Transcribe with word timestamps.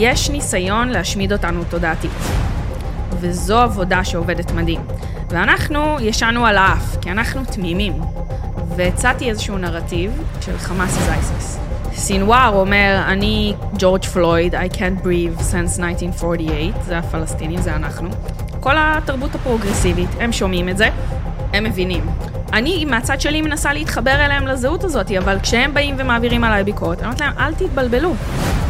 יש 0.00 0.30
ניסיון 0.30 0.88
להשמיד 0.88 1.32
אותנו 1.32 1.64
תודעתית. 1.64 2.10
וזו 3.20 3.58
עבודה 3.58 4.04
שעובדת 4.04 4.50
מדהים. 4.52 4.80
ואנחנו 5.30 5.96
ישנו 6.00 6.46
על 6.46 6.56
האף, 6.58 6.96
כי 7.00 7.10
אנחנו 7.10 7.44
תמימים. 7.44 7.92
והצעתי 8.76 9.30
איזשהו 9.30 9.58
נרטיב 9.58 10.22
של 10.40 10.58
חמאס 10.58 10.96
is 10.96 11.10
ISIS. 11.10 11.58
סינואר 11.94 12.52
אומר, 12.54 13.02
אני 13.06 13.54
ג'ורג' 13.78 14.04
פלויד, 14.04 14.54
I 14.54 14.74
can't 14.74 15.04
breathe 15.04 15.40
since 15.40 15.82
1948, 15.82 16.84
זה 16.86 16.98
הפלסטינים, 16.98 17.60
זה 17.60 17.76
אנחנו. 17.76 18.08
כל 18.60 18.74
התרבות 18.76 19.34
הפרוגרסיבית, 19.34 20.10
הם 20.20 20.32
שומעים 20.32 20.68
את 20.68 20.76
זה, 20.76 20.88
הם 21.52 21.64
מבינים. 21.64 22.06
אני 22.52 22.84
מהצד 22.84 23.20
שלי 23.20 23.42
מנסה 23.42 23.72
להתחבר 23.72 24.24
אליהם 24.24 24.46
לזהות 24.46 24.84
הזאת, 24.84 25.10
אבל 25.10 25.38
כשהם 25.42 25.74
באים 25.74 25.94
ומעבירים 25.98 26.44
עליי 26.44 26.64
ביקורת, 26.64 26.98
אני 26.98 27.06
אומרת 27.06 27.20
להם, 27.20 27.32
אל 27.38 27.54
תתבלבלו. 27.54 28.14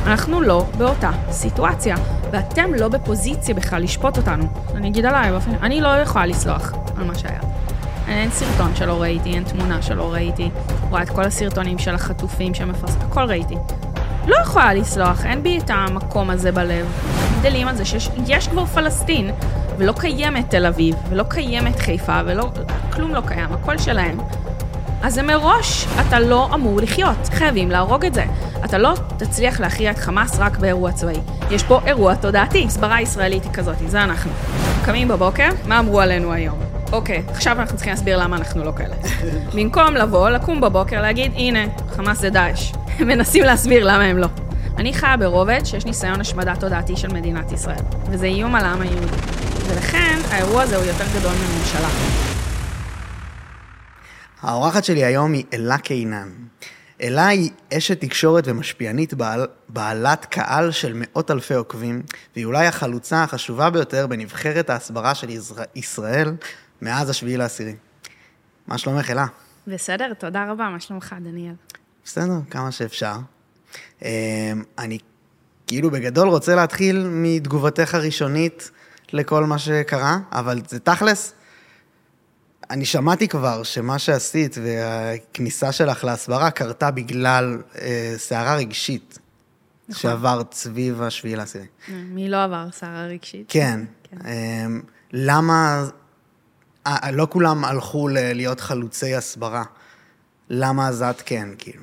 אנחנו 0.09 0.41
לא 0.41 0.65
באותה 0.79 1.11
סיטואציה, 1.31 1.97
ואתם 2.33 2.75
לא 2.75 2.89
בפוזיציה 2.89 3.55
בכלל 3.55 3.83
לשפוט 3.83 4.17
אותנו. 4.17 4.45
אני 4.75 4.89
אגיד 4.89 5.07
עליי, 5.07 5.31
באופן, 5.31 5.51
אני 5.63 5.81
לא 5.81 5.89
יכולה 5.89 6.27
לסלוח 6.27 6.73
על 6.97 7.05
מה 7.05 7.15
שהיה. 7.15 7.41
אין 8.09 8.31
סרטון 8.31 8.77
שלא 8.77 9.03
ראיתי, 9.03 9.35
אין 9.35 9.45
תמונה 9.45 9.83
שלא 9.83 10.13
ראיתי. 10.13 10.51
רואה 10.91 11.03
את 11.03 11.09
כל 11.09 11.25
הסרטונים 11.25 11.79
של 11.79 11.95
החטופים 11.95 12.55
שמפרסמים, 12.55 13.07
הכל 13.11 13.23
ראיתי. 13.23 13.55
לא 14.27 14.37
יכולה 14.37 14.75
לסלוח, 14.75 15.25
אין 15.25 15.43
בי 15.43 15.59
את 15.59 15.71
המקום 15.71 16.31
הזה 16.31 16.53
בלב. 16.53 16.87
גדלים 17.41 17.69
על 17.69 17.77
זה 17.77 17.85
שיש 17.85 18.49
כבר 18.49 18.67
פלסטין, 18.67 19.31
ולא 19.79 19.93
קיימת 19.93 20.51
תל 20.51 20.67
אביב, 20.67 20.95
ולא 21.11 21.25
קיימת 21.29 21.79
חיפה, 21.79 22.21
ולא... 22.27 22.49
כלום 22.93 23.15
לא 23.15 23.21
קיים, 23.27 23.53
הכל 23.53 23.79
שלהם. 23.79 24.19
אז 25.03 25.15
זה 25.15 25.23
מראש, 25.23 25.87
אתה 26.01 26.21
לא 26.21 26.51
אמור 26.55 26.81
לחיות, 26.81 27.29
חייבים 27.33 27.71
להרוג 27.71 28.05
את 28.05 28.15
זה. 28.15 28.25
אתה 28.65 28.79
לא 28.79 28.95
תצליח 29.17 29.61
להכריע 29.61 29.91
את 29.91 29.99
חמאס 29.99 30.39
רק 30.39 30.59
באירוע 30.59 30.93
צבאי. 30.93 31.21
יש 31.51 31.63
פה 31.63 31.81
אירוע 31.87 32.15
תודעתי, 32.15 32.65
הסברה 32.65 33.01
ישראלית 33.01 33.45
היא 33.45 33.53
כזאת, 33.53 33.77
זה 33.87 34.05
אנחנו. 34.05 34.31
קמים 34.85 35.09
בבוקר, 35.09 35.49
מה 35.67 35.79
אמרו 35.79 36.01
עלינו 36.01 36.33
היום? 36.33 36.59
אוקיי, 36.93 37.23
עכשיו 37.29 37.61
אנחנו 37.61 37.77
צריכים 37.77 37.93
להסביר 37.93 38.23
למה 38.23 38.37
אנחנו 38.37 38.65
לא 38.65 38.73
כאלה. 38.77 38.95
במקום 39.57 39.95
לבוא, 39.95 40.31
לקום 40.31 40.61
בבוקר, 40.61 41.01
להגיד, 41.01 41.33
הנה, 41.35 41.65
חמאס 41.97 42.21
זה 42.21 42.31
דאעש. 42.31 42.73
מנסים 43.01 43.45
להסביר 43.45 43.85
למה 43.85 44.05
הם 44.05 44.19
לא. 44.19 44.29
אני 44.77 44.95
חיה 44.95 45.17
ברובד 45.17 45.61
שיש 45.65 45.87
ניסיון 45.87 46.21
השמדה 46.21 46.57
תודעתי 46.57 46.97
של 46.97 47.09
מדינת 47.09 47.53
ישראל, 47.53 47.83
וזה 48.11 48.27
איום 48.27 48.55
על 48.55 48.65
העם 48.65 48.81
היהודי. 48.81 49.17
ולכן, 49.69 50.19
האירוע 50.31 50.63
הזה 50.63 50.77
הוא 50.77 50.85
יותר 50.85 51.05
גדול 51.19 51.33
מממשלה. 51.33 51.89
האורחת 54.43 54.85
שלי 54.85 55.05
היום 55.05 55.33
היא 55.33 55.45
אלה 55.53 55.79
קינן. 55.79 56.48
אלה 57.03 57.27
היא 57.27 57.51
אשת 57.73 58.01
תקשורת 58.01 58.45
ומשפיענית 58.47 59.15
בעל, 59.15 59.47
בעלת 59.69 60.25
קהל 60.25 60.71
של 60.71 60.93
מאות 60.95 61.31
אלפי 61.31 61.55
עוקבים, 61.55 62.03
והיא 62.35 62.45
אולי 62.45 62.67
החלוצה 62.67 63.23
החשובה 63.23 63.71
ביותר 63.71 64.07
בנבחרת 64.07 64.71
ההסברה 64.71 65.15
של 65.15 65.29
ישראל 65.75 66.35
מאז 66.83 67.11
השביעי 67.11 67.37
לעשירי. 67.37 67.75
מה 68.67 68.79
שלומך, 68.79 69.11
אלה? 69.11 69.27
בסדר, 69.67 70.15
תודה 70.15 70.51
רבה, 70.51 70.69
מה 70.69 70.81
שלומך, 70.81 71.17
דניאל? 71.23 71.55
בסדר, 72.05 72.39
כמה 72.51 72.73
שאפשר. 72.73 73.15
אמ, 74.03 74.09
אני 74.79 74.99
כאילו 75.67 75.91
בגדול 75.91 76.29
רוצה 76.29 76.55
להתחיל 76.55 77.07
מתגובתך 77.11 77.95
הראשונית 77.95 78.71
לכל 79.13 79.45
מה 79.45 79.59
שקרה, 79.59 80.19
אבל 80.33 80.61
זה 80.69 80.79
תכלס, 80.81 81.35
אני 82.71 82.85
שמעתי 82.85 83.29
כבר 83.29 83.63
שמה 83.63 83.99
שעשית 83.99 84.57
והכניסה 84.63 85.73
שלך 85.73 86.05
להסברה 86.05 86.51
קרתה 86.51 86.91
בגלל 86.91 87.63
אה, 87.81 88.15
סערה 88.17 88.57
רגשית. 88.57 89.19
נכון. 89.89 90.01
שעברת 90.03 90.55
סביב 90.55 91.03
השביעי 91.03 91.37
לעשירי. 91.37 91.67
מי 91.89 92.29
לא 92.29 92.45
עבר 92.45 92.67
סערה 92.73 93.07
רגשית? 93.07 93.47
כן. 93.49 93.81
כן. 94.03 94.17
אה, 94.27 94.67
למה, 95.13 95.85
אה, 96.87 97.11
לא 97.13 97.27
כולם 97.31 97.65
הלכו 97.65 98.09
להיות 98.09 98.61
חלוצי 98.61 99.15
הסברה. 99.15 99.65
למה 100.51 100.89
אז 100.89 101.03
את 101.03 101.23
כן, 101.27 101.49
כאילו? 101.59 101.83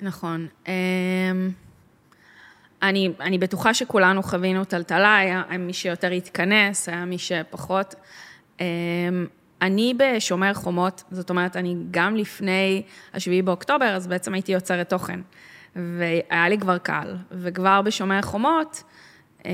נכון. 0.00 0.46
אה, 0.68 0.72
אני, 2.82 3.12
אני 3.20 3.38
בטוחה 3.38 3.74
שכולנו 3.74 4.22
חווינו 4.22 4.64
טלטלה, 4.64 5.16
היה 5.16 5.42
מי 5.58 5.72
שיותר 5.72 6.10
התכנס, 6.10 6.88
היה 6.88 7.04
מי 7.04 7.18
שפחות. 7.18 7.94
אני 9.62 9.94
בשומר 9.96 10.54
חומות, 10.54 11.02
זאת 11.10 11.30
אומרת, 11.30 11.56
אני 11.56 11.76
גם 11.90 12.16
לפני 12.16 12.82
השביעי 13.14 13.42
באוקטובר, 13.42 13.86
אז 13.86 14.06
בעצם 14.06 14.34
הייתי 14.34 14.52
יוצרת 14.52 14.88
תוכן. 14.88 15.20
והיה 15.76 16.48
לי 16.48 16.58
כבר 16.58 16.78
קל. 16.78 17.16
וכבר 17.30 17.82
בשומר 17.82 18.22
חומות, 18.22 18.82
אמ, 19.44 19.50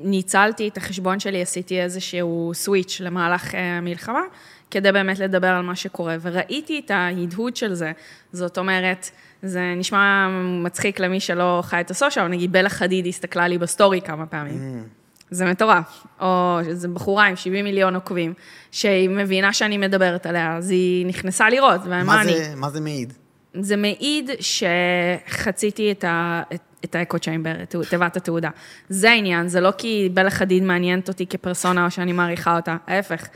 ניצלתי 0.00 0.68
את 0.68 0.76
החשבון 0.76 1.20
שלי, 1.20 1.42
עשיתי 1.42 1.80
איזשהו 1.80 2.50
switch 2.54 3.00
למהלך 3.00 3.54
אה, 3.54 3.78
המלחמה, 3.78 4.22
כדי 4.70 4.92
באמת 4.92 5.18
לדבר 5.18 5.48
על 5.48 5.62
מה 5.62 5.76
שקורה. 5.76 6.16
וראיתי 6.20 6.82
את 6.84 6.90
ההדהוד 6.90 7.56
של 7.56 7.74
זה. 7.74 7.92
זאת 8.32 8.58
אומרת, 8.58 9.10
זה 9.42 9.74
נשמע 9.76 10.28
מצחיק 10.64 11.00
למי 11.00 11.20
שלא 11.20 11.60
חי 11.62 11.80
את 11.80 11.90
הסושיאל, 11.90 12.28
נגיד 12.28 12.52
בלה 12.52 12.68
חדיד 12.68 13.06
הסתכלה 13.06 13.48
לי 13.48 13.58
בסטורי 13.58 14.00
כמה 14.00 14.26
פעמים. 14.26 14.84
Mm. 14.84 15.07
זה 15.30 15.44
מטורף. 15.44 16.06
או 16.20 16.58
זו 16.72 16.88
בחורה 16.88 17.26
עם 17.26 17.36
70 17.36 17.64
מיליון 17.64 17.94
עוקבים, 17.94 18.34
שהיא 18.70 19.08
מבינה 19.08 19.52
שאני 19.52 19.78
מדברת 19.78 20.26
עליה, 20.26 20.56
אז 20.56 20.70
היא 20.70 21.06
נכנסה 21.06 21.50
לראות, 21.50 21.80
ומה 21.84 22.22
אני... 22.22 22.34
מה 22.56 22.70
זה 22.70 22.80
מעיד? 22.80 23.12
זה 23.54 23.76
מעיד 23.76 24.30
שחציתי 24.40 25.92
את, 25.92 26.04
ה, 26.04 26.42
את, 26.54 26.60
את 26.84 26.94
האקו 26.94 27.18
צ'יימבר, 27.18 27.62
את 27.62 27.74
תיבת 27.90 28.16
התעודה. 28.16 28.50
זה 28.88 29.10
העניין, 29.10 29.48
זה 29.48 29.60
לא 29.60 29.72
כי 29.78 30.08
בלה 30.14 30.30
חדיד 30.30 30.62
מעניינת 30.62 31.08
אותי 31.08 31.26
כפרסונה 31.26 31.84
או 31.84 31.90
שאני 31.90 32.12
מעריכה 32.12 32.56
אותה, 32.56 32.76
ההפך. 32.86 33.28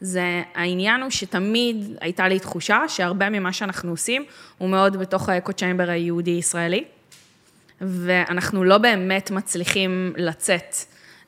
זה, 0.00 0.42
העניין 0.54 1.02
הוא 1.02 1.10
שתמיד 1.10 1.96
הייתה 2.00 2.28
לי 2.28 2.38
תחושה 2.38 2.82
שהרבה 2.88 3.30
ממה 3.30 3.52
שאנחנו 3.52 3.90
עושים 3.90 4.24
הוא 4.58 4.68
מאוד 4.68 4.96
בתוך 4.96 5.28
האקו 5.28 5.52
צ'יימבר 5.52 5.90
היהודי-ישראלי, 5.90 6.84
ואנחנו 7.80 8.64
לא 8.64 8.78
באמת 8.78 9.30
מצליחים 9.30 10.12
לצאת 10.16 10.74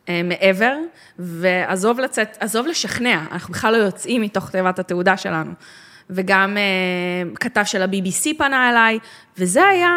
מעבר, 0.08 0.76
ועזוב 1.18 2.00
לצאת, 2.00 2.36
עזוב 2.40 2.66
לשכנע, 2.66 3.24
אנחנו 3.32 3.54
בכלל 3.54 3.72
לא 3.72 3.76
יוצאים 3.76 4.22
מתוך 4.22 4.50
תיבת 4.50 4.78
התעודה 4.78 5.16
שלנו. 5.16 5.52
וגם 6.10 6.56
uh, 6.56 7.36
כתב 7.36 7.62
של 7.64 7.82
ה-BBC 7.82 8.38
פנה 8.38 8.70
אליי, 8.70 8.98
וזה 9.38 9.64
היה 9.64 9.91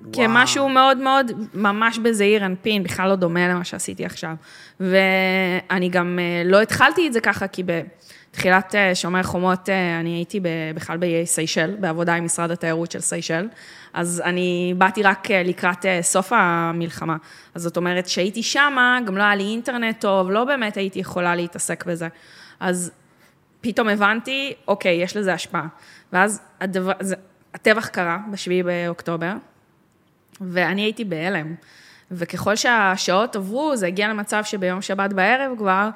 וואו. 0.00 0.12
כמשהו 0.12 0.68
מאוד 0.68 0.98
מאוד, 0.98 1.32
ממש 1.54 1.98
בזעיר 1.98 2.46
אנפין, 2.46 2.82
בכלל 2.82 3.08
לא 3.08 3.16
דומה 3.16 3.48
למה 3.48 3.64
שעשיתי 3.64 4.04
עכשיו. 4.04 4.34
ואני 4.80 5.88
גם 5.90 6.18
uh, 6.18 6.48
לא 6.50 6.62
התחלתי 6.62 7.06
את 7.06 7.12
זה 7.12 7.20
ככה, 7.20 7.46
כי 7.46 7.62
בתחילת 7.62 8.11
uh, 8.36 8.74
שומר 8.94 9.22
חומות 9.22 9.68
uh, 9.68 9.72
אני 10.00 10.10
הייתי 10.10 10.40
בכלל 10.74 10.96
באיי 10.96 11.26
סיישל, 11.26 11.76
בעבודה 11.80 12.14
עם 12.14 12.24
משרד 12.24 12.50
התיירות 12.50 12.90
של 12.90 13.00
סיישל. 13.00 13.48
אז 13.92 14.22
אני 14.24 14.74
באתי 14.78 15.02
רק 15.02 15.30
אה, 15.30 15.42
לקראת 15.42 15.86
אה, 15.86 16.02
סוף 16.02 16.32
המלחמה. 16.32 17.16
אז 17.54 17.62
זאת 17.62 17.76
אומרת, 17.76 18.06
כשהייתי 18.06 18.42
שמה, 18.42 18.98
גם 19.06 19.16
לא 19.16 19.22
היה 19.22 19.34
לי 19.34 19.42
אינטרנט 19.44 20.00
טוב, 20.00 20.30
לא 20.30 20.44
באמת 20.44 20.76
הייתי 20.76 20.98
יכולה 20.98 21.34
להתעסק 21.34 21.84
בזה. 21.86 22.08
אז 22.60 22.92
פתאום 23.60 23.88
הבנתי, 23.88 24.54
אוקיי, 24.68 25.02
יש 25.02 25.16
לזה 25.16 25.34
השפעה. 25.34 25.66
ואז 26.12 26.40
הדבר, 26.60 26.92
זה, 27.00 27.14
הטבח 27.54 27.88
קרה 27.88 28.18
ב-7 28.30 28.64
באוקטובר, 28.64 29.32
ואני 30.40 30.82
הייתי 30.82 31.04
בהלם. 31.04 31.54
וככל 32.10 32.56
שהשעות 32.56 33.36
עברו, 33.36 33.76
זה 33.76 33.86
הגיע 33.86 34.08
למצב 34.08 34.44
שביום 34.44 34.82
שבת 34.82 35.12
בערב 35.12 35.58
כבר, 35.58 35.88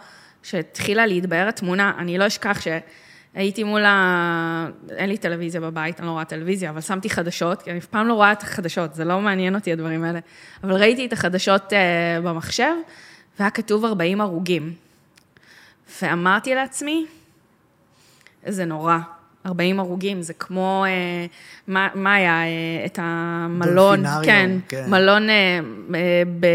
שהתחילה 0.46 1.06
להתבהר 1.06 1.48
התמונה, 1.48 1.92
אני 1.98 2.18
לא 2.18 2.26
אשכח 2.26 2.60
ש... 2.60 2.68
הייתי 3.34 3.64
מול 3.64 3.84
ה... 3.84 4.68
אין 4.90 5.08
לי 5.08 5.16
טלוויזיה 5.16 5.60
בבית, 5.60 6.00
אני 6.00 6.06
לא 6.06 6.12
רואה 6.12 6.24
טלוויזיה, 6.24 6.70
אבל 6.70 6.80
שמתי 6.80 7.10
חדשות, 7.10 7.62
כי 7.62 7.70
אני 7.70 7.78
אף 7.78 7.86
פעם 7.86 8.08
לא 8.08 8.14
רואה 8.14 8.32
את 8.32 8.42
החדשות, 8.42 8.94
זה 8.94 9.04
לא 9.04 9.20
מעניין 9.20 9.54
אותי 9.54 9.72
הדברים 9.72 10.04
האלה. 10.04 10.18
אבל 10.64 10.72
ראיתי 10.72 11.06
את 11.06 11.12
החדשות 11.12 11.72
uh, 11.72 11.76
במחשב, 12.24 12.72
והיה 13.38 13.50
כתוב 13.50 13.84
40 13.84 14.20
הרוגים. 14.20 14.74
ואמרתי 16.02 16.54
לעצמי, 16.54 17.06
זה 18.46 18.64
נורא. 18.64 18.98
40 19.46 19.80
הרוגים, 19.80 20.22
זה 20.22 20.34
כמו, 20.34 20.84
אה, 20.86 21.26
מה, 21.68 21.88
מה 21.94 22.14
היה, 22.14 22.42
אה, 22.42 22.86
את 22.86 22.98
המלון, 23.02 24.04
כן, 24.24 24.50
כן, 24.68 24.90
מלון, 24.90 25.30
אה, 25.30 25.60
ב, 26.40 26.46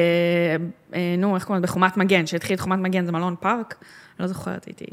אה, 0.93 1.15
נו, 1.17 1.35
איך 1.35 1.43
קוראים 1.43 1.63
לזה, 1.63 1.71
בחומת 1.71 1.97
מגן, 1.97 2.25
שהתחיל 2.25 2.55
את 2.55 2.59
חומת 2.59 2.79
מגן, 2.79 3.05
זה 3.05 3.11
מלון 3.11 3.35
פארק, 3.39 3.75
לא 4.19 4.27
זוכרת, 4.27 4.65
הייתי 4.65 4.85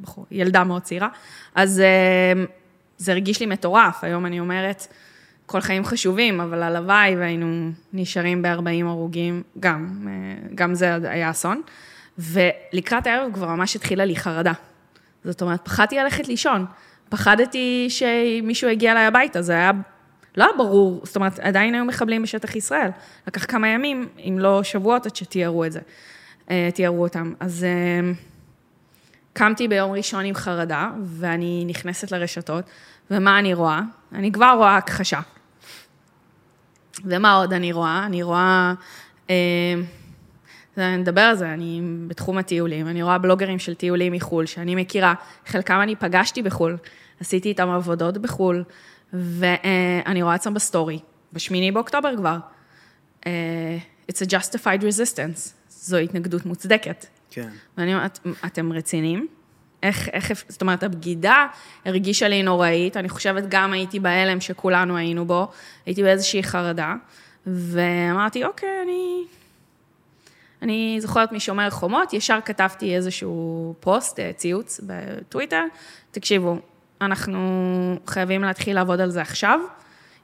בחור, 0.00 0.26
ילדה 0.30 0.64
מאוד 0.64 0.82
צעירה. 0.82 1.08
אז 1.54 1.80
אה, 1.80 2.44
זה 2.98 3.12
הרגיש 3.12 3.40
לי 3.40 3.46
מטורף, 3.46 4.04
היום 4.04 4.26
אני 4.26 4.40
אומרת, 4.40 4.86
כל 5.46 5.60
חיים 5.60 5.84
חשובים, 5.84 6.40
אבל 6.40 6.62
הלוואי 6.62 7.16
והיינו 7.16 7.70
נשארים 7.92 8.42
ב-40 8.42 8.86
הרוגים, 8.86 9.42
גם, 9.60 10.08
אה, 10.08 10.48
גם 10.54 10.74
זה 10.74 10.94
היה 11.02 11.30
אסון. 11.30 11.62
ולקראת 12.18 13.06
הערב 13.06 13.32
כבר 13.34 13.46
ממש 13.46 13.76
התחילה 13.76 14.04
לי 14.04 14.16
חרדה. 14.16 14.52
זאת 15.24 15.42
אומרת, 15.42 15.64
פחדתי 15.64 15.96
ללכת 15.96 16.28
לישון. 16.28 16.66
פחדתי 17.12 17.86
שמישהו 17.88 18.68
יגיע 18.68 18.92
אליי 18.92 19.04
הביתה, 19.04 19.42
זה 19.42 19.52
היה 19.52 19.70
לא 20.36 20.44
היה 20.44 20.52
ברור, 20.56 21.00
זאת 21.04 21.16
אומרת, 21.16 21.38
עדיין 21.38 21.74
היו 21.74 21.84
מחבלים 21.84 22.22
בשטח 22.22 22.56
ישראל. 22.56 22.90
לקח 23.26 23.44
כמה 23.44 23.68
ימים, 23.68 24.08
אם 24.18 24.36
לא 24.38 24.62
שבועות, 24.62 25.06
עד 25.06 25.16
שתיארו 25.16 25.64
את 25.64 25.72
זה, 25.72 25.80
אה, 26.50 26.68
תיארו 26.74 27.02
אותם. 27.02 27.32
אז 27.40 27.64
אה, 27.64 28.12
קמתי 29.32 29.68
ביום 29.68 29.92
ראשון 29.92 30.24
עם 30.24 30.34
חרדה, 30.34 30.90
ואני 31.04 31.64
נכנסת 31.66 32.12
לרשתות, 32.12 32.64
ומה 33.10 33.38
אני 33.38 33.54
רואה? 33.54 33.80
אני 34.12 34.32
כבר 34.32 34.54
רואה 34.56 34.76
הכחשה. 34.76 35.20
ומה 37.04 37.34
עוד 37.34 37.52
אני 37.52 37.72
רואה? 37.72 38.02
אני 38.06 38.22
רואה... 38.22 38.74
אה, 39.30 39.74
נדבר 40.76 41.20
על 41.20 41.36
זה, 41.36 41.52
אני 41.52 41.80
בתחום 42.06 42.38
הטיולים, 42.38 42.88
אני 42.88 43.02
רואה 43.02 43.18
בלוגרים 43.18 43.58
של 43.58 43.74
טיולים 43.74 44.12
מחו"ל, 44.12 44.46
שאני 44.46 44.74
מכירה, 44.74 45.14
חלקם 45.46 45.80
אני 45.82 45.96
פגשתי 45.96 46.42
בחו"ל, 46.42 46.76
עשיתי 47.22 47.48
איתם 47.48 47.68
עבודות 47.68 48.18
בחו"ל, 48.18 48.64
ואני 49.12 50.22
רואה 50.22 50.34
אצלם 50.34 50.54
בסטורי, 50.54 50.98
בשמיני 51.32 51.72
באוקטובר 51.72 52.16
כבר. 52.16 52.38
Uh, 53.20 53.26
It's 54.10 54.22
a 54.22 54.26
justified 54.26 54.82
resistance, 54.82 55.50
זו 55.68 55.96
התנגדות 55.96 56.46
מוצדקת. 56.46 57.06
כן. 57.30 57.48
ואני 57.78 57.94
אומרת, 57.94 58.18
אתם 58.46 58.72
רציניים? 58.72 59.26
איך, 59.82 60.08
איך, 60.08 60.44
זאת 60.48 60.60
אומרת, 60.60 60.82
הבגידה 60.82 61.46
הרגישה 61.84 62.28
לי 62.28 62.42
נוראית, 62.42 62.96
אני 62.96 63.08
חושבת 63.08 63.44
גם 63.48 63.72
הייתי 63.72 64.00
בהלם 64.00 64.40
שכולנו 64.40 64.96
היינו 64.96 65.24
בו, 65.24 65.48
הייתי 65.86 66.02
באיזושהי 66.02 66.42
חרדה, 66.42 66.94
ואמרתי, 67.46 68.44
אוקיי, 68.44 68.68
אני... 68.84 69.24
אני 70.62 70.98
זוכרת 71.00 71.32
משומר 71.32 71.70
חומות, 71.70 72.12
ישר 72.12 72.38
כתבתי 72.44 72.96
איזשהו 72.96 73.74
פוסט, 73.80 74.20
אה, 74.20 74.32
ציוץ 74.32 74.80
בטוויטר, 74.86 75.64
תקשיבו, 76.10 76.56
אנחנו 77.04 77.38
חייבים 78.06 78.42
להתחיל 78.42 78.74
לעבוד 78.74 79.00
על 79.00 79.10
זה 79.10 79.20
עכשיו. 79.20 79.60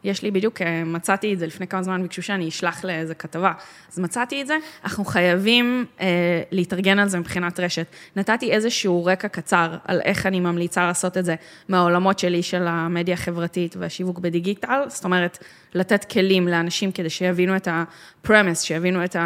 יש 0.04 0.22
לי 0.22 0.30
בדיוק, 0.30 0.62
אה, 0.62 0.84
מצאתי 0.84 1.34
את 1.34 1.38
זה 1.38 1.46
לפני 1.46 1.66
כמה 1.66 1.82
זמן, 1.82 2.02
ביקשו 2.02 2.22
שאני 2.22 2.48
אשלח 2.48 2.84
לאיזה 2.84 3.14
כתבה. 3.14 3.52
אז 3.92 3.98
מצאתי 3.98 4.42
את 4.42 4.46
זה, 4.46 4.56
אנחנו 4.84 5.04
חייבים 5.04 5.84
אה, 6.00 6.06
להתארגן 6.50 6.98
על 6.98 7.08
זה 7.08 7.18
מבחינת 7.18 7.60
רשת. 7.60 7.86
נתתי 8.16 8.52
איזשהו 8.52 9.04
רקע 9.04 9.28
קצר 9.28 9.76
על 9.84 10.00
איך 10.00 10.26
אני 10.26 10.40
ממליצה 10.40 10.86
לעשות 10.86 11.16
את 11.16 11.24
זה 11.24 11.34
מהעולמות 11.68 12.18
שלי 12.18 12.42
של 12.42 12.66
המדיה 12.66 13.14
החברתית 13.14 13.76
והשיווק 13.76 14.18
בדיגיטל, 14.18 14.82
זאת 14.86 15.04
אומרת, 15.04 15.38
לתת 15.74 16.04
כלים 16.04 16.48
לאנשים 16.48 16.92
כדי 16.92 17.10
שיבינו 17.10 17.56
את 17.56 17.68
ה-premise, 17.68 18.62
שיבינו 18.62 19.04
את 19.04 19.16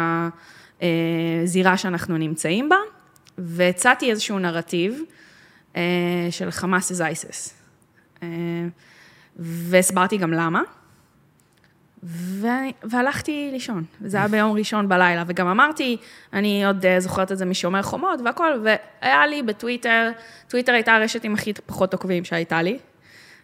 הזירה 0.81 1.71
אה, 1.71 1.77
שאנחנו 1.77 2.17
נמצאים 2.17 2.69
בה, 2.69 2.77
והצעתי 3.37 4.11
איזשהו 4.11 4.39
נרטיב. 4.39 5.01
אה, 5.75 5.81
של 6.31 6.51
חמאס 6.51 6.91
is 6.91 6.95
ISIS. 6.95 7.51
אה, 8.23 8.27
והסברתי 9.35 10.17
גם 10.17 10.33
למה. 10.33 10.61
ו... 12.03 12.47
והלכתי 12.83 13.49
לישון, 13.51 13.83
זה 14.01 14.17
היה 14.17 14.27
ביום 14.27 14.51
ראשון 14.57 14.89
בלילה, 14.89 15.23
וגם 15.27 15.47
אמרתי, 15.47 15.97
אני 16.33 16.65
עוד 16.65 16.85
אה, 16.85 16.99
זוכרת 16.99 17.31
את 17.31 17.37
זה 17.37 17.45
משומר 17.45 17.81
חומות 17.81 18.19
והכל, 18.25 18.51
והיה 18.63 19.27
לי 19.27 19.43
בטוויטר, 19.43 20.11
טוויטר 20.47 20.73
הייתה 20.73 20.95
הרשת 20.95 21.23
עם 21.23 21.33
הכי 21.33 21.53
פחות 21.53 21.93
עוקבים 21.93 22.25
שהייתה 22.25 22.61
לי, 22.61 22.77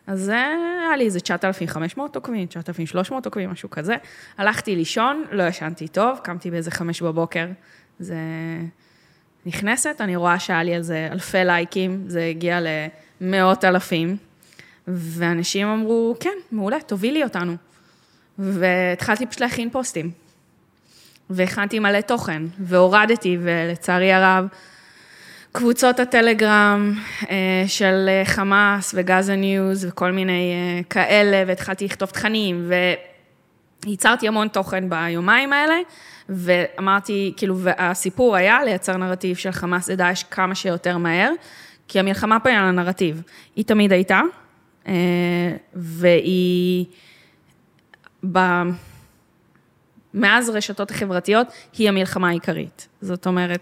אז 0.08 0.30
היה 0.30 0.98
לי 0.98 1.06
איזה 1.06 1.20
9,500 1.20 2.16
עוקבים, 2.16 2.46
9,300 2.46 3.26
עוקבים, 3.26 3.50
משהו 3.50 3.70
כזה. 3.70 3.96
הלכתי 4.38 4.76
לישון, 4.76 5.24
לא 5.32 5.44
ישנתי 5.44 5.88
טוב, 5.88 6.20
קמתי 6.24 6.52
באיזה 6.52 6.72
חמש 6.72 7.02
בבוקר, 7.02 7.48
זה 8.00 8.16
נכנסת, 9.50 10.02
אני 10.02 10.16
רואה 10.16 10.40
שהיה 10.40 10.64
לי 10.64 10.76
על 10.76 10.82
זה 10.82 11.08
אלפי 11.12 11.38
לייקים, 11.38 12.04
זה 12.08 12.26
הגיע 12.26 12.60
למאות 13.22 13.66
אלפים, 13.66 14.18
ואנשים 14.88 15.68
אמרו, 15.68 16.16
כן, 16.20 16.38
מעולה, 16.52 16.78
תובילי 16.80 17.24
אותנו. 17.24 17.56
והתחלתי 18.40 19.26
פשוט 19.26 19.42
להכין 19.42 19.70
פוסטים. 19.70 20.12
והכנתי 21.30 21.80
מלא 21.80 22.02
תוכן, 22.02 22.44
והורדתי, 22.60 23.38
ולצערי 23.42 24.14
הרב, 24.14 24.48
קבוצות 25.52 26.00
הטלגרם 26.00 26.94
אה, 27.30 27.64
של 27.68 28.10
חמאס 28.26 28.94
וגאזה 28.98 29.36
ניוז 29.36 29.86
וכל 29.86 30.12
מיני 30.12 30.54
אה, 30.54 30.84
כאלה, 30.90 31.44
והתחלתי 31.48 31.86
לכתוב 31.86 32.10
תכנים, 32.10 32.72
וייצרתי 33.86 34.28
המון 34.28 34.48
תוכן 34.48 34.90
ביומיים 34.90 35.54
האלה, 35.54 35.76
ואמרתי, 36.30 37.34
כאילו, 37.38 37.58
והסיפור 37.58 38.36
היה 38.36 38.64
לייצר 38.64 38.98
נרטיב 38.98 39.36
של 39.38 39.52
חמאס 39.52 39.90
ודאעש 39.90 40.24
כמה 40.24 40.56
שיותר 40.56 40.98
מהר, 40.98 41.32
כי 41.88 42.00
המלחמה 42.00 42.40
פה 42.40 42.50
היא 42.50 42.58
על 42.58 42.66
הנרטיב. 42.66 43.22
היא 43.56 43.66
תמיד 43.66 43.94
הייתה, 43.94 44.22
אה, 44.88 44.94
והיא... 45.74 46.86
ב... 48.32 48.40
מאז 50.14 50.50
הרשתות 50.50 50.92
החברתיות, 50.92 51.48
היא 51.78 51.90
המלחמה 51.90 52.30
העיקרית. 52.30 52.88
זאת 53.02 53.28
אומרת... 53.28 53.62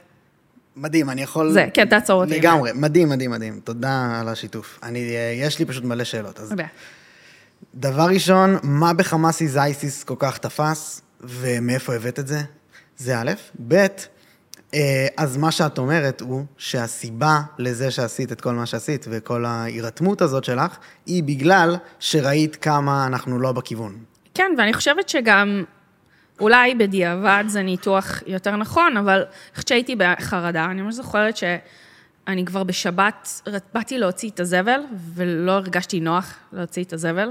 מדהים, 0.76 1.10
אני 1.10 1.22
יכול... 1.22 1.52
זה, 1.52 1.68
כן, 1.74 1.90
תעצור 1.90 2.22
אותי. 2.22 2.40
לגמרי, 2.40 2.72
מדהים, 2.76 3.10
מדהים, 3.10 3.32
מדהים. 3.32 3.60
תודה 3.64 4.20
על 4.20 4.30
השיתוף. 4.30 4.80
אני, 4.84 5.00
אה, 5.00 5.34
יש 5.36 5.60
לי 5.60 5.66
פשוט 5.66 5.84
מלא 5.84 6.04
שאלות. 6.04 6.40
אז... 6.40 6.54
דבר 7.76 8.08
ראשון, 8.08 8.58
מה 8.64 8.94
בחמאס 8.94 9.42
איזייסיס 9.42 10.04
כל 10.04 10.16
כך 10.20 10.38
תפס, 10.38 11.02
ומאיפה 11.22 11.96
הבאת 11.96 12.20
את 12.20 12.28
זה? 12.28 12.42
זה 12.98 13.20
א', 13.22 13.32
ב', 13.68 13.86
אה, 14.74 15.08
אז 15.18 15.38
מה 15.38 15.52
שאת 15.52 15.78
אומרת 15.78 16.22
הוא 16.22 16.46
שהסיבה 16.58 17.42
לזה 17.58 17.92
שעשית 17.92 18.32
את 18.32 18.42
כל 18.42 18.54
מה 18.54 18.66
שעשית 18.66 19.06
וכל 19.10 19.46
ההירתמות 19.46 20.22
הזאת 20.22 20.44
שלך, 20.44 20.78
היא 21.06 21.24
בגלל 21.24 21.76
שראית 22.00 22.56
כמה 22.56 23.06
אנחנו 23.08 23.40
לא 23.40 23.52
בכיוון. 23.52 23.98
כן, 24.34 24.52
ואני 24.58 24.74
חושבת 24.74 25.10
שגם, 25.10 25.64
אולי 26.40 26.76
בדיעבד 26.76 27.44
זה 27.48 27.62
ניתוח 27.64 28.24
יותר 28.28 28.56
נכון, 28.56 28.98
אבל 28.98 29.26
כשהייתי 29.54 29.96
בחרדה, 29.96 30.66
אני 30.66 30.82
ממש 30.82 30.96
זוכרת 30.96 31.38
שאני 31.38 32.46
כבר 32.46 32.64
בשבת, 32.64 33.42
באתי 33.74 33.98
להוציא 33.98 34.30
את 34.30 34.40
הזבל, 34.40 34.80
ולא 35.16 35.52
הרגשתי 35.52 36.00
נוח 36.00 36.34
להוציא 36.54 36.84
את 36.84 36.94
הזבל, 36.94 37.30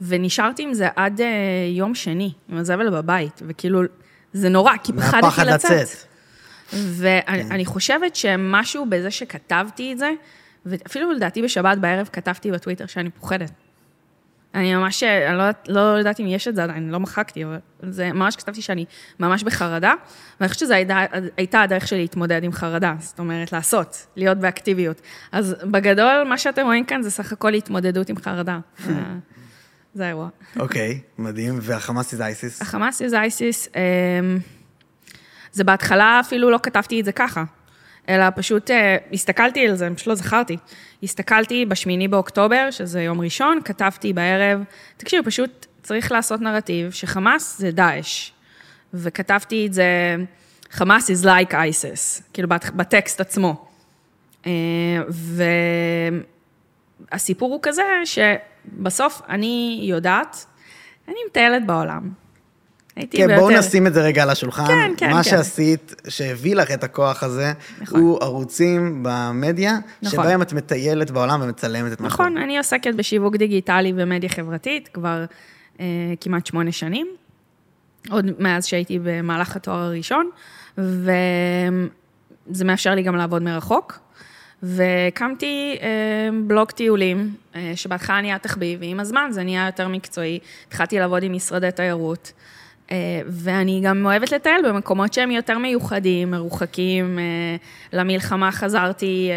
ונשארתי 0.00 0.62
עם 0.62 0.74
זה 0.74 0.88
עד 0.96 1.20
אה, 1.20 1.26
יום 1.70 1.94
שני, 1.94 2.32
עם 2.48 2.58
הזבל 2.58 2.90
בבית, 2.90 3.42
וכאילו... 3.46 3.82
זה 4.32 4.48
נורא, 4.48 4.72
כי 4.84 4.92
פחדתי 4.92 5.40
לצאת. 5.46 5.70
לצאת. 5.70 6.06
ואני 6.72 7.64
כן. 7.64 7.70
חושבת 7.70 8.16
שמשהו 8.16 8.86
בזה 8.88 9.10
שכתבתי 9.10 9.92
את 9.92 9.98
זה, 9.98 10.10
ואפילו 10.66 11.12
לדעתי 11.12 11.42
בשבת 11.42 11.78
בערב 11.78 12.08
כתבתי 12.12 12.50
בטוויטר 12.50 12.86
שאני 12.86 13.10
פוחדת. 13.10 13.50
אני 14.54 14.74
ממש, 14.74 15.02
אני 15.02 15.38
לא, 15.38 15.44
לא 15.68 15.80
יודעת 15.80 16.20
אם 16.20 16.26
יש 16.26 16.48
את 16.48 16.54
זה 16.54 16.64
עדיין, 16.64 16.90
לא 16.90 17.00
מחקתי, 17.00 17.44
אבל 17.44 17.58
זה 17.82 18.12
ממש 18.12 18.36
כתבתי 18.36 18.62
שאני 18.62 18.84
ממש 19.20 19.42
בחרדה, 19.42 19.94
ואני 20.40 20.48
חושבת 20.48 20.60
שזו 20.60 20.74
הייתה, 20.74 21.04
הייתה 21.36 21.60
הדרך 21.60 21.88
שלי 21.88 21.98
להתמודד 21.98 22.44
עם 22.44 22.52
חרדה, 22.52 22.94
זאת 22.98 23.18
אומרת, 23.18 23.52
לעשות, 23.52 24.06
להיות 24.16 24.38
באקטיביות. 24.38 25.00
אז 25.32 25.56
בגדול, 25.64 26.24
מה 26.28 26.38
שאתם 26.38 26.64
רואים 26.64 26.84
כאן 26.84 27.02
זה 27.02 27.10
סך 27.10 27.32
הכל 27.32 27.54
התמודדות 27.54 28.08
עם 28.08 28.16
חרדה. 28.16 28.58
זה 29.96 30.04
האירוע. 30.04 30.28
אוקיי, 30.58 31.00
מדהים. 31.18 31.58
והחמאס 31.62 32.12
איז 32.12 32.20
אייסיס? 32.20 32.62
החמאס 32.62 33.02
איז 33.02 33.14
אייסיס, 33.14 33.68
אמ, 33.76 34.38
זה 35.52 35.64
בהתחלה 35.64 36.20
אפילו 36.20 36.50
לא 36.50 36.58
כתבתי 36.62 37.00
את 37.00 37.04
זה 37.04 37.12
ככה, 37.12 37.44
אלא 38.08 38.24
פשוט 38.36 38.70
אה, 38.70 38.96
הסתכלתי 39.12 39.68
על 39.68 39.76
זה, 39.76 39.88
פשוט 39.96 40.06
לא 40.06 40.14
זכרתי. 40.14 40.56
הסתכלתי 41.02 41.66
בשמיני 41.66 42.08
באוקטובר, 42.08 42.68
שזה 42.70 43.02
יום 43.02 43.20
ראשון, 43.20 43.58
כתבתי 43.64 44.12
בערב, 44.12 44.60
תקשיב, 44.96 45.24
פשוט 45.24 45.66
צריך 45.82 46.12
לעשות 46.12 46.40
נרטיב 46.40 46.90
שחמאס 46.90 47.58
זה 47.58 47.70
דאעש. 47.70 48.30
וכתבתי 48.94 49.66
את 49.66 49.72
זה, 49.72 50.16
חמאס 50.70 51.10
is 51.10 51.24
like 51.24 51.52
ISIS, 51.52 52.22
כאילו 52.32 52.48
בטקסט 52.48 53.20
עצמו. 53.20 53.66
אה, 54.46 54.52
והסיפור 57.12 57.52
הוא 57.52 57.60
כזה, 57.62 57.82
ש... 58.04 58.18
בסוף 58.72 59.22
אני 59.28 59.80
יודעת, 59.82 60.46
אני 61.08 61.16
מטיילת 61.28 61.66
בעולם. 61.66 62.10
הייתי 62.96 63.16
כן, 63.16 63.26
ביותר... 63.26 63.40
בואו 63.40 63.58
נשים 63.58 63.86
את 63.86 63.94
זה 63.94 64.02
רגע 64.02 64.22
על 64.22 64.30
השולחן. 64.30 64.66
כן, 64.66 64.92
כן, 64.96 65.10
מה 65.10 65.16
כן. 65.16 65.30
שעשית, 65.30 65.94
שהביא 66.08 66.56
לך 66.56 66.70
את 66.70 66.84
הכוח 66.84 67.22
הזה, 67.22 67.52
נכון. 67.80 68.00
הוא 68.00 68.18
ערוצים 68.22 69.02
במדיה, 69.02 69.78
נכון. 70.02 70.24
שבהם 70.24 70.42
את 70.42 70.52
מטיילת 70.52 71.10
בעולם 71.10 71.40
ומצלמת 71.42 71.92
את 71.92 72.00
מה 72.00 72.06
נכון, 72.06 72.36
אני 72.36 72.58
עוסקת 72.58 72.94
בשיווק 72.94 73.36
דיגיטלי 73.36 73.92
ומדיה 73.96 74.28
חברתית 74.28 74.88
כבר 74.88 75.24
אה, 75.80 75.86
כמעט 76.20 76.46
שמונה 76.46 76.72
שנים, 76.72 77.06
עוד 78.10 78.30
מאז 78.38 78.66
שהייתי 78.66 78.98
במהלך 79.02 79.56
התואר 79.56 79.78
הראשון, 79.78 80.30
וזה 80.78 82.64
מאפשר 82.64 82.94
לי 82.94 83.02
גם 83.02 83.16
לעבוד 83.16 83.42
מרחוק. 83.42 83.98
והקמתי 84.66 85.76
אה, 85.82 85.88
בלוג 86.46 86.70
טיולים, 86.70 87.34
אה, 87.54 87.72
שבהתחלה 87.74 88.20
נהיה 88.20 88.38
תחביב, 88.38 88.80
ועם 88.80 89.00
הזמן 89.00 89.28
זה 89.30 89.42
נהיה 89.42 89.66
יותר 89.66 89.88
מקצועי. 89.88 90.38
התחלתי 90.68 90.98
לעבוד 90.98 91.22
עם 91.22 91.32
משרדי 91.32 91.70
תיירות, 91.76 92.32
אה, 92.90 92.96
ואני 93.26 93.80
גם 93.84 94.06
אוהבת 94.06 94.32
לטייל 94.32 94.68
במקומות 94.68 95.12
שהם 95.12 95.30
יותר 95.30 95.58
מיוחדים, 95.58 96.30
מרוחקים. 96.30 97.18
למלחמה 97.92 98.52
חזרתי 98.52 99.30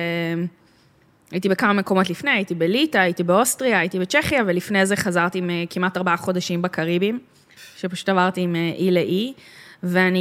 הייתי 1.31 1.49
בכמה 1.49 1.73
מקומות 1.73 2.09
לפני, 2.09 2.31
הייתי 2.31 2.55
בליטא, 2.55 2.97
הייתי 2.97 3.23
באוסטריה, 3.23 3.79
הייתי 3.79 3.99
בצ'כיה, 3.99 4.43
ולפני 4.47 4.85
זה 4.85 4.95
חזרתי 4.95 5.41
אה, 5.49 5.63
כמעט 5.69 5.97
ארבעה 5.97 6.17
חודשים 6.17 6.61
בקריבים, 6.61 7.19
שפשוט 7.77 8.09
עברתי 8.09 8.41
עם 8.41 8.55
אה, 8.55 8.71
אי 8.77 8.91
לאי, 8.91 9.33
ואני 9.83 10.19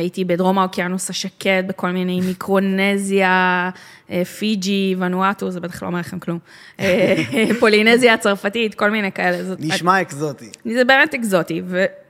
הייתי 0.00 0.24
בדרום 0.24 0.58
האוקיינוס 0.58 1.10
השקט, 1.10 1.64
בכל 1.66 1.90
מיני 1.90 2.20
מיקרונזיה, 2.26 3.70
אה, 4.10 4.24
פיג'י, 4.24 4.94
ונואטו, 4.98 5.50
זה 5.50 5.60
בטח 5.60 5.82
לא 5.82 5.88
אומר 5.88 5.98
לכם 6.00 6.18
כלום, 6.18 6.38
אה, 6.80 7.14
פולינזיה 7.60 8.14
הצרפתית, 8.14 8.74
כל 8.74 8.90
מיני 8.90 9.12
כאלה. 9.12 9.44
זאת- 9.44 9.58
נשמע 9.60 10.00
אקזוטי. 10.00 10.50
זה 10.64 10.84
באמת 10.84 11.14
אקזוטי, 11.14 11.62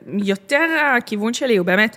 ויותר 0.06 0.66
הכיוון 0.96 1.34
שלי 1.34 1.56
הוא 1.56 1.66
באמת 1.66 1.96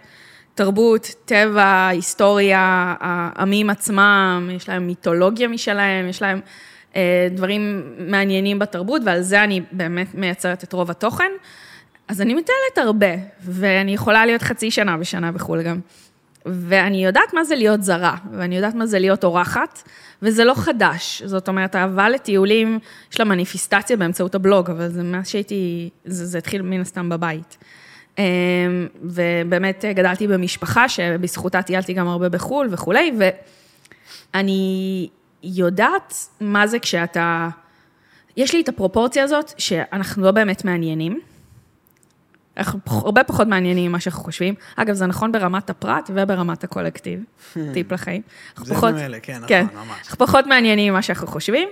תרבות, 0.55 1.15
טבע, 1.25 1.87
היסטוריה, 1.87 2.95
העמים 2.99 3.69
עצמם, 3.69 4.49
יש 4.55 4.69
להם 4.69 4.87
מיתולוגיה 4.87 5.47
משלהם, 5.47 6.09
יש 6.09 6.21
להם 6.21 6.39
אה, 6.95 7.27
דברים 7.31 7.83
מעניינים 7.99 8.59
בתרבות, 8.59 9.01
ועל 9.05 9.21
זה 9.21 9.43
אני 9.43 9.61
באמת 9.71 10.15
מייצרת 10.15 10.63
את 10.63 10.73
רוב 10.73 10.91
התוכן. 10.91 11.31
אז 12.11 12.21
אני 12.21 12.33
מטיילת 12.33 12.77
הרבה, 12.77 13.23
ואני 13.43 13.93
יכולה 13.93 14.25
להיות 14.25 14.41
חצי 14.41 14.71
שנה 14.71 14.97
בשנה 14.97 15.31
בחו"ל 15.31 15.63
גם. 15.63 15.79
ואני 16.45 17.05
יודעת 17.05 17.33
מה 17.33 17.43
זה 17.43 17.55
להיות 17.55 17.83
זרה, 17.83 18.15
ואני 18.31 18.55
יודעת 18.55 18.75
מה 18.75 18.85
זה 18.85 18.99
להיות 18.99 19.23
אורחת, 19.23 19.81
וזה 20.21 20.45
לא 20.45 20.53
חדש. 20.53 21.21
זאת 21.25 21.47
אומרת, 21.47 21.75
האהבה 21.75 22.09
לטיולים, 22.09 22.79
יש 23.11 23.19
לה 23.19 23.25
מניפיסטציה 23.25 23.97
באמצעות 23.97 24.35
הבלוג, 24.35 24.69
אבל 24.69 24.87
זה 24.87 25.03
מאז 25.03 25.27
שהייתי, 25.27 25.89
זה, 26.05 26.25
זה 26.25 26.37
התחיל 26.37 26.61
מן 26.61 26.81
הסתם 26.81 27.09
בבית. 27.09 27.57
אמ, 28.17 28.23
ובאמת 29.03 29.85
גדלתי 29.95 30.27
במשפחה 30.27 30.89
שבזכותה 30.89 31.61
טיילתי 31.61 31.93
גם 31.93 32.07
הרבה 32.07 32.29
בחו"ל 32.29 32.67
וכולי, 32.71 33.11
ואני 34.33 35.09
יודעת 35.43 36.13
מה 36.41 36.67
זה 36.67 36.79
כשאתה... 36.79 37.49
יש 38.37 38.53
לי 38.53 38.61
את 38.61 38.69
הפרופורציה 38.69 39.23
הזאת 39.23 39.51
שאנחנו 39.57 40.23
לא 40.23 40.31
באמת 40.31 40.65
מעניינים. 40.65 41.19
אנחנו 42.57 42.79
הרבה 42.87 43.23
פחות 43.23 43.47
מעניינים 43.47 43.89
ממה 43.89 43.99
שאנחנו 43.99 44.23
חושבים. 44.23 44.53
אגב, 44.75 44.93
זה 44.93 45.05
נכון 45.05 45.31
ברמת 45.31 45.69
הפרט 45.69 46.09
וברמת 46.13 46.63
הקולקטיב, 46.63 47.19
טיפ 47.73 47.91
לחיים. 47.91 48.21
זה 48.63 48.75
פחות- 48.75 48.93
ממילא, 48.93 49.17
כן, 49.21 49.33
נכון, 49.35 49.47
כן, 49.47 49.65
ממש. 49.75 49.97
אנחנו 50.03 50.17
פחות 50.27 50.45
מעניינים 50.45 50.93
ממה 50.93 51.01
שאנחנו 51.01 51.27
חושבים, 51.27 51.69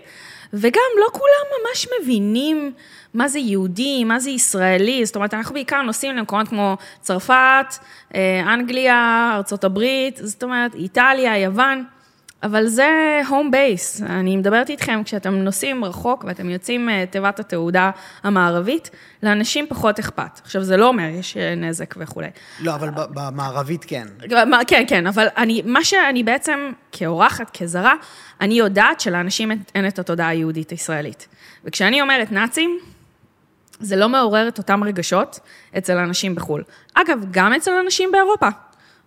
וגם 0.54 0.82
לא 1.00 1.08
כולם 1.12 1.24
ממש 1.70 1.88
מבינים 2.02 2.72
מה 3.14 3.28
זה 3.28 3.40
יהודי, 3.40 4.04
מה 4.04 4.20
זה 4.20 4.30
ישראלי, 4.30 5.06
זאת 5.06 5.16
אומרת, 5.16 5.34
אנחנו 5.34 5.54
בעיקר 5.54 5.82
נוסעים 5.82 6.16
למקומות 6.16 6.48
כמו 6.48 6.78
צרפת, 7.02 7.76
אה, 8.16 8.54
אנגליה, 8.54 9.32
ארצות 9.36 9.64
הברית, 9.64 10.20
זאת 10.24 10.44
אומרת, 10.44 10.76
איטליה, 10.76 11.38
יוון, 11.38 11.84
אבל 12.44 12.68
זה 12.68 12.90
הום 13.28 13.52
בייס. 13.52 14.02
אני 14.02 14.38
מדברת 14.38 14.70
איתכם 14.70 15.02
כשאתם 15.06 15.34
נוסעים 15.34 15.86
רחוק 15.86 16.24
ואתם 16.28 16.50
יוצאים 16.50 16.86
מתיבת 16.92 17.40
התעודה 17.40 17.92
המערבית, 18.24 18.90
לאנשים 19.24 19.66
פחות 19.70 20.00
אכפת. 20.00 20.40
עכשיו, 20.44 20.64
זה 20.64 20.78
לא 20.78 20.88
אומר, 20.88 21.04
יש 21.04 21.38
אה, 21.38 21.56
נזק 21.56 21.96
וכולי. 21.98 22.28
לא, 22.60 22.76
אבל 22.76 22.90
במערבית 22.96 23.86
כן. 23.86 24.08
כן, 24.68 24.84
כן, 24.88 25.08
אבל 25.08 25.28
אני, 25.38 25.62
מה 25.66 25.84
שאני 25.84 26.24
בעצם, 26.24 26.72
כאורחת, 26.92 27.58
כזרה, 27.58 27.94
אני 28.42 28.54
יודעת 28.54 29.00
שלאנשים 29.00 29.52
אין- 29.52 29.88
את 29.88 30.00
התודעה 30.00 30.28
היהודית 30.28 30.70
הישראלית. 30.70 31.28
וכשאני 31.66 32.02
אומרת 32.02 32.32
נאצים, 32.32 32.80
זה 33.80 33.96
לא 33.96 34.10
מעורר 34.10 34.48
את 34.48 34.58
אותם 34.58 34.84
רגשות 34.84 35.40
אצל 35.78 35.98
אנשים 35.98 36.36
בחו"ל. 36.36 36.64
אגב, 36.94 37.20
גם 37.32 37.54
אצל 37.54 37.72
אנשים 37.86 38.12
באירופה, 38.12 38.48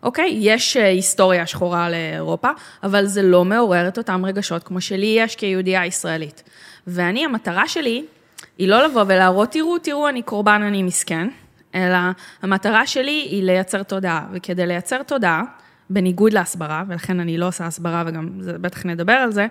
אוקיי? 0.02 0.37
יש 0.40 0.76
אה, 0.76 0.88
היסטוריה 0.88 1.47
שחורה 1.47 1.90
לאירופה, 1.90 2.49
אבל 2.82 3.06
זה 3.06 3.23
לא 3.23 3.44
מעורר 3.44 3.88
את 3.88 3.99
אותם 3.99 4.26
רגשות 4.26 4.62
כמו 4.62 4.80
שלי 4.80 5.14
יש 5.18 5.37
כיהודייה 5.37 5.87
ישראלית. 5.87 6.42
ואני, 6.87 7.25
המטרה 7.25 7.68
שלי 7.68 8.04
היא 8.59 8.68
לא 8.68 8.87
לבוא 8.87 9.04
ולהראות, 9.06 9.50
תראו, 9.50 9.78
תראו, 9.78 10.09
אני 10.09 10.23
קורבן, 10.23 10.62
אני 10.62 10.82
מסכן, 10.82 11.28
אלא 11.75 11.99
המטרה 12.42 12.87
שלי 12.87 13.26
היא 13.30 13.42
לייצר 13.42 13.82
תודעה. 13.82 14.26
וכדי 14.32 14.66
לייצר 14.66 15.02
תודעה, 15.02 15.42
בניגוד 15.90 16.32
להסברה, 16.32 16.85
ולכן 16.88 17.21
אני 17.21 17.38
לא 17.38 17.49
עושה 17.49 17.66
הסברה 17.66 18.04
וגם 18.06 18.28
בטח 18.37 18.87
נדבר 18.87 19.12
על 19.12 19.32
זה, 19.32 19.47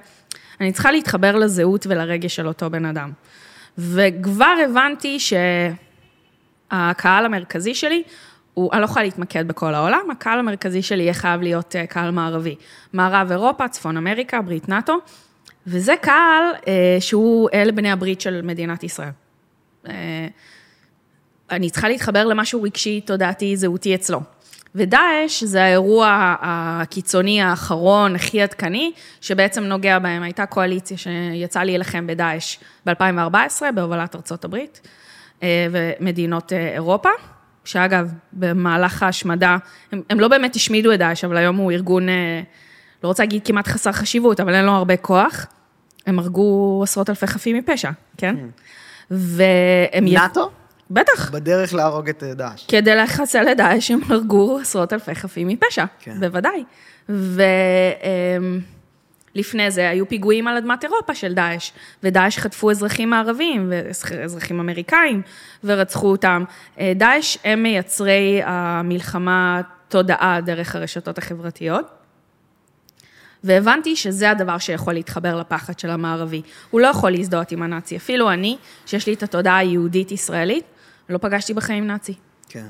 אני 0.62 0.72
צריכה 0.72 0.92
להתחבר 0.92 1.36
לזהות 1.36 1.88
ולרגש 1.90 2.36
של 2.36 2.48
אותו 2.48 2.70
בן 2.70 2.86
אדם. 2.86 3.12
וכבר 3.78 4.56
הבנתי 4.66 5.18
שהקהל 5.20 7.26
המרכזי 7.26 7.76
שלי, 7.76 8.04
הוא, 8.54 8.74
אני 8.74 8.82
לא 8.82 8.86
יכולה 8.86 9.06
להתמקד 9.06 9.48
בכל 9.48 9.74
העולם, 9.74 10.12
הקהל 10.12 10.40
המרכזי 10.40 10.82
שלי 10.82 11.04
יהיה 11.04 11.14
חייב 11.14 11.42
להיות 11.42 11.76
אה, 11.76 11.88
קהל 11.88 12.12
מערבי. 12.12 12.56
מערב 12.94 13.32
אירופה, 13.32 13.68
צפון 13.68 13.98
אמריקה, 13.98 14.42
ברית 14.42 14.70
נאט"ו, 14.70 14.94
וזה 15.68 15.94
קהל 16.02 16.44
אה, 16.68 16.98
שהוא 17.00 17.50
אלה 17.54 17.72
בני 17.72 17.92
הברית 17.92 18.22
של 18.22 18.42
מדינת 18.42 18.84
ישראל. 18.84 19.10
אה, 19.88 20.28
אני 21.52 21.70
צריכה 21.70 21.90
להתחבר 21.90 22.26
למשהו 22.26 22.62
רגשי, 22.62 23.02
תודעתי, 23.02 23.58
זהותי 23.58 23.96
אצלו. 23.96 24.22
ודאעש 24.76 25.44
זה 25.44 25.64
האירוע 25.64 26.36
הקיצוני 26.42 27.42
האחרון, 27.42 28.16
הכי 28.16 28.42
עדכני, 28.42 28.92
שבעצם 29.22 29.64
נוגע 29.64 30.00
בהם. 30.00 30.24
הייתה 30.24 30.46
קואליציה 30.46 30.98
שיצאה 30.98 31.64
להילחם 31.64 32.08
בדאעש 32.08 32.58
ב-2014, 32.86 33.72
בהובלת 33.76 34.16
ארצות 34.16 34.46
הברית 34.46 34.82
אה, 35.44 35.68
ומדינות 35.72 36.54
אה, 36.54 36.74
אירופה, 36.74 37.10
שאגב, 37.66 38.12
במהלך 38.34 39.04
ההשמדה, 39.04 39.58
הם, 39.92 40.02
הם 40.10 40.20
לא 40.20 40.28
באמת 40.28 40.56
השמידו 40.56 40.94
את 40.94 41.00
דאעש, 41.00 41.24
אבל 41.24 41.38
היום 41.38 41.56
הוא 41.56 41.72
ארגון, 41.72 42.10
אה, 42.10 42.42
לא 43.04 43.08
רוצה 43.08 43.24
להגיד 43.24 43.46
כמעט 43.46 43.68
חסר 43.68 43.92
חשיבות, 43.92 44.40
אבל 44.40 44.54
אין 44.54 44.66
לו 44.66 44.72
הרבה 44.72 44.98
כוח. 44.98 45.46
הם 46.08 46.20
הרגו 46.20 46.80
עשרות 46.84 47.10
אלפי 47.10 47.28
חפים 47.28 47.58
מפשע, 47.58 47.92
כן? 48.18 48.36
והם... 49.12 50.08
י- 50.08 50.14
נאט"ו? 50.14 50.50
בטח. 50.92 51.32
בדרך 51.32 51.74
להרוג 51.74 52.10
את 52.10 52.24
אה, 52.24 52.34
דאעש. 52.34 52.66
כדי 52.68 52.96
לחסל 52.96 53.48
את 53.52 53.58
דאעש, 53.58 53.92
הם 53.92 54.00
הרגו 54.10 54.60
עשרות 54.60 54.94
אלפי 54.94 55.16
חפים 55.16 55.48
מפשע, 55.48 55.86
כן. 56.00 56.20
בוודאי. 56.20 56.64
ולפני 59.36 59.72
זה 59.72 59.90
היו 59.90 60.10
פיגועים 60.10 60.48
על 60.48 60.58
אדמת 60.58 60.84
אירופה 60.84 61.16
של 61.16 61.34
דאעש, 61.34 61.72
ודאעש 62.04 62.38
חטפו 62.38 62.72
אזרחים 62.72 63.14
ערבים 63.14 63.72
ואזרחים 63.72 64.60
אמריקאים 64.60 65.22
ורצחו 65.64 66.12
אותם. 66.12 66.44
אה, 66.80 66.94
דאעש 66.96 67.38
הם 67.44 67.64
מייצרי 67.64 68.42
המלחמה 68.44 69.62
תודעה 69.88 70.42
דרך 70.42 70.76
הרשתות 70.76 71.18
החברתיות. 71.18 71.86
והבנתי 73.44 73.96
שזה 73.96 74.30
הדבר 74.30 74.58
שיכול 74.58 74.94
להתחבר 74.94 75.40
לפחד 75.40 75.80
של 75.80 75.90
המערבי. 75.90 76.42
הוא 76.70 76.82
לא 76.82 76.88
יכול 76.88 77.12
להזדהות 77.12 77.52
עם 77.52 77.64
הנאצי. 77.64 77.98
אפילו 77.98 78.32
אני, 78.32 78.58
שיש 78.86 79.08
לי 79.08 79.14
את 79.14 79.24
התודעה 79.24 79.58
היהודית-ישראלית, 79.58 80.66
לא 81.10 81.18
פגשתי 81.18 81.54
בחיים 81.54 81.88
נאצי. 81.88 82.14
כן. 82.50 82.68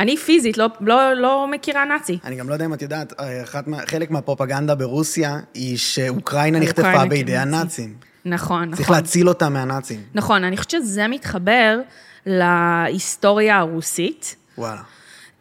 אני 0.00 0.16
פיזית 0.16 0.58
לא, 0.58 0.68
לא, 0.80 1.14
לא 1.14 1.46
מכירה 1.50 1.84
נאצי. 1.84 2.18
אני 2.24 2.36
גם 2.36 2.48
לא 2.48 2.54
יודע 2.54 2.64
אם 2.64 2.74
את 2.74 2.82
יודעת, 2.82 3.12
אה, 3.20 3.42
אחת 3.42 3.64
חלק 3.86 4.10
מהפרופגנדה 4.10 4.74
ברוסיה 4.74 5.38
היא 5.54 5.78
שאוקראינה 5.78 6.60
נחטפה 6.60 7.04
בידי 7.04 7.32
כנאצי. 7.32 7.56
הנאצים. 7.56 7.94
נכון, 8.24 8.70
צריך 8.70 8.80
נכון. 8.80 8.96
להציל 8.96 9.28
אותה 9.28 9.48
מהנאצים. 9.48 10.00
נכון, 10.14 10.44
אני 10.44 10.56
חושבת 10.56 10.70
שזה 10.70 11.08
מתחבר 11.08 11.80
להיסטוריה 12.26 13.58
הרוסית. 13.58 14.36
וואלה. 14.58 14.80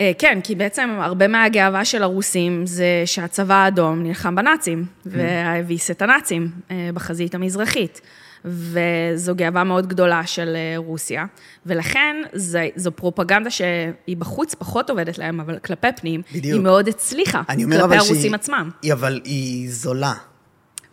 אה, 0.01 0.11
כן, 0.17 0.39
כי 0.43 0.55
בעצם 0.55 0.89
הרבה 1.01 1.27
מהגאווה 1.27 1.85
של 1.85 2.03
הרוסים 2.03 2.65
זה 2.65 3.03
שהצבא 3.05 3.55
האדום 3.55 4.03
נלחם 4.03 4.35
בנאצים, 4.35 4.85
והביס 5.05 5.91
את 5.91 6.01
הנאצים 6.01 6.51
אה, 6.71 6.89
בחזית 6.93 7.35
המזרחית. 7.35 8.01
וזו 8.45 9.35
גאווה 9.35 9.63
מאוד 9.63 9.87
גדולה 9.87 10.25
של 10.25 10.55
אה, 10.55 10.73
רוסיה, 10.77 11.25
ולכן 11.65 12.15
זה, 12.33 12.67
זו 12.75 12.91
פרופגנדה 12.91 13.49
שהיא 13.49 14.17
בחוץ 14.17 14.55
פחות 14.55 14.89
עובדת 14.89 15.17
להם, 15.17 15.39
אבל 15.39 15.59
כלפי 15.59 15.87
פנים, 15.95 16.21
בדיוק. 16.35 16.53
היא 16.53 16.63
מאוד 16.63 16.87
הצליחה, 16.87 17.41
אני 17.49 17.63
אומר 17.63 17.81
כלפי 17.81 17.95
הרוסים 17.95 18.15
שהיא... 18.15 18.35
עצמם. 18.35 18.69
היא, 18.81 18.93
אבל 18.93 19.21
היא 19.23 19.71
זולה. 19.71 20.13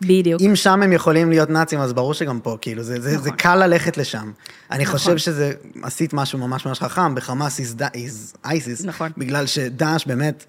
בדיוק. 0.01 0.41
אם 0.41 0.55
שם 0.55 0.81
הם 0.81 0.93
יכולים 0.93 1.29
להיות 1.29 1.49
נאצים, 1.49 1.79
אז 1.79 1.93
ברור 1.93 2.13
שגם 2.13 2.39
פה, 2.39 2.57
כאילו, 2.61 2.83
זה, 2.83 3.01
זה, 3.01 3.09
זה 3.09 3.17
נכון. 3.17 3.31
קל 3.37 3.55
ללכת 3.55 3.97
לשם. 3.97 4.31
אני 4.71 4.83
נכון. 4.83 4.97
חושב 4.97 5.17
שזה, 5.17 5.53
עשית 5.83 6.13
משהו 6.13 6.39
ממש 6.39 6.65
ממש 6.65 6.79
חכם, 6.79 7.15
בחמאס 7.15 7.59
is 7.59 7.83
אייסיס. 8.45 8.85
נכון. 8.85 9.11
בגלל 9.17 9.45
שדאעש 9.45 10.05
באמת, 10.05 10.45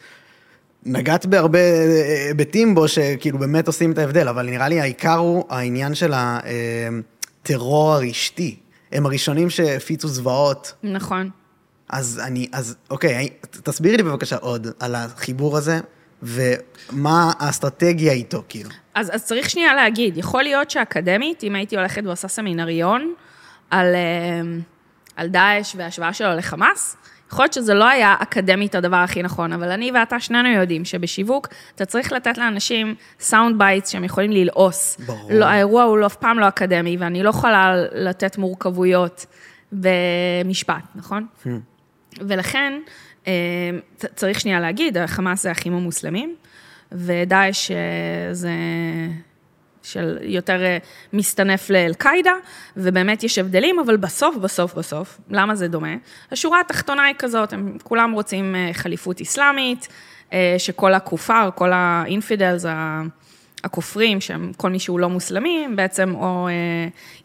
נגעת 0.86 1.26
בהרבה 1.26 1.58
אה, 1.58 2.26
היבטים 2.28 2.74
בו, 2.74 2.88
שכאילו 2.88 3.38
באמת 3.38 3.66
עושים 3.66 3.92
את 3.92 3.98
ההבדל, 3.98 4.28
אבל 4.28 4.46
נראה 4.46 4.68
לי 4.68 4.80
העיקר 4.80 5.16
הוא 5.16 5.44
העניין 5.48 5.94
של 5.94 6.12
הטרור 6.14 7.92
הרשתי. 7.92 8.56
הם 8.92 9.06
הראשונים 9.06 9.50
שהפיצו 9.50 10.08
זוועות. 10.08 10.74
נכון. 10.82 11.30
אז 11.88 12.20
אני, 12.24 12.48
אז 12.52 12.76
אוקיי, 12.90 13.28
תסבירי 13.40 13.96
לי 13.96 14.02
בבקשה 14.02 14.36
עוד 14.36 14.66
על 14.80 14.94
החיבור 14.94 15.56
הזה, 15.56 15.80
ומה 16.22 17.32
האסטרטגיה 17.38 18.12
איתו, 18.12 18.42
כאילו. 18.48 18.70
אז, 18.94 19.10
אז 19.14 19.24
צריך 19.24 19.50
שנייה 19.50 19.74
להגיד, 19.74 20.16
יכול 20.16 20.42
להיות 20.42 20.70
שאקדמית, 20.70 21.44
אם 21.44 21.54
הייתי 21.54 21.76
הולכת 21.76 22.02
ועושה 22.04 22.28
סמינריון 22.28 23.14
על, 23.70 23.94
אה, 23.94 24.40
על 25.16 25.28
דאעש 25.28 25.74
וההשוואה 25.76 26.12
שלו 26.12 26.34
לחמאס, 26.36 26.96
יכול 27.32 27.42
להיות 27.42 27.52
שזה 27.52 27.74
לא 27.74 27.88
היה 27.88 28.16
אקדמית 28.18 28.74
הדבר 28.74 28.96
הכי 28.96 29.22
נכון, 29.22 29.52
אבל 29.52 29.70
אני 29.70 29.90
ואתה 29.94 30.20
שנינו 30.20 30.48
יודעים 30.48 30.84
שבשיווק 30.84 31.48
אתה 31.74 31.84
צריך 31.84 32.12
לתת 32.12 32.38
לאנשים 32.38 32.94
sound 33.20 33.58
bites 33.58 33.90
שהם 33.90 34.04
יכולים 34.04 34.32
ללעוס. 34.32 35.00
ברור. 35.06 35.30
לא, 35.32 35.44
האירוע 35.44 35.82
הוא 35.82 35.98
לא, 35.98 36.06
אף 36.06 36.16
פעם 36.16 36.38
לא 36.38 36.48
אקדמי, 36.48 36.96
ואני 36.96 37.22
לא 37.22 37.30
יכולה 37.30 37.74
לתת 37.92 38.38
מורכבויות 38.38 39.26
במשפט, 39.72 40.82
נכון? 40.94 41.26
ולכן, 42.20 42.72
אה, 43.26 43.32
צריך 44.14 44.40
שנייה 44.40 44.60
להגיד, 44.60 45.06
חמאס 45.06 45.42
זה 45.42 45.48
האחים 45.48 45.74
המוסלמים, 45.74 46.34
ודאעש 46.92 47.70
אה, 47.70 47.76
זה 48.34 48.50
של 49.92 50.18
יותר 50.22 50.62
אה, 50.62 50.78
מסתנף 51.12 51.70
לאל-קאעידה, 51.70 52.32
ובאמת 52.76 53.24
יש 53.24 53.38
הבדלים, 53.38 53.78
אבל 53.78 53.96
בסוף, 53.96 54.36
בסוף, 54.36 54.74
בסוף, 54.74 55.20
למה 55.30 55.54
זה 55.54 55.68
דומה? 55.68 55.94
השורה 56.32 56.60
התחתונה 56.60 57.04
היא 57.04 57.14
כזאת, 57.18 57.52
הם 57.52 57.76
כולם 57.82 58.12
רוצים 58.12 58.54
אה, 58.54 58.70
חליפות 58.72 59.20
אסלאמית, 59.20 59.88
אה, 60.32 60.54
שכל 60.58 60.94
הכופר, 60.94 61.50
כל 61.54 61.70
האינפידלס, 61.72 62.64
הכופרים, 63.64 64.20
שהם 64.20 64.52
כל 64.56 64.70
מי 64.70 64.78
שהוא 64.78 65.00
לא 65.00 65.08
מוסלמי, 65.08 65.62
הם 65.64 65.76
בעצם 65.76 66.14
או 66.14 66.48
אה, 66.48 66.52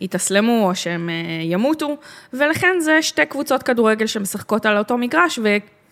יתאסלמו 0.02 0.70
או 0.70 0.76
שהם 0.76 1.10
אה, 1.10 1.16
ימותו, 1.44 1.98
ולכן 2.34 2.80
זה 2.80 3.02
שתי 3.02 3.26
קבוצות 3.26 3.64
כדורגל 3.64 4.08
שמשחקות 4.08 4.66
על 4.66 4.78
אותו 4.78 4.98
מגרש, 4.98 5.40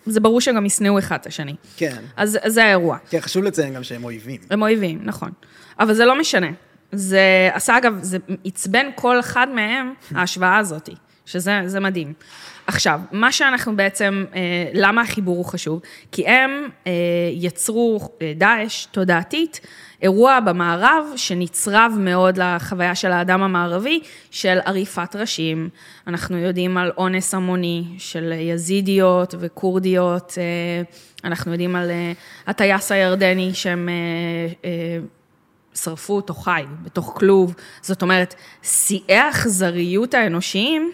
וזה 0.06 0.20
ברור 0.20 0.40
שהם 0.40 0.56
גם 0.56 0.66
ישנאו 0.66 0.98
אחד 0.98 1.16
את 1.20 1.26
השני. 1.26 1.54
כן. 1.76 2.02
אז 2.16 2.38
זה 2.46 2.64
האירוע. 2.64 2.96
כן, 3.10 3.20
חשוב 3.20 3.44
לציין 3.44 3.74
גם 3.74 3.82
שהם 3.82 4.04
אויבים. 4.04 4.40
הם 4.50 4.62
אויבים, 4.62 4.98
נכון. 5.02 5.30
אבל 5.80 5.94
זה 5.94 6.04
לא 6.04 6.20
משנה. 6.20 6.50
זה 6.92 7.50
עשה, 7.52 7.78
אגב, 7.78 7.98
זה 8.02 8.18
עצבן 8.44 8.86
כל 8.94 9.20
אחד 9.20 9.46
מהם, 9.54 9.94
ההשוואה 10.14 10.58
הזאת, 10.58 10.88
שזה 11.26 11.62
זה 11.66 11.80
מדהים. 11.80 12.12
עכשיו, 12.66 13.00
מה 13.12 13.32
שאנחנו 13.32 13.76
בעצם, 13.76 14.24
אה, 14.34 14.40
למה 14.74 15.02
החיבור 15.02 15.36
הוא 15.36 15.44
חשוב? 15.44 15.80
כי 16.12 16.26
הם 16.26 16.68
אה, 16.86 16.92
יצרו, 17.32 18.00
אה, 18.22 18.32
דאעש, 18.36 18.86
תודעתית, 18.86 19.60
אירוע 20.02 20.40
במערב 20.40 21.06
שנצרב 21.16 21.92
מאוד 21.98 22.38
לחוויה 22.38 22.94
של 22.94 23.12
האדם 23.12 23.42
המערבי, 23.42 24.00
של 24.30 24.58
עריפת 24.64 25.16
ראשים. 25.16 25.68
אנחנו 26.06 26.38
יודעים 26.38 26.76
על 26.76 26.92
אונס 26.96 27.34
המוני 27.34 27.84
של 27.98 28.32
יזידיות 28.32 29.34
וכורדיות, 29.38 30.38
אנחנו 31.24 31.52
יודעים 31.52 31.76
על 31.76 31.90
הטייס 32.46 32.92
הירדני 32.92 33.50
שהם... 33.54 33.88
שרפו 35.74 36.16
אותו 36.16 36.34
חי 36.34 36.64
בתוך 36.82 37.12
כלוב. 37.16 37.54
זאת 37.82 38.02
אומרת, 38.02 38.34
שיאי 38.62 39.16
האכזריות 39.16 40.14
האנושיים 40.14 40.92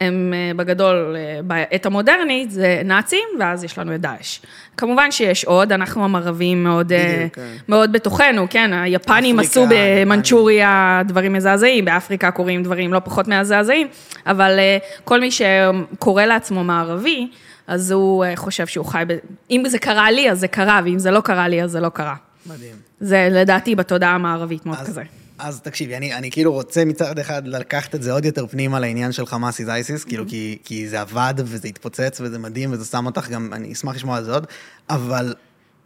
הם 0.00 0.34
אה, 0.36 0.54
בגדול, 0.54 1.16
אה, 1.16 1.40
בעת 1.42 1.86
המודרנית, 1.86 2.50
זה 2.50 2.82
נאצים, 2.84 3.28
ואז 3.40 3.64
יש 3.64 3.78
לנו 3.78 3.94
את 3.94 4.00
דאעש. 4.00 4.40
כמובן 4.76 5.10
שיש 5.12 5.44
עוד, 5.44 5.72
אנחנו 5.72 6.04
המערבים 6.04 6.64
מאוד, 6.64 6.92
אה, 6.92 7.14
בדיוק, 7.16 7.34
כן. 7.34 7.54
מאוד 7.68 7.92
בתוכנו, 7.92 8.46
כן, 8.50 8.72
היפנים 8.72 9.40
אפריקה, 9.40 9.60
עשו 9.60 9.66
במנצ'וריה 9.70 11.02
דברים 11.06 11.32
מזעזעים, 11.32 11.84
באפריקה 11.84 12.30
קורים 12.30 12.62
דברים 12.62 12.92
לא 12.92 12.98
פחות 13.04 13.28
מזעזעים, 13.28 13.88
אבל 14.26 14.58
כל 15.04 15.20
מי 15.20 15.30
שקורא 15.30 16.24
לעצמו 16.24 16.64
מערבי, 16.64 17.28
אז 17.66 17.90
הוא 17.90 18.24
חושב 18.36 18.66
שהוא 18.66 18.86
חי 18.86 19.02
ב... 19.06 19.16
אם 19.50 19.62
זה 19.66 19.78
קרה 19.78 20.10
לי, 20.10 20.30
אז 20.30 20.40
זה 20.40 20.48
קרה, 20.48 20.80
ואם 20.84 20.98
זה 20.98 21.10
לא 21.10 21.20
קרה 21.20 21.48
לי, 21.48 21.62
אז 21.62 21.70
זה 21.70 21.80
לא 21.80 21.88
קרה. 21.88 22.14
מדהים. 22.48 22.76
זה 23.00 23.28
לדעתי 23.30 23.74
בתודעה 23.74 24.14
המערבית 24.14 24.66
מאוד 24.66 24.78
אז, 24.78 24.86
כזה. 24.88 25.02
אז 25.38 25.60
תקשיבי, 25.60 25.96
אני, 25.96 26.14
אני 26.14 26.30
כאילו 26.30 26.52
רוצה 26.52 26.84
מצד 26.84 27.18
אחד 27.18 27.46
לקחת 27.48 27.94
את 27.94 28.02
זה 28.02 28.12
עוד 28.12 28.24
יותר 28.24 28.46
פנימה 28.46 28.80
לעניין 28.80 29.12
של 29.12 29.26
חמאס 29.26 29.60
איז 29.60 29.68
אייסיס, 29.68 30.04
כאילו 30.04 30.24
כי, 30.28 30.58
כי 30.64 30.88
זה 30.88 31.00
עבד 31.00 31.34
וזה 31.38 31.68
התפוצץ 31.68 32.20
וזה 32.20 32.38
מדהים 32.38 32.72
וזה 32.72 32.84
שם 32.84 33.06
אותך 33.06 33.28
גם, 33.28 33.52
אני 33.52 33.72
אשמח 33.72 33.94
לשמוע 33.94 34.16
על 34.16 34.24
זה 34.24 34.32
עוד, 34.34 34.46
אבל 34.90 35.34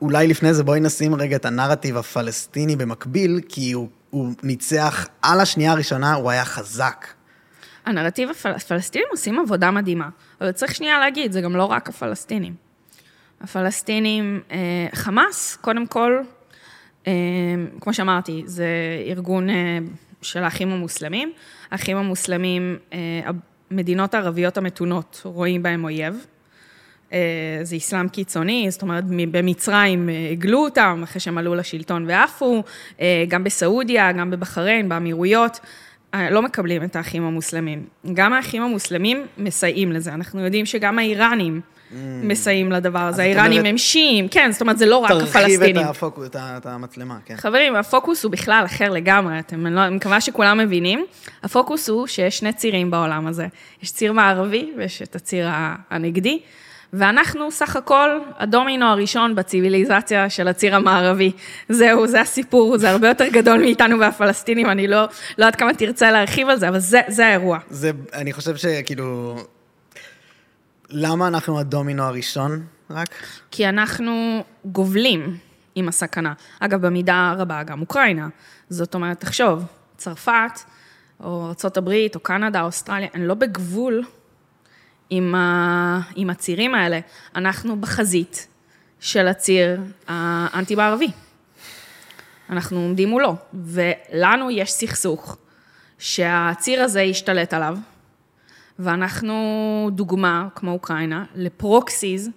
אולי 0.02 0.26
לפני 0.26 0.54
זה 0.54 0.64
בואי 0.64 0.81
נשים 0.81 1.14
רגע 1.14 1.37
את 1.37 1.45
הנרטיב 1.45 1.97
הפלסטיני 1.97 2.76
במקביל, 2.76 3.40
כי 3.49 3.73
הוא, 3.73 3.88
הוא 4.11 4.33
ניצח 4.42 5.07
על 5.23 5.40
השנייה 5.40 5.73
הראשונה, 5.73 6.14
הוא 6.14 6.31
היה 6.31 6.45
חזק. 6.45 7.07
הנרטיב 7.87 8.31
הפל- 8.31 8.50
הפלסטינים 8.57 9.07
עושים 9.11 9.38
עבודה 9.38 9.71
מדהימה, 9.71 10.09
אבל 10.40 10.52
צריך 10.52 10.75
שנייה 10.75 10.99
להגיד, 11.00 11.33
זה 11.33 11.40
גם 11.40 11.57
לא 11.57 11.64
רק 11.64 11.88
הפלסטינים. 11.88 12.54
הפלסטינים, 13.40 14.40
אה, 14.50 14.57
חמאס, 14.95 15.59
קודם 15.61 15.87
כל, 15.87 16.19
כמו 17.80 17.94
שאמרתי, 17.94 18.42
זה 18.46 18.66
ארגון 19.07 19.50
אה, 19.50 19.79
של 20.22 20.44
האחים 20.44 20.70
המוסלמים. 20.70 21.33
האחים 21.70 21.96
המוסלמים, 21.96 22.77
אה, 22.92 22.98
המדינות 23.70 24.14
הערביות 24.14 24.57
המתונות 24.57 25.22
רואים 25.24 25.62
בהם 25.62 25.85
אויב. 25.85 26.27
אה, 27.12 27.18
זה 27.62 27.77
אסלאם 27.77 28.09
קיצוני, 28.09 28.66
זאת 28.70 28.83
אומרת, 28.83 29.05
במצרים 29.31 30.09
אה, 30.09 30.29
הגלו 30.33 30.64
אותם 30.64 31.00
אחרי 31.05 31.20
שהם 31.20 31.38
עלו 31.38 31.55
לשלטון 31.55 32.05
ועפו, 32.09 32.62
אה, 33.00 33.24
גם 33.29 33.44
בסעודיה, 33.44 34.12
גם 34.12 34.31
בבחריין, 34.31 34.88
באמירויות, 34.88 35.61
אה, 36.14 36.31
לא 36.31 36.42
מקבלים 36.42 36.85
את 36.85 36.96
האחים 36.96 37.24
המוסלמים. 37.24 37.85
גם 38.14 38.33
האחים 38.33 38.62
המוסלמים 38.62 39.27
מסייעים 39.38 39.92
לזה, 39.92 40.14
אנחנו 40.14 40.40
יודעים 40.40 40.66
שגם 40.66 40.98
האיראנים 40.98 41.61
מסייעים 42.22 42.72
לדבר 42.72 42.98
הזה, 42.98 43.22
האיראנים 43.22 43.64
הם 43.64 43.78
שיעים, 43.78 44.28
כן, 44.28 44.52
זאת 44.52 44.61
אומרת, 44.61 44.78
זה 44.78 44.87
לא 44.87 44.96
רק 44.96 45.11
תרחיב 45.11 45.28
את, 45.28 45.37
הפלסטינים. 45.37 45.87
הפוקוס, 45.87 46.28
את, 46.37 46.66
המצלמה, 46.66 47.18
כן. 47.24 47.37
חברים, 47.37 47.76
הפוקוס 47.76 48.24
הוא 48.24 48.33
בכלל 48.33 48.62
אחר 48.66 48.90
לגמרי, 48.90 49.38
אתם, 49.38 49.66
אני, 49.66 49.74
לא, 49.74 49.87
אני 49.87 49.96
מקווה 49.96 50.20
שכולם 50.20 50.59
מבינים. 50.59 51.05
הפוקוס 51.42 51.88
הוא 51.88 52.07
שיש 52.07 52.38
שני 52.38 52.52
צירים 52.52 52.90
בעולם 52.90 53.26
הזה. 53.26 53.46
יש 53.83 53.90
ציר 53.90 54.12
מערבי 54.12 54.72
ויש 54.76 55.02
את 55.02 55.16
הציר 55.16 55.48
הנגדי, 55.90 56.40
ואנחנו 56.92 57.50
סך 57.50 57.76
הכל 57.76 58.18
הדומינו 58.38 58.87
הראשון 58.87 59.35
בציוויליזציה 59.35 60.31
של 60.31 60.48
הציר 60.48 60.76
המערבי. 60.76 61.33
זהו, 61.68 62.07
זה 62.07 62.20
הסיפור, 62.20 62.78
זה 62.78 62.90
הרבה 62.90 63.09
יותר 63.09 63.28
גדול 63.28 63.61
מאיתנו 63.61 63.98
והפלסטינים, 63.98 64.66
אני 64.66 64.88
לא, 64.88 65.00
לא 65.38 65.44
יודעת 65.44 65.57
כמה 65.57 65.74
תרצה 65.74 66.11
להרחיב 66.11 66.48
על 66.48 66.57
זה, 66.57 66.68
אבל 66.68 66.78
זה, 66.78 67.00
זה 67.09 67.26
האירוע. 67.26 67.59
זה, 67.70 67.90
אני 68.12 68.33
חושב 68.33 68.57
שכאילו, 68.57 69.37
למה 70.92 71.28
אנחנו 71.28 71.59
הדומינו 71.59 72.02
הראשון 72.02 72.66
רק? 72.90 73.09
כי 73.50 73.68
אנחנו 73.68 74.44
גובלים 74.64 75.37
עם 75.74 75.88
הסכנה. 75.88 76.33
אגב, 76.61 76.87
במידה 76.87 77.35
רבה 77.38 77.62
גם 77.62 77.81
אוקראינה. 77.81 78.28
זאת 78.68 78.94
אומרת, 78.94 79.20
תחשוב, 79.20 79.64
צרפת, 79.96 80.61
או 81.20 81.46
ארה"ב, 81.64 81.90
או 82.14 82.20
קנדה, 82.20 82.61
או 82.61 82.66
אוסטרליה, 82.66 83.09
הן 83.14 83.22
לא 83.22 83.35
בגבול 83.35 84.05
עם, 85.11 85.35
ה... 85.35 86.00
עם 86.16 86.31
הצירים 86.31 86.74
האלה. 86.74 87.00
אנחנו 87.37 87.81
בחזית 87.81 88.46
של 89.00 89.28
הציר 89.28 89.81
האנטי-מערבי. 90.09 91.11
אנחנו 92.50 92.78
עומדים 92.78 93.09
מולו, 93.09 93.37
ולנו 93.55 94.50
יש 94.50 94.72
סכסוך 94.72 95.37
שהציר 95.98 96.83
הזה 96.83 97.02
ישתלט 97.02 97.55
עליו, 97.55 97.78
ואנחנו 98.78 99.90
דוגמה, 99.92 100.48
כמו 100.54 100.70
אוקראינה, 100.70 101.24
לפרוקסיז, 101.35 102.30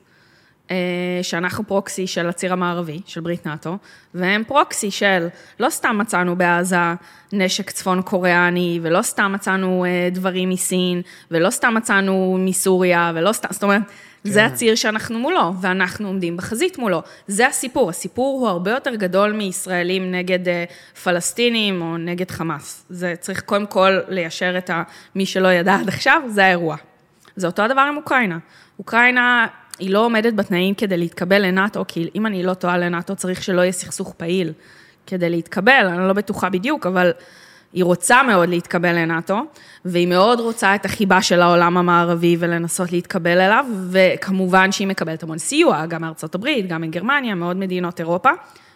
אה, 0.72 0.76
שאנחנו 1.22 1.68
פרוקסי 1.68 2.08
של 2.08 2.30
הציר 2.30 2.54
המערבי, 2.54 3.02
של 3.06 3.22
ברית 3.22 3.48
נאט"ו, 3.48 3.78
והם 4.14 4.44
פרוקסי 4.48 4.92
של, 4.92 5.28
לא 5.60 5.70
סתם 5.70 5.98
מצאנו 5.98 6.36
בעזה 6.36 6.76
נשק 7.34 7.70
צפון 7.70 8.02
קוריאני, 8.02 8.80
ולא 8.82 9.02
סתם 9.02 9.32
מצאנו 9.36 9.86
אה, 9.86 10.10
דברים 10.12 10.50
מסין, 10.50 11.02
ולא 11.32 11.50
סתם 11.50 11.74
מצאנו 11.74 12.38
מסוריה, 12.40 13.12
ולא 13.16 13.32
סתם, 13.32 13.48
זאת 13.52 13.64
אומרת, 13.64 13.82
זה 14.32 14.46
הציר 14.46 14.76
שאנחנו 14.76 15.20
מולו, 15.20 15.54
ואנחנו 15.62 16.08
עומדים 16.08 16.38
בחזית 16.38 16.78
מולו. 16.78 17.02
זה 17.28 17.48
הסיפור. 17.48 17.90
הסיפור 17.90 18.40
הוא 18.40 18.48
הרבה 18.48 18.72
יותר 18.72 18.96
גדול 18.96 19.32
מישראלים 19.32 20.12
נגד 20.12 20.48
אה, 20.48 20.66
פלסטינים 21.04 21.82
או 21.82 21.98
נגד 21.98 22.32
חמאס. 22.32 22.86
זה 22.90 23.14
צריך 23.20 23.42
קודם 23.42 23.66
כל 23.66 24.00
ליישר 24.08 24.58
את 24.58 24.70
ה... 24.70 24.84
מי 25.16 25.26
שלא 25.26 25.48
ידע 25.48 25.76
עד 25.76 25.88
עכשיו, 25.88 26.22
זה 26.28 26.46
האירוע. 26.46 26.76
זה 27.36 27.48
אותו 27.48 27.62
הדבר 27.62 27.82
עם 27.82 27.98
אוקראינה. 27.98 28.38
אוקראינה, 28.80 29.48
היא 29.80 29.90
לא 29.90 30.06
עומדת 30.06 30.34
בתנאים 30.34 30.76
כדי 30.76 30.98
להתקבל 30.98 31.42
לנאט"ו, 31.46 31.86
כי 31.88 32.10
אם 32.16 32.26
אני 32.26 32.44
לא 32.44 32.54
טועה 32.54 32.78
לנאט"ו, 32.78 33.16
צריך 33.16 33.44
שלא 33.44 33.62
יהיה 33.62 33.72
סכסוך 33.72 34.14
פעיל 34.18 34.54
כדי 35.08 35.30
להתקבל, 35.30 35.88
אני 35.88 36.08
לא 36.08 36.14
בטוחה 36.14 36.50
בדיוק, 36.50 36.86
אבל 36.86 37.12
היא 37.76 37.84
רוצה 37.84 38.24
מאוד 38.24 38.50
להתקבל 38.50 38.96
לנאט"ו, 38.96 39.40
והיא 39.86 40.08
מאוד 40.08 40.40
רוצה 40.40 40.76
את 40.76 40.86
החיבה 40.86 41.22
של 41.22 41.42
העולם 41.42 41.78
המערבי 41.78 42.38
ולנסות 42.40 42.92
להתקבל 42.92 43.42
אליו, 43.42 43.66
וכמובן 43.90 44.72
שהיא 44.72 44.88
מקבלת 44.88 45.24
המון 45.24 45.38
סיוע, 45.38 45.86
גם 45.86 46.02
מארצות 46.02 46.36
הברית, 46.36 46.68
גם 46.68 46.82
מגרמניה, 46.82 47.36
מאוד 47.36 47.58
מדינות 47.58 48.00
אירופה. 48.00 48.30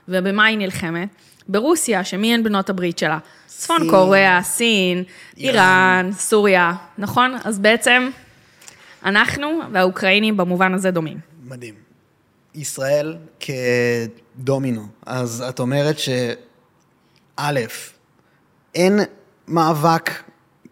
ובמה 0.07 0.45
היא 0.45 0.57
נלחמת? 0.57 1.09
ברוסיה, 1.47 2.03
שמי 2.03 2.33
הן 2.33 2.43
בנות 2.43 2.69
הברית 2.69 2.97
שלה? 2.97 3.17
צפון 3.47 3.79
סין. 3.79 3.89
קוריאה, 3.89 4.39
סין, 4.43 5.03
איראן. 5.37 5.55
איראן, 5.55 6.09
סוריה, 6.13 6.73
נכון? 6.97 7.35
אז 7.43 7.59
בעצם 7.59 8.09
אנחנו 9.05 9.59
והאוקראינים 9.71 10.37
במובן 10.37 10.73
הזה 10.73 10.91
דומים. 10.91 11.17
מדהים. 11.43 11.73
ישראל 12.55 13.17
כדומינו, 13.39 14.81
אז 15.05 15.43
את 15.49 15.59
אומרת 15.59 15.99
שא', 15.99 16.33
אין 18.75 18.99
מאבק 19.47 20.11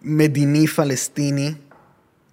מדיני 0.02 0.68
פלסטיני 0.68 1.54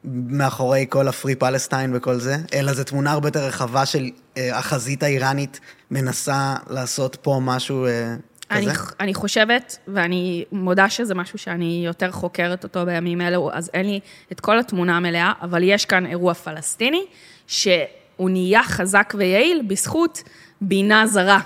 מאחורי 0.04 0.86
כל 0.88 1.08
הפרי 1.08 1.34
פלסטיין 1.34 1.96
וכל 1.96 2.18
זה, 2.18 2.36
אלא 2.54 2.72
זו 2.72 2.84
תמונה 2.84 3.12
הרבה 3.12 3.28
יותר 3.28 3.46
רחבה 3.46 3.86
של 3.86 4.10
אה, 4.36 4.58
החזית 4.58 5.02
האיראנית 5.02 5.60
מנסה 5.90 6.54
לעשות 6.70 7.16
פה 7.22 7.40
משהו 7.42 7.86
אה, 7.86 8.14
אני, 8.50 8.66
כזה? 8.66 8.80
אני 9.00 9.14
חושבת, 9.14 9.78
ואני 9.88 10.44
מודה 10.52 10.90
שזה 10.90 11.14
משהו 11.14 11.38
שאני 11.38 11.82
יותר 11.86 12.10
חוקרת 12.10 12.64
אותו 12.64 12.86
בימים 12.86 13.20
אלו, 13.20 13.50
אז 13.52 13.70
אין 13.74 13.86
לי 13.86 14.00
את 14.32 14.40
כל 14.40 14.58
התמונה 14.58 14.96
המלאה, 14.96 15.32
אבל 15.42 15.62
יש 15.62 15.84
כאן 15.84 16.06
אירוע 16.06 16.34
פלסטיני, 16.34 17.04
שהוא 17.46 18.30
נהיה 18.30 18.62
חזק 18.62 19.14
ויעיל 19.18 19.62
בזכות 19.68 20.22
בינה 20.60 21.06
זרה, 21.06 21.40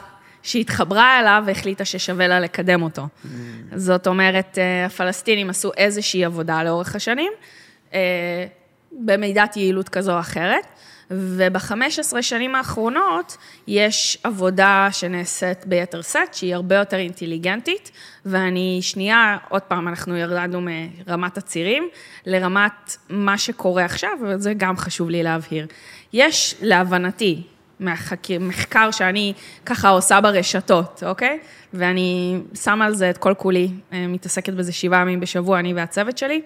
שהתחברה 0.49 1.21
אליו 1.21 1.43
והחליטה 1.47 1.85
ששווה 1.85 2.29
לה 2.29 2.41
לקדם 2.41 2.83
אותו. 2.83 3.03
Mm. 3.03 3.29
זאת 3.77 4.07
אומרת, 4.07 4.59
אה, 4.59 4.87
הפלסטינים 4.87 5.51
עשו 5.51 5.71
איזושהי 5.77 6.25
עבודה 6.25 6.65
לאורך 6.65 6.95
השנים, 6.95 7.33
אה, 7.95 8.47
במידת 8.93 9.57
יעילות 9.57 9.89
כזו 9.89 10.15
או 10.15 10.21
אחרת. 10.21 10.67
וב-15 11.11 12.23
שנים 12.23 12.55
האחרונות 12.55 13.37
יש 13.67 14.19
עבודה 14.25 14.89
שנעשית 14.93 15.67
ביתר 15.67 16.03
סט, 16.03 16.19
שהיא 16.33 16.55
הרבה 16.55 16.75
יותר 16.77 16.97
אינטליגנטית, 16.97 17.91
ואני 18.27 18.79
שנייה, 18.83 19.37
עוד 19.49 19.63
פעם, 19.63 19.89
אנחנו 19.89 20.17
ירדנו 20.17 20.61
מרמת 20.61 21.39
הצירים 21.39 21.89
לרמת 22.27 22.97
מה 23.09 23.39
שקורה 23.39 23.85
עכשיו, 23.85 24.11
וזה 24.23 24.53
גם 24.57 24.77
חשוב 24.77 25.11
לי 25.11 25.23
להבהיר. 25.23 25.67
יש, 26.13 26.55
להבנתי, 26.63 27.43
מחקר 28.41 28.91
שאני 28.91 29.33
ככה 29.67 29.89
עושה 29.89 30.21
ברשתות, 30.21 31.03
אוקיי? 31.07 31.39
ואני 31.75 32.39
שמה 32.55 32.85
על 32.85 32.95
זה 32.95 33.11
את 33.11 33.19
כל 33.19 33.35
כולי, 33.39 33.69
אה, 33.93 34.07
מתעסקת 34.07 34.53
בזה 34.53 34.73
שבעה 34.73 35.01
ימים 35.01 35.21
בשבוע, 35.21 35.59
אני 35.59 35.75
והצוות 35.75 36.19
שלי, 36.19 36.43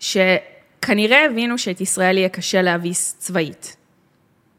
שכנראה 0.00 1.24
הבינו 1.24 1.58
שאת 1.58 1.80
ישראל 1.80 2.18
יהיה 2.18 2.28
קשה 2.28 2.62
להביס 2.62 3.16
צבאית. 3.18 3.76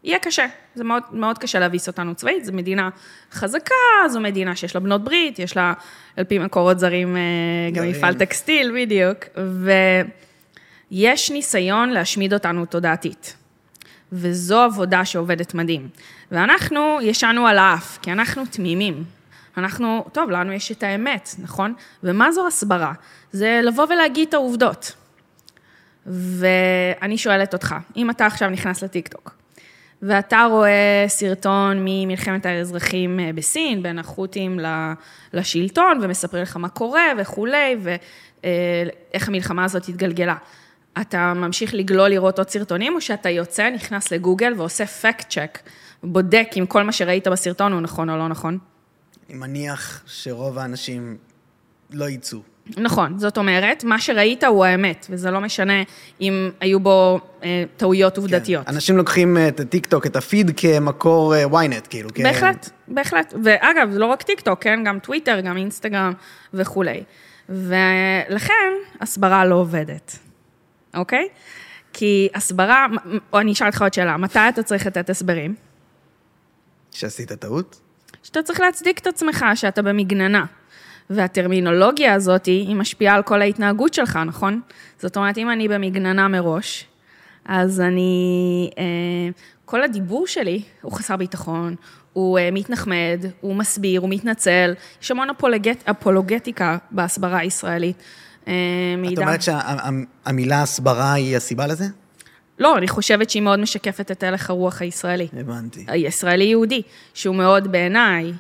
יהיה 0.04 0.20
קשה. 0.20 0.46
זה 0.76 0.84
מאוד, 0.84 1.04
מאוד 1.12 1.38
קשה 1.38 1.60
להביס 1.60 1.88
אותנו 1.88 2.16
צבאית, 2.16 2.46
זו 2.46 2.54
מדינה 2.54 2.90
חזקה, 3.32 3.74
זו 4.10 4.20
מדינה 4.20 4.56
שיש 4.56 4.76
לה 4.76 4.82
בנות 4.82 5.04
ברית, 5.04 5.40
יש 5.40 5.58
לה, 5.58 5.74
על 6.18 6.24
פי 6.24 6.40
מקורות 6.40 6.80
זרים, 6.80 7.18
אה, 7.18 7.22
גם 7.74 7.88
מפעל 7.88 8.14
טקסטיל, 8.14 8.72
בדיוק, 8.76 9.18
ויש 10.92 11.32
ניסיון 11.32 11.90
להשמיד 11.90 12.34
אותנו 12.34 12.66
תודעתית. 12.66 13.36
וזו 14.12 14.62
עבודה 14.62 15.06
שעובדת 15.06 15.54
מדהים. 15.54 15.90
ואנחנו 16.32 16.98
ישנו 17.02 17.48
על 17.48 17.58
האף, 17.58 17.98
כי 18.02 18.12
אנחנו 18.12 18.46
תמימים. 18.46 19.04
אנחנו, 19.58 20.06
טוב, 20.12 20.30
לנו 20.30 20.52
יש 20.52 20.72
את 20.72 20.84
האמת, 20.84 21.30
נכון? 21.40 21.74
ומה 22.04 22.32
זו 22.32 22.48
הסברה? 22.48 22.94
זה 23.32 23.62
לבוא 23.64 23.86
ולהגיד 23.90 24.28
את 24.28 24.34
העובדות. 24.34 24.92
ואני 26.06 27.18
שואלת 27.18 27.54
אותך, 27.54 27.76
אם 27.96 28.10
אתה 28.10 28.26
עכשיו 28.26 28.50
נכנס 28.50 28.84
לטיקטוק, 28.84 29.36
ואתה 30.02 30.48
רואה 30.50 31.06
סרטון 31.08 31.78
ממלחמת 31.86 32.46
האזרחים 32.46 33.20
אה, 33.20 33.30
בסין, 33.36 33.84
בין 33.84 34.00
החות'ים 34.00 34.60
לשלטון, 35.34 36.00
ומספרים 36.02 36.44
לך 36.44 36.58
מה 36.58 36.70
קורה 36.70 37.12
וכולי, 37.18 37.78
ואיך 37.80 39.28
המלחמה 39.28 39.64
הזאת 39.64 39.88
התגלגלה. 39.90 40.36
אתה 41.02 41.34
ממשיך 41.36 41.74
לגלול 41.74 42.10
לראות 42.10 42.38
עוד 42.38 42.50
סרטונים, 42.50 42.96
או 42.96 43.02
שאתה 43.02 43.30
יוצא, 43.30 43.70
נכנס 43.70 44.12
לגוגל 44.12 44.54
ועושה 44.58 44.86
פקט 44.86 45.30
צ'ק, 45.30 45.60
בודק 46.04 46.48
אם 46.58 46.66
כל 46.66 46.84
מה 46.84 46.92
שראית 46.92 47.28
בסרטון 47.28 47.74
הוא 47.74 47.82
נכון 47.82 48.10
או 48.10 48.18
לא 48.18 48.28
נכון? 48.28 48.58
אני 49.30 49.38
מניח 49.38 50.04
שרוב 50.06 50.58
האנשים 50.58 51.18
לא 51.92 52.10
יצאו. 52.10 52.40
נכון, 52.78 53.20
זאת 53.20 53.38
אומרת, 53.38 53.84
מה 53.84 54.00
שראית 54.00 54.44
הוא 54.44 54.66
האמת, 54.66 55.08
וזה 55.10 55.32
לא 55.32 55.42
משנה 55.42 55.84
אם 56.22 56.52
היו 56.60 56.80
בו 56.80 57.20
אה, 57.44 57.64
טעויות 57.78 58.18
עובדתיות. 58.18 58.66
כן. 58.66 58.74
אנשים 58.74 58.98
לוקחים 58.98 59.38
אה, 59.38 59.48
את 59.48 59.60
הטיקטוק, 59.60 60.06
את 60.06 60.16
הפיד 60.16 60.52
כמקור 60.58 61.36
אה, 61.36 61.46
ynet, 61.46 61.88
כאילו. 61.90 62.10
בהחלט, 62.24 62.66
כ... 62.66 62.70
בהחלט. 62.88 63.34
ואגב, 63.44 63.90
לא 63.92 64.06
רק 64.06 64.24
טיקטוק, 64.24 64.64
כן? 64.64 64.84
גם 64.86 65.00
טוויטר, 65.00 65.40
גם 65.40 65.58
אינסטגרם 65.58 66.14
וכולי. 66.54 67.04
ולכן, 67.50 68.74
הסברה 69.02 69.46
לא 69.46 69.56
עובדת, 69.56 70.18
אוקיי? 70.96 71.28
כי 71.94 72.30
הסברה, 72.36 72.88
או 73.34 73.40
אני 73.40 73.52
אשאל 73.52 73.68
אותך 73.68 73.82
עוד 73.82 73.94
שאלה, 73.94 74.18
מתי 74.18 74.40
אתה 74.50 74.64
צריך 74.64 74.88
לתת 74.88 75.10
הסברים? 75.10 75.56
שעשית 76.92 77.32
טעות? 77.32 77.80
שאתה 78.24 78.44
צריך 78.44 78.60
להצדיק 78.60 79.00
את 79.00 79.08
עצמך, 79.08 79.46
שאתה 79.56 79.82
במגננה. 79.82 80.46
והטרמינולוגיה 81.10 82.14
הזאת, 82.14 82.46
היא 82.46 82.76
משפיעה 82.76 83.16
על 83.16 83.24
כל 83.24 83.42
ההתנהגות 83.42 83.94
שלך, 83.94 84.20
נכון? 84.26 84.62
זאת 85.00 85.18
אומרת, 85.18 85.38
אם 85.38 85.50
אני 85.50 85.68
במגננה 85.68 86.28
מראש, 86.28 86.86
אז 87.46 87.82
אני, 87.82 88.70
אה, 88.78 88.84
כל 89.66 89.84
הדיבור 89.84 90.28
שלי 90.28 90.62
הוא 90.82 90.92
חסר 90.92 91.16
ביטחון, 91.16 91.76
הוא 92.14 92.40
אה, 92.40 92.50
מתנחמד, 92.52 93.26
הוא 93.42 93.56
מסביר, 93.56 94.02
הוא 94.02 94.10
מתנצל, 94.10 94.74
יש 95.02 95.12
המון 95.12 95.30
אפולוגט, 95.30 95.90
אפולוגטיקה 95.90 96.78
בהסברה 96.92 97.38
הישראלית. 97.38 98.04
אה, 98.48 98.54
את 99.14 99.18
אומרת 99.18 99.42
שהמילה 99.42 100.62
הסברה 100.62 101.14
היא 101.14 101.38
הסיבה 101.38 101.68
לזה? 101.68 101.86
לא, 102.60 102.78
אני 102.78 102.88
חושבת 102.88 103.30
שהיא 103.30 103.42
מאוד 103.42 103.60
משקפת 103.60 104.12
את 104.12 104.24
הלך 104.24 104.50
הרוח 104.50 104.82
הישראלי. 104.82 105.28
הבנתי. 105.40 105.86
הישראלי-יהודי, 105.88 106.82
שהוא 107.14 107.36
מאוד 107.36 107.72
בעיניי, 107.72 108.34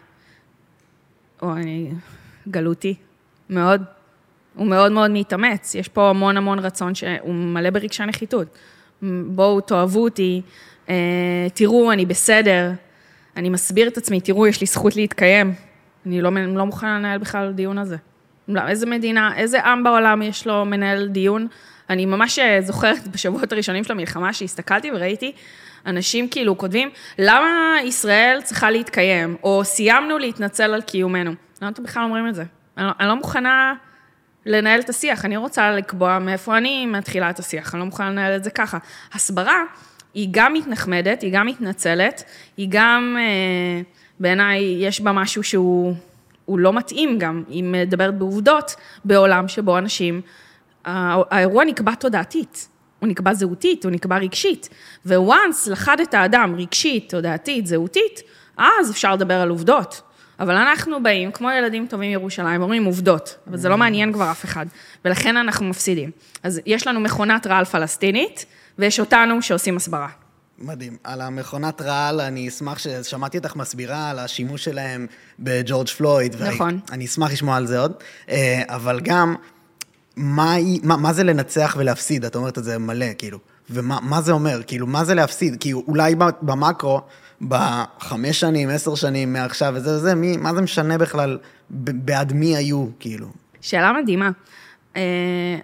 או 1.42 1.54
אני 1.54 1.92
גלותי, 2.48 2.96
מאוד. 3.50 3.84
הוא 4.56 4.68
מאוד 4.68 4.92
מאוד 4.92 5.12
מתאמץ, 5.12 5.76
יש 5.76 5.88
פה 5.88 6.10
המון 6.10 6.38
המון 6.38 6.60
רצון 6.60 6.96
שהוא 6.96 7.34
מלא 7.34 7.70
ברגשי 7.70 8.04
נחיתות. 8.06 8.48
בואו, 9.28 9.62
תאהבו 9.62 10.04
אותי, 10.04 10.42
אה, 10.90 11.48
תראו, 11.54 11.92
אני 11.92 12.06
בסדר, 12.06 12.72
אני 13.38 13.50
מסביר 13.50 13.88
את 13.88 13.98
עצמי, 13.98 14.22
תראו, 14.22 14.48
יש 14.48 14.62
לי 14.62 14.68
זכות 14.68 14.96
להתקיים. 14.96 15.54
אני 16.06 16.22
לא, 16.22 16.32
לא 16.34 16.66
מוכנה 16.66 17.00
לנהל 17.00 17.18
בכלל 17.18 17.54
דיון 17.54 17.78
הזה. 17.78 17.96
לא, 17.96 18.15
איזה 18.68 18.86
מדינה, 18.86 19.38
איזה 19.38 19.62
עם 19.62 19.84
בעולם 19.84 20.22
יש 20.22 20.48
לו 20.48 20.66
מנהל 20.66 21.08
דיון? 21.08 21.48
אני 21.90 22.06
ממש 22.06 22.40
אה, 22.40 22.62
זוכרת 22.62 23.08
בשבועות 23.08 23.52
הראשונים 23.52 23.84
של 23.84 23.92
המלחמה, 23.92 24.34
שהסתכלתי 24.34 24.92
וראיתי 24.92 25.32
אנשים 25.86 26.30
כאילו 26.30 26.58
כותבים, 26.58 26.90
למה 27.20 27.76
ישראל 27.84 28.40
צריכה 28.44 28.72
להתקיים, 28.72 29.38
או 29.44 29.62
סיימנו 29.64 30.18
להתנצל 30.18 30.74
על 30.74 30.82
קיומנו. 30.82 31.32
למה 31.62 31.72
אתם 31.72 31.84
בכלל 31.84 32.04
אומרים 32.04 32.28
את 32.28 32.36
זה? 32.36 32.44
אני 32.78 32.86
לא, 32.86 32.92
אני 33.00 33.08
לא 33.08 33.16
מוכנה 33.16 33.74
לנהל 34.46 34.80
את 34.80 34.90
השיח, 34.90 35.26
אני 35.26 35.38
רוצה 35.38 35.72
לקבוע 35.72 36.20
מאיפה 36.20 36.58
אני 36.58 36.86
מתחילה 36.86 37.30
את 37.30 37.40
השיח, 37.40 37.74
אני 37.74 37.80
לא 37.80 37.86
מוכנה 37.86 38.10
לנהל 38.10 38.36
את 38.36 38.44
זה 38.44 38.50
ככה. 38.50 38.78
הסברה 39.14 39.64
היא 40.14 40.28
גם 40.32 40.54
מתנחמדת, 40.54 41.22
היא 41.22 41.34
גם 41.34 41.48
מתנצלת, 41.48 42.24
היא 42.58 42.68
גם, 42.70 43.18
אה, 43.20 43.82
בעיניי, 44.20 44.78
יש 44.80 45.02
בה 45.02 45.12
משהו 45.12 45.44
שהוא 45.44 45.94
לא 46.50 46.74
מתאים 46.74 47.20
גם, 47.20 47.44
היא 47.50 47.64
מדברת 47.64 48.18
בעובדות, 48.18 48.76
בעולם 49.06 49.48
שבו 49.48 49.78
אנשים, 49.78 50.22
האירוע 50.86 51.64
נקבע 51.64 51.96
תודעתית. 51.96 52.68
הוא 53.00 53.10
נקבע 53.10 53.34
זהותית, 53.34 53.84
הוא 53.84 53.92
נקבע 53.92 54.18
רגשית. 54.18 54.70
וואנס 55.06 55.68
לחד 55.68 56.00
את 56.00 56.14
האדם 56.14 56.56
רגשית, 56.58 57.10
תודעתית, 57.10 57.68
זהותית, 57.68 58.22
אז 58.58 58.92
אפשר 58.92 59.14
לדבר 59.14 59.34
על 59.34 59.50
עובדות. 59.50 60.02
אבל 60.40 60.56
אנחנו 60.56 61.04
באים, 61.04 61.32
כמו 61.32 61.52
ילדים 61.52 61.88
טובים 61.88 62.10
מירושלים, 62.10 62.62
אומרים 62.62 62.86
עובדות, 62.86 63.38
אבל 63.48 63.58
זה 63.58 63.70
לא 63.70 63.78
מעניין 63.78 64.14
כבר 64.14 64.32
אף 64.32 64.46
אחד, 64.46 64.66
ולכן 65.06 65.38
אנחנו 65.38 65.66
מפסידים. 65.66 66.12
אז 66.44 66.62
יש 66.66 66.88
לנו 66.88 67.00
מכונת 67.00 67.48
רעל 67.48 67.66
פלסטינית, 67.66 68.46
ויש 68.80 69.00
אותנו 69.00 69.42
שעושים 69.42 69.78
הסברה. 69.78 70.08
מדהים. 70.60 70.98
על 71.04 71.22
המכונת 71.22 71.82
רעל, 71.82 72.22
אני 72.22 72.48
אשמח 72.48 72.78
ששמעתי 72.78 73.38
אותך 73.38 73.56
מסבירה 73.56 74.10
על 74.10 74.20
השימוש 74.20 74.64
שלהם 74.64 75.08
בג'ורג' 75.40 75.88
פלויד. 75.88 76.44
נכון. 76.44 76.80
אני 76.92 77.06
אשמח 77.06 77.32
לשמוע 77.32 77.56
על 77.56 77.68
זה 77.68 77.80
עוד. 77.80 77.94
אה, 78.30 78.64
אבל 78.68 79.00
גם, 79.04 79.36
מה, 80.16 80.56
מה, 80.84 80.98
מה 80.98 81.14
זה 81.14 81.24
לנצח 81.24 81.76
ולהפסיד? 81.80 82.26
את 82.26 82.36
אומרת 82.36 82.58
את 82.58 82.64
זה 82.64 82.78
מלא, 82.78 83.06
כאילו. 83.18 83.40
ומה 83.70 84.22
זה 84.22 84.32
אומר? 84.32 84.62
כאילו, 84.68 84.88
מה 84.88 85.06
זה 85.06 85.14
להפסיד? 85.14 85.56
כי 85.60 85.74
אולי 85.74 86.16
במקרו, 86.42 87.02
בחמש 87.42 88.40
שנים, 88.40 88.70
עשר 88.70 88.96
שנים 88.96 89.34
מעכשיו 89.34 89.74
וזה 89.76 89.96
וזה, 89.96 90.16
מי, 90.16 90.38
מה 90.38 90.54
זה 90.54 90.62
משנה 90.62 90.98
בכלל 90.98 91.38
בעד 91.70 92.34
מי 92.34 92.56
היו, 92.56 92.88
כאילו? 93.00 93.28
שאלה 93.62 93.94
מדהימה. 93.94 94.30
Uh, 94.94 94.98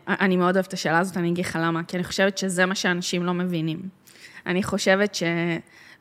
אני 0.07 0.37
מאוד 0.37 0.55
אוהבת 0.55 0.67
את 0.67 0.73
השאלה 0.73 0.99
הזאת, 0.99 1.17
אני 1.17 1.29
אגיד 1.29 1.45
לך 1.45 1.59
למה, 1.61 1.83
כי 1.83 1.97
אני 1.97 2.03
חושבת 2.03 2.37
שזה 2.37 2.65
מה 2.65 2.75
שאנשים 2.75 3.23
לא 3.23 3.33
מבינים. 3.33 3.79
אני 4.45 4.63
חושבת 4.63 5.17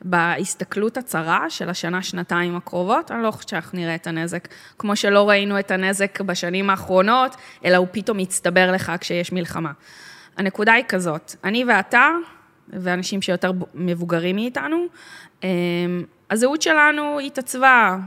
שבהסתכלות 0.04 0.96
הצרה 0.96 1.50
של 1.50 1.68
השנה-שנתיים 1.68 2.56
הקרובות, 2.56 3.10
אני 3.10 3.22
לא 3.22 3.30
חושבת 3.30 3.48
שאנחנו 3.48 3.78
נראה 3.78 3.94
את 3.94 4.06
הנזק. 4.06 4.48
כמו 4.78 4.96
שלא 4.96 5.28
ראינו 5.28 5.58
את 5.58 5.70
הנזק 5.70 6.20
בשנים 6.20 6.70
האחרונות, 6.70 7.36
אלא 7.64 7.76
הוא 7.76 7.86
פתאום 7.90 8.18
מצטבר 8.18 8.72
לך 8.72 8.92
כשיש 9.00 9.32
מלחמה. 9.32 9.72
הנקודה 10.36 10.72
היא 10.72 10.84
כזאת, 10.88 11.34
אני 11.44 11.64
ואתה, 11.64 12.08
ואנשים 12.68 13.22
שיותר 13.22 13.52
מבוגרים 13.74 14.36
מאיתנו, 14.36 14.86
אמ, 15.42 15.48
הזהות 16.30 16.62
שלנו 16.62 17.18
התעצבה 17.18 17.98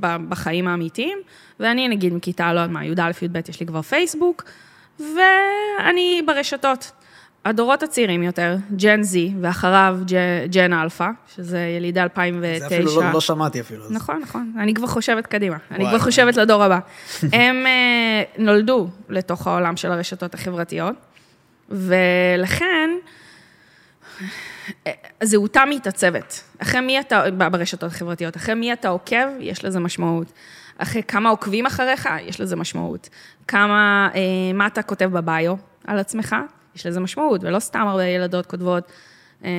בחיים 0.00 0.68
האמיתיים, 0.68 1.18
ואני 1.60 1.88
נגיד 1.88 2.14
מכיתה, 2.14 2.52
לא 2.52 2.60
יודעת 2.60 2.70
מה, 2.70 2.86
י"א, 2.86 3.10
י"ב, 3.22 3.48
יש 3.48 3.60
לי 3.60 3.66
כבר 3.66 3.82
פייסבוק, 3.82 4.44
ואני 5.00 6.22
ברשתות. 6.26 6.90
הדורות 7.48 7.82
הצעירים 7.82 8.22
יותר, 8.22 8.56
Gen 8.76 9.02
Z, 9.02 9.32
ואחריו 9.40 9.98
Gen 10.50 10.72
Alpha, 10.72 11.08
שזה 11.34 11.58
ילידי 11.58 12.00
2009. 12.00 12.58
זה 12.58 12.66
אפילו 12.76 13.00
לא, 13.00 13.12
לא 13.12 13.20
שמעתי 13.20 13.60
אפילו. 13.60 13.84
אז- 13.84 13.92
נכון, 13.92 14.20
נכון. 14.22 14.52
אני 14.58 14.74
כבר 14.74 14.86
חושבת 14.86 15.26
קדימה. 15.26 15.56
אני 15.70 15.84
וואי. 15.84 15.94
כבר 15.94 16.04
חושבת 16.04 16.36
לדור 16.36 16.62
הבא. 16.64 16.78
הם 17.32 17.66
אה, 17.66 18.22
נולדו 18.38 18.88
לתוך 19.08 19.46
העולם 19.46 19.76
של 19.76 19.92
הרשתות 19.92 20.34
החברתיות, 20.34 20.94
ולכן 21.68 22.90
אה, 24.86 24.92
זהותם 25.22 25.68
מתעצבת. 25.70 26.40
אחרי 26.58 26.80
מי 26.80 27.00
אתה, 27.00 27.24
ברשתות 27.50 27.90
החברתיות, 27.92 28.36
אחרי 28.36 28.54
מי 28.54 28.72
אתה 28.72 28.88
עוקב, 28.88 29.26
יש 29.40 29.64
לזה 29.64 29.80
משמעות. 29.80 30.32
אחרי 30.78 31.02
כמה 31.02 31.28
עוקבים 31.30 31.66
אחריך, 31.66 32.08
יש 32.22 32.40
לזה 32.40 32.56
משמעות. 32.56 33.08
כמה, 33.48 34.08
אה, 34.14 34.20
מה 34.54 34.66
אתה 34.66 34.82
כותב 34.82 35.10
בביו 35.12 35.54
על 35.86 35.98
עצמך, 35.98 36.36
יש 36.78 36.86
לזה 36.86 37.00
משמעות, 37.00 37.44
ולא 37.44 37.58
סתם 37.58 37.86
הרבה 37.88 38.04
ילדות 38.04 38.46
כותבות 38.46 38.92
אה, 39.44 39.50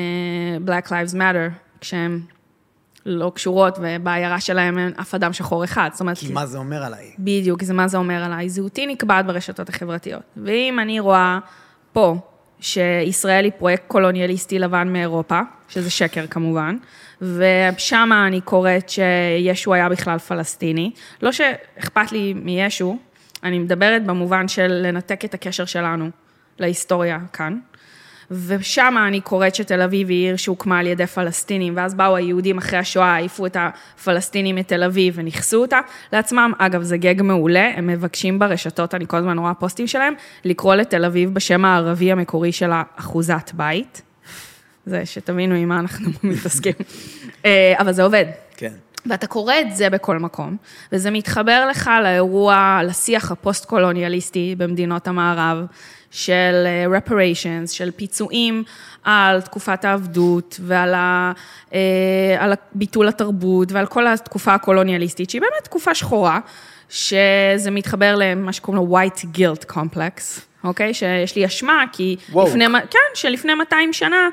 Black 0.65 0.87
Lives 0.87 1.13
Matter, 1.13 1.51
כשהן 1.81 2.19
לא 3.05 3.31
קשורות, 3.35 3.79
ובעיירה 3.81 4.39
שלהם 4.39 4.77
אין 4.77 4.91
אף 5.01 5.15
אדם 5.15 5.33
שחור 5.33 5.63
אחד. 5.63 5.89
זאת 5.91 6.01
אומרת, 6.01 6.17
כי 6.17 6.33
מה 6.33 6.45
זה 6.45 6.57
אומר 6.57 6.83
עליי? 6.83 7.11
בדיוק, 7.19 7.63
זה 7.63 7.73
מה 7.73 7.87
זה 7.87 7.97
אומר 7.97 8.23
עליי. 8.23 8.49
זהותי 8.49 8.87
נקבעת 8.87 9.25
ברשתות 9.25 9.69
החברתיות. 9.69 10.21
ואם 10.37 10.79
אני 10.79 10.99
רואה 10.99 11.39
פה 11.93 12.15
שישראל 12.59 13.43
היא 13.43 13.51
פרויקט 13.57 13.83
קולוניאליסטי 13.87 14.59
לבן 14.59 14.93
מאירופה, 14.93 15.39
שזה 15.69 15.89
שקר 15.89 16.27
כמובן, 16.27 16.77
ושם 17.21 18.09
אני 18.27 18.41
קוראת 18.41 18.89
שישו 18.89 19.73
היה 19.73 19.89
בכלל 19.89 20.17
פלסטיני. 20.17 20.91
לא 21.21 21.31
שאכפת 21.31 22.11
לי 22.11 22.33
מישו, 22.33 22.97
אני 23.43 23.59
מדברת 23.59 24.05
במובן 24.05 24.47
של 24.47 24.67
לנתק 24.67 25.25
את 25.25 25.33
הקשר 25.33 25.65
שלנו 25.65 26.09
להיסטוריה 26.59 27.19
כאן. 27.33 27.59
ושם 28.31 28.95
אני 29.07 29.21
קוראת 29.21 29.55
שתל 29.55 29.81
אביב 29.81 30.09
היא 30.09 30.27
עיר 30.27 30.35
שהוקמה 30.35 30.79
על 30.79 30.87
ידי 30.87 31.07
פלסטינים, 31.07 31.73
ואז 31.77 31.93
באו 31.93 32.15
היהודים 32.15 32.57
אחרי 32.57 32.79
השואה, 32.79 33.15
העיפו 33.15 33.45
את 33.45 33.57
הפלסטינים 33.59 34.55
מתל 34.55 34.83
אביב 34.83 35.13
וניכסו 35.17 35.61
אותה 35.61 35.79
לעצמם. 36.13 36.53
אגב, 36.57 36.81
זה 36.81 36.97
גג 36.97 37.21
מעולה, 37.21 37.71
הם 37.75 37.87
מבקשים 37.87 38.39
ברשתות, 38.39 38.95
אני 38.95 39.05
כל 39.07 39.17
הזמן 39.17 39.39
רואה 39.39 39.53
פוסטים 39.53 39.87
שלהם, 39.87 40.13
לקרוא 40.45 40.75
לתל 40.75 41.05
אביב 41.05 41.33
בשם 41.33 41.65
הערבי 41.65 42.11
המקורי 42.11 42.51
שלה, 42.51 42.83
אחוזת 42.95 43.51
בית. 43.53 44.01
זה, 44.85 45.05
שתבינו 45.05 45.55
עם 45.55 45.69
מה 45.69 45.79
אנחנו 45.79 46.11
מתעסקים. 46.23 46.73
אה, 47.45 47.73
אבל 47.79 47.91
זה 47.91 48.03
עובד. 48.03 48.25
כן. 48.57 48.73
ואתה 49.05 49.27
קורא 49.27 49.53
את 49.61 49.75
זה 49.75 49.89
בכל 49.89 50.19
מקום, 50.19 50.57
וזה 50.91 51.11
מתחבר 51.11 51.67
לך 51.69 51.89
לאירוע, 52.03 52.81
לשיח 52.85 53.31
הפוסט-קולוניאליסטי 53.31 54.55
במדינות 54.57 55.07
המערב, 55.07 55.65
של 56.11 56.65
אה, 56.65 56.99
reparations, 56.99 57.71
של 57.71 57.91
פיצויים 57.91 58.63
על 59.03 59.41
תקופת 59.41 59.85
העבדות 59.85 60.59
ועל 60.63 60.93
ה, 60.93 61.31
אה, 61.73 62.35
על 62.39 62.53
ביטול 62.75 63.07
התרבות 63.07 63.71
ועל 63.71 63.85
כל 63.85 64.07
התקופה 64.07 64.53
הקולוניאליסטית, 64.53 65.29
שהיא 65.29 65.41
באמת 65.41 65.63
תקופה 65.63 65.95
שחורה, 65.95 66.39
שזה 66.89 67.71
מתחבר 67.71 68.15
למה 68.17 68.53
שקוראים 68.53 68.83
לו 68.83 68.97
white 68.97 69.37
guilt 69.37 69.71
complex, 69.73 70.41
אוקיי? 70.63 70.93
שיש 70.93 71.35
לי 71.35 71.45
אשמה, 71.45 71.83
כי 71.91 72.15
וואו. 72.31 72.47
לפני, 72.47 72.65
כן, 72.89 72.99
שלפני 73.13 73.53
200 73.53 73.93
שנה, 73.93 74.29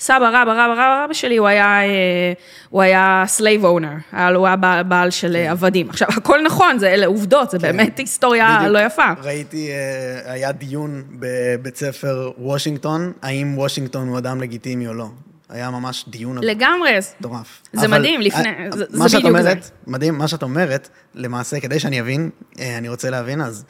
סבא 0.00 0.16
רבא 0.28 0.52
רבא 0.52 0.72
רבא 0.72 1.04
רבא 1.04 1.12
שלי, 1.14 1.36
הוא 1.36 1.46
היה, 1.48 1.82
אה, 1.82 2.32
הוא 2.70 2.82
היה 2.82 3.24
slave 3.38 3.62
owner, 3.64 4.16
הוא 4.34 4.46
היה 4.46 4.56
בעל, 4.56 4.82
בעל 4.82 5.10
של 5.10 5.36
אה, 5.36 5.50
עבדים. 5.50 5.90
עכשיו, 5.90 6.08
הכל 6.16 6.38
נכון, 6.46 6.78
זה 6.78 6.88
אלה 6.88 7.06
עובדות, 7.06 7.50
זה 7.50 7.58
באמת 7.58 7.98
היסטוריה 7.98 8.46
כן. 8.48 8.58
בדיוק. 8.58 8.72
לא 8.72 8.86
יפה. 8.86 9.12
ראיתי, 9.22 9.68
אה, 9.70 10.32
היה 10.32 10.52
דיון 10.52 11.02
בבית 11.10 11.76
ספר 11.76 12.30
וושינגטון, 12.38 13.12
האם 13.22 13.58
וושינגטון 13.58 14.08
הוא 14.08 14.18
אדם 14.18 14.40
לגיטימי 14.40 14.88
או 14.88 14.94
לא. 14.94 15.06
היה 15.48 15.70
ממש 15.70 16.04
דיון. 16.08 16.38
לגמרי, 16.42 16.90
מטורף. 17.20 17.62
זה 17.72 17.86
אבל, 17.86 17.98
מדהים, 17.98 18.20
לפני- 18.20 18.42
זה- 18.72 18.84
מה 18.90 19.02
זה 19.02 19.08
שאת 19.08 19.20
בדיוק 19.20 19.36
אומרת, 19.38 19.62
זה. 19.62 19.70
מדהים, 19.86 20.18
מה 20.18 20.28
שאת 20.28 20.42
אומרת, 20.42 20.88
למעשה, 21.14 21.60
כדי 21.60 21.80
שאני 21.80 22.00
אבין, 22.00 22.30
אני 22.78 22.88
רוצה 22.88 23.10
להבין, 23.10 23.40
אז 23.40 23.64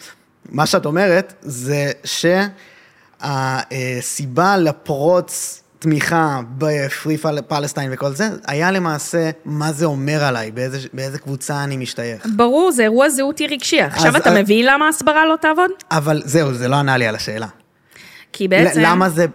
מה 0.49 0.67
שאת 0.67 0.87
אומרת 0.87 1.35
זה 1.41 1.91
שהסיבה 3.21 4.57
לפרוץ 4.57 5.63
תמיכה 5.81 6.41
בפרי 6.59 7.17
פלסטיין 7.49 7.91
וכל 7.93 8.13
זה, 8.13 8.29
היה 8.47 8.71
למעשה 8.71 9.31
מה 9.45 9.73
זה 9.73 9.85
אומר 9.85 10.25
עליי, 10.25 10.51
באיזה, 10.51 10.79
באיזה 10.93 11.19
קבוצה 11.19 11.65
אני 11.65 11.77
משתייך. 11.77 12.27
ברור, 12.37 12.71
זה 12.73 12.83
אירוע 12.83 13.09
זהותי 13.09 13.47
רגשי. 13.47 13.81
עכשיו 13.81 14.17
אתה 14.17 14.31
אז- 14.31 14.37
מבין 14.39 14.67
למה 14.67 14.87
ההסברה 14.87 15.27
לא 15.27 15.37
תעבוד? 15.41 15.71
אבל 15.91 16.23
זהו, 16.25 16.55
זה 16.55 16.69
לא 16.69 16.77
ענה 16.77 16.97
לי 16.97 17.07
על 17.07 17.15
השאלה. 17.15 17.47
כי 18.33 18.49
בעצם... 18.49 18.81
למה 18.85 19.09
זה... 19.09 19.27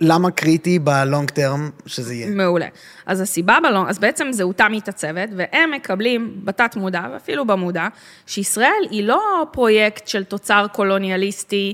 למה 0.00 0.30
קריטי 0.30 0.78
בלונג 0.78 1.30
טרם 1.30 1.70
שזה 1.86 2.14
יהיה? 2.14 2.30
מעולה. 2.30 2.66
אז 3.06 3.20
הסיבה 3.20 3.58
בלון, 3.62 3.88
אז 3.88 3.98
בעצם 3.98 4.26
זהותם 4.32 4.72
מתעצבת, 4.72 5.28
והם 5.36 5.70
מקבלים 5.70 6.40
בתת 6.44 6.76
מודע, 6.76 7.02
ואפילו 7.12 7.46
במודע, 7.46 7.86
שישראל 8.26 8.72
היא 8.90 9.04
לא 9.04 9.46
פרויקט 9.52 10.08
של 10.08 10.24
תוצר 10.24 10.66
קולוניאליסטי 10.72 11.72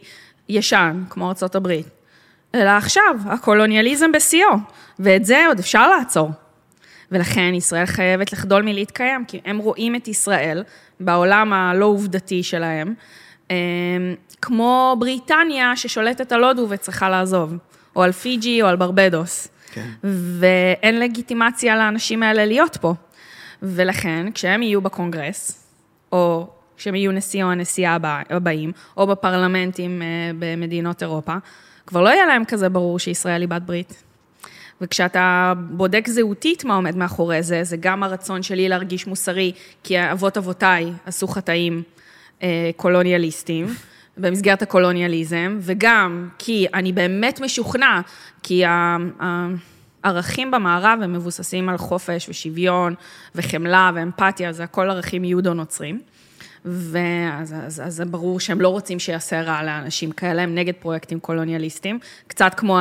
ישן, 0.49 1.03
כמו 1.11 1.31
הברית, 1.55 1.87
אלא 2.55 2.71
עכשיו, 2.71 3.17
הקולוניאליזם 3.27 4.13
בשיאו, 4.13 4.51
ואת 4.99 5.25
זה 5.25 5.47
עוד 5.49 5.59
אפשר 5.59 5.91
לעצור. 5.91 6.31
ולכן 7.13 7.55
ישראל 7.55 7.87
חייבת 7.87 8.33
לחדול 8.33 8.63
מלהתקיים, 8.63 9.25
כי 9.25 9.41
הם 9.45 9.59
רואים 9.59 9.97
את 9.97 10.09
ישראל 10.09 10.63
בעולם 11.01 11.53
הלא 11.53 11.85
עובדתי 11.85 12.43
שלהם, 12.43 12.95
אה, 13.51 13.57
כמו 14.43 14.97
בריטניה 14.99 15.77
ששולטת 15.77 16.33
על 16.33 16.45
הודו 16.45 16.67
וצריכה 16.69 17.09
לעזוב, 17.09 17.55
או 17.97 18.03
על 18.03 18.13
פיג'י 18.13 18.63
או 18.63 18.67
על 18.67 18.77
ברבדוס. 18.77 19.49
כן. 19.73 19.87
ואין 20.39 21.01
לגיטימציה 21.01 21.77
לאנשים 21.77 22.23
האלה 22.23 22.47
להיות 22.47 22.77
פה. 22.81 22.95
ולכן, 23.63 24.27
כשהם 24.35 24.63
יהיו 24.63 24.81
בקונגרס, 24.81 25.67
או 26.13 26.49
כשהם 26.77 26.95
יהיו 26.95 27.13
נשיא 27.13 27.45
או 27.45 27.51
הנשיאה 27.51 27.95
הבא- 27.95 28.23
הבאים, 28.31 28.73
או 28.97 29.07
בפרלמנטים 29.07 30.03
אה, 30.03 30.07
במדינות 30.39 31.03
אירופה, 31.03 31.35
כבר 31.91 32.03
לא 32.03 32.09
יהיה 32.09 32.27
להם 32.27 32.45
כזה 32.45 32.69
ברור 32.69 32.99
שישראל 32.99 33.41
היא 33.41 33.49
בת 33.49 33.63
ברית. 33.63 34.03
וכשאתה 34.81 35.53
בודק 35.71 36.09
זהותית 36.09 36.65
מה 36.65 36.75
עומד 36.75 36.97
מאחורי 36.97 37.43
זה, 37.43 37.65
זה 37.65 37.77
גם 37.77 38.03
הרצון 38.03 38.43
שלי 38.43 38.69
להרגיש 38.69 39.07
מוסרי, 39.07 39.53
כי 39.85 39.99
אבות 40.13 40.37
אבותיי 40.37 40.93
עשו 41.07 41.29
חטאים 41.29 41.83
אה, 42.43 42.71
קולוניאליסטים, 42.77 43.67
במסגרת 44.17 44.63
הקולוניאליזם, 44.63 45.59
וגם 45.61 46.29
כי 46.39 46.67
אני 46.75 46.93
באמת 46.93 47.41
משוכנע, 47.41 48.01
כי 48.43 48.63
הערכים 50.05 50.51
במערב 50.51 50.99
הם 51.03 51.13
מבוססים 51.13 51.69
על 51.69 51.79
חופש 51.79 52.29
ושוויון 52.29 52.95
וחמלה 53.35 53.91
ואמפתיה, 53.95 54.53
זה 54.53 54.65
הכל 54.65 54.91
ערכים 54.91 55.25
יהודו-נוצרים. 55.25 56.01
ואז 56.65 57.55
אז, 57.67 57.83
אז 57.85 57.95
זה 57.95 58.05
ברור 58.05 58.41
שהם 58.41 58.61
לא 58.61 58.69
רוצים 58.69 58.99
שיעשה 58.99 59.43
רע 59.43 59.63
לאנשים 59.63 60.13
כאלה, 60.13 60.43
הם 60.43 60.55
נגד 60.55 60.75
פרויקטים 60.75 61.21
קולוניאליסטים, 61.21 61.99
קצת 62.27 62.55
כמו 62.57 62.79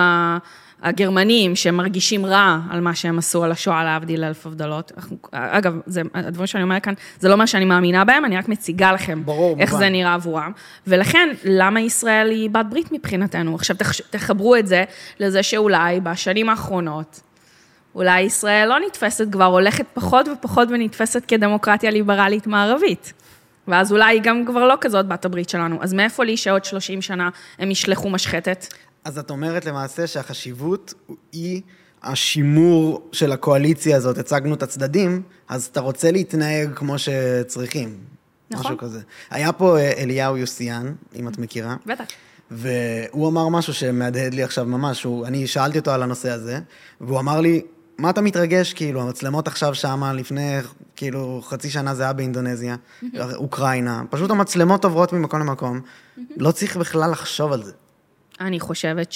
הגרמנים 0.82 1.56
שמרגישים 1.56 2.26
רע 2.26 2.60
על 2.70 2.82
מה 2.82 2.96
שהם 2.96 3.18
עשו 3.18 3.44
על 3.44 3.52
השואה, 3.52 3.84
להבדיל 3.84 4.24
אלף 4.24 4.46
הבדלות. 4.46 4.92
אגב, 5.32 5.80
זה, 5.86 6.02
הדברים 6.14 6.48
שאני 6.48 6.64
אומרת 6.64 6.84
כאן, 6.84 6.94
זה 7.20 7.30
לא 7.30 7.38
מה 7.38 7.48
שאני 7.48 7.66
מאמינה 7.66 8.06
בהם, 8.06 8.26
אני 8.26 8.38
רק 8.38 8.50
מציגה 8.50 8.92
לכם 8.92 9.26
ברור, 9.26 9.56
איך 9.60 9.72
מובן. 9.72 9.84
זה 9.84 9.90
נראה 9.90 10.14
עבורם. 10.14 10.52
ולכן, 10.88 11.30
למה 11.44 11.82
ישראל 11.82 12.30
היא 12.30 12.50
בת 12.50 12.66
ברית 12.70 12.92
מבחינתנו? 12.92 13.56
עכשיו 13.56 13.76
תחברו 14.10 14.56
את 14.56 14.68
זה 14.68 14.84
לזה 15.20 15.44
שאולי 15.44 16.00
בשנים 16.00 16.50
האחרונות, 16.50 17.22
אולי 17.96 18.22
ישראל 18.22 18.70
לא 18.70 18.80
נתפסת 18.88 19.28
כבר, 19.32 19.46
הולכת 19.46 19.86
פחות 19.94 20.28
ופחות 20.28 20.68
ונתפסת 20.72 21.26
כדמוקרטיה 21.28 21.92
ליברלית 21.92 22.48
מערבית. 22.48 23.14
ואז 23.70 23.92
אולי 23.92 24.16
היא 24.16 24.22
גם 24.24 24.46
כבר 24.46 24.68
לא 24.68 24.76
כזאת 24.82 25.08
בת 25.08 25.26
הברית 25.26 25.50
שלנו. 25.50 25.84
אז 25.84 25.94
מאיפה 25.94 26.24
לי 26.24 26.38
שעוד 26.38 26.66
30 26.66 27.02
שנה 27.02 27.30
הם 27.60 27.72
ישלחו 27.72 28.10
משחטת? 28.10 28.66
אז 29.04 29.18
את 29.18 29.30
אומרת 29.30 29.66
למעשה 29.66 30.08
שהחשיבות 30.08 30.94
היא 31.32 31.62
השימור 32.04 33.10
של 33.12 33.32
הקואליציה 33.32 33.98
הזאת, 33.98 34.18
הצגנו 34.18 34.54
את 34.54 34.64
הצדדים, 34.64 35.22
אז 35.48 35.66
אתה 35.66 35.80
רוצה 35.80 36.12
להתנהג 36.12 36.70
כמו 36.76 36.96
שצריכים. 37.00 37.98
נכון. 38.52 38.66
משהו 38.66 38.78
כזה. 38.78 39.02
היה 39.30 39.52
פה 39.52 39.78
אה, 39.78 39.92
אליהו 39.98 40.38
יוסיאן, 40.38 40.94
אם 41.16 41.28
את 41.28 41.38
מכירה, 41.38 41.76
בטח. 41.86 42.04
והוא 42.52 43.28
אמר 43.28 43.50
משהו 43.50 43.74
שמהדהד 43.74 44.34
לי 44.34 44.44
עכשיו 44.44 44.66
ממש, 44.66 45.04
הוא, 45.04 45.26
אני 45.26 45.48
שאלתי 45.48 45.80
אותו 45.80 45.92
על 45.92 46.04
הנושא 46.04 46.30
הזה, 46.30 46.60
והוא 47.02 47.20
אמר 47.20 47.42
לי, 47.42 47.62
מה 47.98 48.10
אתה 48.10 48.22
מתרגש, 48.22 48.74
כאילו, 48.74 49.02
המצלמות 49.02 49.48
עכשיו 49.48 49.76
שמה, 49.76 50.14
לפני, 50.14 50.58
כאילו, 51.00 51.42
חצי 51.44 51.70
שנה 51.70 51.96
זה 51.96 52.04
היה 52.04 52.14
באינדונזיה, 52.14 52.76
אוקראינה, 53.36 54.02
פשוט 54.10 54.32
המצלמות 54.32 54.86
עוברות 54.86 55.14
ממקום 55.14 55.40
למקום, 55.40 55.82
לא 56.38 56.52
צריך 56.52 56.78
בכלל 56.78 57.12
לחשוב 57.12 57.52
על 57.52 57.64
זה. 57.64 57.72
אני 58.40 58.60
חושבת 58.60 59.14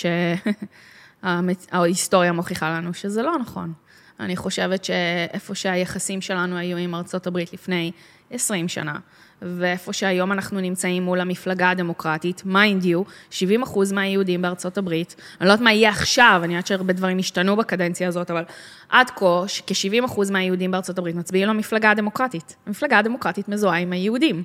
שההיסטוריה 1.24 2.32
מוכיחה 2.42 2.70
לנו 2.70 2.94
שזה 2.94 3.22
לא 3.22 3.38
נכון. 3.38 3.74
אני 4.20 4.36
חושבת 4.36 4.84
שאיפה 4.84 5.56
שהיחסים 5.56 6.22
שלנו 6.22 6.58
היו 6.58 6.78
עם 6.78 6.96
ארצות 6.96 7.28
הברית 7.28 7.54
לפני 7.54 7.92
20 8.32 8.68
שנה. 8.68 9.00
ואיפה 9.46 9.94
שהיום 9.94 10.32
אנחנו 10.32 10.60
נמצאים 10.60 11.04
מול 11.04 11.20
המפלגה 11.20 11.70
הדמוקרטית, 11.70 12.42
mind 12.46 12.86
you, 12.86 13.04
70 13.30 13.64
אחוז 13.64 13.92
מהיהודים 13.92 14.42
בארצות 14.42 14.78
הברית, 14.78 15.16
אני 15.42 15.48
לא 15.48 15.54
יודעת 15.54 15.64
מה 15.64 15.74
יהיה 15.74 15.90
עכשיו, 15.90 16.42
אני 16.44 16.54
יודעת 16.54 16.68
שהרבה 16.68 16.94
דברים 16.94 17.20
השתנו 17.20 17.56
בקדנציה 17.56 18.08
הזאת, 18.08 18.32
אבל 18.32 18.44
עד 18.90 19.10
כה, 19.10 19.44
כ-70 19.68 20.06
אחוז 20.06 20.32
מהיהודים 20.32 20.72
בארצות 20.72 20.98
הברית 20.98 21.16
מצביעים 21.16 21.48
למפלגה 21.48 21.92
הדמוקרטית. 21.92 22.56
המפלגה 22.66 23.00
הדמוקרטית 23.00 23.50
מזוהה 23.50 23.80
עם 23.80 23.94
היהודים. 23.94 24.44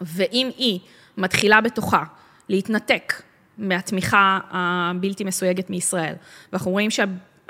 ואם 0.00 0.50
היא 0.56 0.80
מתחילה 1.16 1.60
בתוכה 1.60 2.04
להתנתק 2.48 3.22
מהתמיכה 3.58 4.38
הבלתי 4.50 5.24
מסויגת 5.24 5.70
מישראל, 5.70 6.14
ואנחנו 6.52 6.70
רואים 6.70 6.90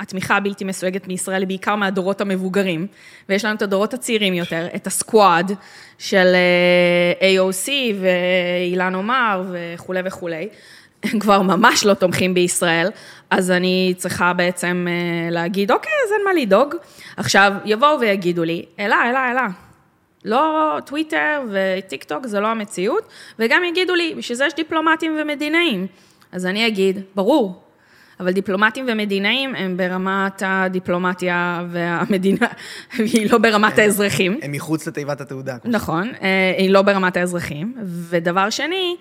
שהתמיכה 0.00 0.36
הבלתי 0.36 0.64
מסויגת 0.64 1.08
מישראל 1.08 1.40
היא 1.40 1.48
בעיקר 1.48 1.76
מהדורות 1.76 2.20
המבוגרים, 2.20 2.86
ויש 3.28 3.44
לנו 3.44 3.56
את 3.56 3.62
הדורות 3.62 3.94
הצעירים 3.94 4.34
יותר, 4.34 4.66
את 4.74 4.86
הסקואד 4.86 5.52
של 5.98 6.34
אה, 7.20 7.36
AOC 7.36 7.68
ואילן 8.00 8.94
עומר 8.94 9.42
וכולי 9.52 10.00
וכולי, 10.04 10.48
הם 11.02 11.18
כבר 11.18 11.42
ממש 11.42 11.84
לא 11.84 11.94
תומכים 11.94 12.34
בישראל, 12.34 12.88
אז 13.30 13.50
אני 13.50 13.94
צריכה 13.96 14.32
בעצם 14.32 14.86
אה, 14.90 15.30
להגיד, 15.30 15.70
אוקיי, 15.70 15.92
אז 16.06 16.12
אין 16.12 16.20
מה 16.24 16.32
לדאוג. 16.42 16.74
עכשיו, 17.16 17.52
יבואו 17.64 18.00
ויגידו 18.00 18.44
לי, 18.44 18.64
אלה, 18.78 19.10
אלה, 19.10 19.30
אלה, 19.30 19.48
לא 20.24 20.78
טוויטר 20.86 21.42
וטיק 21.50 22.04
טוק 22.04 22.26
זה 22.26 22.40
לא 22.40 22.46
המציאות, 22.46 23.08
וגם 23.38 23.64
יגידו 23.64 23.94
לי, 23.94 24.14
בשביל 24.16 24.38
זה 24.38 24.44
יש 24.44 24.54
דיפלומטים 24.54 25.16
ומדינאים. 25.20 25.86
אז 26.32 26.46
אני 26.46 26.66
אגיד, 26.66 27.00
ברור, 27.14 27.61
אבל 28.22 28.32
דיפלומטים 28.32 28.86
ומדינאים 28.88 29.54
הם 29.54 29.76
ברמת 29.76 30.42
הדיפלומטיה 30.46 31.64
והמדינה, 31.70 32.46
היא 32.98 33.30
לא 33.32 33.38
ברמת 33.38 33.78
האזרחים. 33.78 34.38
הם 34.42 34.52
מחוץ 34.52 34.88
לתיבת 34.88 35.20
התעודה. 35.20 35.56
נכון, 35.64 36.12
אה, 36.22 36.54
היא 36.58 36.70
לא 36.70 36.82
ברמת 36.82 37.16
האזרחים. 37.16 37.74
ודבר 37.84 38.50
שני, 38.50 38.96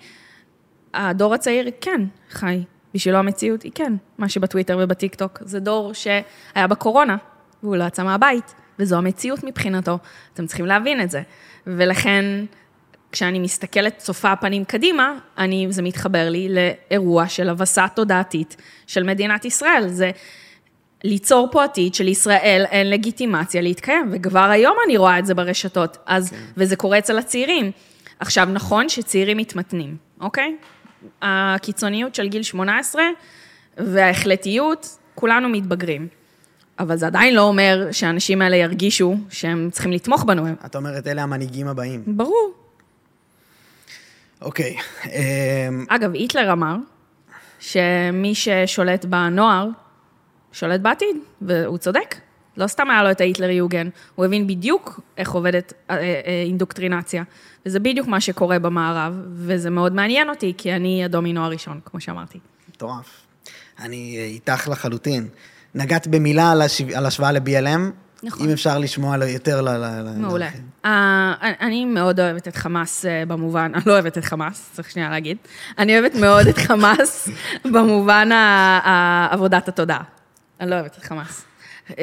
הדור 0.94 1.34
הצעיר 1.34 1.70
כן 1.80 2.00
חי, 2.30 2.62
בשבילו 2.94 3.18
המציאות 3.18 3.62
היא 3.62 3.72
כן, 3.74 3.94
מה 4.18 4.28
שבטוויטר 4.28 4.78
ובטיק 4.80 5.14
טוק. 5.14 5.38
זה 5.40 5.60
דור 5.60 5.92
שהיה 5.92 6.66
בקורונה, 6.66 7.16
והוא 7.62 7.76
לא 7.76 7.84
יצא 7.84 8.02
מהבית. 8.02 8.54
וזו 8.78 8.96
המציאות 8.96 9.44
מבחינתו. 9.44 9.98
אתם 10.34 10.46
צריכים 10.46 10.66
להבין 10.66 11.00
את 11.00 11.10
זה. 11.10 11.22
ולכן, 11.66 12.24
כשאני 13.12 13.38
מסתכלת, 13.38 13.98
צופה 13.98 14.36
פנים 14.36 14.64
קדימה, 14.64 15.18
אני, 15.38 15.66
זה 15.70 15.82
מתחבר 15.82 16.28
לי 16.30 16.48
לאירוע 16.48 17.28
של 17.28 17.48
הבסה 17.48 17.86
תודעתית 17.94 18.56
של 18.86 19.02
מדינת 19.02 19.44
ישראל. 19.44 19.88
זה 19.88 20.10
ליצור 21.04 21.48
פה 21.52 21.64
עתיד 21.64 21.94
שלישראל 21.94 22.64
אין 22.70 22.90
לגיטימציה 22.90 23.62
להתקיים, 23.62 24.10
וכבר 24.12 24.50
היום 24.50 24.76
אני 24.86 24.96
רואה 24.96 25.18
את 25.18 25.26
זה 25.26 25.34
ברשתות, 25.34 25.96
אז, 26.06 26.30
כן. 26.30 26.36
וזה 26.56 26.76
קורה 26.76 26.98
אצל 26.98 27.18
הצעירים. 27.18 27.70
עכשיו, 28.20 28.48
נכון 28.52 28.88
שצעירים 28.88 29.36
מתמתנים, 29.36 29.96
אוקיי? 30.20 30.56
הקיצוניות 31.22 32.14
של 32.14 32.28
גיל 32.28 32.42
18 32.42 33.02
וההחלטיות, 33.76 34.98
כולנו 35.14 35.48
מתבגרים. 35.48 36.08
אבל 36.78 36.96
זה 36.96 37.06
עדיין 37.06 37.34
לא 37.34 37.42
אומר 37.42 37.88
שהאנשים 37.92 38.42
האלה 38.42 38.56
ירגישו 38.56 39.16
שהם 39.30 39.68
צריכים 39.72 39.92
לתמוך 39.92 40.24
בנו. 40.24 40.42
את 40.66 40.76
אומרת, 40.76 41.06
אלה 41.06 41.22
המנהיגים 41.22 41.68
הבאים. 41.68 42.02
ברור. 42.06 42.61
אוקיי. 44.42 44.76
אמ, 45.04 45.84
אגב, 45.88 46.14
היטלר 46.14 46.52
אמר 46.52 46.76
שמי 47.60 48.34
ששולט 48.34 49.04
בנוער, 49.04 49.68
שולט 50.52 50.80
בעתיד, 50.80 51.16
והוא 51.42 51.78
צודק. 51.78 52.14
לא 52.56 52.66
סתם 52.66 52.90
היה 52.90 53.02
לו 53.02 53.10
את 53.10 53.20
ההיטלר 53.20 53.50
יוגן, 53.50 53.88
הוא 54.14 54.24
הבין 54.24 54.46
בדיוק 54.46 55.00
איך 55.18 55.30
עובדת 55.30 55.72
אה, 55.90 55.96
אה, 55.96 56.42
אינדוקטרינציה. 56.46 57.22
וזה 57.66 57.80
בדיוק 57.80 58.06
מה 58.06 58.20
שקורה 58.20 58.58
במערב, 58.58 59.14
וזה 59.32 59.70
מאוד 59.70 59.94
מעניין 59.94 60.30
אותי, 60.30 60.52
כי 60.58 60.72
אני 60.72 61.04
הדומינו 61.04 61.44
הראשון, 61.44 61.80
כמו 61.84 62.00
שאמרתי. 62.00 62.38
מטורף. 62.68 63.06
אני 63.78 64.18
איתך 64.18 64.68
לחלוטין. 64.68 65.28
נגעת 65.74 66.06
במילה 66.06 66.52
על, 66.52 66.62
השו... 66.62 66.84
על 66.94 67.06
השוואה 67.06 67.32
ל-BLM. 67.32 67.80
נכון. 68.22 68.46
אם 68.46 68.52
אפשר 68.52 68.78
לשמוע 68.78 69.16
יותר 69.26 69.62
ל... 69.62 69.68
מעולה. 70.16 70.48
Uh, 70.84 70.88
אני 71.60 71.84
מאוד 71.84 72.20
אוהבת 72.20 72.48
את 72.48 72.56
חמאס 72.56 73.04
uh, 73.04 73.28
במובן, 73.28 73.72
אני 73.74 73.82
לא 73.86 73.92
אוהבת 73.92 74.18
את 74.18 74.24
חמאס, 74.24 74.70
צריך 74.72 74.90
שנייה 74.90 75.10
להגיד. 75.10 75.36
אני 75.78 75.98
אוהבת 75.98 76.14
מאוד 76.14 76.46
את 76.46 76.58
חמאס 76.58 77.28
במובן 77.72 78.28
עבודת 79.30 79.68
התודעה. 79.68 80.02
אני 80.60 80.70
לא 80.70 80.74
אוהבת 80.74 80.98
את 80.98 81.04
חמאס. 81.04 81.44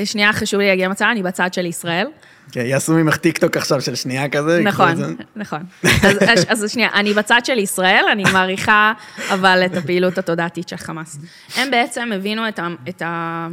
שנייה, 0.03 0.33
חשוב 0.33 0.59
לי 0.59 0.67
להגיע 0.67 0.87
למצב, 0.87 1.05
אני 1.11 1.23
בצד 1.23 1.53
של 1.53 1.65
ישראל. 1.65 2.07
כן, 2.51 2.65
יעשו 2.65 2.93
ממך 2.93 3.17
טיקטוק 3.17 3.57
עכשיו 3.57 3.81
של 3.81 3.95
שנייה 3.95 4.29
כזה. 4.29 4.61
נכון, 4.63 5.15
נכון. 5.35 5.59
אז, 5.83 6.45
אז 6.47 6.71
שנייה, 6.71 6.89
אני 6.93 7.13
בצד 7.13 7.41
של 7.43 7.57
ישראל, 7.57 8.05
אני 8.11 8.23
מעריכה 8.33 8.93
אבל 9.29 9.61
את 9.65 9.77
הפעילות 9.77 10.17
התודעתית 10.17 10.69
של 10.69 10.77
חמאס. 10.77 11.17
הם 11.55 11.71
בעצם 11.71 12.11
הבינו 12.15 12.47
את 12.89 13.01
ה... 13.01 13.47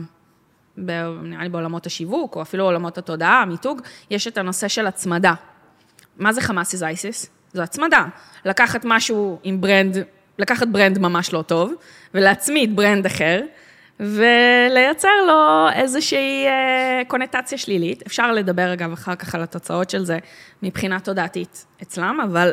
נראה 0.76 1.42
לי 1.42 1.48
בעולמות 1.48 1.86
השיווק, 1.86 2.36
או 2.36 2.42
אפילו 2.42 2.64
עולמות 2.64 2.98
התודעה, 2.98 3.42
המיתוג, 3.42 3.80
יש 4.10 4.26
את 4.26 4.38
הנושא 4.38 4.68
של 4.68 4.86
הצמדה. 4.86 5.34
מה 6.18 6.32
זה 6.32 6.40
חמאס 6.40 6.72
is 6.72 6.82
ISIS? 6.82 7.30
זו 7.52 7.62
הצמדה. 7.62 8.04
לקחת 8.44 8.80
משהו 8.84 9.38
עם 9.42 9.60
brand, 9.60 9.96
לקחת 10.38 10.68
brand 10.68 10.98
ממש 10.98 11.32
לא 11.32 11.42
טוב, 11.42 11.72
ולהצמיד 12.14 12.76
brand 12.76 13.06
אחר, 13.06 13.40
ולייצר 14.00 15.08
לו 15.26 15.68
איזושהי 15.74 16.46
אה, 16.46 17.02
קונוטציה 17.08 17.58
שלילית. 17.58 18.02
אפשר 18.06 18.32
לדבר, 18.32 18.72
אגב, 18.72 18.92
אחר 18.92 19.14
כך 19.14 19.34
על 19.34 19.42
התוצאות 19.42 19.90
של 19.90 20.04
זה 20.04 20.18
מבחינה 20.62 21.00
תודעתית 21.00 21.66
אצלם, 21.82 22.20
אבל 22.24 22.52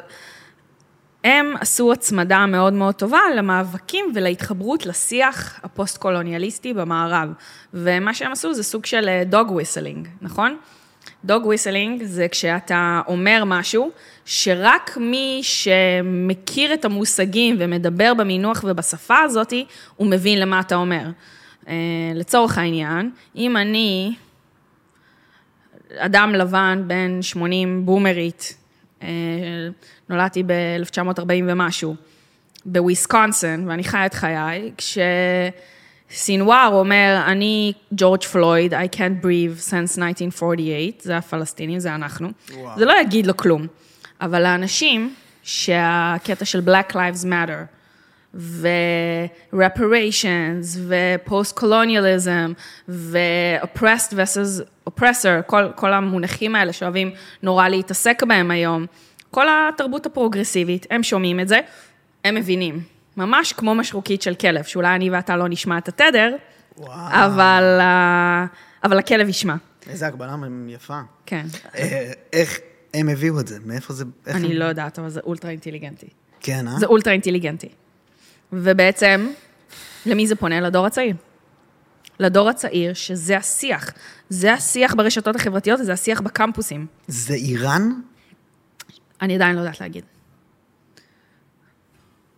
הם 1.23 1.53
עשו 1.59 1.93
הצמדה 1.93 2.45
מאוד 2.45 2.73
מאוד 2.73 2.95
טובה 2.95 3.19
למאבקים 3.35 4.05
ולהתחברות 4.15 4.85
לשיח 4.85 5.59
הפוסט-קולוניאליסטי 5.63 6.73
במערב. 6.73 7.29
ומה 7.73 8.13
שהם 8.13 8.31
עשו 8.31 8.53
זה 8.53 8.63
סוג 8.63 8.85
של 8.85 9.09
dog 9.25 9.47
אה, 9.47 9.53
whistling, 9.53 10.07
נכון? 10.21 10.57
dog 11.25 11.45
whistling 11.45 12.03
זה 12.03 12.27
כשאתה 12.27 13.01
אומר 13.07 13.43
משהו, 13.45 13.91
שרק 14.25 14.97
מי 14.97 15.39
שמכיר 15.43 16.73
את 16.73 16.85
המושגים 16.85 17.55
ומדבר 17.59 18.13
במינוח 18.13 18.63
ובשפה 18.67 19.19
הזאת, 19.19 19.53
הוא 19.95 20.07
מבין 20.07 20.39
למה 20.39 20.59
אתה 20.59 20.75
אומר. 20.75 21.05
אה, 21.67 21.73
לצורך 22.15 22.57
העניין, 22.57 23.11
אם 23.35 23.57
אני 23.57 24.13
אדם 25.97 26.35
לבן 26.35 26.83
בן 26.87 27.21
80 27.21 27.85
בומרית, 27.85 28.57
נולדתי 30.09 30.43
ב-1940 30.43 31.43
ומשהו, 31.47 31.95
בוויסקונסין, 32.65 33.69
ואני 33.69 33.83
חיה 33.83 34.05
את 34.05 34.13
חיי, 34.13 34.71
כש... 34.77 34.97
סינואר 36.15 36.69
אומר, 36.73 37.23
אני 37.27 37.73
ג'ורג' 37.93 38.23
פלויד, 38.23 38.73
I 38.73 38.95
can't 38.95 39.23
breathe 39.23 39.69
since 39.69 40.01
1948, 40.01 40.91
זה 40.99 41.17
הפלסטינים, 41.17 41.79
זה 41.79 41.95
אנחנו. 41.95 42.29
וואו. 42.53 42.79
זה 42.79 42.85
לא 42.85 42.93
יגיד 43.01 43.27
לו 43.27 43.37
כלום. 43.37 43.67
אבל 44.21 44.45
האנשים 44.45 45.13
שהקטע 45.43 46.45
של 46.45 46.61
Black 46.65 46.91
Lives 46.91 47.25
Matter, 47.25 47.65
ו-reparations, 48.33 49.57
ו-post-colonialism, 50.77 52.53
ו-oppressed 52.89 54.13
versus 54.13 54.63
oppressor, 54.89 55.41
כל, 55.45 55.63
כל 55.75 55.93
המונחים 55.93 56.55
האלה 56.55 56.73
שאוהבים 56.73 57.11
נורא 57.43 57.67
להתעסק 57.67 58.23
בהם 58.23 58.51
היום, 58.51 58.85
כל 59.31 59.47
התרבות 59.49 60.05
הפרוגרסיבית, 60.05 60.85
הם 60.91 61.03
שומעים 61.03 61.39
את 61.39 61.47
זה, 61.47 61.59
הם 62.25 62.35
מבינים. 62.35 62.81
ממש 63.17 63.53
כמו 63.53 63.75
משרוקית 63.75 64.21
של 64.21 64.35
כלב, 64.35 64.63
שאולי 64.63 64.95
אני 64.95 65.09
ואתה 65.09 65.37
לא 65.37 65.49
נשמע 65.49 65.77
את 65.77 65.87
התדר, 65.87 66.35
אבל, 66.97 67.77
אה, 67.79 68.45
אבל 68.83 68.99
הכלב 68.99 69.29
ישמע. 69.29 69.55
איזה 69.89 70.07
הגבלה 70.07 70.35
יפה. 70.67 70.99
כן. 71.25 71.45
אה, 71.75 72.11
איך 72.33 72.59
הם 72.93 73.09
הביאו 73.09 73.39
את 73.39 73.47
זה? 73.47 73.57
מאיפה 73.65 73.93
זה... 73.93 74.05
אני 74.27 74.47
הם... 74.47 74.51
לא 74.51 74.65
יודעת, 74.65 74.99
אבל 74.99 75.09
זה 75.09 75.19
אולטרה 75.23 75.51
אינטליגנטי. 75.51 76.07
כן, 76.39 76.67
אה? 76.67 76.79
זה 76.79 76.85
אולטרה 76.85 77.13
אינטליגנטי. 77.13 77.69
ובעצם, 78.53 79.27
למי 80.05 80.27
זה 80.27 80.35
פונה? 80.35 80.61
לדור 80.61 80.85
הצעיר. 80.85 81.15
לדור 82.19 82.49
הצעיר, 82.49 82.93
שזה 82.93 83.37
השיח. 83.37 83.89
זה 84.29 84.53
השיח 84.53 84.93
ברשתות 84.93 85.35
החברתיות, 85.35 85.79
זה 85.83 85.93
השיח 85.93 86.21
בקמפוסים. 86.21 86.85
זה 87.07 87.33
איראן? 87.33 87.91
אני 89.21 89.35
עדיין 89.35 89.55
לא 89.55 89.61
יודעת 89.61 89.81
להגיד. 89.81 90.03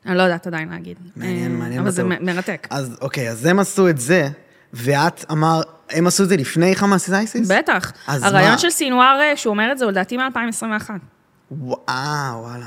אני 0.05 0.17
לא 0.17 0.23
יודעת 0.23 0.47
עדיין 0.47 0.69
להגיד. 0.69 0.97
מעניין, 1.15 1.51
אה, 1.51 1.57
מעניין. 1.57 1.79
אבל 1.79 1.89
זה 1.89 2.03
מרתק. 2.03 2.67
אז 2.69 2.97
אוקיי, 3.01 3.29
אז 3.29 3.45
הם 3.45 3.59
עשו 3.59 3.89
את 3.89 3.97
זה, 3.97 4.29
ואת 4.73 5.25
אמר, 5.31 5.61
הם 5.89 6.07
עשו 6.07 6.23
את 6.23 6.29
זה 6.29 6.37
לפני 6.37 6.75
חמאס 6.75 7.13
אייסיס? 7.13 7.51
בטח. 7.51 7.91
הרעיון 8.07 8.57
של 8.57 8.69
סינואר, 8.69 9.19
אה, 9.21 9.37
שהוא 9.37 9.51
אומר 9.51 9.71
את 9.71 9.77
זה, 9.77 9.85
הוא 9.85 9.91
לדעתי 9.91 10.17
מ-2021. 10.17 10.89
וואו, 11.51 11.75
וואלה. 12.41 12.65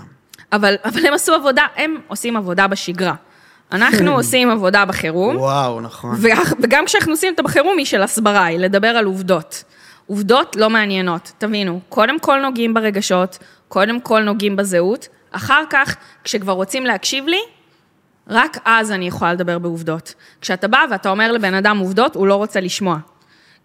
אבל, 0.52 0.74
אבל 0.84 1.06
הם 1.06 1.14
עשו 1.14 1.34
עבודה, 1.34 1.66
הם 1.76 1.94
עושים 2.08 2.36
עבודה 2.36 2.66
בשגרה. 2.66 3.14
אנחנו 3.72 4.14
עושים 4.14 4.50
עבודה 4.50 4.84
בחירום. 4.84 5.36
וואו, 5.36 5.80
נכון. 5.80 6.16
וגם 6.60 6.86
כשאנחנו 6.86 7.12
עושים 7.12 7.34
את 7.34 7.38
הבחירום 7.38 7.78
היא 7.78 7.86
של 7.86 8.02
הסברה, 8.02 8.44
היא 8.44 8.58
לדבר 8.58 8.88
על 8.88 9.04
עובדות. 9.04 9.64
עובדות 10.06 10.56
לא 10.56 10.70
מעניינות, 10.70 11.32
תבינו. 11.38 11.80
קודם 11.88 12.20
כל 12.20 12.40
נוגעים 12.40 12.74
ברגשות, 12.74 13.38
קודם 13.68 14.00
כל 14.00 14.22
נוגעים 14.22 14.56
בזהות, 14.56 15.08
אחר 15.30 15.62
כך, 15.70 15.96
כשכבר 16.24 16.52
רוצים 16.52 16.86
להקשיב 16.86 17.26
לי, 17.26 17.40
רק 18.28 18.58
אז 18.64 18.92
אני 18.92 19.06
יכולה 19.06 19.32
לדבר 19.32 19.58
בעובדות. 19.58 20.14
כשאתה 20.40 20.68
בא 20.68 20.84
ואתה 20.90 21.10
אומר 21.10 21.32
לבן 21.32 21.54
אדם 21.54 21.78
עובדות, 21.78 22.14
הוא 22.14 22.26
לא 22.26 22.34
רוצה 22.34 22.60
לשמוע. 22.60 22.98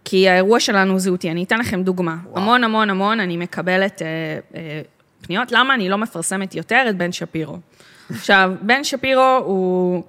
כי 0.06 0.30
האירוע 0.30 0.60
שלנו 0.60 1.00
זהותי. 1.00 1.32
אני 1.32 1.44
אתן 1.44 1.60
לכם 1.60 1.84
דוגמה. 1.84 2.16
וואו. 2.26 2.42
המון 2.42 2.64
המון 2.64 2.90
המון 2.90 3.20
אני 3.20 3.38
מקבלת 3.38 4.02
אה, 4.02 4.08
אה, 4.56 4.82
פניות, 5.22 5.52
למה 5.52 5.74
אני 5.74 5.90
לא 5.90 5.98
מפרסמת 5.98 6.56
יותר 6.56 6.86
את 6.90 6.98
בן 6.98 7.12
שפירו. 7.12 7.58
עכשיו, 8.14 8.52
בן 8.62 8.84
שפירו 8.84 9.40
הוא 9.46 10.04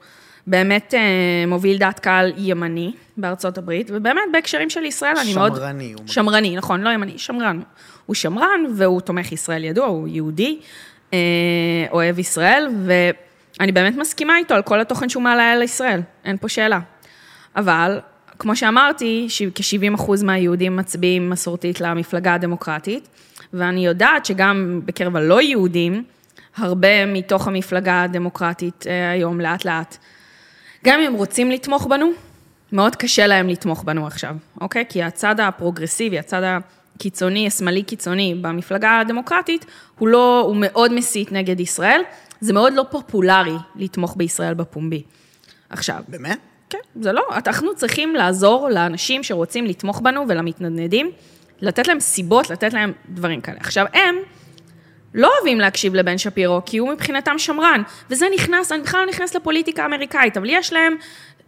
באמת 0.46 0.94
אה, 0.94 1.46
מוביל 1.46 1.78
דעת 1.78 1.98
קהל 1.98 2.32
ימני 2.36 2.92
בארצות 3.16 3.58
הברית, 3.58 3.90
ובאמת 3.94 4.22
בהקשרים 4.32 4.70
של 4.70 4.84
ישראל 4.84 5.14
אני 5.20 5.34
מאוד... 5.34 5.54
שמרני. 5.54 5.92
הוא 5.92 6.02
שמרני, 6.06 6.56
נכון, 6.56 6.80
לא 6.80 6.90
ימני, 6.90 7.18
שמרן. 7.18 7.60
הוא 8.06 8.14
שמרן 8.14 8.64
והוא 8.76 9.00
תומך 9.00 9.32
ישראל 9.32 9.64
ידוע, 9.64 9.86
הוא 9.86 10.08
יהודי, 10.08 10.58
אה, 11.12 11.18
אוהב 11.90 12.18
ישראל, 12.18 12.68
ואני 12.84 13.72
באמת 13.72 13.96
מסכימה 13.96 14.38
איתו 14.38 14.54
על 14.54 14.62
כל 14.62 14.80
התוכן 14.80 15.08
שהוא 15.08 15.22
מעלה 15.22 15.52
על 15.52 15.62
ישראל, 15.62 16.00
אין 16.24 16.36
פה 16.36 16.48
שאלה. 16.48 16.80
אבל, 17.56 18.00
כמו 18.38 18.56
שאמרתי, 18.56 19.26
כ-70% 19.54 20.24
מהיהודים 20.24 20.76
מצביעים 20.76 21.30
מסורתית 21.30 21.80
למפלגה 21.80 22.34
הדמוקרטית, 22.34 23.08
ואני 23.52 23.86
יודעת 23.86 24.26
שגם 24.26 24.80
בקרב 24.84 25.16
הלא 25.16 25.42
יהודים, 25.42 26.04
הרבה 26.56 27.06
מתוך 27.06 27.48
המפלגה 27.48 28.02
הדמוקרטית 28.02 28.86
אה, 28.86 29.10
היום, 29.10 29.40
לאט 29.40 29.64
לאט, 29.64 29.96
גם 30.84 31.00
אם 31.00 31.06
הם 31.06 31.14
רוצים 31.14 31.50
לתמוך 31.50 31.86
בנו, 31.86 32.10
מאוד 32.72 32.96
קשה 32.96 33.26
להם 33.26 33.48
לתמוך 33.48 33.82
בנו 33.84 34.06
עכשיו, 34.06 34.36
אוקיי? 34.60 34.84
כי 34.88 35.02
הצד 35.02 35.40
הפרוגרסיבי, 35.40 36.18
הצד 36.18 36.42
הקיצוני, 36.44 37.46
השמאלי 37.46 37.82
קיצוני 37.82 38.34
במפלגה 38.40 39.00
הדמוקרטית, 39.00 39.66
הוא 39.98 40.08
לא, 40.08 40.40
הוא 40.46 40.56
מאוד 40.58 40.92
מסית 40.92 41.32
נגד 41.32 41.60
ישראל. 41.60 42.00
זה 42.40 42.52
מאוד 42.52 42.72
לא 42.72 42.84
פופולרי 42.90 43.56
לתמוך 43.76 44.14
בישראל 44.16 44.54
בפומבי. 44.54 45.02
עכשיו. 45.70 46.02
באמת? 46.08 46.38
כן, 46.70 46.78
זה 47.00 47.12
לא, 47.12 47.22
אנחנו 47.46 47.76
צריכים 47.76 48.14
לעזור 48.14 48.68
לאנשים 48.68 49.22
שרוצים 49.22 49.66
לתמוך 49.66 50.00
בנו 50.00 50.24
ולמתנדנדים, 50.28 51.10
לתת 51.60 51.88
להם 51.88 52.00
סיבות, 52.00 52.50
לתת 52.50 52.72
להם 52.72 52.92
דברים 53.08 53.40
כאלה. 53.40 53.56
עכשיו, 53.60 53.86
הם 53.92 54.14
לא 55.14 55.30
אוהבים 55.36 55.60
להקשיב 55.60 55.94
לבן 55.94 56.18
שפירו, 56.18 56.60
כי 56.66 56.78
הוא 56.78 56.92
מבחינתם 56.92 57.38
שמרן, 57.38 57.82
וזה 58.10 58.26
נכנס, 58.34 58.72
אני 58.72 58.82
בכלל 58.82 59.00
לא 59.00 59.06
נכנס 59.06 59.34
לפוליטיקה 59.34 59.82
האמריקאית, 59.82 60.36
אבל 60.36 60.50
יש 60.50 60.72
להם 60.72 60.96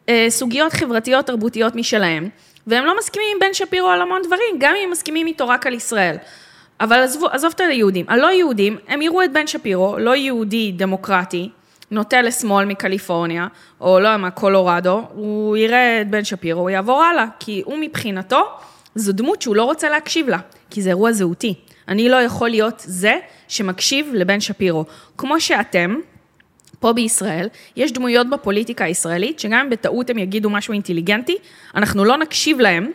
אה, 0.08 0.26
סוגיות 0.28 0.72
חברתיות 0.72 1.26
תרבותיות 1.26 1.74
משלהם, 1.74 2.28
והם 2.66 2.84
לא 2.84 2.98
מסכימים 2.98 3.28
עם 3.34 3.40
בן 3.40 3.54
שפירו 3.54 3.88
על 3.88 4.02
המון 4.02 4.22
דברים, 4.22 4.56
גם 4.58 4.74
אם 4.78 4.84
הם 4.84 4.90
מסכימים 4.90 5.26
איתו 5.26 5.48
רק 5.48 5.66
על 5.66 5.74
ישראל. 5.74 6.16
אבל 6.80 7.02
עזבו, 7.02 7.26
עזוב 7.26 7.52
את 7.54 7.60
היהודים. 7.60 8.06
הלא 8.08 8.26
יהודים, 8.26 8.78
הם 8.88 9.02
יראו 9.02 9.22
את 9.22 9.32
בן 9.32 9.46
שפירו, 9.46 9.98
לא 9.98 10.16
יהודי 10.16 10.72
דמוקרטי, 10.72 11.50
נוטה 11.90 12.22
לשמאל 12.22 12.64
מקליפורניה, 12.64 13.46
או 13.80 14.00
לא 14.00 14.08
יודע 14.08 14.16
מה, 14.16 14.30
קולורדו, 14.30 15.02
הוא 15.14 15.56
יראה 15.56 16.00
את 16.00 16.10
בן 16.10 16.24
שפירו, 16.24 16.60
הוא 16.60 16.70
יעבור 16.70 17.02
הלאה, 17.02 17.26
כי 17.40 17.62
הוא 17.64 17.78
מבחינתו, 17.80 18.44
זו 18.94 19.12
דמות 19.12 19.42
שהוא 19.42 19.56
לא 19.56 19.64
רוצה 19.64 19.88
להקשיב 19.88 20.28
לה, 20.28 20.38
כי 20.70 20.82
זה 20.82 20.88
אירוע 20.88 21.12
זהותי. 21.12 21.54
אני 21.88 22.08
לא 22.08 22.16
יכול 22.16 22.48
להיות 22.48 22.82
זה 22.86 23.18
שמקשיב 23.49 24.11
לבן 24.14 24.40
שפירו. 24.40 24.84
כמו 25.18 25.40
שאתם, 25.40 25.97
פה 26.80 26.92
בישראל, 26.92 27.49
יש 27.76 27.92
דמויות 27.92 28.30
בפוליטיקה 28.30 28.84
הישראלית, 28.84 29.40
שגם 29.40 29.61
אם 29.64 29.70
בטעות 29.70 30.11
הם 30.11 30.18
יגידו 30.18 30.51
משהו 30.51 30.72
אינטליגנטי, 30.72 31.36
אנחנו 31.74 32.05
לא 32.05 32.16
נקשיב 32.16 32.61
להם, 32.61 32.90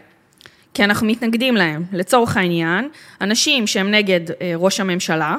כי 0.74 0.84
אנחנו 0.84 1.08
מתנגדים 1.08 1.56
להם. 1.56 1.84
לצורך 1.93 2.38
העניין, 2.38 2.89
אנשים 3.22 3.68
שהם 3.68 3.91
נגד 3.91 4.32
אה, 4.32 4.54
ראש 4.56 4.80
הממשלה, 4.80 5.36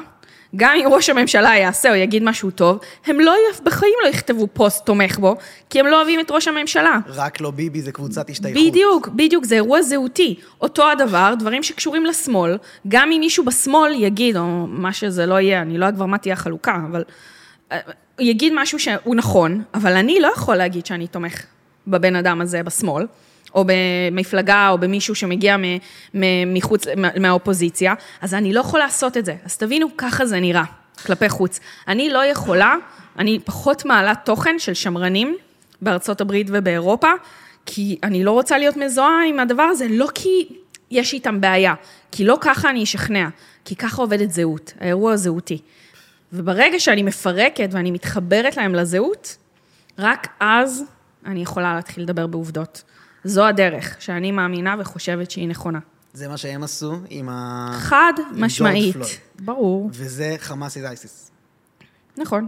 גם 0.55 0.75
אם 0.75 0.93
ראש 0.93 1.09
הממשלה 1.09 1.55
יעשה 1.57 1.89
או 1.89 1.95
יגיד 1.95 2.23
משהו 2.23 2.51
טוב, 2.51 2.79
הם 3.05 3.19
לא, 3.19 3.33
בחיים 3.63 3.93
לא 4.03 4.09
יכתבו 4.09 4.47
פוסט 4.53 4.85
תומך 4.85 5.19
בו, 5.19 5.35
כי 5.69 5.79
הם 5.79 5.87
לא 5.87 5.97
אוהבים 5.97 6.19
את 6.19 6.31
ראש 6.31 6.47
הממשלה. 6.47 6.99
רק 7.07 7.41
לא 7.41 7.51
ביבי 7.51 7.81
זה 7.81 7.91
קבוצת 7.91 8.29
השתייכות. 8.29 8.63
בדיוק, 8.63 9.07
בדיוק, 9.07 9.45
זה 9.45 9.55
אירוע 9.55 9.81
זהותי. 9.81 10.35
אותו 10.61 10.91
הדבר, 10.91 11.33
דברים 11.39 11.63
שקשורים 11.63 12.05
לשמאל, 12.05 12.57
גם 12.87 13.11
אם 13.11 13.19
מישהו 13.19 13.45
בשמאל 13.45 13.93
יגיד, 13.93 14.37
או 14.37 14.67
מה 14.67 14.93
שזה 14.93 15.25
לא 15.25 15.39
יהיה, 15.39 15.61
אני 15.61 15.77
לא 15.77 15.85
יודעת 15.85 15.95
כבר 15.97 16.05
מה 16.05 16.17
תהיה 16.17 16.33
החלוקה, 16.33 16.77
אבל 16.91 17.03
אה, 17.71 17.77
יגיד 18.19 18.53
משהו 18.55 18.79
שהוא 18.79 19.15
נכון, 19.15 19.63
אבל 19.73 19.93
אני 19.93 20.19
לא 20.19 20.31
יכול 20.35 20.55
להגיד 20.55 20.85
שאני 20.85 21.07
תומך 21.07 21.43
בבן 21.87 22.15
אדם 22.15 22.41
הזה 22.41 22.63
בשמאל. 22.63 23.05
או 23.55 23.65
במפלגה, 23.67 24.69
או 24.69 24.77
במישהו 24.77 25.15
שמגיע 25.15 25.55
מחוץ, 26.47 26.85
מהאופוזיציה, 27.19 27.93
אז 28.21 28.33
אני 28.33 28.53
לא 28.53 28.59
יכולה 28.59 28.83
לעשות 28.83 29.17
את 29.17 29.25
זה. 29.25 29.35
אז 29.45 29.57
תבינו, 29.57 29.87
ככה 29.97 30.25
זה 30.25 30.39
נראה, 30.39 30.63
כלפי 31.05 31.29
חוץ. 31.29 31.59
אני 31.87 32.09
לא 32.09 32.25
יכולה, 32.25 32.75
אני 33.19 33.39
פחות 33.45 33.85
מעלה 33.85 34.13
תוכן 34.15 34.59
של 34.59 34.73
שמרנים 34.73 35.37
בארצות 35.81 36.21
הברית 36.21 36.47
ובאירופה, 36.49 37.11
כי 37.65 37.97
אני 38.03 38.23
לא 38.23 38.31
רוצה 38.31 38.57
להיות 38.57 38.77
מזוהה 38.77 39.25
עם 39.29 39.39
הדבר 39.39 39.63
הזה, 39.63 39.87
לא 39.89 40.07
כי 40.15 40.47
יש 40.91 41.13
איתם 41.13 41.41
בעיה, 41.41 41.73
כי 42.11 42.25
לא 42.25 42.37
ככה 42.41 42.69
אני 42.69 42.83
אשכנע, 42.83 43.27
כי 43.65 43.75
ככה 43.75 44.01
עובדת 44.01 44.31
זהות, 44.31 44.73
האירוע 44.79 45.13
הזהותי. 45.13 45.57
וברגע 46.33 46.79
שאני 46.79 47.03
מפרקת 47.03 47.69
ואני 47.71 47.91
מתחברת 47.91 48.57
להם 48.57 48.75
לזהות, 48.75 49.37
רק 49.99 50.27
אז 50.39 50.83
אני 51.25 51.41
יכולה 51.41 51.75
להתחיל 51.75 52.03
לדבר 52.03 52.27
בעובדות. 52.27 52.83
זו 53.23 53.45
הדרך 53.45 53.95
שאני 53.99 54.31
מאמינה 54.31 54.75
וחושבת 54.79 55.31
שהיא 55.31 55.47
נכונה. 55.47 55.79
זה 56.13 56.27
מה 56.27 56.37
שהם 56.37 56.63
עשו 56.63 56.95
עם 57.09 57.29
ה... 57.29 57.69
חד 57.73 58.13
משמעית. 58.31 58.95
ברור. 59.39 59.89
וזה 59.93 60.35
חמאס 60.39 60.77
איז 60.77 60.85
אייסיס. 60.85 61.31
נכון. 62.17 62.47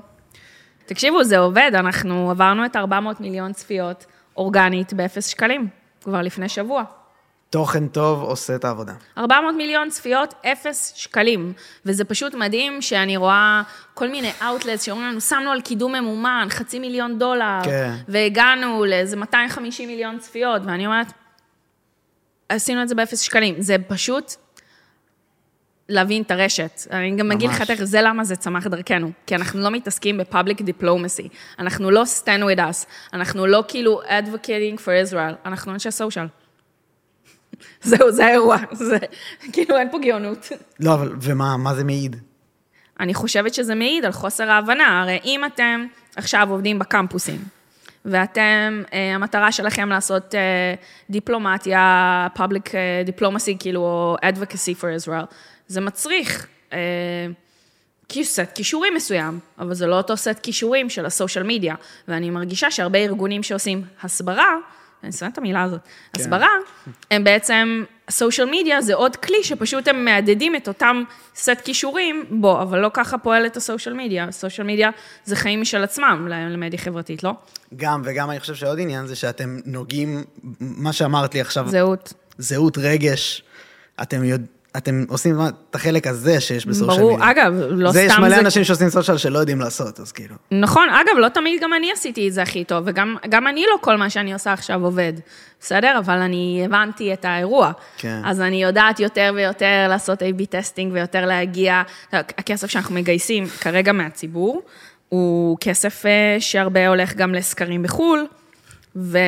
תקשיבו, 0.85 1.23
זה 1.23 1.37
עובד, 1.37 1.71
אנחנו 1.73 2.31
עברנו 2.31 2.65
את 2.65 2.75
400 2.75 3.21
מיליון 3.21 3.53
צפיות 3.53 4.05
אורגנית 4.37 4.93
באפס 4.93 5.27
שקלים, 5.27 5.67
כבר 6.03 6.21
לפני 6.21 6.49
שבוע. 6.49 6.83
תוכן 7.55 7.87
טוב 7.87 8.21
עושה 8.21 8.55
את 8.55 8.65
העבודה. 8.65 8.93
400 9.17 9.55
מיליון 9.55 9.89
צפיות, 9.89 10.33
אפס 10.51 10.93
שקלים. 10.95 11.53
וזה 11.85 12.05
פשוט 12.05 12.33
מדהים 12.33 12.81
שאני 12.81 13.17
רואה 13.17 13.61
כל 13.93 14.09
מיני 14.09 14.31
outlets 14.41 14.83
שאומרים 14.83 15.07
לנו, 15.07 15.21
שמנו 15.21 15.51
על 15.51 15.61
קידום 15.61 15.95
ממומן, 15.95 16.47
חצי 16.49 16.79
מיליון 16.79 17.19
דולר, 17.19 17.59
כן. 17.63 17.93
והגענו 18.07 18.85
לאיזה 18.85 19.17
250 19.17 19.89
מיליון 19.89 20.19
צפיות, 20.19 20.61
ואני 20.65 20.85
אומרת, 20.85 21.07
עשינו 22.49 22.81
את 22.81 22.87
זה 22.87 22.95
באפס 22.95 23.19
שקלים. 23.19 23.61
זה 23.61 23.75
פשוט 23.87 24.33
להבין 25.89 26.21
את 26.21 26.31
הרשת. 26.31 26.81
אני 26.91 27.15
גם 27.15 27.31
אגיד 27.31 27.49
לך 27.49 27.61
תכף, 27.61 27.83
זה 27.83 28.01
למה 28.01 28.23
זה 28.23 28.35
צמח 28.35 28.67
דרכנו. 28.67 29.11
כי 29.27 29.35
אנחנו 29.35 29.59
לא 29.59 29.69
מתעסקים 29.71 30.17
ב 30.17 30.24
public 30.24 30.61
diplomacy. 30.61 31.29
אנחנו 31.59 31.91
לא 31.91 32.03
stand 32.03 32.55
with 32.55 32.59
us. 32.59 32.85
אנחנו 33.13 33.47
לא 33.47 33.63
כאילו 33.67 34.01
advocating 34.01 34.79
for 34.79 35.11
Israel. 35.11 35.35
אנחנו 35.45 35.73
אנשי 35.73 35.91
סושיאל. 35.91 36.25
זהו, 37.83 38.11
זה 38.11 38.25
האירוע, 38.25 38.57
זה, 38.71 38.97
כאילו 39.53 39.77
אין 39.77 39.91
פה 39.91 39.97
גאונות. 39.99 40.51
לא, 40.79 40.93
אבל, 40.93 41.13
ומה 41.21 41.57
מה 41.57 41.75
זה 41.75 41.83
מעיד? 41.83 42.15
אני 42.99 43.13
חושבת 43.13 43.53
שזה 43.53 43.75
מעיד 43.75 44.05
על 44.05 44.11
חוסר 44.11 44.51
ההבנה, 44.51 45.01
הרי 45.01 45.19
אם 45.25 45.45
אתם 45.45 45.85
עכשיו 46.15 46.47
עובדים 46.51 46.79
בקמפוסים, 46.79 47.39
ואתם, 48.05 48.83
אה, 48.93 49.15
המטרה 49.15 49.51
שלכם 49.51 49.89
לעשות 49.89 50.35
אה, 50.35 50.73
דיפלומטיה, 51.09 52.27
public 52.35 52.69
diplomacy, 53.07 53.57
כאילו, 53.59 53.81
או 53.81 54.15
advocacy 54.23 54.81
for 54.81 55.07
Israel, 55.07 55.25
זה 55.67 55.81
מצריך 55.81 56.47
סט 58.23 58.51
כישורים 58.55 58.93
מסוים, 58.93 59.39
אבל 59.59 59.73
זה 59.73 59.87
לא 59.87 59.97
אותו 59.97 60.17
סט 60.17 60.39
כישורים 60.43 60.89
של 60.89 61.05
הסושיאל 61.05 61.43
מדיה, 61.47 61.75
ואני 62.07 62.29
מרגישה 62.29 62.71
שהרבה 62.71 62.99
ארגונים 62.99 63.43
שעושים 63.43 63.83
הסברה, 64.03 64.55
אני 65.05 65.13
שונאת 65.13 65.33
את 65.33 65.37
המילה 65.37 65.63
הזאת, 65.63 65.79
כן. 66.13 66.21
הסברה, 66.21 66.49
הם 67.11 67.23
בעצם, 67.23 67.83
סושיאל 68.09 68.47
מדיה 68.51 68.81
זה 68.81 68.95
עוד 68.95 69.15
כלי 69.15 69.43
שפשוט 69.43 69.87
הם 69.87 70.05
מהדהדים 70.05 70.55
את 70.55 70.67
אותם 70.67 71.03
סט 71.35 71.61
כישורים 71.63 72.25
בו, 72.29 72.61
אבל 72.61 72.79
לא 72.79 72.91
ככה 72.93 73.17
פועלת 73.17 73.57
הסושיאל 73.57 73.95
מדיה. 73.95 74.31
סושיאל 74.31 74.67
מדיה 74.67 74.89
זה 75.25 75.35
חיים 75.35 75.61
משל 75.61 75.83
עצמם 75.83 76.27
למדיה 76.29 76.79
חברתית, 76.79 77.23
לא? 77.23 77.31
גם, 77.75 78.01
וגם 78.05 78.29
אני 78.29 78.39
חושב 78.39 78.55
שעוד 78.55 78.79
עניין 78.79 79.07
זה 79.07 79.15
שאתם 79.15 79.59
נוגעים, 79.65 80.23
מה 80.59 80.93
שאמרת 80.93 81.33
לי 81.33 81.41
עכשיו... 81.41 81.67
זהות. 81.67 82.13
זהות, 82.37 82.77
רגש. 82.77 83.43
אתם 84.01 84.23
יודעים... 84.23 84.54
אתם 84.77 85.05
עושים 85.07 85.39
את 85.47 85.75
החלק 85.75 86.07
הזה 86.07 86.41
שיש 86.41 86.65
בסושיאל 86.65 86.97
ברור, 86.97 87.17
מידיה. 87.17 87.31
אגב, 87.31 87.53
לא 87.69 87.91
זה 87.91 87.99
סתם 88.09 88.21
זה... 88.21 88.27
יש 88.27 88.33
מלא 88.33 88.39
אנשים 88.39 88.63
שעושים 88.63 88.89
סושיאל 88.89 89.17
שלא 89.17 89.39
יודעים 89.39 89.59
לעשות, 89.59 89.99
אז 89.99 90.11
כאילו. 90.11 90.35
נכון, 90.51 90.89
אגב, 90.89 91.17
לא 91.17 91.29
תמיד 91.29 91.61
גם 91.63 91.73
אני 91.73 91.91
עשיתי 91.91 92.27
את 92.27 92.33
זה 92.33 92.41
הכי 92.41 92.63
טוב, 92.63 92.83
וגם 92.85 93.47
אני 93.47 93.65
לא 93.71 93.77
כל 93.81 93.95
מה 93.95 94.09
שאני 94.09 94.33
עושה 94.33 94.53
עכשיו 94.53 94.85
עובד, 94.85 95.13
בסדר? 95.59 95.99
אבל 95.99 96.17
אני 96.17 96.61
הבנתי 96.65 97.13
את 97.13 97.25
האירוע. 97.25 97.71
כן. 97.97 98.21
אז 98.25 98.41
אני 98.41 98.63
יודעת 98.63 98.99
יותר 98.99 99.31
ויותר 99.35 99.85
לעשות 99.89 100.21
A-B 100.21 100.45
testing 100.49 100.93
ויותר 100.93 101.25
להגיע, 101.25 101.81
הכסף 102.11 102.67
שאנחנו 102.69 102.95
מגייסים 102.95 103.47
כרגע 103.47 103.91
מהציבור, 103.91 104.61
הוא 105.09 105.57
כסף 105.61 106.05
אה, 106.05 106.37
שהרבה 106.39 106.87
הולך 106.87 107.15
גם 107.15 107.33
לסקרים 107.33 107.83
בחו"ל. 107.83 108.25
ו- 108.95 109.19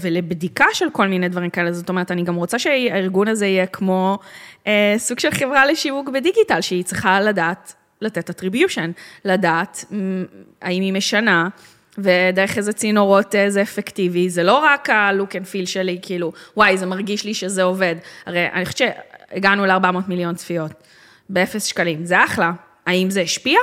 ולבדיקה 0.00 0.64
של 0.72 0.90
כל 0.92 1.06
מיני 1.06 1.28
דברים 1.28 1.50
כאלה. 1.50 1.72
זאת 1.72 1.88
אומרת, 1.88 2.10
אני 2.10 2.22
גם 2.22 2.34
רוצה 2.34 2.58
שהארגון 2.58 3.28
הזה 3.28 3.46
יהיה 3.46 3.66
כמו 3.66 4.18
אה, 4.66 4.94
סוג 4.98 5.18
של 5.18 5.30
חברה 5.30 5.66
לשיווק 5.66 6.08
בדיגיטל, 6.08 6.60
שהיא 6.60 6.84
צריכה 6.84 7.20
לדעת 7.20 7.74
לתת 8.00 8.30
attribution, 8.30 8.90
לדעת 9.24 9.84
האם 10.62 10.82
היא 10.82 10.92
משנה. 10.92 11.48
ודרך 11.98 12.58
איזה 12.58 12.72
צינורות 12.72 13.34
אה, 13.34 13.50
זה 13.50 13.62
אפקטיבי, 13.62 14.30
זה 14.30 14.42
לא 14.42 14.58
רק 14.58 14.90
ה-look 14.90 15.30
and 15.30 15.46
feel 15.52 15.66
שלי, 15.66 15.98
כאילו, 16.02 16.32
וואי, 16.56 16.78
זה 16.78 16.86
מרגיש 16.86 17.24
לי 17.24 17.34
שזה 17.34 17.62
עובד. 17.62 17.94
הרי 18.26 18.46
אני 18.52 18.64
חושבת 18.66 18.78
שהגענו 18.78 19.66
ל-400 19.66 20.08
מיליון 20.08 20.34
צפיות, 20.34 20.72
באפס 21.28 21.64
שקלים, 21.64 22.04
זה 22.04 22.24
אחלה. 22.24 22.52
האם 22.86 23.10
זה 23.10 23.20
השפיע? 23.20 23.58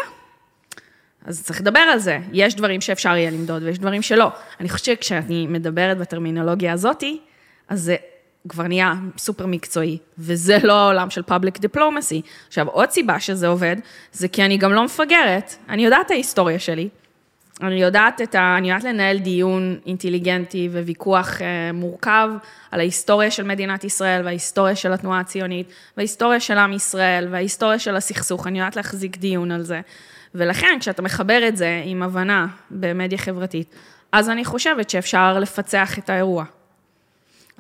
אז 1.26 1.43
צריך 1.43 1.61
לדבר 1.61 1.80
על 1.80 1.99
זה. 1.99 2.19
יש 2.34 2.55
דברים 2.55 2.82
שאפשר 2.82 3.09
יהיה 3.09 3.32
למדוד 3.32 3.63
ויש 3.63 3.80
דברים 3.80 4.01
שלא. 4.01 4.32
אני 4.59 4.69
חושבת 4.69 4.86
שכשאני 4.86 5.47
מדברת 5.47 5.97
בטרמינולוגיה 5.97 6.73
הזאתי, 6.73 7.19
אז 7.69 7.82
זה 7.82 7.95
כבר 8.49 8.67
נהיה 8.67 8.93
סופר 9.17 9.45
מקצועי, 9.45 9.97
וזה 10.17 10.57
לא 10.63 10.73
העולם 10.73 11.09
של 11.09 11.21
public 11.21 11.59
diplomacy. 11.59 12.21
עכשיו, 12.47 12.67
עוד 12.67 12.89
סיבה 12.89 13.19
שזה 13.19 13.47
עובד, 13.47 13.76
זה 14.11 14.28
כי 14.28 14.45
אני 14.45 14.57
גם 14.57 14.73
לא 14.73 14.86
מפגרת, 14.86 15.55
אני 15.69 15.86
יודעת 15.86 16.05
את 16.05 16.11
ההיסטוריה 16.11 16.59
שלי. 16.59 16.89
אני 17.61 17.82
יודעת, 17.82 18.21
את 18.21 18.36
ה... 18.36 18.55
אני 18.57 18.71
יודעת 18.71 18.84
לנהל 18.84 19.17
דיון 19.17 19.80
אינטליגנטי 19.86 20.69
וויכוח 20.71 21.41
אה, 21.41 21.71
מורכב 21.73 22.30
על 22.71 22.80
ההיסטוריה 22.80 23.32
של 23.32 23.43
מדינת 23.43 23.84
ישראל 23.84 24.26
וההיסטוריה 24.26 24.76
של 24.76 24.93
התנועה 24.93 25.19
הציונית 25.19 25.67
וההיסטוריה 25.97 26.39
של 26.39 26.57
עם 26.57 26.73
ישראל 26.73 27.28
וההיסטוריה 27.32 27.80
של 27.80 27.95
הסכסוך, 27.95 28.47
אני 28.47 28.59
יודעת 28.59 28.76
להחזיק 28.76 29.17
דיון 29.17 29.51
על 29.51 29.61
זה. 29.63 29.82
ולכן, 30.36 30.77
כשאתה 30.79 31.01
מחבר 31.01 31.47
את 31.47 31.57
זה 31.57 31.81
עם 31.86 32.03
הבנה 32.03 32.47
במדיה 32.71 33.17
חברתית, 33.17 33.75
אז 34.11 34.29
אני 34.29 34.45
חושבת 34.45 34.89
שאפשר 34.89 35.39
לפצח 35.39 35.99
את 35.99 36.09
האירוע. 36.09 36.43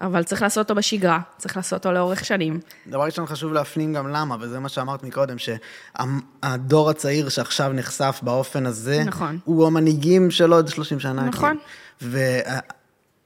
אבל 0.01 0.23
צריך 0.23 0.41
לעשות 0.41 0.69
אותו 0.69 0.75
בשגרה, 0.75 1.19
צריך 1.37 1.57
לעשות 1.57 1.73
אותו 1.85 1.91
לאורך 1.91 2.25
שנים. 2.25 2.59
דבר 2.87 3.03
ראשון, 3.03 3.25
חשוב 3.25 3.53
להפנים 3.53 3.93
גם 3.93 4.07
למה, 4.07 4.35
וזה 4.39 4.59
מה 4.59 4.69
שאמרת 4.69 5.03
מקודם, 5.03 5.35
שהדור 5.37 6.89
הצעיר 6.89 7.29
שעכשיו 7.29 7.71
נחשף 7.73 8.19
באופן 8.21 8.65
הזה, 8.65 9.03
נכון. 9.05 9.39
הוא 9.45 9.67
המנהיגים 9.67 10.31
של 10.31 10.53
עוד 10.53 10.67
30 10.67 10.99
שנה. 10.99 11.23
נכון. 11.23 11.57
ו... 12.01 12.19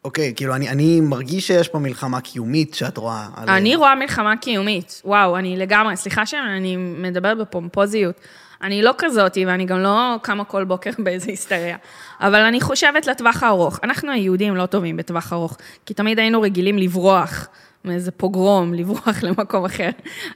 אוקיי, 0.04 0.34
כאילו, 0.36 0.56
אני, 0.56 0.70
אני 0.70 1.02
מרגיש 1.02 1.48
שיש 1.48 1.68
פה 1.68 1.80
מלחמה 1.80 2.22
קיומית 2.22 2.74
שאת 2.74 2.98
רואה. 2.98 3.28
על... 3.36 3.50
אני 3.50 3.76
רואה 3.76 3.96
מלחמה 3.96 4.38
קיומית, 4.38 5.02
וואו, 5.06 5.38
אני 5.38 5.58
לגמרי, 5.58 5.98
סליחה 5.98 6.26
שאני 6.26 6.78
מדברת 6.78 7.38
בפומפוזיות. 7.38 8.16
אני 8.62 8.82
לא 8.82 8.94
כזאתי, 8.98 9.46
ואני 9.46 9.66
גם 9.66 9.80
לא 9.80 10.16
קמה 10.22 10.44
כל 10.44 10.64
בוקר 10.64 10.90
באיזה 11.04 11.32
היסטריה. 11.32 11.78
אבל 12.20 12.40
אני 12.40 12.62
חושבת 12.62 13.08
לטווח 13.08 13.44
הארוך. 13.44 13.80
אנחנו 13.84 14.12
היהודים 14.12 14.56
לא 14.56 14.66
טובים 14.66 14.98
בטווח 14.98 15.34
ארוך, 15.34 15.58
כי 15.86 15.94
תמיד 15.94 16.20
היינו 16.20 16.42
רגילים 16.42 16.78
לברוח 16.78 17.48
מאיזה 17.86 18.12
פוגרום, 18.12 18.74
לברוח 18.80 19.24
למקום 19.24 19.66
אחר. 19.66 19.90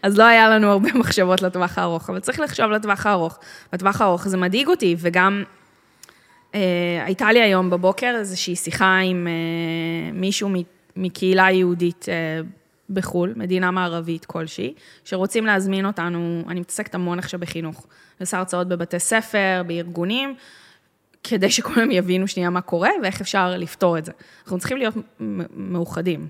אז 0.04 0.18
לא 0.18 0.24
היה 0.24 0.50
לנו 0.50 0.72
הרבה 0.72 0.94
מחשבות 0.94 1.42
לטווח 1.42 1.78
הארוך, 1.78 2.10
אבל 2.10 2.20
צריך 2.20 2.40
לחשוב 2.40 2.66
לטווח 2.66 3.06
הארוך. 3.06 3.40
בטווח 3.74 4.02
הארוך 4.02 4.28
זה 4.28 4.38
מדאיג 4.38 4.68
אותי, 4.68 4.96
וגם 5.00 5.44
אה, 6.56 7.04
הייתה 7.06 7.32
לי 7.32 7.42
היום 7.42 7.70
בבוקר 7.70 8.16
איזושהי 8.18 8.56
שיחה 8.56 8.98
עם 8.98 9.28
אה, 9.28 10.12
מישהו 10.14 10.50
מקהילה 10.96 11.52
יהודית 11.52 12.06
אה, 12.10 12.42
בחו"ל, 12.90 13.34
מדינה 13.36 13.72
מערבית 13.72 14.26
כלשהי, 14.26 14.74
שרוצים 15.04 15.46
להזמין 15.46 15.86
אותנו, 15.86 16.44
אני 16.48 16.60
מתעסקת 16.60 16.96
המון 16.96 17.20
עכשיו 17.20 17.40
בחינוך. 17.40 17.88
עושה 18.20 18.38
הרצאות 18.38 18.68
בבתי 18.68 19.00
ספר, 19.00 19.62
בארגונים, 19.68 20.36
כדי 21.24 21.52
שכולם 21.52 21.92
יבינו 21.92 22.28
שנייה 22.28 22.50
מה 22.50 22.62
קורה 22.62 22.90
ואיך 23.04 23.22
אפשר 23.22 23.58
לפתור 23.58 23.98
את 23.98 24.06
זה. 24.06 24.12
אנחנו 24.44 24.60
צריכים 24.60 24.78
להיות 24.78 24.94
מאוחדים 25.54 26.28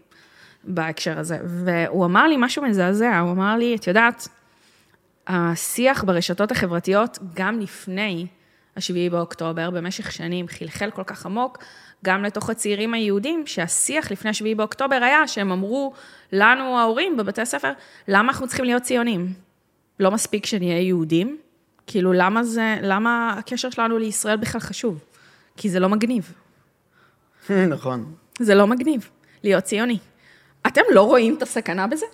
בהקשר 0.63 1.19
הזה. 1.19 1.37
והוא 1.43 2.05
אמר 2.05 2.27
לי 2.27 2.35
משהו 2.37 2.63
מזעזע, 2.63 3.19
הוא 3.19 3.31
אמר 3.31 3.57
לי, 3.57 3.75
את 3.75 3.87
יודעת, 3.87 4.27
השיח 5.27 6.03
ברשתות 6.03 6.51
החברתיות, 6.51 7.19
גם 7.33 7.59
לפני 7.59 8.27
השביעי 8.77 9.09
באוקטובר, 9.09 9.69
במשך 9.69 10.11
שנים, 10.11 10.47
חלחל 10.47 10.91
כל 10.91 11.03
כך 11.03 11.25
עמוק, 11.25 11.57
גם 12.03 12.23
לתוך 12.23 12.49
הצעירים 12.49 12.93
היהודים, 12.93 13.43
שהשיח 13.47 14.11
לפני 14.11 14.29
השביעי 14.29 14.55
באוקטובר 14.55 14.95
היה 14.95 15.27
שהם 15.27 15.51
אמרו 15.51 15.93
לנו, 16.31 16.79
ההורים 16.79 17.17
בבתי 17.17 17.41
הספר, 17.41 17.71
למה 18.07 18.27
אנחנו 18.27 18.47
צריכים 18.47 18.65
להיות 18.65 18.83
ציונים? 18.83 19.33
לא 19.99 20.11
מספיק 20.11 20.45
שנהיה 20.45 20.81
יהודים? 20.81 21.37
כאילו, 21.87 22.13
למה 22.13 22.43
זה, 22.43 22.77
למה 22.81 23.35
הקשר 23.39 23.69
שלנו 23.69 23.97
לישראל 23.97 24.37
בכלל 24.37 24.61
חשוב? 24.61 25.03
כי 25.57 25.69
זה 25.69 25.79
לא 25.79 25.89
מגניב. 25.89 26.33
נכון. 27.75 28.13
זה 28.39 28.55
לא 28.55 28.67
מגניב, 28.67 29.09
להיות 29.43 29.63
ציוני. 29.63 29.97
אתם 30.67 30.81
לא 30.91 31.01
רואים 31.01 31.37
את 31.37 31.41
הסכנה 31.41 31.87
בזה? 31.87 32.05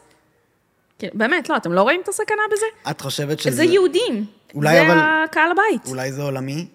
כן, 1.00 1.08
באמת, 1.14 1.50
לא, 1.50 1.58
אתם 1.58 1.74
לא 1.74 1.82
רואים 1.82 2.02
את 2.04 2.08
הסכנה 2.08 2.42
בזה? 2.52 2.66
את 2.92 3.02
חושבת 3.02 3.40
שזה... 3.40 3.56
זה 3.56 3.64
יהודים. 3.64 4.26
אולי 4.56 4.76
זה 4.76 4.82
אבל... 4.82 5.00
זה 5.00 5.24
הקהל 5.26 5.52
הבית. 5.52 5.88
אולי 5.88 6.12
זה 6.12 6.22
עולמי? 6.22 6.68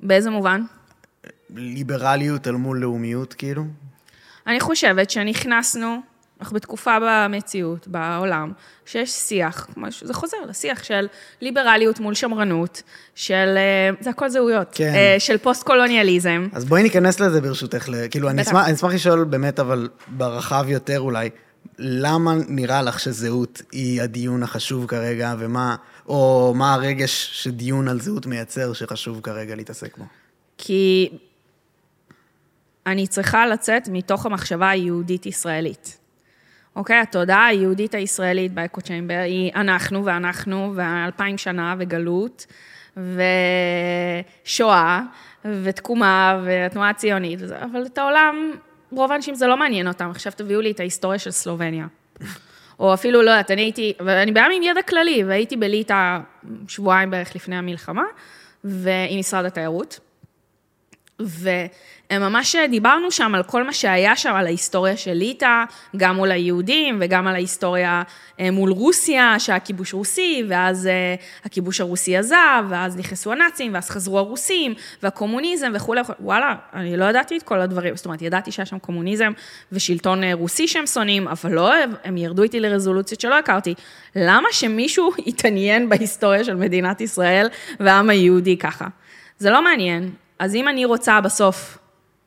באיזה 0.00 0.30
מובן? 0.30 0.62
ליברליות 1.56 2.48
אל 2.48 2.52
מול 2.52 2.78
לאומיות, 2.78 3.34
כאילו? 3.34 3.64
אני 4.46 4.60
חושבת 4.60 5.10
שנכנסנו, 5.10 6.00
אנחנו 6.40 6.56
בתקופה 6.56 6.96
במציאות, 7.02 7.88
בעולם, 7.88 8.52
שיש 8.86 9.10
שיח, 9.10 9.68
זה 10.02 10.14
חוזר 10.14 10.36
לשיח 10.48 10.82
של 10.82 11.06
ליברליות 11.40 12.00
מול 12.00 12.14
שמרנות, 12.14 12.82
של, 13.14 13.54
אה, 13.56 13.90
זה 14.00 14.10
הכל 14.10 14.28
זהויות, 14.28 14.68
כן. 14.74 14.92
אה, 14.94 15.16
של 15.18 15.38
פוסט-קולוניאליזם. 15.38 16.48
אז 16.52 16.64
בואי 16.64 16.82
ניכנס 16.82 17.20
לזה 17.20 17.40
ברשותך, 17.40 17.88
כאילו, 18.10 18.30
אני 18.30 18.42
אשמח, 18.42 18.66
אני 18.66 18.74
אשמח 18.74 18.92
לשאול 18.92 19.24
באמת, 19.24 19.60
אבל 19.60 19.88
ברחב 20.08 20.64
יותר 20.68 21.00
אולי, 21.00 21.30
למה 21.78 22.34
נראה 22.48 22.82
לך 22.82 23.00
שזהות 23.00 23.62
היא 23.72 24.02
הדיון 24.02 24.42
החשוב 24.42 24.86
כרגע, 24.86 25.34
ומה, 25.38 25.76
או 26.08 26.52
מה 26.56 26.74
הרגש 26.74 27.30
שדיון 27.32 27.88
על 27.88 28.00
זהות 28.00 28.26
מייצר 28.26 28.72
שחשוב 28.72 29.20
כרגע 29.20 29.54
להתעסק 29.54 29.98
בו? 29.98 30.04
כי 30.58 31.10
אני 32.90 33.06
צריכה 33.06 33.46
לצאת 33.46 33.88
מתוך 33.92 34.26
המחשבה 34.26 34.70
היהודית-ישראלית. 34.70 35.98
אוקיי? 36.76 36.96
התודעה 36.96 37.46
היהודית 37.46 37.94
הישראלית 37.94 38.52
באקו 38.52 38.80
צ'יימבר 38.80 39.22
היא 39.24 39.52
אנחנו 39.54 40.04
ואנחנו 40.04 40.72
ואלפיים 40.76 41.38
שנה 41.38 41.74
וגלות 41.78 42.46
ושואה 42.96 45.00
ותקומה 45.44 46.40
והתנועה 46.44 46.90
הציונית, 46.90 47.40
אבל 47.42 47.86
את 47.86 47.98
העולם, 47.98 48.50
רוב 48.90 49.12
האנשים 49.12 49.34
זה 49.34 49.46
לא 49.46 49.56
מעניין 49.56 49.88
אותם. 49.88 50.10
עכשיו 50.10 50.32
תביאו 50.36 50.60
לי 50.60 50.70
את 50.70 50.80
ההיסטוריה 50.80 51.18
של 51.18 51.30
סלובניה. 51.30 51.86
או 52.78 52.94
אפילו, 52.94 53.22
לא 53.22 53.30
יודעת, 53.30 53.50
אני 53.50 53.62
הייתי, 53.62 53.92
ואני 54.00 54.32
באה 54.32 54.46
עם 54.56 54.62
ידע 54.62 54.82
כללי, 54.82 55.24
והייתי 55.24 55.56
בליטא 55.56 56.18
שבועיים 56.68 57.10
בערך 57.10 57.36
לפני 57.36 57.56
המלחמה, 57.56 58.04
ועם 58.64 59.18
משרד 59.18 59.44
התיירות. 59.44 60.00
והם 61.26 62.22
ממש 62.22 62.56
דיברנו 62.70 63.10
שם 63.10 63.34
על 63.34 63.42
כל 63.42 63.64
מה 63.64 63.72
שהיה 63.72 64.16
שם, 64.16 64.34
על 64.34 64.46
ההיסטוריה 64.46 64.96
של 64.96 65.12
ליטא, 65.12 65.64
גם 65.96 66.16
מול 66.16 66.30
היהודים 66.30 66.98
וגם 67.00 67.26
על 67.26 67.34
ההיסטוריה 67.34 68.02
אה, 68.40 68.50
מול 68.50 68.70
רוסיה, 68.70 69.38
שהיה 69.38 69.60
כיבוש 69.60 69.94
רוסי, 69.94 70.44
ואז 70.48 70.86
אה, 70.86 71.14
הכיבוש 71.44 71.80
הרוסי 71.80 72.16
עזב, 72.16 72.64
ואז 72.68 72.96
נכנסו 72.96 73.32
הנאצים, 73.32 73.74
ואז 73.74 73.90
חזרו 73.90 74.18
הרוסים, 74.18 74.74
והקומוניזם 75.02 75.72
וכולי, 75.74 76.00
וואלה, 76.20 76.54
אני 76.74 76.96
לא 76.96 77.04
ידעתי 77.04 77.36
את 77.36 77.42
כל 77.42 77.60
הדברים, 77.60 77.96
זאת 77.96 78.06
אומרת, 78.06 78.22
ידעתי 78.22 78.52
שהיה 78.52 78.66
שם 78.66 78.78
קומוניזם 78.78 79.32
ושלטון 79.72 80.24
אה, 80.24 80.34
רוסי 80.34 80.68
שהם 80.68 80.86
שונאים, 80.86 81.28
אבל 81.28 81.52
לא, 81.52 81.72
הם 82.04 82.16
ירדו 82.16 82.42
איתי 82.42 82.60
לרזולוציות 82.60 83.20
שלא 83.20 83.38
הכרתי. 83.38 83.74
למה 84.16 84.48
שמישהו 84.52 85.12
יתעניין 85.26 85.88
בהיסטוריה 85.88 86.44
של 86.44 86.54
מדינת 86.54 87.00
ישראל 87.00 87.48
והעם 87.80 88.10
היהודי 88.10 88.56
ככה? 88.56 88.86
זה 89.38 89.50
לא 89.50 89.64
מעניין. 89.64 90.10
אז 90.40 90.54
אם 90.54 90.68
אני 90.68 90.84
רוצה 90.84 91.20
בסוף, 91.20 91.78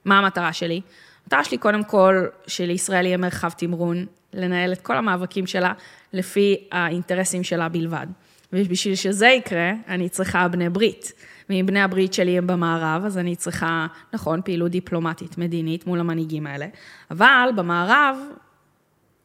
מה 0.06 0.20
המטרה 0.20 0.54
שלי? 0.54 0.82
המטרה 1.24 1.44
שלי 1.44 1.58
קודם 1.58 1.84
כל, 1.84 2.26
שלישראל 2.48 3.06
יהיה 3.06 3.18
מרחב 3.18 3.50
תמרון, 3.50 4.06
לנהל 4.34 4.74
את 4.74 4.82
כל 4.82 4.98
המאבקים 4.98 5.48
שלה 5.48 5.74
לפי 6.14 6.68
האינטרסים 6.72 7.44
שלה 7.44 7.70
בלבד. 7.70 8.08
ובשביל 8.54 8.96
שזה 8.96 9.28
יקרה, 9.28 9.72
אני 9.88 10.10
צריכה 10.10 10.48
בני 10.48 10.70
ברית. 10.70 11.14
ואם 11.50 11.66
בני 11.66 11.82
הברית 11.82 12.14
שלי 12.14 12.38
הם 12.38 12.48
במערב, 12.48 13.06
אז 13.06 13.18
אני 13.18 13.36
צריכה, 13.36 13.88
נכון, 14.14 14.42
פעילות 14.42 14.72
דיפלומטית, 14.72 15.38
מדינית, 15.38 15.88
מול 15.88 16.00
המנהיגים 16.00 16.48
האלה, 16.48 16.68
אבל 17.12 17.50
במערב 17.56 18.18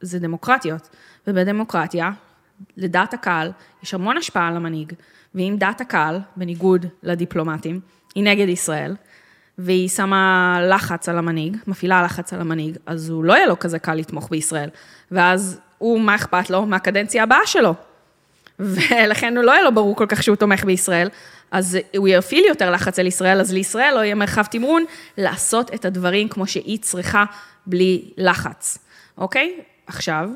זה 0.00 0.18
דמוקרטיות, 0.18 0.88
ובדמוקרטיה, 1.26 2.10
לדעת 2.76 3.14
הקהל, 3.14 3.52
יש 3.82 3.94
המון 3.94 4.16
השפעה 4.16 4.48
על 4.48 4.56
המנהיג, 4.56 4.92
ואם 5.34 5.56
דעת 5.58 5.80
הקהל, 5.80 6.20
בניגוד 6.36 6.86
לדיפלומטים, 7.02 7.80
היא 8.14 8.24
נגד 8.24 8.48
ישראל, 8.48 8.96
והיא 9.58 9.88
שמה 9.88 10.58
לחץ 10.70 11.08
על 11.08 11.18
המנהיג, 11.18 11.56
מפעילה 11.66 12.02
לחץ 12.02 12.32
על 12.32 12.40
המנהיג, 12.40 12.76
אז 12.86 13.10
הוא 13.10 13.24
לא 13.24 13.32
יהיה 13.32 13.46
לו 13.46 13.58
כזה 13.58 13.78
קל 13.78 13.94
לתמוך 13.94 14.28
בישראל. 14.30 14.70
ואז 15.10 15.60
הוא, 15.78 16.00
מה 16.00 16.14
אכפת 16.14 16.50
לו? 16.50 16.66
מהקדנציה 16.66 17.22
הבאה 17.22 17.46
שלו. 17.46 17.74
ולכן 18.58 19.36
הוא 19.36 19.44
לא 19.44 19.52
יהיה 19.52 19.62
לו 19.62 19.74
ברור 19.74 19.96
כל 19.96 20.06
כך 20.08 20.22
שהוא 20.22 20.36
תומך 20.36 20.64
בישראל. 20.64 21.08
אז 21.50 21.78
הוא 21.96 22.08
יפעיל 22.08 22.44
יותר 22.48 22.70
לחץ 22.70 22.98
על 22.98 23.06
ישראל, 23.06 23.40
אז 23.40 23.52
לישראל 23.52 23.94
לא 23.94 24.00
יהיה 24.00 24.14
מרחב 24.14 24.44
תמרון 24.44 24.84
לעשות 25.18 25.74
את 25.74 25.84
הדברים 25.84 26.28
כמו 26.28 26.46
שהיא 26.46 26.78
צריכה, 26.78 27.24
בלי 27.66 28.10
לחץ, 28.16 28.78
אוקיי? 29.18 29.60
עכשיו, 29.86 30.28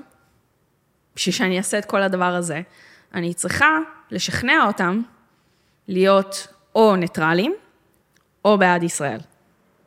בשביל 1.17 1.35
שאני 1.35 1.59
אעשה 1.59 1.79
את 1.79 1.85
כל 1.85 2.03
הדבר 2.03 2.35
הזה, 2.35 2.61
אני 3.15 3.35
צריכה 3.35 3.79
לשכנע 4.11 4.67
אותם 4.67 5.01
להיות 5.89 6.47
או 6.75 6.97
ניטרלים, 6.97 7.55
או 8.45 8.59
בעד 8.59 8.83
ישראל, 8.83 9.19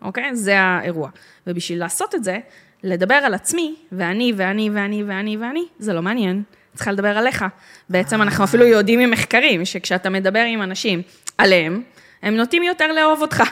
אוקיי? 0.02 0.36
זה 0.36 0.60
האירוע. 0.60 1.10
ובשביל 1.48 1.80
לעשות 1.80 2.16
את 2.16 2.24
זה, 2.24 2.40
לדבר 2.84 3.16
על 3.16 3.34
עצמי, 3.34 3.76
ואני, 3.92 4.34
ואני, 4.36 4.70
ואני, 4.74 5.04
ואני, 5.04 5.38
ואני, 5.38 5.64
זה 5.80 5.94
לא 5.94 6.02
מעניין. 6.02 6.44
צריכה 6.76 6.92
לדבר 6.92 7.18
עליך. 7.18 7.46
בעצם 7.90 8.22
אנחנו 8.22 8.44
אפילו 8.44 8.66
יודעים 8.66 9.00
ממחקרים, 9.00 9.66
שכשאתה 9.66 10.10
מדבר 10.10 10.40
עם 10.40 10.62
אנשים 10.62 11.02
עליהם, 11.38 11.82
הם 12.22 12.36
נוטים 12.36 12.64
יותר 12.64 12.92
לאהוב 12.92 13.22
אותך. 13.22 13.44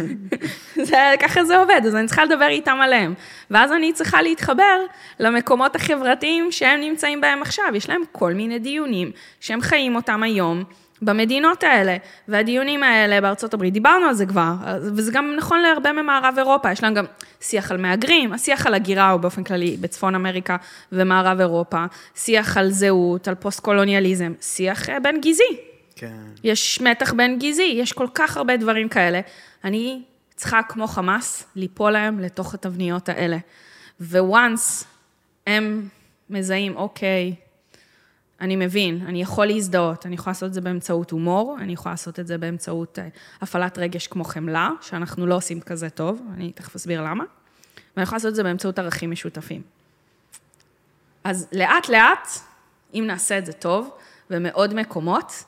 זה, 0.88 1.14
ככה 1.20 1.44
זה 1.44 1.56
עובד, 1.56 1.80
אז 1.86 1.94
אני 1.94 2.06
צריכה 2.06 2.24
לדבר 2.24 2.48
איתם 2.48 2.78
עליהם. 2.82 3.14
ואז 3.50 3.72
אני 3.72 3.92
צריכה 3.92 4.22
להתחבר 4.22 4.80
למקומות 5.20 5.76
החברתיים 5.76 6.52
שהם 6.52 6.80
נמצאים 6.80 7.20
בהם 7.20 7.42
עכשיו. 7.42 7.64
יש 7.74 7.88
להם 7.88 8.02
כל 8.12 8.32
מיני 8.32 8.58
דיונים 8.58 9.10
שהם 9.40 9.60
חיים 9.60 9.96
אותם 9.96 10.22
היום. 10.22 10.64
במדינות 11.02 11.62
האלה, 11.62 11.96
והדיונים 12.28 12.82
האלה 12.82 13.20
בארצות 13.20 13.54
הברית, 13.54 13.72
דיברנו 13.72 14.06
על 14.06 14.14
זה 14.14 14.26
כבר, 14.26 14.52
וזה 14.80 15.12
גם 15.12 15.34
נכון 15.36 15.60
להרבה 15.60 15.92
ממערב 15.92 16.34
אירופה, 16.38 16.72
יש 16.72 16.82
להם 16.82 16.94
גם 16.94 17.04
שיח 17.40 17.70
על 17.70 17.76
מהגרים, 17.76 18.32
השיח 18.32 18.66
על 18.66 18.74
הגירה 18.74 19.10
הוא 19.10 19.20
באופן 19.20 19.44
כללי 19.44 19.76
בצפון 19.80 20.14
אמריקה 20.14 20.56
ומערב 20.92 21.40
אירופה, 21.40 21.84
שיח 22.14 22.56
על 22.56 22.70
זהות, 22.70 23.28
על 23.28 23.34
פוסט-קולוניאליזם, 23.34 24.32
שיח 24.40 24.88
אה, 24.88 25.00
בין 25.00 25.20
גזעי. 25.20 25.56
כן. 25.96 26.16
יש 26.44 26.80
מתח 26.80 27.12
בין 27.12 27.38
גזעי, 27.38 27.74
יש 27.76 27.92
כל 27.92 28.06
כך 28.14 28.36
הרבה 28.36 28.56
דברים 28.56 28.88
כאלה. 28.88 29.20
אני 29.64 30.02
צריכה, 30.36 30.62
כמו 30.62 30.86
חמאס, 30.86 31.46
ליפול 31.56 31.90
להם 31.90 32.20
לתוך 32.20 32.54
התבניות 32.54 33.08
האלה. 33.08 33.36
once 34.00 34.84
הם 35.46 35.88
מזהים, 36.30 36.76
אוקיי, 36.76 37.34
אני 38.42 38.56
מבין, 38.56 39.04
אני 39.06 39.22
יכול 39.22 39.46
להזדהות, 39.46 40.06
אני 40.06 40.14
יכולה 40.14 40.30
לעשות 40.30 40.48
את 40.48 40.54
זה 40.54 40.60
באמצעות 40.60 41.10
הומור, 41.10 41.56
אני 41.60 41.72
יכולה 41.72 41.92
לעשות 41.92 42.20
את 42.20 42.26
זה 42.26 42.38
באמצעות 42.38 42.98
אה, 42.98 43.08
הפעלת 43.40 43.78
רגש 43.78 44.06
כמו 44.06 44.24
חמלה, 44.24 44.70
שאנחנו 44.80 45.26
לא 45.26 45.34
עושים 45.34 45.60
כזה 45.60 45.90
טוב, 45.90 46.22
אני 46.34 46.52
תכף 46.52 46.74
אסביר 46.76 47.02
למה, 47.02 47.24
ואני 47.96 48.02
יכולה 48.02 48.16
לעשות 48.16 48.28
את 48.28 48.34
זה 48.34 48.42
באמצעות 48.42 48.78
ערכים 48.78 49.10
משותפים. 49.10 49.62
אז 51.24 51.48
לאט 51.52 51.88
לאט, 51.88 52.28
אם 52.94 53.04
נעשה 53.06 53.38
את 53.38 53.46
זה 53.46 53.52
טוב, 53.52 53.90
במאוד 54.30 54.74
מקומות, 54.74 55.44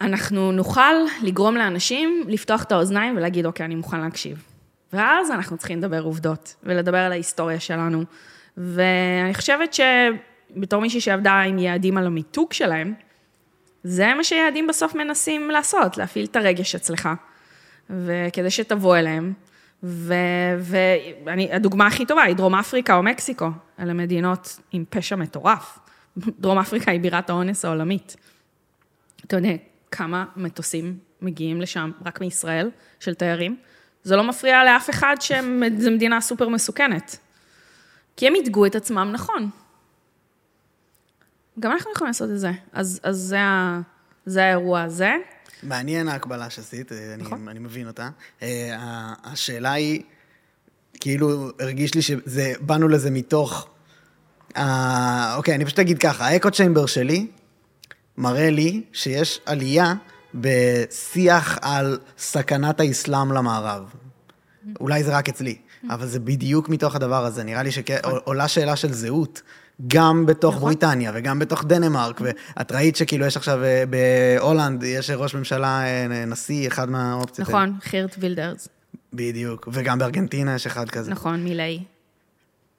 אנחנו 0.00 0.52
נוכל 0.52 0.94
לגרום 1.22 1.56
לאנשים 1.56 2.24
לפתוח 2.28 2.62
את 2.62 2.72
האוזניים 2.72 3.16
ולהגיד, 3.16 3.46
אוקיי, 3.46 3.66
אני 3.66 3.74
מוכן 3.74 4.00
להקשיב. 4.00 4.44
ואז 4.92 5.30
אנחנו 5.30 5.58
צריכים 5.58 5.78
לדבר 5.78 6.02
עובדות, 6.02 6.54
ולדבר 6.62 6.98
על 6.98 7.12
ההיסטוריה 7.12 7.60
שלנו. 7.60 8.04
ואני 8.56 9.34
חושבת 9.34 9.74
ש... 9.74 9.80
בתור 10.56 10.80
מישהי 10.80 11.00
שעבדה 11.00 11.40
עם 11.40 11.58
יעדים 11.58 11.98
על 11.98 12.06
המיתוג 12.06 12.52
שלהם, 12.52 12.94
זה 13.84 14.14
מה 14.14 14.24
שיעדים 14.24 14.66
בסוף 14.66 14.94
מנסים 14.94 15.50
לעשות, 15.50 15.96
להפעיל 15.96 16.24
את 16.24 16.36
הרגש 16.36 16.74
אצלך, 16.74 17.08
וכדי 17.90 18.50
שתבוא 18.50 18.96
אליהם. 18.96 19.32
והדוגמה 20.58 21.86
הכי 21.86 22.06
טובה 22.06 22.22
היא 22.22 22.36
דרום 22.36 22.54
אפריקה 22.54 22.96
או 22.96 23.02
מקסיקו, 23.02 23.48
אלה 23.78 23.92
מדינות 23.92 24.58
עם 24.72 24.84
פשע 24.90 25.16
מטורף. 25.16 25.78
דרום 26.40 26.58
אפריקה 26.58 26.90
היא 26.90 27.00
בירת 27.00 27.30
האונס 27.30 27.64
העולמית. 27.64 28.16
אתה 29.26 29.36
יודע 29.36 29.52
כמה 29.90 30.24
מטוסים 30.36 30.98
מגיעים 31.22 31.60
לשם 31.60 31.90
רק 32.06 32.20
מישראל, 32.20 32.70
של 33.00 33.14
תיירים? 33.14 33.56
זה 34.02 34.16
לא 34.16 34.24
מפריע 34.24 34.64
לאף 34.64 34.90
אחד 34.90 35.16
שזו 35.20 35.90
מדינה 35.90 36.20
סופר 36.20 36.48
מסוכנת. 36.48 37.18
כי 38.16 38.26
הם 38.26 38.36
ידגו 38.36 38.66
את 38.66 38.74
עצמם 38.74 39.10
נכון. 39.12 39.50
גם 41.60 41.72
אנחנו 41.72 41.92
יכולים 41.92 42.08
לעשות 42.08 42.30
את 42.30 42.38
זה. 42.40 42.50
אז, 42.72 43.00
אז 43.02 43.16
זה, 43.16 43.40
ה, 43.40 43.80
זה 44.26 44.44
האירוע 44.44 44.82
הזה. 44.82 45.12
מעניין 45.62 46.08
ההקבלה 46.08 46.50
שעשית, 46.50 46.92
נכון. 47.18 47.40
אני, 47.42 47.50
אני 47.50 47.58
מבין 47.58 47.86
אותה. 47.86 48.08
אה, 48.42 49.12
השאלה 49.24 49.72
היא, 49.72 50.02
כאילו, 51.00 51.50
הרגיש 51.60 51.94
לי 51.94 52.02
שזה, 52.02 52.52
באנו 52.60 52.88
לזה 52.88 53.10
מתוך... 53.10 53.68
אה, 54.56 55.34
אוקיי, 55.36 55.54
אני 55.54 55.64
פשוט 55.64 55.78
אגיד 55.78 55.98
ככה, 55.98 56.26
האקו 56.26 56.50
צ'יימבר 56.50 56.86
שלי 56.86 57.26
מראה 58.16 58.50
לי 58.50 58.82
שיש 58.92 59.40
עלייה 59.46 59.94
בשיח 60.34 61.58
על 61.62 61.98
סכנת 62.18 62.80
האסלאם 62.80 63.32
למערב. 63.32 63.94
אולי 64.80 65.04
זה 65.04 65.16
רק 65.16 65.28
אצלי, 65.28 65.56
אבל 65.90 66.06
זה 66.06 66.20
בדיוק 66.20 66.68
מתוך 66.68 66.94
הדבר 66.94 67.24
הזה. 67.24 67.44
נראה 67.44 67.62
לי 67.62 67.70
שעולה 67.72 68.48
שאלה 68.48 68.76
של 68.76 68.92
זהות. 68.92 69.42
גם 69.86 70.26
בתוך 70.26 70.54
נכון. 70.54 70.66
בריטניה 70.66 71.12
וגם 71.14 71.38
בתוך 71.38 71.64
דנמרק, 71.64 72.20
ואת 72.20 72.72
ראית 72.72 72.96
שכאילו 72.96 73.26
יש 73.26 73.36
עכשיו 73.36 73.64
אה, 73.64 73.84
בהולנד, 73.90 74.82
יש 74.82 75.10
ראש 75.10 75.34
ממשלה, 75.34 75.82
אה, 75.84 76.24
נשיא, 76.26 76.68
אחד 76.68 76.90
מהאופציות. 76.90 77.48
נכון, 77.48 77.76
חירט 77.82 78.16
וילדרס. 78.18 78.68
בדיוק, 79.12 79.68
וגם 79.72 79.98
בארגנטינה 79.98 80.54
יש 80.54 80.66
אחד 80.66 80.90
כזה. 80.90 81.10
נכון, 81.10 81.44
מילי. 81.44 81.82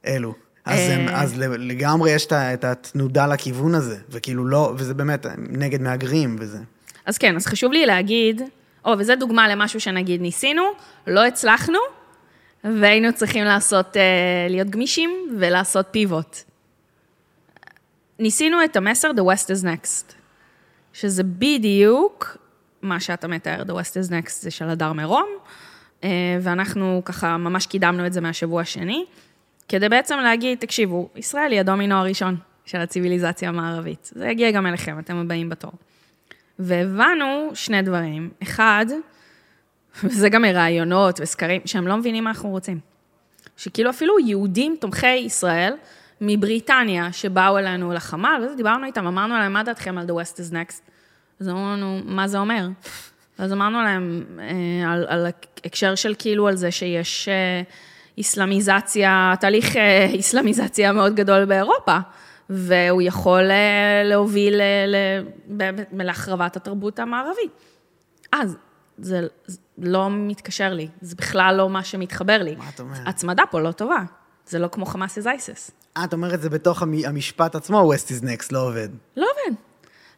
אלו. 0.07 0.33
אז, 0.65 0.79
הם, 0.89 1.09
אה. 1.09 1.21
אז 1.21 1.37
לגמרי 1.37 2.11
יש 2.11 2.27
את 2.31 2.63
התנודה 2.63 3.27
לכיוון 3.27 3.75
הזה, 3.75 3.97
וכאילו 4.09 4.45
לא, 4.45 4.73
וזה 4.77 4.93
באמת 4.93 5.25
נגד 5.37 5.81
מהגרים 5.81 6.35
וזה. 6.39 6.59
אז 7.05 7.17
כן, 7.17 7.35
אז 7.35 7.45
חשוב 7.45 7.71
לי 7.71 7.85
להגיד, 7.85 8.41
או, 8.85 8.91
וזו 8.97 9.13
דוגמה 9.19 9.47
למשהו 9.47 9.79
שנגיד 9.79 10.21
ניסינו, 10.21 10.63
לא 11.07 11.25
הצלחנו, 11.25 11.79
והיינו 12.63 13.13
צריכים 13.13 13.43
לעשות, 13.43 13.97
להיות 14.49 14.69
גמישים 14.69 15.09
ולעשות 15.39 15.87
פיבוט. 15.91 16.37
ניסינו 18.23 18.63
את 18.63 18.75
המסר 18.75 19.11
The 19.11 19.21
West 19.21 19.45
is 19.45 19.65
Next, 19.65 20.13
שזה 20.93 21.23
בדיוק 21.23 22.37
מה 22.81 22.99
שאתה 22.99 23.27
מתאר, 23.27 23.61
The 23.61 23.71
West 23.71 23.93
is 23.93 24.09
Next 24.09 24.31
זה 24.31 24.51
של 24.51 24.69
הדר 24.69 24.93
מרום, 24.93 25.29
אה, 26.03 26.09
ואנחנו 26.41 27.01
ככה 27.05 27.37
ממש 27.37 27.67
קידמנו 27.67 28.05
את 28.05 28.13
זה 28.13 28.21
מהשבוע 28.21 28.61
השני, 28.61 29.05
כדי 29.67 29.89
בעצם 29.89 30.17
להגיד, 30.17 30.59
תקשיבו, 30.59 31.09
ישראל 31.15 31.51
היא 31.51 31.59
הדומינו 31.59 31.95
הראשון 31.95 32.35
של 32.65 32.77
הציוויליזציה 32.77 33.49
המערבית. 33.49 34.11
זה 34.15 34.27
יגיע 34.27 34.51
גם 34.51 34.65
אליכם, 34.65 34.99
אתם 34.99 35.17
הבאים 35.17 35.49
בתור. 35.49 35.71
והבנו 36.59 37.51
שני 37.53 37.81
דברים. 37.81 38.29
אחד, 38.43 38.85
וזה 40.03 40.29
גם 40.29 40.41
מראיונות 40.41 41.19
וסקרים, 41.19 41.61
שהם 41.65 41.87
לא 41.87 41.97
מבינים 41.97 42.23
מה 42.23 42.29
אנחנו 42.29 42.49
רוצים. 42.49 42.79
שכאילו 43.57 43.89
אפילו 43.89 44.19
יהודים 44.19 44.75
תומכי 44.79 45.15
ישראל, 45.15 45.73
מבריטניה, 46.25 47.13
שבאו 47.13 47.57
אלינו 47.57 47.93
לחמ"ל, 47.93 48.41
וזה, 48.45 48.55
דיברנו 48.55 48.85
איתם, 48.85 49.07
אמרנו 49.07 49.33
להם, 49.33 49.53
מה 49.53 49.63
דעתכם 49.63 49.97
על 49.97 50.07
The 50.07 50.11
West 50.11 50.35
is 50.35 50.53
Next? 50.53 50.81
אז 51.39 51.49
אמרו 51.49 51.65
לנו, 51.65 51.99
מה 52.05 52.27
זה 52.27 52.37
אומר? 52.37 52.67
אז 53.37 53.53
אמרנו 53.53 53.81
להם, 53.81 54.23
אה, 54.39 54.91
על, 54.91 55.05
על 55.07 55.27
הקשר 55.65 55.95
של 55.95 56.15
כאילו 56.19 56.47
על 56.47 56.55
זה 56.55 56.71
שיש 56.71 57.29
אה, 57.29 57.61
איסלאמיזציה, 58.17 59.33
תהליך 59.39 59.75
אה, 59.75 60.05
איסלאמיזציה 60.05 60.91
מאוד 60.91 61.15
גדול 61.15 61.45
באירופה, 61.45 61.97
והוא 62.49 63.01
יכול 63.01 63.43
להוביל 64.03 64.61
להחרבת 65.93 66.55
התרבות 66.55 66.99
המערבית. 66.99 67.51
אז, 68.31 68.57
זה 68.97 69.27
לא 69.77 70.07
מתקשר 70.11 70.73
לי, 70.73 70.87
זה 71.01 71.15
בכלל 71.15 71.55
לא 71.57 71.69
מה 71.69 71.83
שמתחבר 71.83 72.43
לי. 72.43 72.55
מה 72.55 72.69
את 72.75 72.79
אומרת? 72.79 73.07
הצמדה 73.07 73.43
פה 73.51 73.59
לא 73.59 73.71
טובה. 73.71 74.03
זה 74.47 74.59
לא 74.59 74.67
כמו 74.67 74.85
חמאס 74.85 75.17
ISIS. 75.17 75.82
אה, 75.97 76.03
את 76.03 76.13
אומרת 76.13 76.41
זה 76.41 76.49
בתוך 76.49 76.81
המשפט 76.81 77.55
עצמו, 77.55 77.93
West 77.93 78.07
is 78.07 78.23
next, 78.23 78.47
לא 78.51 78.59
עובד. 78.67 78.89
לא 79.17 79.27
עובד. 79.31 79.55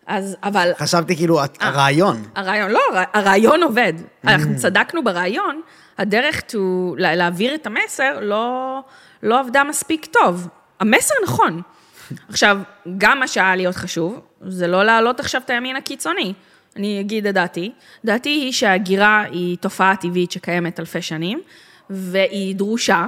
אז, 0.08 0.38
אבל... 0.44 0.72
חשבתי 0.78 1.16
כאילו, 1.16 1.40
אה, 1.40 1.46
הרעיון. 1.60 2.24
הרעיון, 2.36 2.72
לא, 2.72 2.80
הרעיון 3.14 3.64
עובד. 3.64 3.94
אנחנו 4.24 4.54
mm. 4.54 4.58
צדקנו 4.58 5.04
ברעיון, 5.04 5.62
הדרך 5.98 6.40
to, 6.40 6.58
להעביר 6.98 7.56
את 7.56 7.68
המסר 7.68 8.20
לא, 8.22 8.80
לא 9.24 9.40
עבדה 9.40 9.64
מספיק 9.64 10.06
טוב. 10.06 10.48
המסר 10.80 11.14
נכון. 11.24 11.62
עכשיו, 12.30 12.58
גם 12.98 13.20
מה 13.20 13.28
שהיה 13.28 13.56
להיות 13.56 13.76
חשוב, 13.76 14.20
זה 14.48 14.68
לא 14.68 14.84
להעלות 14.84 15.20
עכשיו 15.20 15.42
את 15.46 15.50
הימין 15.50 15.76
הקיצוני. 15.76 16.34
אני 16.76 17.00
אגיד 17.00 17.28
את 17.28 17.34
דעתי. 17.34 17.72
דעתי 18.06 18.30
היא 18.30 18.52
שהגירה 18.52 19.22
היא 19.22 19.58
תופעה 19.58 19.96
טבעית 19.96 20.32
שקיימת 20.32 20.80
אלפי 20.80 21.02
שנים, 21.02 21.42
והיא 21.90 22.56
דרושה, 22.56 23.06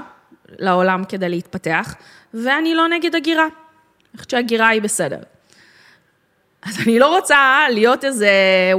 לעולם 0.50 1.04
כדי 1.10 1.30
להתפתח, 1.30 1.96
ואני 2.34 2.76
לא 2.76 2.88
נגד 2.88 3.16
הגירה. 3.16 3.44
אני 3.44 4.18
חושבת 4.18 4.30
שהגירה 4.30 4.68
היא 4.68 4.82
בסדר. 4.82 5.20
אז 6.62 6.80
אני 6.86 7.00
לא 7.00 7.16
רוצה 7.16 7.66
להיות 7.70 8.06
איזה 8.06 8.30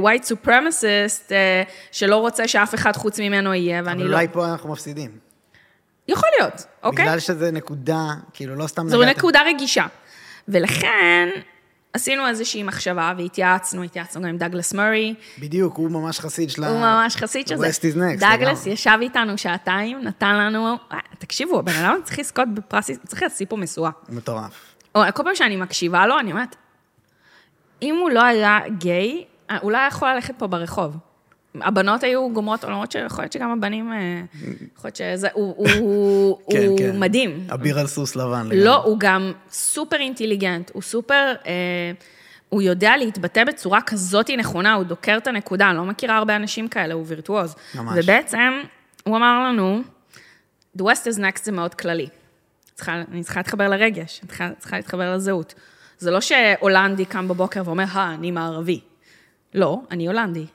white 0.03 0.25
supremacist 0.25 1.31
אה, 1.31 1.63
שלא 1.91 2.15
רוצה 2.15 2.47
שאף 2.47 2.75
אחד 2.75 2.95
חוץ 2.95 3.19
ממנו 3.19 3.53
יהיה, 3.53 3.81
ואני 3.85 4.03
לא... 4.03 4.05
אבל 4.05 4.13
אולי 4.13 4.27
פה 4.31 4.45
אנחנו 4.45 4.71
מפסידים. 4.71 5.11
יכול 6.07 6.29
להיות, 6.39 6.65
אוקיי? 6.83 7.05
בגלל 7.05 7.19
שזה 7.19 7.51
נקודה, 7.51 8.05
כאילו 8.33 8.55
לא 8.55 8.67
סתם... 8.67 8.89
זו 8.89 9.01
נגעת. 9.01 9.17
נקודה 9.17 9.41
רגישה. 9.47 9.85
ולכן, 10.47 11.29
עשינו 11.93 12.27
איזושהי 12.27 12.63
מחשבה 12.63 13.13
והתייעצנו, 13.17 13.83
התייעצנו 13.83 14.21
גם 14.21 14.27
עם 14.27 14.37
דאגלס 14.37 14.73
מורי, 14.73 15.15
בדיוק, 15.39 15.77
הוא 15.77 15.91
ממש 15.91 16.19
חסיד 16.19 16.49
של 16.49 16.63
ה... 16.63 16.69
הוא 16.69 16.79
ממש 16.79 17.15
חסיד 17.15 17.47
של 17.47 17.57
זה. 17.57 17.67
West 17.67 17.79
is 17.79 17.97
next, 17.97 18.19
דאגלס 18.19 18.59
לגמרי. 18.59 18.73
ישב 18.73 18.97
איתנו 19.01 19.37
שעתיים, 19.37 20.01
נתן 20.01 20.35
לנו, 20.35 20.77
אה, 20.91 20.97
תקשיבו, 21.19 21.59
הבן 21.59 21.75
אדם 21.75 21.99
צריך 22.03 22.19
לזכות 22.19 22.47
בפרס, 22.53 22.91
צריך 23.07 23.23
להשיא 23.23 23.45
פה 23.49 23.57
משואה. 23.57 23.91
מטורף. 24.09 24.75
כל 24.93 25.23
פעם 25.23 25.35
שאני 25.35 25.55
מקשיבה 25.55 26.07
לו, 26.07 26.19
אני 26.19 26.31
אומרת, 26.31 26.55
אם 27.81 27.95
הוא 27.95 28.09
לא 28.09 28.23
היה 28.23 28.59
גיי, 28.77 29.23
אה, 29.51 29.57
הוא 29.61 29.71
לא 29.71 29.77
היה 29.77 29.87
יכול 29.87 30.09
ללכת 30.13 30.33
פה 30.37 30.47
ברחוב. 30.47 30.97
הבנות 31.55 32.03
היו 32.03 32.29
גומרות 32.33 32.63
עולמות 32.63 32.91
שיכול 32.91 33.23
להיות 33.23 33.33
שגם 33.33 33.51
הבנים, 33.51 33.93
אה, 33.93 34.21
יכול 34.75 34.87
להיות 34.87 34.95
שזה, 34.95 35.27
הוא, 35.33 35.55
הוא, 35.57 36.37
כן, 36.51 36.65
הוא 36.67 36.77
כן. 36.77 36.99
מדהים. 36.99 37.47
אביר 37.53 37.79
על 37.79 37.87
סוס 37.87 38.15
לבן. 38.15 38.45
לגמרי. 38.45 38.63
לא, 38.63 38.83
הוא 38.83 38.97
גם 38.99 39.31
סופר 39.51 39.97
אינטליגנט, 39.97 40.71
הוא 40.73 40.81
סופר, 40.81 41.33
אה, 41.45 41.51
הוא 42.49 42.61
יודע 42.61 42.97
להתבטא 42.97 43.43
בצורה 43.43 43.81
כזאת 43.81 44.29
נכונה, 44.29 44.73
הוא 44.73 44.83
דוקר 44.83 45.17
את 45.17 45.27
הנקודה, 45.27 45.69
אני 45.69 45.77
לא 45.77 45.85
מכירה 45.85 46.17
הרבה 46.17 46.35
אנשים 46.35 46.67
כאלה, 46.67 46.93
הוא 46.93 47.03
וירטואוז. 47.07 47.55
ממש. 47.75 47.99
ובעצם, 48.03 48.61
הוא 49.03 49.17
אמר 49.17 49.47
לנו, 49.47 49.81
The 50.77 50.81
West 50.81 51.13
is 51.13 51.17
next 51.17 51.43
זה 51.43 51.51
מאוד 51.51 51.73
כללי. 51.73 52.07
צריכה, 52.75 52.93
אני 53.11 53.23
צריכה 53.23 53.39
להתחבר 53.39 53.67
לרגש, 53.67 54.19
אני 54.19 54.27
צריכה, 54.27 54.49
צריכה 54.59 54.77
להתחבר 54.77 55.15
לזהות. 55.15 55.53
זה 55.97 56.11
לא 56.11 56.21
שהולנדי 56.21 57.05
קם 57.05 57.27
בבוקר 57.27 57.61
ואומר, 57.65 57.85
אה, 57.95 58.13
אני 58.13 58.31
מערבי. 58.31 58.79
לא, 59.53 59.79
אני 59.91 60.07
הולנדי. 60.07 60.45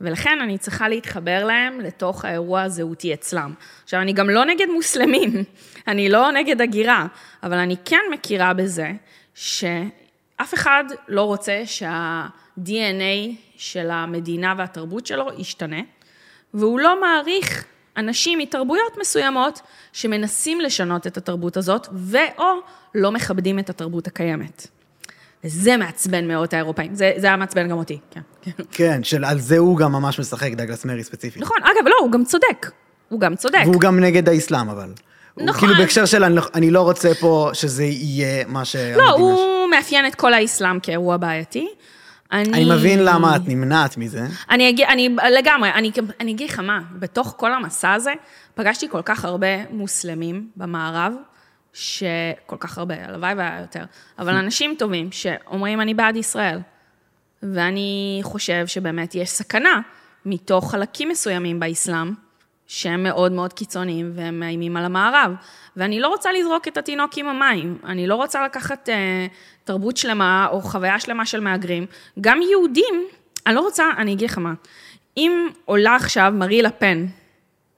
ולכן 0.00 0.38
אני 0.42 0.58
צריכה 0.58 0.88
להתחבר 0.88 1.44
להם 1.44 1.80
לתוך 1.80 2.24
האירוע 2.24 2.62
הזהותי 2.62 3.14
אצלם. 3.14 3.54
עכשיו, 3.84 4.00
אני 4.00 4.12
גם 4.12 4.30
לא 4.30 4.44
נגד 4.44 4.66
מוסלמים, 4.74 5.32
אני 5.88 6.08
לא 6.08 6.32
נגד 6.32 6.60
הגירה, 6.60 7.06
אבל 7.42 7.56
אני 7.58 7.76
כן 7.84 8.00
מכירה 8.12 8.52
בזה 8.52 8.92
שאף 9.34 10.54
אחד 10.54 10.84
לא 11.08 11.22
רוצה 11.22 11.62
שה-DNA 11.64 13.36
של 13.56 13.90
המדינה 13.90 14.54
והתרבות 14.56 15.06
שלו 15.06 15.28
ישתנה, 15.38 15.80
והוא 16.54 16.80
לא 16.80 17.00
מעריך 17.00 17.64
אנשים 17.96 18.38
מתרבויות 18.38 18.98
מסוימות 19.00 19.60
שמנסים 19.92 20.60
לשנות 20.60 21.06
את 21.06 21.16
התרבות 21.16 21.56
הזאת, 21.56 21.88
ו/או 21.92 22.60
לא 22.94 23.12
מכבדים 23.12 23.58
את 23.58 23.70
התרבות 23.70 24.06
הקיימת. 24.06 24.75
וזה 25.46 25.76
מעצבן 25.76 26.28
מאוד 26.28 26.42
את 26.48 26.54
האירופאים. 26.54 26.94
זה, 26.94 27.12
זה 27.16 27.26
היה 27.26 27.36
מעצבן 27.36 27.68
גם 27.68 27.78
אותי, 27.78 27.98
כן. 28.10 28.20
כן. 28.70 29.02
של 29.04 29.24
על 29.24 29.38
זה 29.40 29.58
הוא 29.58 29.76
גם 29.76 29.92
ממש 29.92 30.20
משחק, 30.20 30.52
דגלס 30.52 30.84
מרי 30.84 31.04
ספציפית. 31.04 31.42
נכון, 31.42 31.56
אגב, 31.62 31.86
לא, 31.88 31.94
הוא 32.00 32.12
גם 32.12 32.24
צודק. 32.24 32.70
הוא 33.08 33.20
גם 33.20 33.36
צודק. 33.36 33.58
והוא 33.64 33.80
גם 33.80 34.00
נגד 34.00 34.28
האסלאם, 34.28 34.68
אבל. 34.68 34.92
הוא 35.34 35.44
נכון. 35.46 35.60
כאילו 35.60 35.74
בהקשר 35.80 36.04
של 36.04 36.24
אני 36.24 36.34
לא- 36.36 36.42
אני 36.54 36.70
לא 36.70 36.80
רוצה 36.82 37.14
פה 37.20 37.50
שזה 37.52 37.84
יהיה 37.84 38.44
מה 38.48 38.64
שהמדינה... 38.64 38.96
לא, 39.06 39.16
ש- 39.16 39.20
הוא 39.20 39.70
מאפיין 39.70 40.06
את 40.06 40.14
כל 40.14 40.34
האסלאם 40.34 40.80
כאירוע 40.80 41.16
בעייתי. 41.16 41.68
אני... 42.32 42.52
אני 42.52 42.64
מבין 42.70 43.04
למה 43.04 43.36
את 43.36 43.40
נמנעת 43.46 43.96
מזה. 43.96 44.26
אני 44.50 44.68
אגיד, 44.68 44.86
אני 44.88 45.16
לגמרי, 45.38 45.70
אני, 45.70 45.90
אני 46.20 46.32
אגיד 46.32 46.50
לך 46.50 46.58
מה, 46.60 46.80
בתוך 46.98 47.34
כל 47.36 47.52
המסע 47.52 47.92
הזה, 47.92 48.12
פגשתי 48.54 48.88
כל 48.88 49.02
כך 49.04 49.24
הרבה 49.24 49.46
מוסלמים 49.70 50.48
במערב, 50.56 51.12
שכל 51.76 52.56
כך 52.60 52.78
הרבה, 52.78 52.94
הלוואי 53.04 53.34
והיה 53.34 53.60
יותר, 53.60 53.84
אבל 54.18 54.34
אנשים 54.34 54.74
טובים 54.78 55.12
שאומרים, 55.12 55.80
אני 55.80 55.94
בעד 55.94 56.16
ישראל. 56.16 56.58
ואני 57.42 58.20
חושב 58.22 58.66
שבאמת 58.66 59.14
יש 59.14 59.30
סכנה 59.30 59.80
מתוך 60.24 60.70
חלקים 60.70 61.08
מסוימים 61.08 61.60
באסלאם, 61.60 62.12
שהם 62.66 63.02
מאוד 63.02 63.32
מאוד 63.32 63.52
קיצוניים 63.52 64.12
והם 64.14 64.40
מאיימים 64.40 64.76
על 64.76 64.84
המערב. 64.84 65.32
ואני 65.76 66.00
לא 66.00 66.08
רוצה 66.08 66.32
לזרוק 66.32 66.68
את 66.68 66.76
התינוק 66.76 67.12
עם 67.16 67.28
המים, 67.28 67.78
אני 67.84 68.06
לא 68.06 68.14
רוצה 68.14 68.44
לקחת 68.44 68.88
אה, 68.88 69.26
תרבות 69.64 69.96
שלמה 69.96 70.46
או 70.50 70.60
חוויה 70.60 71.00
שלמה 71.00 71.26
של 71.26 71.40
מהגרים. 71.40 71.86
גם 72.20 72.40
יהודים, 72.50 73.04
אני 73.46 73.54
לא 73.54 73.60
רוצה, 73.60 73.84
אני 73.98 74.12
אגיד 74.12 74.30
לך 74.30 74.38
מה, 74.38 74.54
אם 75.16 75.48
עולה 75.64 75.96
עכשיו 75.96 76.32
מרי 76.36 76.62
לפן 76.62 77.06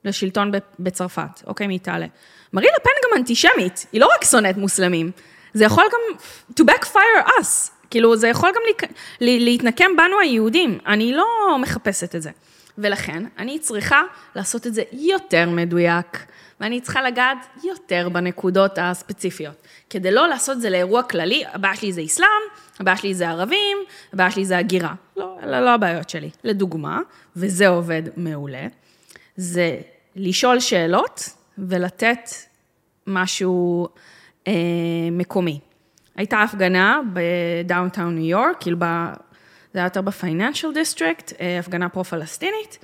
לשלטון 0.05 0.51
בצרפת, 0.79 1.43
אוקיי, 1.47 1.67
מאיטליה, 1.67 2.07
מרי 2.53 2.67
לפן 2.79 2.89
גם 3.05 3.17
אנטישמית, 3.17 3.85
היא 3.91 4.01
לא 4.01 4.09
רק 4.15 4.23
שונאת 4.23 4.57
מוסלמים, 4.57 5.11
זה 5.53 5.65
יכול 5.65 5.83
גם 5.93 6.17
to 6.59 6.71
backfire 6.73 7.27
us, 7.27 7.69
כאילו 7.89 8.15
זה 8.15 8.27
יכול 8.27 8.49
גם 8.49 8.87
להתנקם 9.21 9.95
בנו 9.97 10.19
היהודים, 10.19 10.79
אני 10.87 11.13
לא 11.13 11.57
מחפשת 11.61 12.15
את 12.15 12.21
זה. 12.21 12.31
ולכן, 12.77 13.23
אני 13.37 13.59
צריכה 13.59 14.01
לעשות 14.35 14.67
את 14.67 14.73
זה 14.73 14.83
יותר 14.91 15.49
מדויק, 15.49 16.25
ואני 16.59 16.81
צריכה 16.81 17.01
לגעת 17.01 17.37
יותר 17.63 18.09
בנקודות 18.09 18.71
הספציפיות. 18.81 19.55
כדי 19.89 20.11
לא 20.11 20.27
לעשות 20.27 20.57
את 20.57 20.61
זה 20.61 20.69
לאירוע 20.69 21.03
כללי, 21.03 21.43
הבעיה 21.53 21.75
שלי 21.75 21.93
זה 21.93 22.03
אסלאם, 22.03 22.27
הבעיה 22.79 22.97
שלי 22.97 23.15
זה 23.15 23.29
ערבים, 23.29 23.77
הבעיה 24.13 24.31
שלי 24.31 24.45
זה 24.45 24.57
הגירה. 24.57 24.93
לא, 25.17 25.37
אלה 25.43 25.61
לא 25.61 25.69
הבעיות 25.69 26.09
שלי. 26.09 26.29
לדוגמה, 26.43 26.99
וזה 27.35 27.67
עובד 27.67 28.03
מעולה, 28.17 28.67
זה 29.37 29.77
לשאול 30.15 30.59
שאלות 30.59 31.29
ולתת 31.67 32.29
משהו 33.07 33.87
אה, 34.47 34.53
מקומי. 35.11 35.59
הייתה 36.15 36.41
הפגנה 36.41 36.99
ב 37.13 37.24
downtown 37.24 38.15
ניו 38.15 38.25
יורק, 38.25 38.57
כאילו 38.59 38.77
ב... 38.79 38.85
זה 39.73 39.79
היה 39.79 39.85
יותר 39.85 40.01
ב 40.01 40.08
Financial 40.08 40.73
District, 40.73 41.33
הפגנה 41.59 41.89
פרו-פלסטינית, 41.89 42.77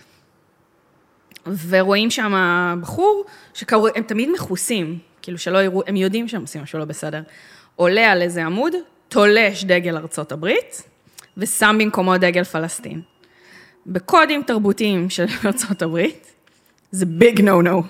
ורואים 1.67 2.09
שם 2.09 2.33
בחור, 2.81 3.25
שקראו, 3.53 3.87
הם 3.95 4.03
תמיד 4.03 4.29
מכוסים, 4.33 4.99
כאילו 5.21 5.37
שלא 5.37 5.63
יראו, 5.63 5.81
הם 5.87 5.95
יודעים 5.95 6.27
שהם 6.27 6.41
עושים 6.41 6.63
משהו 6.63 6.79
לא 6.79 6.85
בסדר. 6.85 7.21
עולה 7.75 8.11
על 8.11 8.21
איזה 8.21 8.45
עמוד, 8.45 8.73
תולש 9.07 9.63
דגל 9.63 9.97
ארצות 9.97 10.31
הברית, 10.31 10.83
ושם 11.37 11.75
במקומו 11.79 12.17
דגל 12.17 12.43
פלסטין. 12.43 13.01
בקודים 13.85 14.43
תרבותיים 14.43 15.09
של 15.09 15.25
ארצות 15.45 15.81
הברית, 15.81 16.33
זה 16.91 17.05
big 17.05 17.41
no 17.41 17.61
no. 17.61 17.83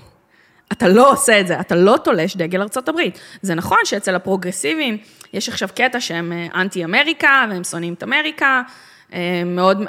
אתה 0.71 0.87
לא 0.87 1.11
עושה 1.11 1.39
את 1.39 1.47
זה, 1.47 1.59
אתה 1.59 1.75
לא 1.75 1.97
תולש 2.03 2.35
דגל 2.35 2.61
הברית. 2.89 3.19
זה 3.41 3.55
נכון 3.55 3.77
שאצל 3.83 4.15
הפרוגרסיבים 4.15 4.97
יש 5.33 5.49
עכשיו 5.49 5.69
קטע 5.75 5.99
שהם 6.01 6.31
אה, 6.31 6.61
אנטי 6.61 6.85
אמריקה, 6.85 7.45
והם 7.49 7.63
שונאים 7.63 7.93
את 7.93 8.03
אמריקה, 8.03 8.61
אה, 9.13 9.41
מאוד, 9.45 9.81
אה, 9.81 9.85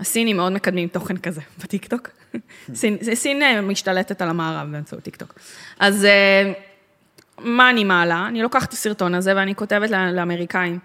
הסינים 0.00 0.36
מאוד 0.36 0.52
מקדמים 0.52 0.88
תוכן 0.88 1.16
כזה 1.16 1.40
בטיקטוק. 1.64 2.08
סין, 2.74 2.96
סין 3.14 3.60
משתלטת 3.60 4.22
על 4.22 4.28
המערב 4.28 4.72
באמצעות 4.72 5.02
טיקטוק. 5.02 5.34
אז 5.78 6.06
מה 7.38 7.70
אני 7.70 7.84
מעלה? 7.84 8.24
אני 8.28 8.42
לוקחת 8.42 8.68
את 8.68 8.72
הסרטון 8.72 9.14
הזה 9.14 9.36
ואני 9.36 9.54
כותבת 9.54 9.90
לאמריקאים, 9.90 10.78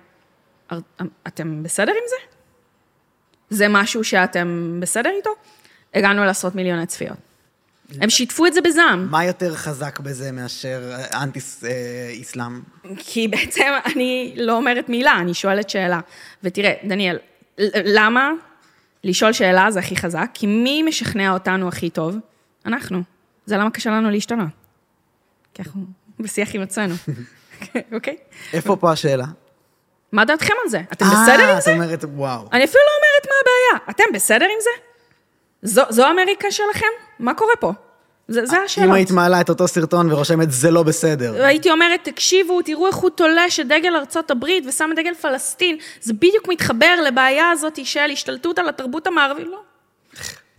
"אר- 0.72 0.80
אתם 1.28 1.64
בסדר 1.64 1.92
עם 1.92 2.08
זה? 2.10 2.16
זה 3.50 3.68
משהו 3.68 4.04
שאתם 4.04 4.78
בסדר 4.82 5.10
איתו? 5.18 5.30
הגענו 5.94 6.26
לעשרות 6.26 6.56
מיליוני 6.56 6.86
צפיות. 6.86 7.18
הם 8.02 8.10
שיתפו 8.10 8.46
את 8.46 8.54
זה 8.54 8.62
בזעם, 8.62 9.08
מה 9.12 9.26
יותר 9.26 9.56
חזק 9.56 10.00
בזה 10.00 10.32
מאשר 10.32 10.92
אה, 10.92 11.24
אנטי-אסלאם? 11.24 12.62
כי 12.98 13.28
בעצם 13.28 13.72
אני 13.86 14.34
לא 14.38 14.58
אומרת 14.58 14.90
מילה, 14.90 15.16
אני 15.20 15.34
שואלת 15.34 15.70
שאלה. 15.70 16.00
ותראה, 16.44 16.74
דניאל, 16.84 17.18
למה 17.86 18.32
לשאול 19.04 19.34
שאלה 19.34 19.72
זה 19.72 19.80
הכי 19.80 19.96
חזק? 19.96 20.30
כי 20.34 20.48
מי 20.48 20.84
משכנע 20.84 21.34
אותנו 21.34 21.68
הכי 21.68 21.90
טוב? 21.90 22.16
אנחנו. 22.66 23.04
זה 23.46 23.58
למה 23.58 23.70
קשה 23.72 23.90
לנו 23.90 24.10
להשתנות. 24.10 24.48
כי 25.54 25.62
אנחנו 25.62 25.82
בשיח 26.20 26.56
עם 26.56 26.62
עצמנו, 26.62 26.96
אוקיי? 27.96 28.18
איפה 28.54 28.76
פה 28.76 28.92
השאלה? 28.92 29.26
מה 30.12 30.26
דעתכם 30.26 30.54
על 30.64 30.70
זה? 30.70 30.82
אתם 30.94 31.06
בסדר 31.06 31.44
עם 31.44 31.56
אה, 31.56 31.62
זה? 31.62 31.72
את 31.72 31.76
אומרת, 31.76 32.04
וואו. 32.04 32.50
אני 32.52 32.64
אפילו 32.64 32.82
לא 32.86 32.92
אומרת 32.98 33.28
מה 33.28 33.36
הבעיה. 33.42 33.86
אתם 33.90 34.14
בסדר 34.14 34.46
עם 34.46 34.60
זה? 34.62 34.70
זו 35.90 36.12
אמריקה 36.12 36.52
שלכם? 36.52 37.09
מה 37.20 37.34
קורה 37.34 37.54
פה? 37.60 37.74
זה, 38.28 38.46
זה 38.46 38.58
השאלות. 38.58 38.90
אם 38.90 38.94
היית 38.94 39.12
מעלה 39.12 39.42
את 39.42 39.50
אותו 39.50 39.68
סרטון 39.68 40.12
ורושמת, 40.12 40.52
זה 40.52 40.72
לא 40.72 40.84
בסדר. 40.84 41.46
הייתי 41.46 41.72
אומרת, 41.72 42.00
תקשיבו, 42.04 42.62
תראו 42.62 42.88
איך 42.88 42.96
הוא 42.96 43.10
תולש 43.10 43.60
את 43.60 43.68
דגל 43.68 43.96
ארצות 43.96 44.32
הברית 44.32 44.64
ושם 44.68 44.90
את 44.94 45.00
דגל 45.00 45.14
פלסטין, 45.14 45.78
זה 46.02 46.14
בדיוק 46.14 46.48
מתחבר 46.48 47.02
לבעיה 47.08 47.52
הזאת 47.52 47.86
של 47.86 48.10
השתלטות 48.14 48.60
על 48.60 48.70
התרבות 48.70 49.08
המערבית. 49.08 49.48
לא. 49.48 49.69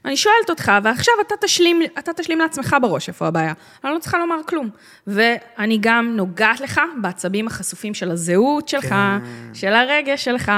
אני 0.04 0.16
שואלת 0.16 0.50
אותך, 0.50 0.72
ועכשיו 0.82 1.14
אתה 1.26 1.34
תשלים, 1.40 1.82
אתה 1.98 2.12
תשלים 2.12 2.38
לעצמך 2.38 2.76
בראש 2.82 3.08
איפה 3.08 3.26
הבעיה. 3.26 3.52
אני 3.84 3.92
לא 3.92 3.98
צריכה 3.98 4.18
לומר 4.18 4.36
כלום. 4.48 4.70
ואני 5.06 5.78
גם 5.80 6.16
נוגעת 6.16 6.60
לך 6.60 6.80
בעצבים 7.02 7.46
החשופים 7.46 7.94
של 7.94 8.10
הזהות 8.10 8.68
שלך, 8.68 8.88
כן. 8.88 9.18
של 9.54 9.72
הרגש 9.72 10.24
שלך, 10.24 10.52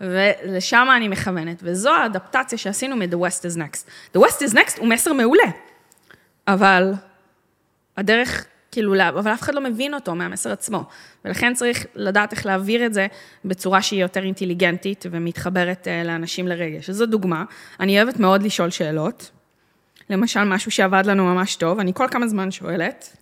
ולשם 0.00 0.88
אני 0.96 1.08
מכוונת. 1.08 1.60
וזו 1.62 1.94
האדפטציה 1.94 2.58
שעשינו 2.58 2.96
מ-The 2.96 3.14
West 3.14 3.42
is 3.52 3.58
Next. 3.58 4.16
The 4.16 4.20
West 4.20 4.50
is 4.50 4.54
Next 4.54 4.78
הוא 4.78 4.88
מסר 4.88 5.12
מעולה, 5.12 5.46
אבל 6.48 6.92
הדרך, 7.96 8.46
כאילו, 8.72 8.94
אבל 9.08 9.32
אף 9.34 9.42
אחד 9.42 9.54
לא 9.54 9.60
מבין 9.60 9.94
אותו 9.94 10.14
מהמסר 10.14 10.52
עצמו. 10.52 10.84
ולכן 11.24 11.54
צריך 11.54 11.86
לדעת 11.94 12.32
איך 12.32 12.46
להעביר 12.46 12.86
את 12.86 12.94
זה 12.94 13.06
בצורה 13.44 13.82
שהיא 13.82 14.02
יותר 14.02 14.22
אינטליגנטית 14.22 15.04
ומתחברת 15.10 15.88
אה, 15.88 16.04
לאנשים 16.04 16.48
לרגש. 16.48 16.90
אז 16.90 16.96
זו 16.96 17.06
דוגמה. 17.06 17.44
אני 17.80 18.02
אוהבת 18.02 18.16
מאוד 18.16 18.42
לשאול 18.42 18.70
שאלות. 18.70 19.30
למשל, 20.10 20.44
משהו 20.44 20.70
שעבד 20.70 21.02
לנו 21.06 21.24
ממש 21.34 21.56
טוב, 21.56 21.78
אני 21.78 21.92
כל 21.94 22.06
כמה 22.10 22.28
זמן 22.28 22.50
שואלת, 22.50 23.16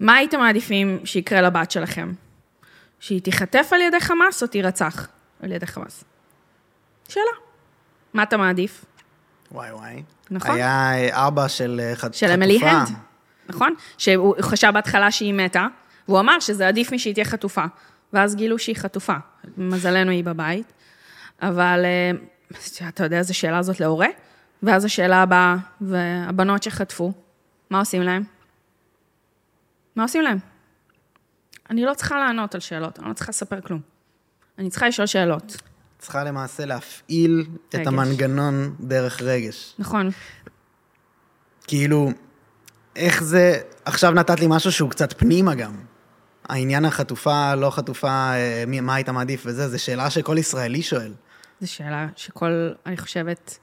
מה 0.00 0.14
הייתם 0.14 0.38
מעדיפים 0.40 1.00
שיקרה 1.04 1.40
לבת 1.42 1.70
שלכם? 1.70 2.12
שהיא 3.00 3.22
תיחטף 3.22 3.68
על 3.72 3.80
ידי 3.80 4.00
חמאס 4.00 4.42
או 4.42 4.46
תירצח 4.48 5.08
על 5.42 5.52
ידי 5.52 5.66
חמאס? 5.66 6.04
שאלה. 7.08 7.24
מה 8.14 8.22
אתה 8.22 8.36
מעדיף? 8.36 8.84
וואי 9.52 9.72
וואי. 9.72 10.02
נכון. 10.30 10.54
היה 10.54 10.92
אה, 10.94 11.26
אבא 11.26 11.48
של 11.48 11.80
אה, 11.84 11.96
חט- 11.96 12.14
של 12.14 12.30
אמילי 12.30 12.58
חטופה. 12.58 12.70
הנד, 12.76 12.88
נכון? 13.48 13.74
שהוא 13.98 14.34
חשב 14.40 14.70
בהתחלה 14.74 15.10
שהיא 15.10 15.34
מתה, 15.34 15.66
והוא 16.08 16.20
אמר 16.20 16.40
שזה 16.40 16.68
עדיף 16.68 16.92
משהיא 16.92 17.14
תהיה 17.14 17.24
חטופה. 17.24 17.64
ואז 18.12 18.34
גילו 18.36 18.58
שהיא 18.58 18.76
חטופה. 18.76 19.14
מזלנו 19.56 20.10
היא 20.10 20.24
בבית. 20.24 20.72
אבל 21.42 21.84
אה, 21.84 22.88
אתה 22.88 23.04
יודע 23.04 23.18
איזה 23.18 23.34
שאלה 23.34 23.62
זאת 23.62 23.80
להורה? 23.80 24.08
ואז 24.62 24.84
השאלה 24.84 25.22
הבאה, 25.22 25.56
והבנות 25.80 26.62
שחטפו, 26.62 27.12
מה 27.70 27.78
עושים 27.78 28.02
להם? 28.02 28.22
מה 29.96 30.02
עושים 30.02 30.22
להם? 30.22 30.38
אני 31.70 31.84
לא 31.84 31.94
צריכה 31.94 32.18
לענות 32.18 32.54
על 32.54 32.60
שאלות, 32.60 32.98
אני 32.98 33.08
לא 33.08 33.14
צריכה 33.14 33.30
לספר 33.30 33.60
כלום. 33.60 33.80
אני 34.58 34.70
צריכה 34.70 34.88
לשאול 34.88 35.06
שאלות. 35.06 35.56
צריכה 35.98 36.24
למעשה 36.24 36.64
להפעיל 36.64 37.46
את 37.68 37.74
רגש. 37.74 37.86
המנגנון 37.86 38.74
דרך 38.80 39.22
רגש. 39.22 39.74
נכון. 39.78 40.10
כאילו, 41.66 42.10
איך 42.96 43.22
זה... 43.22 43.60
עכשיו 43.84 44.12
נתת 44.12 44.40
לי 44.40 44.46
משהו 44.48 44.72
שהוא 44.72 44.90
קצת 44.90 45.18
פנימה 45.18 45.54
גם. 45.54 45.72
העניין 46.48 46.84
החטופה, 46.84 47.54
לא 47.54 47.70
חטופה, 47.70 48.08
אה, 48.08 48.64
מי- 48.66 48.80
מה 48.80 48.94
היית 48.94 49.08
מעדיף 49.08 49.42
וזה, 49.46 49.68
זו 49.68 49.82
שאלה 49.82 50.10
שכל 50.10 50.38
ישראלי 50.38 50.82
שואל. 50.82 51.12
זו 51.60 51.72
שאלה 51.72 52.06
שכל, 52.16 52.70
אני 52.86 52.96
חושבת, 52.96 53.58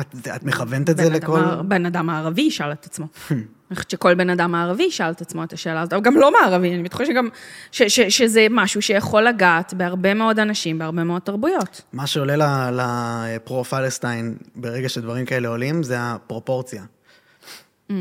את, 0.00 0.14
את 0.36 0.44
מכוונת 0.44 0.90
את 0.90 0.96
זה 0.96 1.10
לכל... 1.10 1.40
אדם, 1.40 1.68
בן 1.68 1.86
אדם 1.86 2.10
הערבי 2.10 2.42
ישאל 2.42 2.72
את 2.72 2.84
עצמו. 2.84 3.06
אני 3.30 3.76
חושבת 3.76 3.90
שכל 3.90 4.14
בן 4.14 4.30
אדם 4.30 4.54
הערבי 4.54 4.82
ישאל 4.82 5.10
את 5.10 5.20
עצמו 5.20 5.44
את 5.44 5.52
השאלה 5.52 5.80
הזאת, 5.80 5.92
אבל 5.92 6.02
גם 6.02 6.16
לא 6.16 6.32
מערבי, 6.32 6.74
אני 6.74 6.82
בטוחה 6.82 7.06
שגם, 7.06 7.28
ש, 7.72 7.82
ש, 7.82 8.00
שזה 8.00 8.46
משהו 8.50 8.82
שיכול 8.82 9.22
לגעת 9.22 9.74
בהרבה 9.74 10.14
מאוד 10.14 10.38
אנשים, 10.38 10.78
בהרבה 10.78 11.04
מאוד 11.04 11.22
תרבויות. 11.22 11.82
מה 11.92 12.06
שעולה 12.06 12.70
לפרו-פלסטיין 12.72 14.36
ברגע 14.56 14.88
שדברים 14.88 15.26
כאלה 15.26 15.48
עולים, 15.48 15.82
זה 15.82 15.96
הפרופורציה. 16.00 16.82
Mm. 17.90 17.92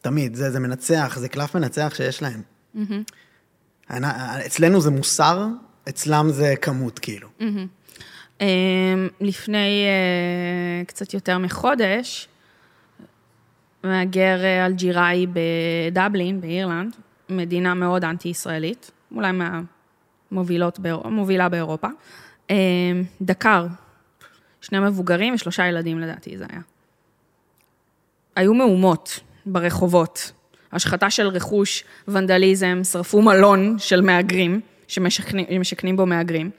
תמיד, 0.00 0.34
זה, 0.34 0.50
זה 0.50 0.60
מנצח, 0.60 1.16
זה 1.20 1.28
קלף 1.28 1.54
מנצח 1.54 1.92
שיש 1.96 2.22
להם. 2.22 2.42
אנ- 3.90 4.04
אצלנו 4.46 4.80
זה 4.80 4.90
מוסר, 4.90 5.46
אצלם 5.88 6.30
זה 6.30 6.54
כמות, 6.62 6.98
כאילו. 6.98 7.28
אמ, 8.40 8.46
לפני 9.20 9.84
אה, 9.86 10.84
קצת 10.84 11.14
יותר 11.14 11.38
מחודש, 11.38 12.28
מהגר 13.84 14.44
אה, 14.44 14.66
אלג'יראי 14.66 15.26
בדבלין, 15.32 16.40
באירלנד, 16.40 16.96
מדינה 17.28 17.74
מאוד 17.74 18.04
אנטי-ישראלית, 18.04 18.90
אולי 19.14 19.32
מהמובילות, 19.32 20.78
המובילה 21.04 21.48
באירופה, 21.48 21.88
אמ, 22.50 22.56
דקר, 23.22 23.66
שני 24.60 24.80
מבוגרים 24.80 25.34
ושלושה 25.34 25.66
ילדים 25.66 25.98
לדעתי 25.98 26.38
זה 26.38 26.44
היה. 26.50 26.60
היו 28.36 28.54
מהומות 28.54 29.20
ברחובות, 29.46 30.32
השחתה 30.72 31.10
של 31.10 31.28
רכוש, 31.28 31.84
ונדליזם, 32.08 32.80
שרפו 32.84 33.22
מלון 33.22 33.76
של 33.78 34.00
מהגרים, 34.00 34.60
שמשכנים 34.88 35.96
בו 35.96 36.06
מהגרים. 36.06 36.50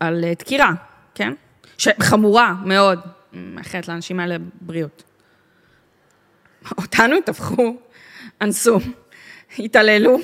על 0.00 0.24
אה, 0.24 0.32
דקירה, 0.38 0.72
כן? 1.14 1.32
שחמורה 1.78 2.54
מאוד, 2.64 2.98
מאחלת 3.32 3.88
לאנשים 3.88 4.20
האלה 4.20 4.36
בריאות. 4.60 5.02
אותנו 6.78 7.16
טבחו, 7.24 7.76
אנסו, 8.40 8.78
התעללו, 9.58 10.18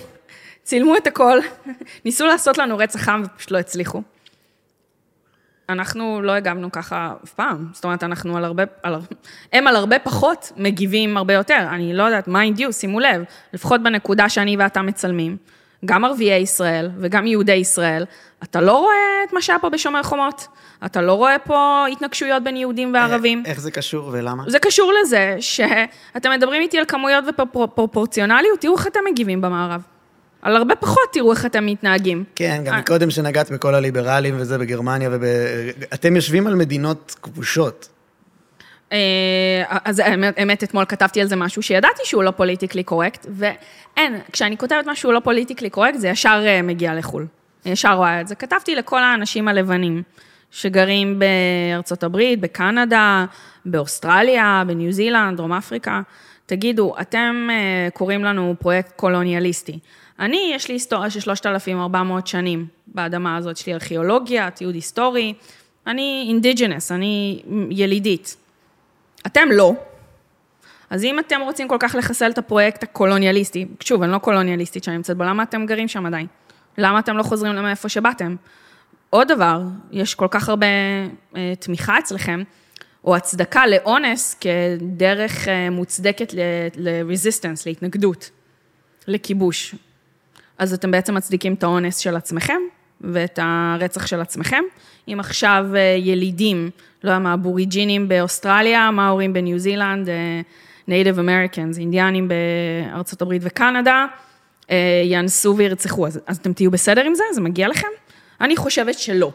צילמו 0.63 0.97
את 0.97 1.07
הכל, 1.07 1.39
ניסו 2.05 2.27
לעשות 2.27 2.59
לנו 2.59 2.79
רצח 2.79 3.09
עם 3.09 3.23
ופשוט 3.23 3.51
לא 3.51 3.59
הצליחו. 3.59 4.03
אנחנו 5.69 6.23
לא 6.23 6.33
הגבנו 6.33 6.73
ככה 6.73 7.15
אף 7.25 7.33
פעם, 7.33 7.67
זאת 7.73 7.85
אומרת, 7.85 8.05
אנחנו 8.05 8.37
על 8.37 8.45
הרבה, 8.45 8.63
על, 8.83 8.95
הם 9.53 9.67
על 9.67 9.77
הרבה 9.77 9.99
פחות 9.99 10.53
מגיבים 10.57 11.17
הרבה 11.17 11.35
יותר. 11.35 11.67
אני 11.71 11.95
לא 11.95 12.03
יודעת, 12.03 12.29
mind 12.29 12.59
you, 12.59 12.73
שימו 12.73 13.01
לב, 13.01 13.23
לפחות 13.53 13.83
בנקודה 13.83 14.29
שאני 14.29 14.57
ואתה 14.57 14.83
מצלמים, 14.83 15.37
גם 15.85 16.05
ערביי 16.05 16.41
ישראל 16.41 16.91
וגם 16.99 17.27
יהודי 17.27 17.55
ישראל, 17.55 18.05
אתה 18.43 18.61
לא 18.61 18.79
רואה 18.79 19.25
את 19.29 19.33
מה 19.33 19.43
שהיה 19.43 19.59
פה 19.59 19.69
בשומר 19.69 20.03
חומות, 20.03 20.47
אתה 20.85 21.03
לא 21.03 21.13
רואה 21.13 21.39
פה 21.39 21.87
התנגשויות 21.93 22.43
בין 22.43 22.57
יהודים 22.57 22.95
וערבים. 22.95 23.43
איך 23.47 23.61
זה 23.61 23.71
קשור 23.71 24.11
ולמה? 24.13 24.43
זה 24.47 24.59
קשור 24.59 24.93
לזה 25.01 25.37
שאתם 25.41 26.31
מדברים 26.31 26.63
איתי 26.63 26.79
על 26.79 26.85
כמויות 26.89 27.25
ופרופורציונליות, 27.29 28.61
תראו 28.61 28.77
איך 28.77 28.87
אתם 28.87 29.01
מגיבים 29.11 29.41
במערב. 29.41 29.83
על 30.47 30.57
הרבה 30.57 30.77
פחות 30.77 31.09
תראו 31.13 31.33
איך 31.33 31.47
אתם 31.47 31.67
מתנהגים. 31.67 32.25
כן, 32.35 32.63
גם 32.65 32.75
אה. 32.75 32.79
מקודם 32.81 33.11
שנגעת 33.11 33.51
בכל 33.51 33.75
הליברלים 33.75 34.35
וזה 34.39 34.59
בגרמניה 34.59 35.09
וב... 35.13 35.23
אתם 35.95 36.17
יושבים 36.17 36.47
על 36.47 36.55
מדינות 36.55 37.17
כבושות. 37.23 37.89
אה, 38.93 38.99
אז 39.85 39.99
האמת, 39.99 40.39
האמת, 40.39 40.65
אתמול 40.65 40.85
כתבתי 40.85 41.21
על 41.21 41.27
זה 41.27 41.37
משהו 41.37 41.63
שידעתי 41.63 42.03
שהוא 42.05 42.23
לא 42.23 42.31
politically 42.31 42.83
correct, 42.83 43.27
ואין, 43.31 44.21
כשאני 44.33 44.57
כותבת 44.57 44.87
משהו 44.87 45.13
לא 45.13 45.21
politically 45.21 45.71
correct, 45.71 45.99
זה 45.99 46.09
ישר 46.09 46.43
אה, 46.47 46.63
מגיע 46.63 46.95
לחו"ל. 46.95 47.27
ישר 47.65 47.93
רואה 47.93 48.21
את 48.21 48.29
זה. 48.29 48.35
כתבתי 48.35 48.75
לכל 48.75 49.03
האנשים 49.03 49.49
הלבנים 49.49 50.03
שגרים 50.51 51.19
בארצות 51.19 52.05
הברית, 52.05 52.41
בקנדה, 52.41 53.25
באוסטרליה, 53.65 54.63
בניו 54.67 54.93
זילנד, 54.93 55.37
דרום 55.37 55.53
אפריקה. 55.53 56.01
תגידו, 56.47 56.95
אתם 57.01 57.49
קוראים 57.95 58.25
לנו 58.25 58.55
פרויקט 58.59 58.93
קולוניאליסטי. 58.97 59.79
אני, 60.21 60.51
יש 60.55 60.69
לי 60.69 60.75
היסטוריה 60.75 61.11
של 61.11 61.21
3,400 61.21 62.27
שנים 62.27 62.67
באדמה 62.87 63.37
הזאת, 63.37 63.57
יש 63.57 63.67
לי 63.67 63.75
ארכיאולוגיה, 63.75 64.51
תיעוד 64.51 64.75
היסטורי. 64.75 65.35
אני 65.87 66.25
אינדיג'נס, 66.29 66.93
אני 66.93 67.43
ילידית. 67.71 68.37
אתם 69.27 69.49
לא. 69.53 69.73
אז 70.91 71.05
אם 71.05 71.19
אתם 71.19 71.41
רוצים 71.41 71.69
כל 71.69 71.77
כך 71.81 71.95
לחסל 71.99 72.31
את 72.31 72.39
הפרויקט 72.39 72.83
הקולוניאליסטי, 72.83 73.67
שוב, 73.81 74.03
אני 74.03 74.13
לא 74.13 74.19
קולוניאליסטית 74.19 74.85
שאני 74.85 74.97
נמצאת 74.97 75.17
בו, 75.17 75.25
למה 75.25 75.43
אתם 75.43 75.67
גרים 75.67 75.89
שם 75.89 76.07
עדיין? 76.07 76.27
למה 76.79 76.99
אתם 76.99 77.17
לא 77.17 77.23
חוזרים 77.23 77.55
מאיפה 77.55 77.89
שבאתם? 77.89 78.37
עוד 79.11 79.29
דבר, 79.29 79.63
יש 79.93 80.15
כל 80.15 80.29
כך 80.31 80.49
הרבה 80.49 80.67
אה, 81.37 81.53
תמיכה 81.59 81.99
אצלכם, 81.99 82.43
או 83.05 83.17
הצדקה 83.17 83.67
לאונס 83.67 84.41
כדרך 84.41 85.49
אה, 85.49 85.71
מוצדקת 85.71 86.35
ל-resistance, 86.77 87.63
להתנגדות, 87.67 88.31
לכיבוש. 89.09 89.75
אז 90.59 90.75
אתם 90.75 90.91
בעצם 90.91 91.15
מצדיקים 91.15 91.55
את 91.55 91.63
האונס 91.63 91.99
של 91.99 92.17
עצמכם 92.17 92.59
ואת 93.01 93.39
הרצח 93.43 94.07
של 94.07 94.21
עצמכם. 94.21 94.63
אם 95.09 95.21
עכשיו 95.21 95.67
אה, 95.75 95.81
ילידים, 95.99 96.71
לא 97.05 97.11
יודע 97.11 97.19
מה, 97.19 97.35
אבוריג'ינים 97.35 98.09
באוסטרליה, 98.09 98.91
מאורים 98.91 99.33
בניו 99.33 99.59
זילנד, 99.59 100.09
Native 100.89 101.19
Americans, 101.19 101.79
אינדיאנים 101.79 102.29
בארצות 102.29 103.23
הברית 103.23 103.43
וקנדה, 103.45 104.07
אה, 104.71 105.03
יאנסו 105.05 105.57
וירצחו, 105.57 106.07
אז, 106.07 106.21
אז 106.27 106.37
אתם 106.37 106.53
תהיו 106.53 106.71
בסדר 106.71 107.05
עם 107.05 107.15
זה? 107.15 107.25
זה 107.33 107.41
מגיע 107.41 107.69
לכם? 107.69 107.89
אני 108.41 108.57
חושבת 108.57 108.99
שלא. 108.99 109.33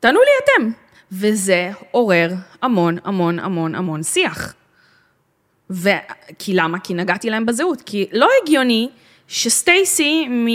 תענו 0.00 0.18
לי 0.20 0.30
אתם. 0.44 0.70
וזה 1.12 1.70
עורר 1.90 2.30
המון 2.62 2.98
המון 3.04 3.38
המון 3.38 3.74
המון 3.74 4.02
שיח. 4.02 4.54
ו... 5.70 5.90
כי 6.38 6.54
למה? 6.54 6.78
כי 6.78 6.94
נגעתי 6.94 7.30
להם 7.30 7.46
בזהות. 7.46 7.82
כי 7.86 8.06
לא 8.12 8.28
הגיוני 8.42 8.88
שסטייסי 9.32 10.28
מ... 10.28 10.48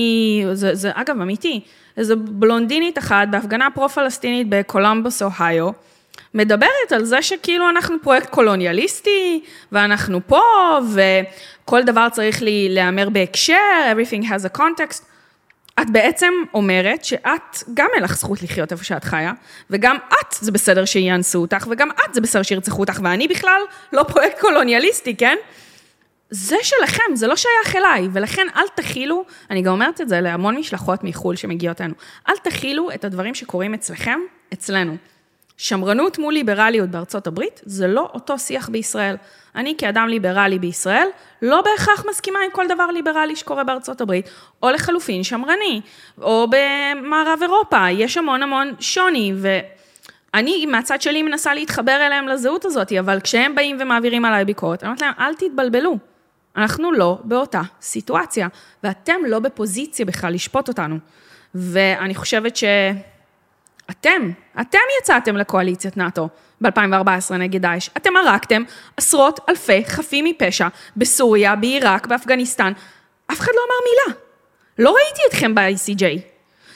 זה, 0.53 0.75
זה 0.75 0.91
אגב 0.93 1.21
אמיתי, 1.21 1.61
איזו 1.97 2.15
בלונדינית 2.17 2.97
אחת 2.97 3.27
בהפגנה 3.31 3.67
פרו-פלסטינית 3.73 4.47
בקולומבוס, 4.49 5.21
אוהיו, 5.21 5.69
מדברת 6.33 6.91
על 6.91 7.05
זה 7.05 7.21
שכאילו 7.21 7.69
אנחנו 7.69 7.95
פרויקט 8.01 8.29
קולוניאליסטי, 8.29 9.43
ואנחנו 9.71 10.19
פה, 10.27 10.41
וכל 10.93 11.83
דבר 11.83 12.07
צריך 12.11 12.41
לי 12.41 12.67
להיאמר 12.69 13.09
בהקשר, 13.09 13.55
everything 13.93 14.23
has 14.23 14.55
a 14.55 14.57
context. 14.57 15.01
את 15.81 15.89
בעצם 15.89 16.33
אומרת 16.53 17.05
שאת, 17.05 17.63
גם 17.73 17.87
אין 17.95 18.03
לך 18.03 18.17
זכות 18.17 18.43
לחיות 18.43 18.71
איפה 18.71 18.83
שאת 18.83 19.03
חיה, 19.03 19.31
וגם 19.69 19.95
את, 19.95 20.35
זה 20.39 20.51
בסדר 20.51 20.85
שיאנסו 20.85 21.41
אותך, 21.41 21.67
וגם 21.69 21.89
את, 21.91 22.13
זה 22.13 22.21
בסדר 22.21 22.41
שירצחו 22.41 22.79
אותך, 22.79 22.99
ואני 23.03 23.27
בכלל 23.27 23.61
לא 23.93 24.03
פרויקט 24.03 24.39
קולוניאליסטי, 24.39 25.15
כן? 25.15 25.37
זה 26.29 26.55
שלכם, 26.63 27.15
זה 27.15 27.27
לא 27.27 27.35
שייך 27.35 27.75
אליי, 27.75 28.07
ולכן 28.13 28.47
אל 28.55 28.67
תכילו, 28.75 29.25
אני 29.49 29.61
גם 29.61 29.71
אומרת 29.71 30.01
את 30.01 30.09
זה 30.09 30.21
להמון 30.21 30.57
משלחות 30.57 31.03
מחו"ל 31.03 31.35
שמגיעות 31.35 31.81
אלינו, 31.81 31.93
אל 32.29 32.37
תכילו 32.43 32.91
את 32.91 33.05
הדברים 33.05 33.35
שקורים 33.35 33.73
אצלכם, 33.73 34.19
אצלנו. 34.53 34.97
שמרנות 35.57 36.19
מול 36.19 36.33
ליברליות 36.33 36.89
בארצות 36.89 37.27
הברית, 37.27 37.61
זה 37.65 37.87
לא 37.87 38.09
אותו 38.13 38.39
שיח 38.39 38.69
בישראל. 38.69 39.15
אני 39.55 39.75
כאדם 39.77 40.07
ליברלי 40.07 40.59
בישראל, 40.59 41.07
לא 41.41 41.61
בהכרח 41.61 42.05
מסכימה 42.09 42.39
עם 42.45 42.51
כל 42.51 42.67
דבר 42.67 42.87
ליברלי 42.87 43.35
שקורה 43.35 43.63
בארצות 43.63 44.01
הברית, 44.01 44.29
או 44.63 44.69
לחלופין 44.69 45.23
שמרני, 45.23 45.81
או 46.21 46.47
במערב 46.49 47.39
אירופה, 47.41 47.89
יש 47.91 48.17
המון 48.17 48.43
המון 48.43 48.73
שוני, 48.79 49.33
ואני 50.33 50.65
מהצד 50.65 51.01
שלי 51.01 51.23
מנסה 51.23 51.53
להתחבר 51.53 52.05
אליהם 52.05 52.27
לזהות 52.27 52.65
הזאת, 52.65 52.91
אבל 52.91 53.19
כשהם 53.19 53.55
באים 53.55 53.77
ומעבירים 53.79 54.25
עליי 54.25 54.45
ביקורת, 54.45 54.83
אני 54.83 54.87
אומרת 54.87 55.01
להם, 55.01 55.13
אל 55.19 55.33
תתבלבלו. 55.33 55.97
אנחנו 56.57 56.91
לא 56.91 57.19
באותה 57.23 57.61
סיטואציה, 57.81 58.47
ואתם 58.83 59.15
לא 59.27 59.39
בפוזיציה 59.39 60.05
בכלל 60.05 60.33
לשפוט 60.33 60.67
אותנו. 60.67 60.97
ואני 61.55 62.15
חושבת 62.15 62.55
שאתם, 62.55 64.31
אתם 64.61 64.79
יצאתם 65.01 65.37
לקואליציית 65.37 65.97
נאט"ו 65.97 66.29
ב-2014 66.61 67.33
נגד 67.33 67.61
דאעש. 67.61 67.89
אתם 67.97 68.09
הרגתם 68.15 68.63
עשרות 68.97 69.39
אלפי 69.49 69.85
חפים 69.85 70.25
מפשע 70.25 70.67
בסוריה, 70.97 71.55
בעיראק, 71.55 72.07
באפגניסטן. 72.07 72.73
אף 73.31 73.39
אחד 73.39 73.51
לא 73.55 73.61
אמר 73.67 73.75
מילה. 73.89 74.19
לא 74.79 74.95
ראיתי 74.95 75.21
אתכם 75.29 75.55
ב-ICJ. 75.55 76.03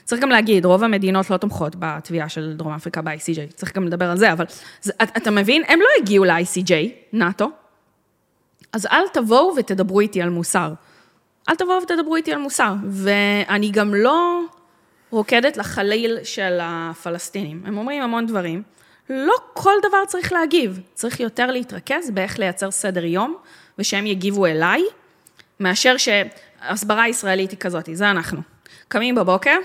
צריך 0.03 0.21
גם 0.21 0.29
להגיד, 0.29 0.65
רוב 0.65 0.83
המדינות 0.83 1.29
לא 1.29 1.37
תומכות 1.37 1.75
בתביעה 1.79 2.29
של 2.29 2.53
דרום 2.57 2.73
אפריקה 2.73 3.01
ב-ICJ, 3.01 3.53
צריך 3.55 3.75
גם 3.75 3.87
לדבר 3.87 4.11
על 4.11 4.17
זה, 4.17 4.33
אבל 4.33 4.45
זה, 4.81 4.93
אתה 5.01 5.31
מבין? 5.31 5.63
הם 5.67 5.79
לא 5.79 5.87
הגיעו 6.01 6.25
ל-ICJ, 6.25 6.71
נאט"ו, 7.13 7.51
אז 8.73 8.85
אל 8.85 9.07
תבואו 9.13 9.53
ותדברו 9.57 9.99
איתי 9.99 10.21
על 10.21 10.29
מוסר. 10.29 10.73
אל 11.49 11.55
תבואו 11.55 11.81
ותדברו 11.83 12.15
איתי 12.15 12.33
על 12.33 12.39
מוסר. 12.39 12.73
ואני 12.89 13.71
גם 13.71 13.95
לא 13.95 14.41
רוקדת 15.09 15.57
לחליל 15.57 16.17
של 16.23 16.59
הפלסטינים. 16.61 17.63
הם 17.65 17.77
אומרים 17.77 18.03
המון 18.03 18.25
דברים. 18.25 18.63
לא 19.09 19.33
כל 19.53 19.73
דבר 19.89 20.05
צריך 20.07 20.33
להגיב. 20.33 20.79
צריך 20.93 21.19
יותר 21.19 21.51
להתרכז 21.51 22.11
באיך 22.11 22.39
לייצר 22.39 22.71
סדר 22.71 23.05
יום, 23.05 23.35
ושהם 23.79 24.05
יגיבו 24.05 24.45
אליי, 24.45 24.83
מאשר 25.59 25.95
שהסברה 25.97 27.07
ישראלית 27.07 27.51
היא 27.51 27.59
כזאת, 27.59 27.89
זה 27.93 28.11
אנחנו. 28.11 28.41
קמים 28.87 29.15
בבוקר, 29.15 29.57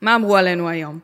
מה 0.00 0.14
אמרו 0.14 0.36
עלינו 0.36 0.68
היום? 0.68 0.98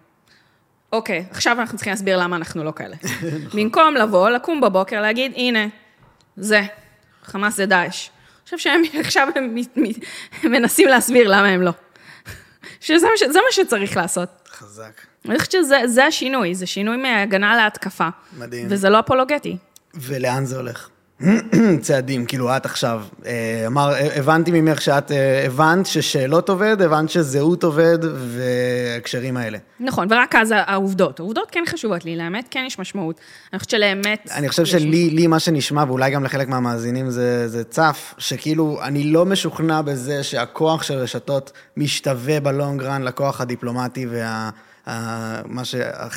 אוקיי, 0.93 1.25
עכשיו 1.31 1.61
אנחנו 1.61 1.79
צריכים 1.79 1.91
להסביר 1.91 2.18
למה 2.22 2.37
אנחנו 2.37 2.64
לא 2.64 2.72
כאלה. 2.77 2.97
נכון. 3.45 3.61
במקום 3.61 3.95
לבוא, 3.95 4.31
לקום 4.31 4.61
בבוקר, 4.61 5.01
להגיד, 5.01 5.33
הנה, 5.37 5.66
זה, 6.37 6.62
חמאס 7.25 7.57
זה 7.57 7.66
דאעש. 7.66 8.09
אני 8.09 8.45
חושב 8.45 8.59
שהם 8.59 8.83
עכשיו 9.05 9.29
הם 9.35 9.55
מנסים 10.45 10.89
להסביר 10.89 11.29
למה 11.29 11.49
הם 11.49 11.62
לא. 11.62 11.72
שזה 12.81 13.07
מה 13.35 13.53
שצריך 13.53 13.97
לעשות. 13.97 14.29
חזק. 14.49 15.01
אני 15.29 15.39
חושבת 15.39 15.53
שזה 15.53 16.05
השינוי, 16.05 16.55
זה 16.55 16.66
שינוי 16.66 16.97
מהגנה 16.97 17.57
להתקפה. 17.57 18.09
מדהים. 18.39 18.66
וזה 18.70 18.89
לא 18.89 19.01
אפולוגטי. 19.01 19.57
ולאן 19.95 20.45
זה 20.45 20.57
הולך? 20.57 20.89
צעדים, 21.80 22.26
כאילו 22.26 22.56
את 22.56 22.66
עכשיו, 22.66 23.02
אה, 23.26 23.64
אמר, 23.66 23.92
הבנתי 24.16 24.50
ממך 24.50 24.80
שאת 24.80 25.12
אה, 25.12 25.46
הבנת 25.46 25.86
ששאלות 25.86 26.48
עובד, 26.48 26.82
הבנת 26.82 27.10
שזהות 27.10 27.64
עובד 27.64 27.98
והקשרים 28.02 29.36
האלה. 29.36 29.58
נכון, 29.80 30.12
ורק 30.12 30.34
אז 30.34 30.54
העובדות. 30.56 31.20
העובדות 31.20 31.50
כן 31.50 31.62
חשובות 31.66 32.04
לי, 32.04 32.16
לאמת 32.16 32.48
כן 32.50 32.64
יש 32.66 32.78
משמעות. 32.78 33.20
אני 33.52 33.58
חושבת 33.58 33.70
שלאמת... 33.70 34.28
אני 34.34 34.48
חושב 34.48 34.64
שלי, 34.64 35.10
לי 35.10 35.26
מה 35.26 35.38
שנשמע, 35.38 35.84
ואולי 35.88 36.10
גם 36.10 36.24
לחלק 36.24 36.48
מהמאזינים 36.48 37.10
זה, 37.10 37.48
זה 37.48 37.64
צף, 37.64 38.14
שכאילו, 38.18 38.78
אני 38.82 39.04
לא 39.04 39.24
משוכנע 39.24 39.82
בזה 39.82 40.22
שהכוח 40.22 40.82
של 40.82 40.94
רשתות 40.94 41.52
משתווה 41.76 42.40
בלונג 42.40 42.82
רן 42.82 43.02
לכוח 43.02 43.40
הדיפלומטי 43.40 44.06
וה... 44.06 44.50
מה 44.87 45.64
ש... 45.64 45.74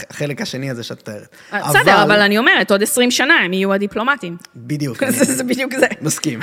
החלק 0.10 0.42
השני 0.42 0.70
הזה 0.70 0.84
שאת 0.84 1.00
מתארת. 1.00 1.36
בסדר, 1.70 2.04
אבל... 2.04 2.20
אני 2.22 2.38
אומרת, 2.38 2.72
עוד 2.72 2.84
20 2.84 3.12
שנה 3.12 3.34
הם 3.34 3.54
יהיו 3.54 3.74
הדיפלומטים. 3.74 4.38
בדיוק. 4.56 5.04
זה, 5.10 5.44
בדיוק 5.44 5.74
זה. 5.74 5.88
מסכים. 6.02 6.40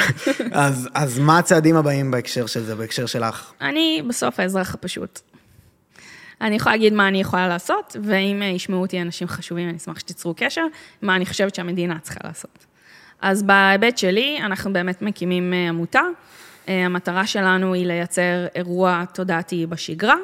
אז, 0.52 0.88
אז 0.94 1.18
מה 1.18 1.38
הצעדים 1.38 1.76
הבאים 1.76 2.10
בהקשר 2.10 2.46
של 2.46 2.64
זה, 2.64 2.74
בהקשר 2.76 3.06
שלך? 3.06 3.52
אני 3.60 4.02
בסוף 4.08 4.40
האזרח 4.40 4.74
הפשוט. 4.74 5.20
אני 6.40 6.56
יכולה 6.56 6.74
להגיד 6.74 6.92
מה 6.92 7.08
אני 7.08 7.20
יכולה 7.20 7.48
לעשות, 7.48 7.96
ואם 8.02 8.42
ישמעו 8.42 8.80
אותי 8.80 9.02
אנשים 9.02 9.28
חשובים, 9.28 9.68
אני 9.68 9.76
אשמח 9.76 9.98
שתיצרו 9.98 10.34
קשר, 10.36 10.64
מה 11.02 11.16
אני 11.16 11.26
חושבת 11.26 11.54
שהמדינה 11.54 11.98
צריכה 12.02 12.20
לעשות. 12.24 12.66
אז 13.20 13.42
בהיבט 13.42 13.98
שלי, 13.98 14.38
אנחנו 14.42 14.72
באמת 14.72 15.02
מקימים 15.02 15.52
אה, 15.54 15.68
עמותה. 15.68 16.02
אה, 16.68 16.86
המטרה 16.86 17.26
שלנו 17.26 17.74
היא 17.74 17.86
לייצר 17.86 18.46
אירוע 18.54 19.04
תודעתי 19.14 19.66
בשגרה. 19.66 20.16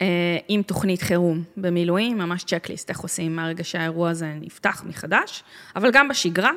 אה, 0.00 0.06
עם 0.48 0.62
תוכנית 0.62 1.02
חירום 1.02 1.42
במילואים, 1.56 2.18
ממש 2.18 2.44
צ'קליסט, 2.44 2.90
איך 2.90 3.00
עושים 3.00 3.36
מהרגע 3.36 3.64
שהאירוע 3.64 4.10
הזה 4.10 4.32
נפתח 4.40 4.82
מחדש, 4.86 5.42
אבל 5.76 5.90
גם 5.90 6.08
בשגרה. 6.08 6.50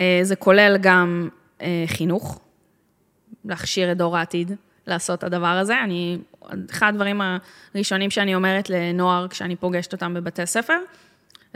אה, 0.00 0.20
זה 0.22 0.36
כולל 0.36 0.76
גם 0.80 1.28
אה, 1.60 1.84
חינוך, 1.86 2.40
להכשיר 3.44 3.92
את 3.92 3.96
דור 3.96 4.16
העתיד 4.16 4.52
לעשות 4.86 5.18
את 5.18 5.24
הדבר 5.24 5.46
הזה. 5.46 5.80
אני, 5.84 6.18
אחד 6.70 6.88
הדברים 6.88 7.20
הראשונים 7.74 8.10
שאני 8.10 8.34
אומרת 8.34 8.70
לנוער 8.70 9.28
כשאני 9.28 9.56
פוגשת 9.56 9.92
אותם 9.92 10.14
בבתי 10.14 10.46
ספר, 10.46 10.78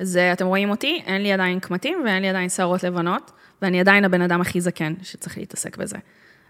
זה, 0.00 0.32
אתם 0.32 0.46
רואים 0.46 0.70
אותי, 0.70 1.02
אין 1.06 1.22
לי 1.22 1.32
עדיין 1.32 1.60
קמטים 1.60 2.02
ואין 2.04 2.22
לי 2.22 2.28
עדיין 2.28 2.48
שערות 2.48 2.82
לבנות, 2.82 3.30
ואני 3.62 3.80
עדיין 3.80 4.04
הבן 4.04 4.22
אדם 4.22 4.40
הכי 4.40 4.60
זקן 4.60 4.94
שצריך 5.02 5.38
להתעסק 5.38 5.76
בזה. 5.76 5.96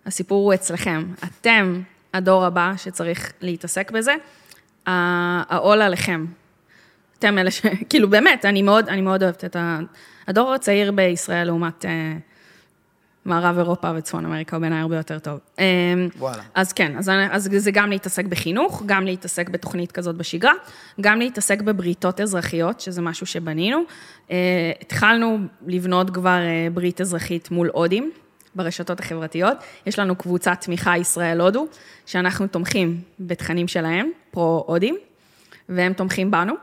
הסיפור 0.06 0.44
הוא 0.44 0.54
אצלכם. 0.54 1.04
אתם 1.24 1.82
הדור 2.14 2.44
הבא 2.44 2.72
שצריך 2.76 3.32
להתעסק 3.40 3.90
בזה. 3.90 4.14
העול 4.86 5.82
עליכם. 5.82 6.26
אתם 7.18 7.38
אלה 7.38 7.50
ש... 7.50 7.60
כאילו, 7.90 8.10
באמת, 8.10 8.44
אני 8.44 8.62
מאוד, 8.62 8.88
אני 8.88 9.00
מאוד 9.00 9.22
אוהבת 9.22 9.44
את. 9.44 9.56
הדור 10.26 10.54
הצעיר 10.54 10.92
בישראל 10.92 11.46
לעומת 11.46 11.84
אה, 11.84 12.16
מערב 13.24 13.58
אירופה 13.58 13.90
וצפון 13.96 14.24
אמריקה 14.24 14.56
הוא 14.56 14.60
בעיניי 14.60 14.80
הרבה 14.80 14.96
יותר 14.96 15.18
טוב. 15.18 15.38
אה, 15.58 15.64
וואלה. 16.18 16.42
אז 16.54 16.72
כן, 16.72 16.96
אז, 16.96 17.10
אז 17.30 17.48
זה 17.56 17.70
גם 17.70 17.90
להתעסק 17.90 18.24
בחינוך, 18.24 18.82
גם 18.86 19.04
להתעסק 19.04 19.48
בתוכנית 19.48 19.92
כזאת 19.92 20.16
בשגרה, 20.16 20.52
גם 21.00 21.18
להתעסק 21.18 21.62
בבריתות 21.62 22.20
אזרחיות, 22.20 22.80
שזה 22.80 23.02
משהו 23.02 23.26
שבנינו. 23.26 23.82
אה, 24.30 24.36
התחלנו 24.80 25.38
לבנות 25.66 26.10
כבר 26.10 26.40
אה, 26.40 26.68
ברית 26.74 27.00
אזרחית 27.00 27.50
מול 27.50 27.70
הודים. 27.72 28.12
ברשתות 28.55 29.01
החברתיות. 29.01 29.57
יש 29.86 29.98
לנו 29.98 30.16
קבוצת 30.16 30.57
תמיכה 30.61 30.96
ישראל-הודו, 30.96 31.66
שאנחנו 32.07 32.46
תומכים 32.46 33.01
בתכנים 33.20 33.68
שלהם, 33.68 34.11
פרו-הודים, 34.30 34.96
והם 35.68 35.92
תומכים 35.92 36.30
בנו, 36.30 36.55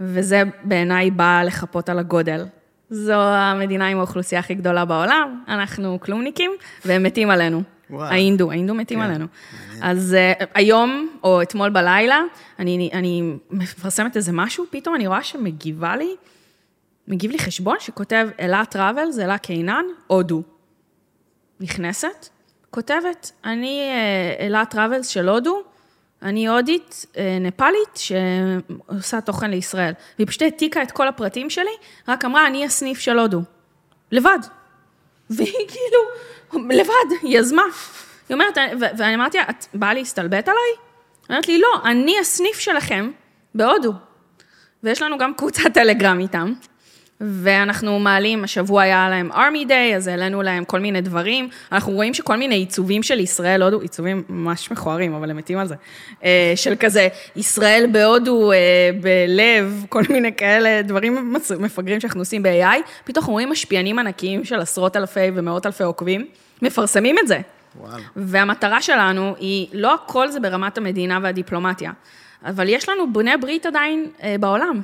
וזה 0.00 0.42
בעיניי 0.64 1.10
בא 1.10 1.42
לחפות 1.44 1.88
על 1.88 1.98
הגודל. 1.98 2.44
זו 2.90 3.22
המדינה 3.22 3.88
עם 3.88 3.98
האוכלוסייה 3.98 4.38
הכי 4.38 4.54
גדולה 4.54 4.84
בעולם, 4.84 5.42
אנחנו 5.48 6.00
כלומניקים, 6.00 6.50
והם 6.84 7.02
מתים 7.02 7.30
עלינו. 7.30 7.62
וואו. 7.90 8.04
האינדו, 8.04 8.50
האינדו 8.50 8.74
מתים 8.74 8.98
כן. 8.98 9.04
עלינו. 9.04 9.26
אז 9.82 10.16
uh, 10.40 10.44
היום, 10.54 11.08
או 11.24 11.42
אתמול 11.42 11.70
בלילה, 11.70 12.20
אני, 12.58 12.90
אני 12.92 13.22
מפרסמת 13.50 14.16
איזה 14.16 14.32
משהו, 14.32 14.64
פתאום 14.70 14.94
אני 14.94 15.06
רואה 15.06 15.22
שמגיבה 15.22 15.96
לי, 15.96 16.14
מגיב 17.08 17.30
לי 17.30 17.38
חשבון 17.38 17.76
שכותב 17.80 18.28
אלה 18.40 18.64
Travels, 18.64 19.18
אלה 19.18 19.38
קינן, 19.38 19.84
הודו. 20.06 20.42
נכנסת, 21.60 22.28
כותבת, 22.70 23.30
אני 23.44 23.80
אה, 23.80 24.46
אלה 24.46 24.64
Travels 24.64 25.08
של 25.08 25.28
הודו, 25.28 25.62
אני 26.22 26.48
הודית, 26.48 27.06
אה, 27.16 27.38
נפאלית, 27.40 27.96
שעושה 27.96 29.20
תוכן 29.20 29.50
לישראל. 29.50 29.92
והיא 30.18 30.26
פשוט 30.26 30.42
העתיקה 30.42 30.82
את 30.82 30.90
כל 30.90 31.08
הפרטים 31.08 31.50
שלי, 31.50 31.70
רק 32.08 32.24
אמרה, 32.24 32.46
אני 32.46 32.64
הסניף 32.64 32.98
של 32.98 33.18
הודו. 33.18 33.40
לבד. 34.12 34.38
והיא 35.30 35.68
כאילו, 35.68 36.00
לבד, 36.70 37.16
יזמה. 37.22 37.62
היא 38.28 38.34
אומרת, 38.34 38.58
ואני 38.80 39.14
אמרתי 39.14 39.38
את 39.40 39.66
באה 39.74 39.94
להסתלבט 39.94 40.48
עליי? 40.48 40.60
היא 40.68 41.28
אומרת 41.28 41.48
לי, 41.48 41.58
לא, 41.58 41.80
אני 41.84 42.18
הסניף 42.20 42.58
שלכם 42.58 43.10
בהודו. 43.54 43.92
ויש 44.82 45.02
לנו 45.02 45.18
גם 45.18 45.34
קבוצת 45.34 45.62
טלגרם 45.74 46.20
איתם. 46.20 46.52
ואנחנו 47.24 47.98
מעלים, 47.98 48.44
השבוע 48.44 48.82
היה 48.82 49.08
להם 49.10 49.32
ארמי 49.32 49.64
דיי, 49.64 49.96
אז 49.96 50.06
העלינו 50.06 50.42
להם 50.42 50.64
כל 50.64 50.80
מיני 50.80 51.00
דברים. 51.00 51.48
אנחנו 51.72 51.92
רואים 51.92 52.14
שכל 52.14 52.36
מיני 52.36 52.54
עיצובים 52.54 53.02
של 53.02 53.20
ישראל, 53.20 53.62
הודו, 53.62 53.80
עיצובים 53.80 54.22
ממש 54.28 54.70
מכוערים, 54.70 55.14
אבל 55.14 55.30
הם 55.30 55.36
מתים 55.36 55.58
על 55.58 55.66
זה. 55.66 55.74
אה, 56.24 56.52
של 56.56 56.74
כזה, 56.80 57.08
ישראל 57.36 57.86
בהודו, 57.92 58.52
אה, 58.52 58.56
בלב, 59.00 59.84
כל 59.88 60.02
מיני 60.10 60.34
כאלה 60.36 60.82
דברים 60.82 61.34
מפגרים 61.58 62.00
שאנחנו 62.00 62.20
עושים 62.20 62.42
ב-AI. 62.42 62.76
פתאום 63.04 63.22
אנחנו 63.22 63.32
רואים 63.32 63.50
משפיענים 63.50 63.98
ענקיים 63.98 64.44
של 64.44 64.60
עשרות 64.60 64.96
אלפי 64.96 65.30
ומאות 65.34 65.66
אלפי 65.66 65.84
עוקבים, 65.84 66.26
מפרסמים 66.62 67.16
את 67.22 67.28
זה. 67.28 67.40
וואו. 67.80 68.00
והמטרה 68.16 68.82
שלנו 68.82 69.34
היא, 69.38 69.66
לא 69.72 69.94
הכל 69.94 70.30
זה 70.30 70.40
ברמת 70.40 70.78
המדינה 70.78 71.18
והדיפלומטיה, 71.22 71.92
אבל 72.44 72.68
יש 72.68 72.88
לנו 72.88 73.12
בני 73.12 73.36
ברית 73.36 73.66
עדיין 73.66 74.06
אה, 74.22 74.36
בעולם. 74.40 74.80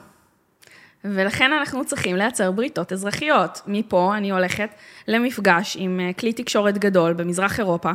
ולכן 1.05 1.53
אנחנו 1.53 1.85
צריכים 1.85 2.17
לייצר 2.17 2.51
בריתות 2.51 2.93
אזרחיות. 2.93 3.61
מפה 3.67 4.17
אני 4.17 4.31
הולכת 4.31 4.71
למפגש 5.09 5.77
עם 5.81 6.01
אה, 6.01 6.13
כלי 6.13 6.33
תקשורת 6.33 6.79
גדול 6.79 7.13
במזרח 7.13 7.59
אירופה, 7.59 7.91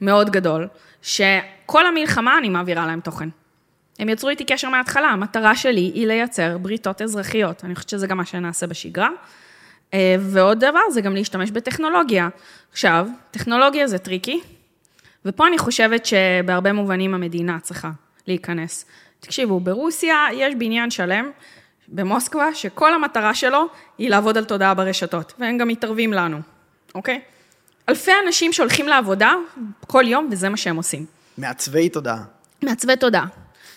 מאוד 0.00 0.30
גדול, 0.30 0.68
שכל 1.02 1.86
המלחמה 1.86 2.38
אני 2.38 2.48
מעבירה 2.48 2.86
להם 2.86 3.00
תוכן. 3.00 3.28
הם 3.98 4.08
יצרו 4.08 4.30
איתי 4.30 4.44
קשר 4.44 4.68
מההתחלה, 4.68 5.08
המטרה 5.08 5.56
שלי 5.56 5.90
היא 5.94 6.06
לייצר 6.06 6.58
בריתות 6.58 7.02
אזרחיות. 7.02 7.64
אני 7.64 7.74
חושבת 7.74 7.88
שזה 7.88 8.06
גם 8.06 8.16
מה 8.16 8.24
שנעשה 8.24 8.66
בשגרה. 8.66 9.08
אה, 9.94 10.16
ועוד 10.20 10.64
דבר, 10.64 10.90
זה 10.90 11.00
גם 11.00 11.14
להשתמש 11.14 11.50
בטכנולוגיה. 11.50 12.28
עכשיו, 12.72 13.06
טכנולוגיה 13.30 13.86
זה 13.86 13.98
tricky, 13.98 14.40
ופה 15.24 15.46
אני 15.46 15.58
חושבת 15.58 16.06
שבהרבה 16.06 16.72
מובנים 16.72 17.14
המדינה 17.14 17.58
צריכה 17.62 17.90
להיכנס. 18.26 18.86
תקשיבו, 19.20 19.60
ברוסיה 19.60 20.26
יש 20.32 20.54
בניין 20.54 20.90
שלם 20.90 21.30
במוסקבה, 21.88 22.54
שכל 22.54 22.94
המטרה 22.94 23.34
שלו 23.34 23.66
היא 23.98 24.10
לעבוד 24.10 24.38
על 24.38 24.44
תודעה 24.44 24.74
ברשתות, 24.74 25.32
והם 25.38 25.58
גם 25.58 25.68
מתערבים 25.68 26.12
לנו, 26.12 26.38
אוקיי? 26.94 27.20
אלפי 27.88 28.10
אנשים 28.26 28.52
שהולכים 28.52 28.88
לעבודה 28.88 29.34
כל 29.86 30.04
יום, 30.06 30.28
וזה 30.32 30.48
מה 30.48 30.56
שהם 30.56 30.76
עושים. 30.76 31.06
מעצבי 31.38 31.88
תודעה. 31.88 32.22
מעצבי 32.62 32.96
תודעה. 32.96 33.26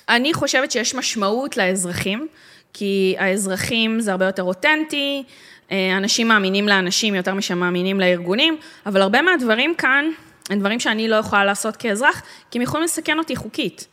אני 0.09 0.33
חושבת 0.33 0.71
שיש 0.71 0.95
משמעות 0.95 1.57
לאזרחים, 1.57 2.27
כי 2.73 3.15
האזרחים 3.19 3.99
זה 3.99 4.11
הרבה 4.11 4.25
יותר 4.25 4.43
אותנטי, 4.43 5.23
אה, 5.71 5.97
אנשים 5.97 6.27
מאמינים 6.27 6.67
לאנשים 6.67 7.15
יותר 7.15 7.33
משהם 7.33 7.59
מאמינים 7.59 7.99
לארגונים, 7.99 8.57
אבל 8.85 9.01
הרבה 9.01 9.21
מהדברים 9.21 9.75
כאן 9.75 10.05
הם 10.49 10.59
דברים 10.59 10.79
שאני 10.79 11.07
לא 11.07 11.15
יכולה 11.15 11.45
לעשות 11.45 11.75
כאזרח, 11.75 12.21
כי 12.51 12.57
הם 12.57 12.61
יכולים 12.61 12.83
לסכן 12.83 13.19
אותי 13.19 13.35
חוקית. 13.35 13.87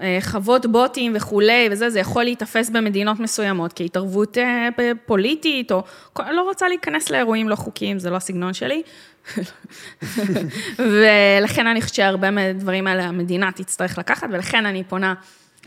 אה, 0.00 0.18
חוות 0.20 0.66
בוטים 0.66 1.12
וכולי, 1.16 1.68
וזה, 1.70 1.90
זה 1.90 2.00
יכול 2.00 2.24
להיתפס 2.24 2.70
במדינות 2.70 3.20
מסוימות 3.20 3.72
כהתערבות 3.76 4.38
אה, 4.38 4.68
פוליטית, 5.06 5.72
או... 5.72 5.82
לא 6.18 6.42
רוצה 6.42 6.68
להיכנס 6.68 7.10
לאירועים 7.10 7.48
לא 7.48 7.56
חוקיים, 7.56 7.98
זה 7.98 8.10
לא 8.10 8.16
הסגנון 8.16 8.54
שלי. 8.54 8.82
ולכן 10.78 11.66
אני 11.66 11.80
חושבת 11.80 11.94
שהרבה 11.94 12.30
מהדברים 12.30 12.86
האלה 12.86 13.04
המדינה 13.04 13.52
תצטרך 13.52 13.98
לקחת, 13.98 14.28
ולכן 14.32 14.66
אני 14.66 14.84
פונה 14.84 15.14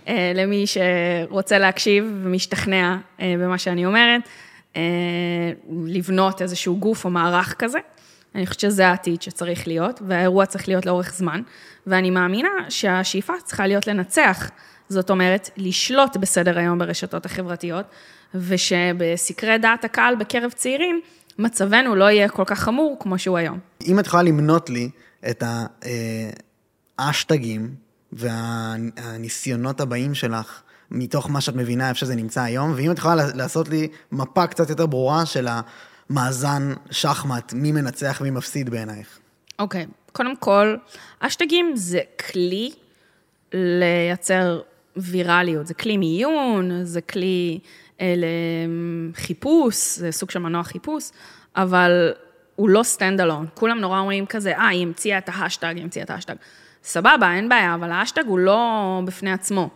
אה, 0.08 0.32
למי 0.36 0.66
שרוצה 0.68 1.58
להקשיב 1.58 2.06
ומשתכנע 2.24 2.98
במה 3.20 3.58
שאני 3.58 3.86
אומרת, 3.86 4.22
לבנות 5.88 6.42
איזשהו 6.42 6.78
גוף 6.78 7.06
או 7.06 7.10
מערך 7.10 7.56
כזה. 7.60 7.80
אני 8.36 8.48
חושבת 8.48 8.60
שזה 8.60 8.88
העתיד 8.88 9.22
שצריך 9.22 9.68
להיות, 9.68 10.02
והאירוע 10.08 10.46
צריך 10.46 10.68
להיות 10.68 10.86
לאורך 10.86 11.14
זמן, 11.14 11.42
ואני 11.88 12.10
מאמינה 12.10 12.50
שהשאיפה 12.70 13.34
צריכה 13.44 13.68
להיות 13.68 13.88
לנצח, 13.88 14.50
זאת 14.90 15.10
אומרת, 15.10 15.50
לשלוט 15.58 16.18
בסדר 16.18 16.58
היום 16.58 16.80
ברשתות 16.80 17.26
החברתיות, 17.26 17.86
ושבסקרי 18.36 19.58
דעת 19.58 19.86
הקהל 19.86 20.16
בקרב 20.16 20.52
צעירים, 20.52 21.02
מצבנו 21.40 21.96
לא 21.96 22.06
יהיה 22.12 22.30
כל 22.30 22.44
כך 22.46 22.60
חמור 22.60 22.98
כמו 23.00 23.20
שהוא 23.20 23.38
היום. 23.38 23.60
אם 23.86 24.00
את 24.00 24.08
יכולה 24.08 24.24
למנות 24.24 24.70
לי 24.70 24.90
את 25.30 25.44
האשטגים 27.00 27.76
והניסיונות 28.12 29.82
הבאים 29.82 30.14
שלך, 30.14 30.62
מתוך 30.92 31.30
מה 31.30 31.42
שאת 31.42 31.56
מבינה 31.56 31.90
איפה 31.90 32.00
שזה 32.00 32.16
נמצא 32.16 32.42
היום, 32.42 32.74
ואם 32.76 32.92
את 32.92 32.98
יכולה 32.98 33.16
לעשות 33.36 33.70
לי 33.70 33.88
מפה 34.12 34.48
קצת 34.48 34.70
יותר 34.70 34.86
ברורה 34.86 35.26
של 35.26 35.48
המאזן 36.10 36.74
שחמט, 36.92 37.54
מי 37.54 37.72
מנצח, 37.72 38.22
מי 38.22 38.30
מפסיד 38.30 38.70
בעינייך. 38.70 39.20
אוקיי, 39.60 39.84
okay. 39.84 40.12
קודם 40.12 40.36
כל, 40.36 40.76
האשטגים 41.20 41.72
זה 41.76 42.00
כלי 42.30 42.72
לייצר 43.54 44.62
ויראליות, 44.98 45.68
זה 45.68 45.74
כלי 45.74 45.98
מיון, 45.98 46.84
זה 46.84 47.02
כלי 47.02 47.60
אה, 48.02 48.16
לחיפוש, 48.18 49.98
זה 49.98 50.12
סוג 50.12 50.32
של 50.32 50.40
מנוע 50.40 50.64
חיפוש, 50.64 51.10
אבל 51.56 52.14
הוא 52.56 52.70
לא 52.70 52.84
stand 52.84 53.22
alone. 53.22 53.46
כולם 53.54 53.80
נורא 53.80 54.00
אומרים 54.00 54.26
כזה, 54.26 54.58
אה, 54.58 54.68
היא 54.68 54.82
המציאה 54.82 55.18
את 55.18 55.30
ההאשטג, 55.34 55.74
היא 55.76 55.84
המציאה 55.84 56.06
את 56.06 56.10
ההאשטג. 56.10 56.36
סבבה, 56.84 57.34
אין 57.34 57.50
בעיה, 57.50 57.76
אבל 57.76 57.92
האשטג 57.92 58.24
הוא 58.28 58.40
לא 58.40 59.02
בפני 59.06 59.32
עצמו. 59.32 59.70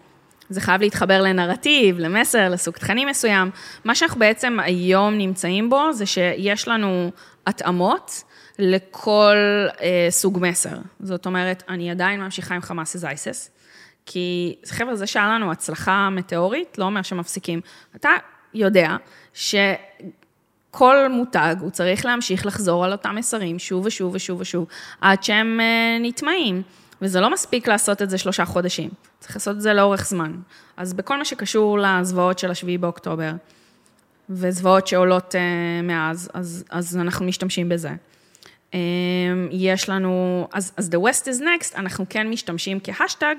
זה 0.50 0.62
חייב 0.62 0.82
להתחבר 0.82 1.22
לנרטיב, 1.22 2.00
למסר, 2.00 2.50
לסוג 2.50 2.76
תכנים 2.76 3.08
מסוים. 3.08 3.52
מה 3.86 3.96
שאנחנו 3.96 4.20
בעצם 4.20 4.58
היום 4.60 5.18
נמצאים 5.18 5.70
בו, 5.70 5.94
זה 5.94 6.06
שיש 6.06 6.68
לנו 6.68 7.12
התאמות 7.48 8.24
לכל 8.60 9.36
אה, 9.82 10.08
סוג 10.10 10.40
מסר. 10.42 10.78
זאת 11.00 11.26
אומרת, 11.26 11.64
אני 11.70 11.92
עדיין 11.92 12.22
ממשיכה 12.22 12.56
עם 12.56 12.62
חמאס 12.62 12.96
איז 12.96 13.06
אייסס, 13.06 13.52
כי 14.06 14.56
חבר'ה, 14.66 14.96
זה 14.96 15.08
שהיה 15.08 15.30
לנו 15.30 15.52
הצלחה 15.52 16.10
מטאורית, 16.10 16.78
לא 16.78 16.86
אומר 16.86 17.02
שמפסיקים. 17.02 17.62
אתה 17.96 18.10
יודע 18.54 18.96
שכל 19.34 21.08
מותג, 21.10 21.56
הוא 21.60 21.70
צריך 21.70 22.06
להמשיך 22.06 22.46
לחזור 22.46 22.86
על 22.86 22.92
אותם 22.92 23.16
מסרים 23.16 23.60
שוב 23.60 23.86
ושוב 23.86 24.16
ושוב 24.16 24.42
ושוב, 24.42 24.68
עד 25.02 25.24
שהם 25.24 25.60
אה, 25.60 25.98
נטמעים. 26.00 26.62
וזה 27.02 27.20
לא 27.20 27.30
מספיק 27.30 27.68
לעשות 27.68 28.02
את 28.02 28.10
זה 28.10 28.18
שלושה 28.18 28.46
חודשים, 28.46 28.90
צריך 29.20 29.36
לעשות 29.36 29.56
את 29.56 29.62
זה 29.62 29.74
לאורך 29.74 30.08
זמן. 30.08 30.32
אז 30.78 30.94
בכל 30.94 31.18
מה 31.18 31.26
שקשור 31.26 31.80
לזוועות 31.80 32.40
של 32.40 32.52
השביעי 32.52 32.78
באוקטובר, 32.78 33.32
וזוועות 34.30 34.88
שעולות 34.88 35.36
uh, 35.36 35.38
מאז, 35.84 36.30
אז, 36.34 36.64
אז 36.70 36.98
אנחנו 36.98 37.26
משתמשים 37.26 37.70
בזה. 37.70 37.92
Um, 38.72 38.76
יש 39.52 39.90
לנו, 39.90 40.48
אז, 40.54 40.74
אז 40.78 40.90
The 40.94 40.98
West 40.98 41.24
is 41.24 41.42
Next, 41.42 41.78
אנחנו 41.78 42.06
כן 42.10 42.30
משתמשים 42.30 42.80
כהשטג, 42.84 43.36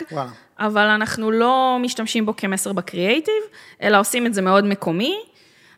אבל 0.58 0.86
אנחנו 0.86 1.30
לא 1.30 1.78
משתמשים 1.80 2.26
בו 2.26 2.36
כמסר 2.36 2.72
בקריאייטיב, 2.72 3.42
אלא 3.82 4.00
עושים 4.00 4.26
את 4.26 4.34
זה 4.34 4.42
מאוד 4.42 4.64
מקומי, 4.64 5.16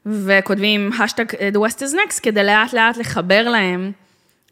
וכותבים 0.07 0.91
השטג 1.01 1.24
The 1.31 1.57
West 1.57 1.78
is 1.78 1.95
Next, 1.95 2.20
כדי 2.22 2.45
לאט 2.45 2.72
לאט 2.72 2.97
לחבר 2.97 3.49
להם 3.49 3.93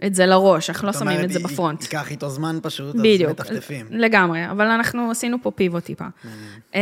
את 0.07 0.15
זה 0.15 0.27
לראש, 0.27 0.71
אנחנו 0.71 0.87
לא 0.87 0.93
שמים 0.93 1.25
את 1.25 1.33
זה 1.33 1.39
בפרונט. 1.39 1.83
ייקח 1.83 2.11
איתו 2.11 2.29
זמן 2.29 2.59
פשוט, 2.63 2.97
בדיוק, 2.97 3.41
אז 3.41 3.51
מטפטפים. 3.51 3.87
לגמרי, 3.91 4.51
אבל 4.51 4.67
אנחנו 4.67 5.11
עשינו 5.11 5.37
פה 5.43 5.51
פיבוט 5.51 5.85
טיפה. 5.85 6.05
אמ, 6.75 6.81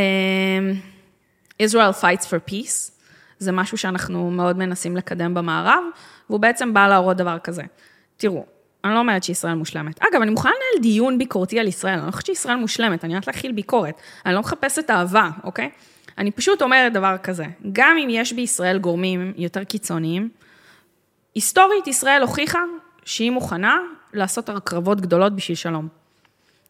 Israel 1.63 2.01
fights 2.01 2.23
for 2.23 2.51
peace, 2.51 2.91
זה 3.39 3.51
משהו 3.51 3.77
שאנחנו 3.77 4.31
מאוד 4.31 4.57
מנסים 4.57 4.97
לקדם 4.97 5.33
במערב, 5.33 5.83
והוא 6.29 6.39
בעצם 6.39 6.73
בא 6.73 6.87
להראות 6.87 7.17
דבר 7.17 7.37
כזה. 7.43 7.63
תראו, 8.17 8.45
אני 8.83 8.93
לא 8.93 8.99
אומרת 8.99 9.23
שישראל 9.23 9.53
מושלמת. 9.53 9.99
אגב, 10.03 10.21
אני 10.21 10.31
מוכנה 10.31 10.51
לנהל 10.51 10.83
דיון 10.83 11.17
ביקורתי 11.17 11.59
על 11.59 11.67
ישראל, 11.67 11.97
אני 11.97 12.05
לא 12.05 12.11
חושבת 12.11 12.25
שישראל 12.25 12.55
מושלמת, 12.55 13.03
אני 13.03 13.13
יודעת 13.13 13.27
להכיל 13.27 13.51
ביקורת. 13.51 13.95
אני 14.25 14.33
לא 14.33 14.39
מחפשת 14.39 14.89
אהבה, 14.89 15.29
אוקיי? 15.43 15.69
אני 16.17 16.31
פשוט 16.31 16.61
אומרת 16.61 16.93
דבר 16.93 17.15
כזה, 17.23 17.45
גם 17.71 17.97
אם 18.03 18.07
יש 18.11 18.33
בישראל 18.33 18.77
גורמים 18.77 19.33
יותר 19.37 19.63
קיצוניים, 19.63 20.29
היסטורית 21.35 21.87
ישראל 21.87 22.21
הוכיחה 22.21 22.59
שהיא 23.07 23.31
מוכנה 23.31 23.77
לעשות 24.13 24.49
הקרבות 24.49 25.01
גדולות 25.01 25.35
בשביל 25.35 25.55
שלום. 25.55 25.87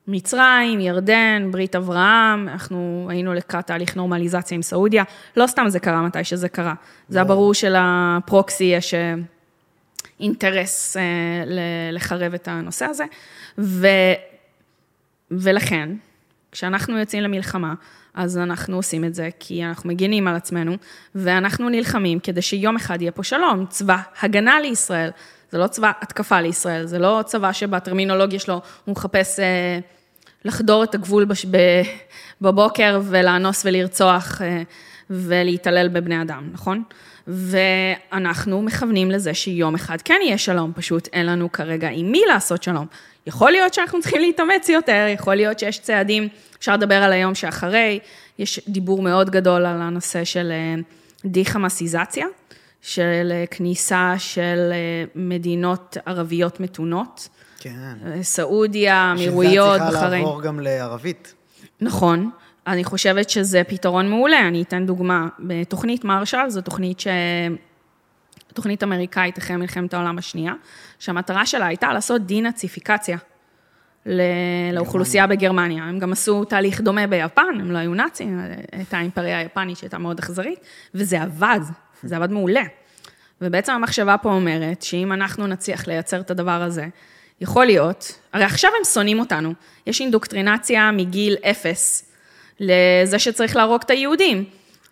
מצרים, 0.07 0.79
ירדן, 0.79 1.49
ברית 1.51 1.75
אברהם, 1.75 2.49
אנחנו 2.49 3.07
היינו 3.09 3.33
לקראת 3.33 3.67
תהליך 3.67 3.95
נורמליזציה 3.95 4.55
עם 4.55 4.61
סעודיה, 4.61 5.03
לא 5.37 5.47
סתם 5.47 5.65
זה 5.69 5.79
קרה 5.79 6.01
מתי 6.01 6.23
שזה 6.23 6.49
קרה. 6.49 6.73
זה 7.09 7.17
היה 7.17 7.25
ברור 7.25 7.53
שלפרוקסי 7.53 8.63
יש 8.63 8.93
אה, 8.93 9.13
אינטרס 10.19 10.97
אה, 10.97 11.03
לחרב 11.91 12.33
את 12.33 12.47
הנושא 12.47 12.85
הזה, 12.85 13.03
ו, 13.57 13.87
ולכן, 15.31 15.89
כשאנחנו 16.57 16.97
יוצאים 16.99 17.23
למלחמה, 17.23 17.73
אז 18.13 18.37
אנחנו 18.37 18.75
עושים 18.75 19.05
את 19.05 19.15
זה 19.15 19.29
כי 19.39 19.63
אנחנו 19.63 19.89
מגינים 19.89 20.27
על 20.27 20.35
עצמנו, 20.35 20.77
ואנחנו 21.15 21.69
נלחמים 21.69 22.19
כדי 22.19 22.41
שיום 22.41 22.75
אחד 22.75 23.01
יהיה 23.01 23.11
פה 23.11 23.23
שלום, 23.23 23.65
צבא 23.69 23.97
הגנה 24.21 24.59
לישראל. 24.59 25.09
זה 25.51 25.57
לא 25.57 25.67
צבא 25.67 25.91
התקפה 26.01 26.41
לישראל, 26.41 26.85
זה 26.85 26.99
לא 26.99 27.21
צבא 27.25 27.51
שבטרמינולוגיה 27.51 28.39
שלו 28.39 28.61
הוא 28.85 28.91
מחפש 28.91 29.39
אה, 29.39 29.79
לחדור 30.45 30.83
את 30.83 30.95
הגבול 30.95 31.25
בש, 31.25 31.45
ב, 31.45 31.57
בבוקר 32.41 33.01
ולאנוס 33.03 33.65
ולרצוח 33.65 34.41
אה, 34.41 34.61
ולהתעלל 35.09 35.87
בבני 35.87 36.21
אדם, 36.21 36.49
נכון? 36.53 36.83
ואנחנו 37.27 38.61
מכוונים 38.61 39.11
לזה 39.11 39.33
שיום 39.33 39.75
אחד 39.75 40.01
כן 40.01 40.19
יהיה 40.23 40.37
שלום, 40.37 40.71
פשוט 40.75 41.09
אין 41.13 41.25
לנו 41.25 41.51
כרגע 41.51 41.89
עם 41.89 42.11
מי 42.11 42.21
לעשות 42.27 42.63
שלום. 42.63 42.85
יכול 43.27 43.51
להיות 43.51 43.73
שאנחנו 43.73 44.01
צריכים 44.01 44.21
להתאמץ 44.21 44.69
יותר, 44.69 45.05
יכול 45.13 45.35
להיות 45.35 45.59
שיש 45.59 45.79
צעדים, 45.79 46.27
אפשר 46.59 46.73
לדבר 46.73 46.95
על 46.95 47.13
היום 47.13 47.35
שאחרי, 47.35 47.99
יש 48.39 48.59
דיבור 48.67 49.01
מאוד 49.01 49.29
גדול 49.29 49.65
על 49.65 49.81
הנושא 49.81 50.23
של 50.23 50.51
אה, 50.51 50.81
די-חמאסיזציה. 51.25 52.25
של 52.81 53.31
אה, 53.31 53.45
כניסה 53.51 54.13
של 54.17 54.69
אה, 54.71 55.03
מדינות 55.15 55.97
ערביות 56.05 56.59
מתונות. 56.59 57.27
כן. 57.59 58.21
סעודיה, 58.21 59.11
אמירויות, 59.11 59.75
בחריין. 59.75 59.89
שזה 59.89 59.99
צריכה 59.99 60.09
לעבור 60.09 60.41
גם 60.41 60.59
לערבית. 60.59 61.33
נכון. 61.81 62.29
אני 62.67 62.83
חושבת 62.83 63.29
שזה 63.29 63.61
פתרון 63.67 64.09
מעולה. 64.09 64.47
אני 64.47 64.61
אתן 64.61 64.85
דוגמה. 64.85 65.27
בתוכנית 65.39 66.03
מרשל, 66.03 66.49
זו 66.49 66.61
תוכנית 66.61 66.99
ש... 66.99 67.07
תוכנית 68.53 68.83
אמריקאית 68.83 69.37
אחרי 69.37 69.55
מלחמת 69.55 69.93
העולם 69.93 70.17
השנייה, 70.17 70.53
שהמטרה 70.99 71.45
שלה 71.45 71.65
הייתה 71.65 71.93
לעשות 71.93 72.25
דינאציפיקציה 72.25 73.17
לאוכלוסייה 74.73 75.27
בגרמניה. 75.27 75.83
הם 75.83 75.99
גם 75.99 76.11
עשו 76.11 76.45
תהליך 76.45 76.81
דומה 76.81 77.07
ביפן, 77.07 77.59
הם 77.59 77.71
לא 77.71 77.77
היו 77.77 77.93
נאצים, 77.93 78.39
הייתה 78.71 78.97
האימפריה 78.97 79.39
היפנית 79.39 79.77
שהייתה 79.77 79.97
מאוד 79.97 80.19
אכזרית, 80.19 80.59
וזה 80.95 81.21
עבד. 81.21 81.59
זה 82.03 82.17
עבד 82.17 82.31
מעולה. 82.31 82.63
ובעצם 83.41 83.73
המחשבה 83.73 84.17
פה 84.17 84.29
אומרת 84.29 84.81
שאם 84.81 85.13
אנחנו 85.13 85.47
נצליח 85.47 85.87
לייצר 85.87 86.19
את 86.19 86.31
הדבר 86.31 86.61
הזה, 86.61 86.85
יכול 87.41 87.65
להיות, 87.65 88.19
הרי 88.33 88.43
עכשיו 88.43 88.71
הם 88.79 88.83
שונאים 88.85 89.19
אותנו, 89.19 89.53
יש 89.87 90.01
אינדוקטרינציה 90.01 90.91
מגיל 90.91 91.35
אפס 91.49 92.11
לזה 92.59 93.19
שצריך 93.19 93.55
להרוג 93.55 93.81
את 93.85 93.89
היהודים. 93.89 94.45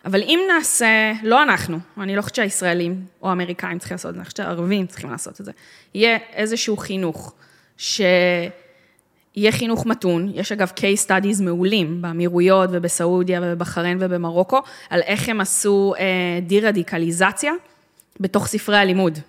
אבל 0.06 0.22
אם 0.22 0.40
נעשה, 0.56 1.14
לא 1.24 1.44
אנחנו, 1.44 1.80
אני 1.98 2.16
לא 2.16 2.22
חושבת 2.22 2.36
שהישראלים 2.36 3.06
או 3.22 3.30
האמריקאים 3.30 3.80
צריכים 3.80 3.96
לעשות 3.96 4.10
את 4.10 4.14
זה, 4.14 4.20
אני 4.20 4.26
חושבת 4.26 4.38
שהערבים 4.38 4.88
צריכים 4.88 5.12
לעשות 5.12 5.42
את 5.42 5.46
זה, 5.46 5.52
יהיה 5.94 6.18
איזשהו 6.34 6.78
חינוך, 6.78 7.34
שיהיה 9.36 9.52
חינוך 9.52 9.86
מתון, 9.86 10.32
יש 10.34 10.52
אגב 10.52 10.72
case 10.78 11.08
studies 11.08 11.44
מעולים 11.44 12.02
באמירויות 12.02 12.70
ובסעודיה 12.74 13.40
ובבחריין 13.44 13.98
ובמרוקו, 14.02 14.60
על 14.90 15.02
איך 15.02 15.30
הם 15.30 15.42
עשו 15.42 15.94
אה, 16.00 16.04
די-רדיקליזציה 16.42 17.52
בתוך 18.20 18.48
ספרי 18.48 18.78
הלימוד. 18.78 19.20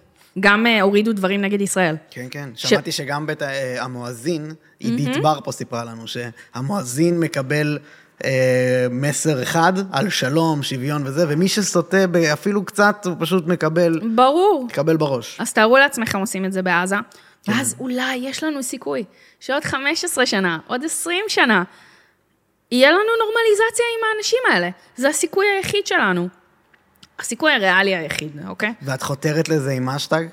גם 0.41 0.67
אה, 0.67 0.83
הורידו 0.83 1.13
דברים 1.13 1.41
נגד 1.41 1.61
ישראל. 1.61 1.97
כן, 2.11 2.27
כן. 2.31 2.49
ש- 2.55 2.67
שמעתי 2.67 2.93
שגם 2.93 3.27
בית 3.27 3.43
אה, 3.43 3.83
המואזין, 3.85 4.53
עידית 4.79 5.23
בר 5.23 5.39
פה 5.45 5.53
סיפרה 5.53 5.85
לנו 5.85 6.03
שהמואזין 6.07 7.21
מקבל 7.21 7.79
אה, 8.25 8.87
מסר 8.91 9.43
אחד 9.43 9.73
על 9.93 10.09
שלום, 10.11 10.63
שוויון 10.63 11.03
וזה, 11.07 11.25
ומי 11.29 11.49
שסוטה 11.49 12.05
אפילו 12.33 12.65
קצת, 12.65 13.07
הוא 13.07 13.15
פשוט 13.19 13.47
מקבל, 13.47 14.01
ברור. 14.15 14.67
מקבל 14.71 14.97
בראש. 14.97 15.37
אז 15.41 15.53
תארו 15.53 15.77
לעצמכם 15.77 16.19
עושים 16.19 16.45
את 16.45 16.53
זה 16.53 16.63
בעזה, 16.63 16.97
ואז 17.49 17.77
אולי 17.81 18.17
יש 18.17 18.45
לנו 18.45 18.63
סיכוי 18.63 19.05
שעוד 19.41 19.65
15 19.65 20.27
שנה, 20.27 20.59
עוד 20.67 20.85
20 20.85 21.25
שנה, 21.29 21.63
יהיה 22.71 22.91
לנו 22.91 23.01
נורמליזציה 23.01 23.87
עם 23.99 24.05
האנשים 24.15 24.39
האלה. 24.51 24.69
זה 24.97 25.09
הסיכוי 25.09 25.47
היחיד 25.57 25.87
שלנו. 25.87 26.29
הסיכוי 27.19 27.53
הריאלי 27.53 27.97
היחיד, 27.97 28.47
אוקיי? 28.49 28.75
ואת 28.83 29.03
חותרת 29.03 29.49
לזה 29.49 29.71
עם 29.71 29.89
אשטג? 29.89 30.25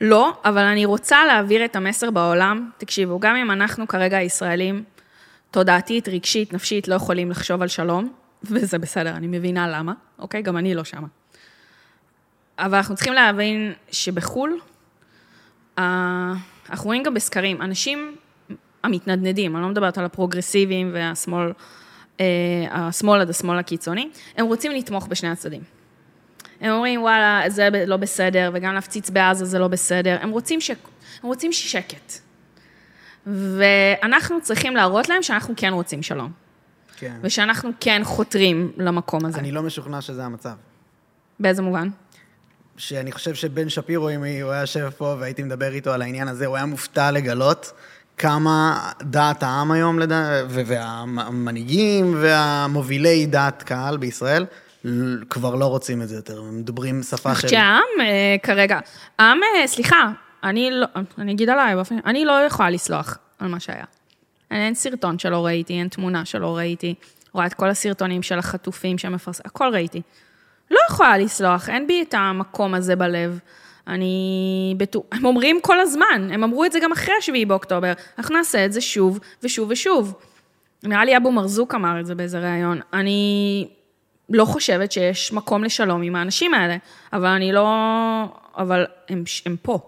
לא, 0.00 0.32
אבל 0.44 0.62
אני 0.62 0.84
רוצה 0.84 1.24
להעביר 1.24 1.64
את 1.64 1.76
המסר 1.76 2.10
בעולם. 2.10 2.70
תקשיבו, 2.78 3.18
גם 3.20 3.36
אם 3.36 3.50
אנחנו 3.50 3.88
כרגע 3.88 4.16
הישראלים, 4.16 4.84
תודעתית, 5.50 6.08
רגשית, 6.08 6.52
נפשית, 6.52 6.88
לא 6.88 6.94
יכולים 6.94 7.30
לחשוב 7.30 7.62
על 7.62 7.68
שלום, 7.68 8.12
וזה 8.44 8.78
בסדר, 8.78 9.10
אני 9.10 9.26
מבינה 9.26 9.68
למה, 9.68 9.92
אוקיי? 10.18 10.42
גם 10.42 10.56
אני 10.56 10.74
לא 10.74 10.84
שמה. 10.84 11.06
אבל 12.58 12.76
אנחנו 12.76 12.94
צריכים 12.94 13.12
להבין 13.12 13.72
שבחו"ל, 13.90 14.60
אנחנו 15.78 16.84
רואים 16.84 17.02
גם 17.02 17.14
בסקרים, 17.14 17.62
אנשים 17.62 18.16
המתנדנדים, 18.82 19.56
אני 19.56 19.62
לא 19.62 19.68
מדברת 19.68 19.98
על 19.98 20.04
הפרוגרסיביים 20.04 20.90
והשמאל, 20.94 21.52
אה, 22.20 22.26
השמאל 22.70 23.20
עד 23.20 23.30
השמאל 23.30 23.58
הקיצוני, 23.58 24.08
הם 24.36 24.46
רוצים 24.46 24.72
לתמוך 24.72 25.06
בשני 25.06 25.28
הצדדים. 25.28 25.62
הם 26.60 26.70
אומרים, 26.70 27.02
וואלה, 27.02 27.42
זה 27.48 27.68
לא 27.86 27.96
בסדר, 27.96 28.50
וגם 28.54 28.74
להפציץ 28.74 29.10
בעזה 29.10 29.44
זה 29.44 29.58
לא 29.58 29.68
בסדר. 29.68 30.18
הם 30.20 30.30
רוצים, 30.30 30.60
ש... 30.60 30.70
הם 30.70 30.76
רוצים 31.22 31.52
שקט. 31.52 32.12
ואנחנו 33.26 34.40
צריכים 34.42 34.76
להראות 34.76 35.08
להם 35.08 35.22
שאנחנו 35.22 35.54
כן 35.56 35.72
רוצים 35.72 36.02
שלום, 36.02 36.32
כן. 36.96 37.16
ושאנחנו 37.22 37.70
כן 37.80 38.00
חותרים 38.04 38.72
למקום 38.76 39.24
הזה. 39.24 39.38
אני 39.38 39.52
לא 39.52 39.62
משוכנע 39.62 40.00
שזה 40.00 40.24
המצב. 40.24 40.54
באיזה 41.40 41.62
מובן? 41.62 41.88
שאני 42.76 43.12
חושב 43.12 43.34
שבן 43.34 43.68
שפירו, 43.68 44.10
אם 44.10 44.24
הוא 44.42 44.50
היה 44.50 44.60
יושב 44.60 44.90
פה 44.98 45.16
והייתי 45.18 45.42
מדבר 45.42 45.72
איתו 45.72 45.92
על 45.92 46.02
העניין 46.02 46.28
הזה, 46.28 46.46
הוא 46.46 46.56
היה 46.56 46.66
מופתע 46.66 47.10
לגלות 47.10 47.72
כמה 48.18 48.78
דעת 49.02 49.42
העם 49.42 49.70
היום, 49.70 49.98
לדע... 49.98 50.42
ו- 50.48 50.62
והמנהיגים 50.66 52.14
והמובילי 52.20 53.26
דעת 53.26 53.62
קהל 53.62 53.96
בישראל, 53.96 54.46
כבר 55.30 55.54
לא 55.54 55.66
רוצים 55.66 56.02
את 56.02 56.08
זה 56.08 56.16
יותר, 56.16 56.42
מדברים 56.42 57.02
שפה 57.02 57.34
של... 57.34 57.48
שהעם 57.48 57.82
אה, 58.00 58.36
כרגע, 58.42 58.78
העם, 59.18 59.38
אה, 59.42 59.66
סליחה, 59.66 60.10
אני 60.44 60.70
לא, 60.70 60.86
אני 61.18 61.32
אגיד 61.32 61.50
עליי 61.50 61.74
באופן, 61.74 61.96
אני 62.06 62.24
לא 62.24 62.32
יכולה 62.32 62.70
לסלוח 62.70 63.18
על 63.38 63.48
מה 63.48 63.60
שהיה. 63.60 63.84
אין 64.50 64.74
סרטון 64.74 65.18
שלא 65.18 65.46
ראיתי, 65.46 65.72
אין 65.72 65.88
תמונה 65.88 66.24
שלא 66.24 66.56
ראיתי, 66.56 66.94
רואה 67.32 67.46
את 67.46 67.54
כל 67.54 67.70
הסרטונים 67.70 68.22
של 68.22 68.38
החטופים 68.38 68.98
שמפרסמים, 68.98 69.46
הכל 69.46 69.70
ראיתי. 69.72 70.02
לא 70.70 70.78
יכולה 70.90 71.18
לסלוח, 71.18 71.68
אין 71.68 71.86
בי 71.86 72.02
את 72.02 72.14
המקום 72.14 72.74
הזה 72.74 72.96
בלב. 72.96 73.38
אני 73.88 74.74
בטוח, 74.76 75.02
הם 75.12 75.24
אומרים 75.24 75.60
כל 75.62 75.80
הזמן, 75.80 76.28
הם 76.32 76.44
אמרו 76.44 76.64
את 76.64 76.72
זה 76.72 76.80
גם 76.80 76.92
אחרי 76.92 77.14
7 77.20 77.36
באוקטובר, 77.46 77.92
אנחנו 78.18 78.36
נעשה 78.36 78.64
את 78.64 78.72
זה 78.72 78.80
שוב 78.80 79.18
ושוב 79.42 79.70
ושוב. 79.70 80.14
נראה 80.82 81.04
לי 81.04 81.16
אבו 81.16 81.32
מרזוק 81.32 81.74
אמר 81.74 82.00
את 82.00 82.06
זה 82.06 82.14
באיזה 82.14 82.38
ראיון. 82.38 82.80
אני 82.92 83.68
לא 84.28 84.44
חושבת 84.44 84.92
שיש 84.92 85.32
מקום 85.32 85.64
לשלום 85.64 86.02
עם 86.02 86.16
האנשים 86.16 86.54
האלה, 86.54 86.76
אבל 87.12 87.28
אני 87.28 87.52
לא... 87.52 87.68
אבל 88.56 88.86
הם, 89.08 89.24
הם 89.46 89.56
פה. 89.62 89.78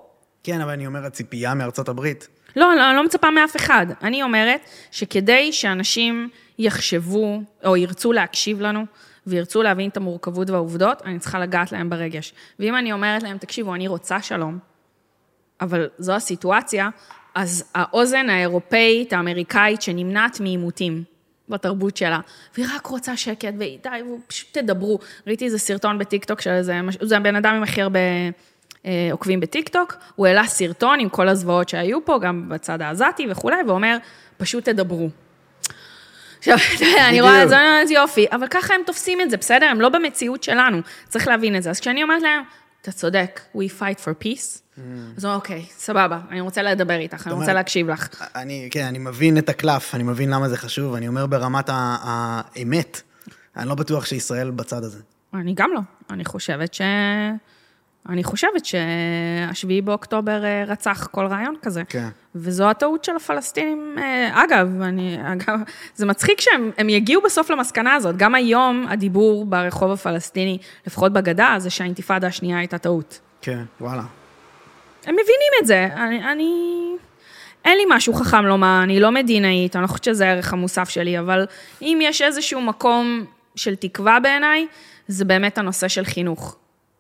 כן, 0.45 0.61
אבל 0.61 0.71
אני 0.71 0.87
אומר, 0.87 1.07
הציפייה 1.07 1.55
מארצות 1.55 1.89
הברית. 1.89 2.29
לא, 2.57 2.75
לא, 2.77 2.89
אני 2.89 2.97
לא 2.97 3.05
מצפה 3.05 3.31
מאף 3.31 3.57
אחד. 3.57 3.87
אני 4.03 4.23
אומרת 4.23 4.61
שכדי 4.91 5.53
שאנשים 5.53 6.29
יחשבו, 6.59 7.43
או 7.65 7.77
ירצו 7.77 8.13
להקשיב 8.13 8.61
לנו, 8.61 8.87
וירצו 9.27 9.63
להבין 9.63 9.91
את 9.91 9.97
המורכבות 9.97 10.51
והעובדות, 10.51 11.03
אני 11.05 11.19
צריכה 11.19 11.39
לגעת 11.39 11.73
להם 11.73 11.91
ברגש. 11.91 12.33
ואם 12.59 12.77
אני 12.77 12.93
אומרת 12.93 13.23
להם, 13.23 13.39
תקשיבו, 13.39 13.75
אני 13.75 13.89
רוצה 13.89 14.23
שלום, 14.23 14.59
אבל 15.61 15.89
זו 15.99 16.13
הסיטואציה, 16.13 16.89
אז 17.35 17.65
האוזן 17.75 18.31
האירופאית, 18.31 19.13
האמריקאית, 19.13 19.83
שנמנעת 19.83 20.41
מעימותים 20.41 21.05
בתרבות 21.49 21.97
שלה, 21.97 22.21
והיא 22.55 22.67
רק 22.75 22.87
רוצה 22.87 23.17
שקט, 23.17 23.55
והיא, 23.59 23.79
די, 23.83 24.01
פשוט 24.27 24.59
תדברו. 24.59 24.99
ראיתי 25.27 25.45
איזה 25.45 25.59
סרטון 25.59 25.99
בטיקטוק 25.99 26.41
של 26.41 26.51
איזה, 26.51 26.81
זה 27.01 27.17
הבן 27.17 27.37
אדם 27.37 27.55
עם 27.55 27.63
הכי 27.63 27.83
הרבה 27.83 28.01
אה, 28.87 29.09
עוקבים 29.13 29.41
בטיקטוק, 29.41 29.97
הוא 30.15 30.27
העלה 30.27 30.47
סרטון 30.47 31.01
עם 31.01 31.09
כל 31.09 31.29
הזוועות 31.29 31.69
שהיו 31.69 32.05
פה, 32.05 32.19
גם 32.19 32.49
בצד 32.49 32.83
העזתי 32.83 33.27
וכולי, 33.31 33.57
ואומר, 33.67 33.97
פשוט 34.37 34.65
תדברו. 34.65 35.09
עכשיו, 36.49 36.77
אתה 36.77 36.85
יודע, 36.85 37.09
אני 37.09 37.21
רואה 37.21 37.43
את 37.43 37.49
זה, 37.49 37.57
אני 37.57 37.67
אומרת, 37.67 37.91
יופי, 37.91 38.27
אבל 38.33 38.47
ככה 38.51 38.75
הם 38.75 38.81
תופסים 38.87 39.21
את 39.21 39.31
זה, 39.31 39.37
בסדר? 39.37 39.67
הם 39.67 39.81
לא 39.81 39.89
במציאות 39.89 40.43
שלנו, 40.43 40.79
צריך 41.09 41.29
להבין 41.29 41.57
את 41.57 41.63
זה. 41.63 41.71
אז 41.71 41.81
כשאני 41.81 42.03
אומרת 42.03 42.23
להם, 42.23 42.43
אתה 42.83 42.93
צודק, 42.93 43.41
we 43.57 43.81
fight 43.81 44.01
for 44.05 44.25
peace, 44.25 44.61
אז 45.17 45.25
הוא 45.25 45.31
אומר, 45.31 45.35
אוקיי, 45.35 45.67
סבבה, 45.71 46.21
אני 46.31 46.41
רוצה 46.41 46.63
לדבר 46.63 46.97
איתך, 46.97 47.27
אני 47.27 47.35
רוצה 47.35 47.53
להקשיב 47.53 47.91
לך. 47.91 48.23
אני, 48.35 48.69
כן, 48.71 48.85
אני 48.85 48.99
מבין 48.99 49.39
את 49.39 49.49
הקלף, 49.49 49.95
אני 49.95 50.03
מבין 50.03 50.31
למה 50.31 50.49
זה 50.49 50.57
חשוב, 50.57 50.95
אני 50.95 51.09
אומר 51.09 51.27
ברמת 51.27 51.71
האמת, 51.73 53.03
אני 53.57 53.69
לא 53.69 53.75
בטוח 53.75 54.07
שישראל 54.07 54.51
בצד 54.51 54.85
הזה. 54.85 54.99
אני 55.35 55.55
גם 55.55 55.71
לא. 55.75 55.81
אני 56.11 56.25
חושבת 56.25 56.75
ש... 56.75 56.81
אני 58.09 58.25
חושבת 58.25 58.65
שהשביעי 58.65 59.81
באוקטובר 59.81 60.45
אה, 60.45 60.65
רצח 60.67 61.09
כל 61.11 61.27
רעיון 61.27 61.55
כזה. 61.63 61.83
כן. 61.89 62.09
וזו 62.35 62.71
הטעות 62.71 63.05
של 63.05 63.17
הפלסטינים. 63.17 63.97
אה, 63.99 64.45
אגב, 64.45 64.83
אני, 64.83 65.19
אגב, 65.33 65.59
זה 65.95 66.07
מצחיק 66.07 66.41
שהם 66.41 66.71
הם 66.79 66.89
יגיעו 66.89 67.23
בסוף 67.23 67.51
למסקנה 67.51 67.95
הזאת. 67.95 68.17
גם 68.17 68.35
היום 68.35 68.87
הדיבור 68.89 69.47
ברחוב 69.47 69.91
הפלסטיני, 69.91 70.59
לפחות 70.87 71.13
בגדה, 71.13 71.55
זה 71.59 71.71
שהאינתיפאדה 71.71 72.27
השנייה 72.27 72.59
הייתה 72.59 72.79
טעות. 72.79 73.21
כן, 73.43 73.63
וואלה. 73.81 74.03
הם 75.07 75.15
מבינים 75.15 75.53
את 75.63 75.67
זה. 75.67 75.89
אני, 75.97 76.33
אני... 76.33 76.73
אין 77.65 77.77
לי 77.77 77.85
משהו 77.89 78.15
חכם 78.15 78.45
לומר, 78.47 78.81
אני 78.83 79.01
לא 79.01 79.13
מדינאית, 79.13 79.77
אני 79.77 79.83
לא 79.83 79.87
חושבת 79.87 80.05
שזה 80.05 80.29
הערך 80.29 80.53
המוסף 80.53 80.89
שלי, 80.89 81.19
אבל 81.19 81.47
אם 81.83 81.99
יש 82.03 82.23
איזשהו 82.23 82.61
מקום 82.61 83.25
של 83.57 83.75
תקווה 83.75 84.21
בעיניי, 84.21 84.67
זה 85.09 85.25
באמת 85.25 85.59
הנושא 85.59 85.89
של 85.89 86.05
חינוך. 86.05 86.57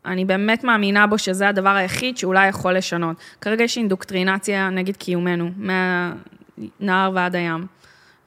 אני 0.06 0.24
באמת 0.24 0.64
מאמינה 0.64 1.06
בו 1.06 1.18
שזה 1.18 1.48
הדבר 1.48 1.68
היחיד 1.68 2.18
שאולי 2.18 2.48
יכול 2.48 2.76
לשנות. 2.76 3.16
כרגע 3.40 3.64
יש 3.64 3.76
אינדוקטרינציה 3.76 4.70
נגד 4.70 4.96
קיומנו, 4.96 5.50
מהנהר 5.56 7.10
ועד 7.14 7.36
הים. 7.36 7.66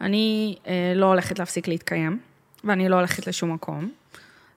אני 0.01 0.55
אה, 0.67 0.93
לא 0.95 1.05
הולכת 1.05 1.39
להפסיק 1.39 1.67
להתקיים, 1.67 2.19
ואני 2.63 2.89
לא 2.89 2.95
הולכת 2.95 3.27
לשום 3.27 3.53
מקום. 3.53 3.89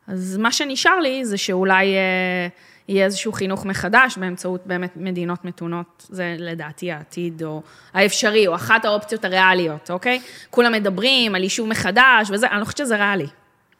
אז 0.06 0.36
מה 0.36 0.52
שנשאר 0.52 1.00
לי 1.00 1.24
זה 1.24 1.36
שאולי 1.36 1.94
אה, 1.94 2.48
יהיה 2.88 3.04
איזשהו 3.04 3.32
חינוך 3.32 3.66
מחדש 3.66 4.18
באמצעות 4.18 4.66
באמת 4.66 4.96
מדינות 4.96 5.44
מתונות. 5.44 6.06
זה 6.08 6.36
לדעתי 6.38 6.92
העתיד, 6.92 7.42
או 7.42 7.62
האפשרי, 7.94 8.46
או 8.46 8.54
אחת 8.54 8.84
האופציות 8.84 9.24
הריאליות, 9.24 9.90
אוקיי? 9.90 10.20
כולם 10.50 10.72
מדברים 10.72 11.34
על 11.34 11.42
יישוב 11.42 11.68
מחדש 11.68 12.30
וזה, 12.30 12.46
אני 12.50 12.60
לא 12.60 12.64
חושבת 12.64 12.78
שזה 12.78 12.96
ריאלי. 12.96 13.26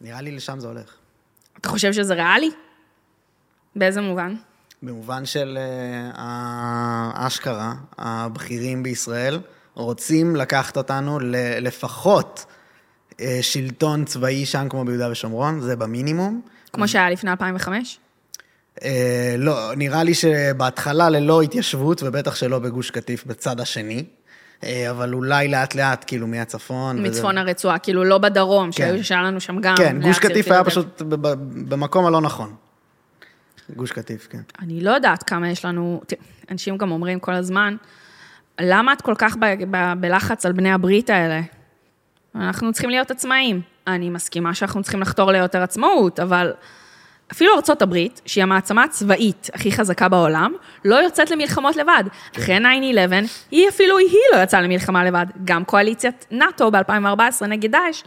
נראה 0.01 0.21
לי 0.21 0.31
לשם 0.31 0.61
זה 0.61 0.69
הולך. 0.69 0.97
אתה 1.61 1.69
חושב 1.69 1.93
שזה 1.93 2.15
ריאלי? 2.15 2.51
באיזה 3.77 4.01
מובן? 4.01 4.35
במובן 4.83 5.25
של 5.27 5.59
אה, 5.61 6.11
האשכרה, 7.15 7.73
הבכירים 7.99 8.83
בישראל 8.83 9.41
רוצים 9.75 10.37
לקחת 10.37 10.77
אותנו 10.77 11.19
לפחות 11.61 12.45
אה, 13.21 13.39
שלטון 13.43 14.05
צבאי 14.05 14.47
שם 14.47 14.67
כמו 14.69 14.85
ביהודה 14.85 15.11
ושומרון, 15.11 15.61
זה 15.61 15.77
במינימום. 15.77 16.41
כמו 16.73 16.89
שהיה 16.89 17.11
לפני 17.11 17.31
2005? 17.31 17.99
אה, 18.85 19.35
לא, 19.39 19.75
נראה 19.77 20.03
לי 20.05 20.15
שבהתחלה 20.15 21.11
ללא 21.11 21.43
התיישבות, 21.43 22.03
ובטח 22.03 22.35
שלא 22.35 22.59
בגוש 22.59 22.91
קטיף 22.91 23.27
בצד 23.27 23.61
השני, 23.61 24.05
אה, 24.65 24.91
אבל 24.91 25.15
אולי 25.15 25.49
לאט 25.49 25.75
לאט, 25.75 26.05
כאילו 26.07 26.27
מהצפון. 26.27 26.99
וזה- 26.99 27.09
מצפון 27.09 27.39
הרצועה, 27.39 27.79
כאילו 27.79 28.05
לא 28.05 28.19
בדרום, 28.19 28.71
כן. 28.73 29.03
שהיה 29.03 29.23
לנו 29.23 29.41
שם 29.41 29.61
גם... 29.61 29.75
כן, 29.77 30.01
גוש 30.03 30.19
קטיף 30.19 30.51
היה. 30.51 30.65
פשוט 30.65 31.03
ב- 31.03 31.15
ב- 31.29 31.35
במקום 31.69 32.07
הלא 32.07 32.21
נכון. 32.21 32.55
גוש 33.77 33.93
קטיף, 33.93 34.29
כן. 34.31 34.41
אני 34.61 34.81
לא 34.81 34.91
יודעת 34.91 35.23
כמה 35.23 35.51
יש 35.51 35.65
לנו, 35.65 36.01
אנשים 36.51 36.77
גם 36.77 36.91
אומרים 36.91 37.21
כל 37.21 37.33
הזמן, 37.33 37.77
למה 38.61 38.93
את 38.93 39.03
כל 39.03 39.15
כך 39.19 39.37
ב, 39.37 39.45
ב, 39.71 39.93
בלחץ 40.01 40.47
על 40.47 40.53
בני 40.53 40.73
הברית 40.73 41.11
האלה? 41.11 41.41
אנחנו 42.35 42.73
צריכים 42.73 42.91
להיות 42.91 43.11
עצמאים. 43.11 43.61
אני 43.87 44.11
מסכימה 44.11 44.55
שאנחנו 44.55 44.83
צריכים 44.83 45.01
לחתור 45.01 45.33
ליותר 45.33 45.63
עצמאות, 45.63 46.21
אבל 46.21 46.53
אפילו 47.33 47.55
ארצות 47.57 47.83
הברית, 47.83 48.21
שהיא 48.27 48.43
המעצמה 48.43 48.85
הצבאית 48.85 49.51
הכי 49.55 49.73
חזקה 49.73 50.09
בעולם, 50.09 50.53
לא 50.85 50.95
יוצאת 50.95 51.31
למלחמות 51.31 51.77
לבד. 51.77 52.05
אחרי 52.39 52.59
9-11, 52.59 52.61
היא 53.51 53.69
אפילו 53.69 53.99
היא 53.99 54.19
לא 54.33 54.43
יצאה 54.43 54.61
למלחמה 54.61 55.05
לבד. 55.05 55.27
גם 55.45 55.65
קואליציית 55.65 56.27
נאט"ו 56.31 56.71
ב-2014 56.71 57.47
נגד 57.47 57.73
דאעש, 57.73 58.03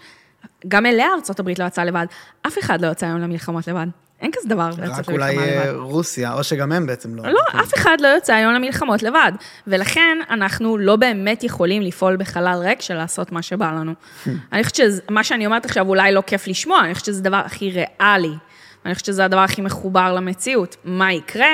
גם 0.68 0.86
אליה 0.86 1.08
ארצות 1.16 1.40
הברית 1.40 1.60
לא 1.60 1.66
יצאה 1.66 1.86
לבד. 1.86 2.06
אף 2.48 2.60
אחד 2.60 2.82
לא 2.82 2.88
יוצא 2.88 3.06
היום 3.06 3.18
למלחמות 3.18 3.68
לבד. 3.68 3.88
אין 4.22 4.32
כזה 4.34 4.50
דבר 4.50 4.70
לצאת 4.70 5.00
רק 5.00 5.10
אולי 5.10 5.38
אה. 5.38 5.72
רוסיה, 5.72 6.34
או 6.34 6.44
שגם 6.44 6.72
הם 6.72 6.88
בעצם 6.88 7.16
לא. 7.16 7.24
לא, 7.24 7.40
אף 7.62 7.74
אחד 7.74 7.98
לא 8.00 8.08
יוצא 8.08 8.34
היום 8.34 8.54
למלחמות 8.54 9.04
לבד. 9.04 9.32
ולכן 9.68 10.18
אנחנו 10.30 10.78
לא 10.78 10.96
באמת 10.96 11.44
יכולים 11.44 11.82
לפעול 11.82 12.18
בחלל 12.18 12.60
ריק 12.62 12.82
של 12.82 12.94
לעשות 12.94 13.32
מה 13.32 13.42
שבא 13.42 13.72
לנו. 13.72 13.94
אני 14.54 14.64
חושבת 14.64 14.76
שמה 15.08 15.24
שאני 15.24 15.46
אומרת 15.46 15.66
עכשיו 15.66 15.90
אולי 15.90 16.12
לא 16.12 16.24
כיף 16.28 16.48
לשמוע, 16.48 16.80
אני 16.80 16.94
חושבת 16.94 17.06
שזה 17.06 17.20
הדבר 17.20 17.42
הכי 17.46 17.72
ריאלי. 17.72 18.34
אני 18.86 18.94
חושבת 18.94 19.06
שזה 19.06 19.26
הדבר 19.26 19.40
הכי 19.40 19.62
מחובר 19.62 20.14
למציאות. 20.14 20.76
מה 20.84 21.14
יקרה? 21.14 21.50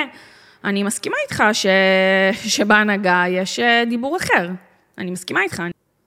אני 0.64 0.82
מסכימה 0.82 1.16
איתך 1.24 1.44
ש... 1.52 1.66
שבהנהגה 2.56 3.24
יש 3.28 3.58
אה, 3.58 3.84
דיבור 3.88 4.16
אחר. 4.16 4.48
אני 4.98 5.10
מסכימה 5.10 5.40
איתך. 5.42 5.62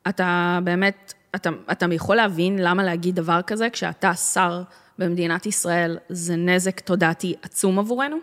אתה 0.08 0.60
באמת, 0.64 1.14
אתה, 1.36 1.50
אתה 1.72 1.86
יכול 1.92 2.16
להבין 2.16 2.60
למה 2.60 2.84
להגיד 2.84 3.16
דבר 3.16 3.42
כזה 3.42 3.70
כשאתה 3.70 4.14
שר 4.14 4.64
במדינת 5.00 5.46
ישראל, 5.46 5.98
זה 6.10 6.36
נזק 6.36 6.80
תודעתי 6.80 7.34
עצום 7.42 7.80
עבורנו? 7.80 8.18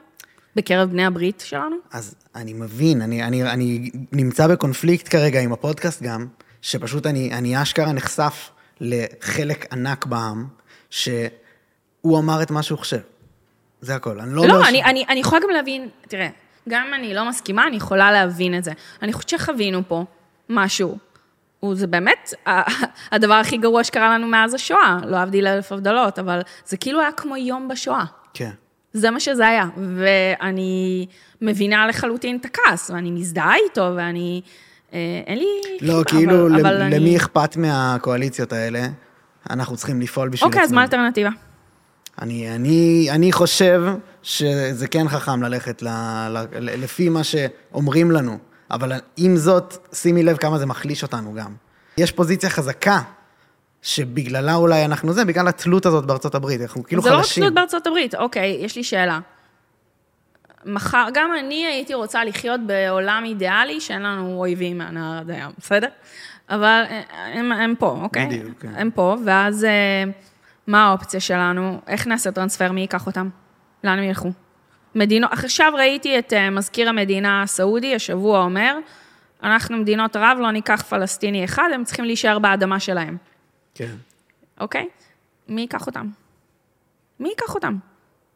בקרב 0.57 0.91
בני 0.91 1.05
הברית 1.07 1.43
שלנו? 1.47 1.77
אז 1.93 2.15
אני 2.35 2.53
מבין, 2.53 3.03
אני, 3.03 3.23
אני, 3.23 3.43
אני 3.51 3.91
נמצא 4.13 4.47
בקונפליקט 4.47 5.09
כרגע 5.09 5.41
עם 5.41 5.53
הפודקאסט 5.53 6.03
גם, 6.03 6.27
שפשוט 6.63 7.07
אני, 7.07 7.33
אני 7.33 7.63
אשכרה 7.63 7.93
נחשף 7.93 8.51
לחלק 8.81 9.73
ענק 9.73 10.07
בעם, 10.07 10.47
שהוא 10.91 12.19
אמר 12.19 12.43
את 12.43 12.51
מה 12.51 12.63
שהוא 12.63 12.79
חושב. 12.79 13.01
זה 13.81 13.95
הכל. 13.95 14.21
אני 14.21 14.35
לא, 14.35 14.47
לא, 14.47 14.55
אומר 14.55 14.65
ש- 14.65 14.69
אני, 14.69 14.85
אני, 14.85 15.05
אני 15.09 15.21
יכולה 15.21 15.41
גם 15.43 15.51
להבין, 15.51 15.89
תראה, 16.09 16.29
גם 16.69 16.85
אם 16.89 16.95
אני 16.95 17.15
לא 17.15 17.29
מסכימה, 17.29 17.67
אני 17.67 17.77
יכולה 17.77 18.13
להבין 18.13 18.59
את 18.59 18.65
זה. 18.65 18.73
אני 19.03 19.13
חושבת 19.13 19.29
שחווינו 19.29 19.83
פה 19.89 20.05
משהו. 20.49 20.99
וזה 21.71 21.87
באמת 21.87 22.35
ה- 22.49 22.71
הדבר 23.15 23.35
הכי 23.35 23.57
גרוע 23.57 23.85
שקרה 23.85 24.15
לנו 24.19 24.27
מאז 24.27 24.55
השואה, 24.55 24.99
לא 25.05 25.11
להבדיל 25.11 25.47
אלף 25.47 25.73
הבדלות, 25.73 26.19
אבל 26.19 26.41
זה 26.67 26.77
כאילו 26.77 27.01
היה 27.01 27.13
כמו 27.13 27.37
יום 27.37 27.69
בשואה. 27.69 28.05
כן. 28.35 28.51
זה 28.93 29.11
מה 29.11 29.21
שזה 29.21 29.49
היה. 29.49 29.67
ואני 29.97 31.07
מבינה 31.43 31.87
לחלוטין 31.87 32.37
את 32.37 32.45
הכעס, 32.45 32.91
ואני 32.91 33.11
מזדהה 33.11 33.55
איתו, 33.69 33.91
ואני... 33.97 34.43
אה, 34.95 34.99
אין 35.27 35.39
לי... 35.39 35.47
לא, 35.81 35.93
אבל- 35.95 36.05
כאילו, 36.05 36.47
אבל 36.47 36.61
אבל 36.61 36.83
אני- 36.83 36.99
למי 36.99 37.17
אכפת 37.17 37.57
מהקואליציות 37.57 38.53
האלה? 38.53 38.83
אנחנו 39.51 39.77
צריכים 39.77 40.01
לפעול 40.01 40.29
בשביל 40.29 40.47
אוקיי, 40.49 40.63
אז 40.63 40.73
מה 40.73 40.83
עצמנו. 40.83 41.01
האלטרנטיבה? 41.03 41.31
אני, 42.23 42.55
אני, 42.55 43.09
אני 43.11 43.33
חושב 43.33 43.83
שזה 44.23 44.89
כן 44.91 45.09
חכם 45.09 45.43
ללכת 45.43 45.83
ל, 45.83 45.89
ל, 46.29 46.45
לפי 46.83 47.09
מה 47.09 47.21
שאומרים 47.25 48.11
לנו, 48.11 48.39
אבל 48.73 48.93
עם 49.17 49.37
זאת, 49.37 49.89
שימי 49.93 50.23
לב 50.23 50.37
כמה 50.37 50.59
זה 50.59 50.67
מחליש 50.67 51.03
אותנו 51.03 51.35
גם. 51.35 51.55
יש 51.97 52.13
פוזיציה 52.13 52.51
חזקה, 52.51 53.01
שבגללה 53.83 54.55
אולי 54.55 54.85
אנחנו 54.85 55.13
זה, 55.13 55.25
בגלל 55.25 55.49
התלות 55.49 55.87
הזאת 55.87 56.07
בארצות 56.07 56.35
הברית, 56.35 56.61
אנחנו 56.61 56.85
כאילו 56.85 57.03
זה 57.03 57.11
לא 57.11 57.15
רק 57.15 57.23
חלשים. 57.23 57.43
תלות 57.43 57.55
בארצות 57.55 57.87
הברית, 57.87 58.15
אוקיי, 58.15 58.59
יש 58.61 58.77
לי 58.77 58.85
שאלה. 58.85 59.21
מחר, 60.65 61.07
גם 61.15 61.31
אני 61.39 61.67
הייתי 61.67 61.95
רוצה 61.95 62.25
לחיות 62.25 62.61
בעולם 62.67 63.23
אידיאלי 63.27 63.81
שאין 63.81 64.03
לנו 64.03 64.39
אויבים 64.39 64.79
מהנהר 64.79 65.19
עד 65.19 65.31
הים, 65.31 65.51
בסדר? 65.59 65.89
אבל 66.51 66.83
אה, 66.91 67.03
הם, 67.35 67.53
הם 67.53 67.75
פה, 67.79 67.99
אוקיי? 68.03 68.27
בדיוק, 68.27 68.59
כן. 68.61 68.73
הם 68.77 68.91
פה, 68.91 69.17
ואז 69.25 69.65
אה, 69.65 70.05
מה 70.67 70.87
האופציה 70.89 71.21
שלנו? 71.21 71.81
איך 71.87 72.07
נעשה 72.07 72.31
טרנספר? 72.33 72.73
מי 72.73 72.81
ייקח 72.81 73.07
אותם? 73.07 73.29
לאן 73.85 73.99
הם 73.99 74.05
ילכו? 74.05 74.33
מדינות, 74.95 75.33
עכשיו 75.33 75.73
ראיתי 75.77 76.19
את 76.19 76.33
אה, 76.33 76.51
מזכיר 76.51 76.89
המדינה 76.89 77.43
הסעודי, 77.43 77.95
השבוע 77.95 78.45
אומר, 78.45 78.77
אנחנו 79.43 79.77
מדינות 79.77 80.17
ערב, 80.17 80.39
לא 80.41 80.51
ניקח 80.51 80.83
פלסטיני 80.83 81.45
אחד, 81.45 81.69
הם 81.75 81.85
צריכים 81.85 82.05
להישאר 82.05 82.39
באדמה 82.39 82.81
שלהם. 82.81 83.17
כן. 83.75 83.95
אוקיי? 84.61 84.89
מי 85.49 85.61
ייקח 85.61 85.87
אותם? 85.87 86.07
מי 87.21 87.29
ייקח 87.29 87.55
אותם? 87.55 87.77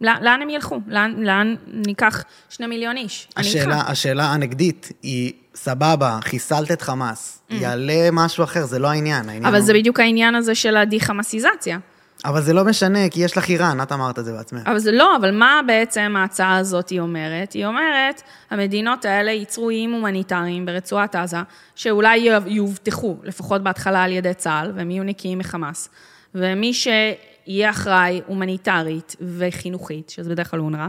לאן, 0.01 0.17
לאן 0.23 0.43
הם 0.43 0.51
ילכו? 0.51 0.81
לאן, 0.87 1.15
לאן 1.23 1.55
ניקח 1.67 2.25
שני 2.49 2.67
מיליון 2.67 2.97
איש? 2.97 3.29
השאלה, 3.37 3.81
השאלה 3.87 4.25
הנגדית 4.33 4.93
היא, 5.03 5.33
סבבה, 5.55 6.19
חיסלת 6.23 6.73
את 6.73 6.83
חמאס, 6.83 7.43
יעלה 7.51 8.09
משהו 8.13 8.45
אחר, 8.45 8.65
זה 8.67 8.79
לא 8.79 8.89
העניין. 8.91 9.29
העניין 9.29 9.45
Mm. 9.45 9.49
אבל 9.49 9.57
הוא- 9.57 9.65
זה 9.67 9.73
בדיוק 9.75 10.01
העניין 10.01 10.35
הזה 10.35 10.55
של 10.55 10.77
הדי-חמאסיזציה. 10.77 11.79
אבל 12.25 12.43
זה 12.43 12.53
לא 12.53 12.65
משנה, 12.65 13.09
כי 13.09 13.21
יש 13.21 13.37
לך 13.37 13.49
איראן, 13.49 13.81
את 13.83 13.93
אמרת 13.93 14.19
את 14.19 14.25
זה 14.25 14.33
בעצמך. 14.33 14.67
אבל 14.67 14.79
זה 14.79 14.93
לא, 14.93 15.17
אבל 15.17 15.31
מה 15.31 15.61
בעצם 15.67 16.15
ההצעה 16.19 16.57
הזאת 16.57 16.89
היא 16.89 17.01
אומרת? 17.01 17.53
היא 17.53 17.67
אומרת, 17.67 18.23
המדינות 18.51 19.05
האלה 19.05 19.31
ייצרו 19.31 19.71
איים 19.71 19.93
הומניטריים 19.93 20.67
ברצועת 20.67 21.15
עזה, 21.15 21.37
שאולי 21.75 22.17
יו- 22.17 22.43
יובטחו, 22.47 23.17
לפחות 23.23 23.63
בהתחלה 23.63 24.03
על 24.03 24.13
ידי 24.13 24.35
צה"ל, 24.35 24.73
והם 24.75 24.91
יהיו 24.91 25.05
נקיים 25.05 25.39
מחמאס. 25.39 25.89
ומי 26.35 26.75
שיהיה 26.75 27.71
אחראי 27.71 28.21
הומניטרית 28.27 29.17
וחינוכית, 29.39 30.11
שזה 30.11 30.31
בדרך 30.31 30.51
כלל 30.51 30.61
אונר"א, 30.61 30.89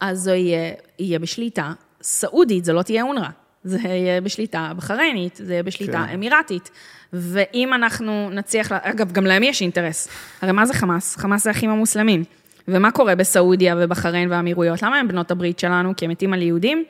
אז 0.00 0.18
זה 0.18 0.34
יהיה, 0.34 0.72
יהיה 0.98 1.18
בשליטה 1.18 1.72
סעודית, 2.02 2.64
זה 2.64 2.72
לא 2.72 2.82
תהיה 2.82 3.02
אונר"א. 3.02 3.45
זה 3.66 3.78
יהיה 3.88 4.20
בשליטה 4.20 4.72
בחריינית, 4.76 5.36
זה 5.36 5.52
יהיה 5.52 5.62
בשליטה 5.62 6.04
כן. 6.08 6.14
אמירתית. 6.14 6.70
ואם 7.12 7.74
אנחנו 7.74 8.30
נצליח, 8.32 8.72
אגב, 8.72 9.12
גם 9.12 9.26
להם 9.26 9.42
יש 9.42 9.62
אינטרס. 9.62 10.08
הרי 10.42 10.52
מה 10.52 10.66
זה 10.66 10.74
חמאס? 10.74 11.16
חמאס 11.16 11.44
זה 11.44 11.50
האחים 11.50 11.70
המוסלמים. 11.70 12.24
ומה 12.68 12.90
קורה 12.90 13.14
בסעודיה 13.14 13.74
ובחריין 13.78 14.30
והאמירויות? 14.30 14.82
למה 14.82 14.98
הם 14.98 15.08
בנות 15.08 15.30
הברית 15.30 15.58
שלנו? 15.58 15.92
כי 15.96 16.04
הם 16.04 16.10
מתים 16.10 16.32
על 16.32 16.42
יהודים? 16.42 16.84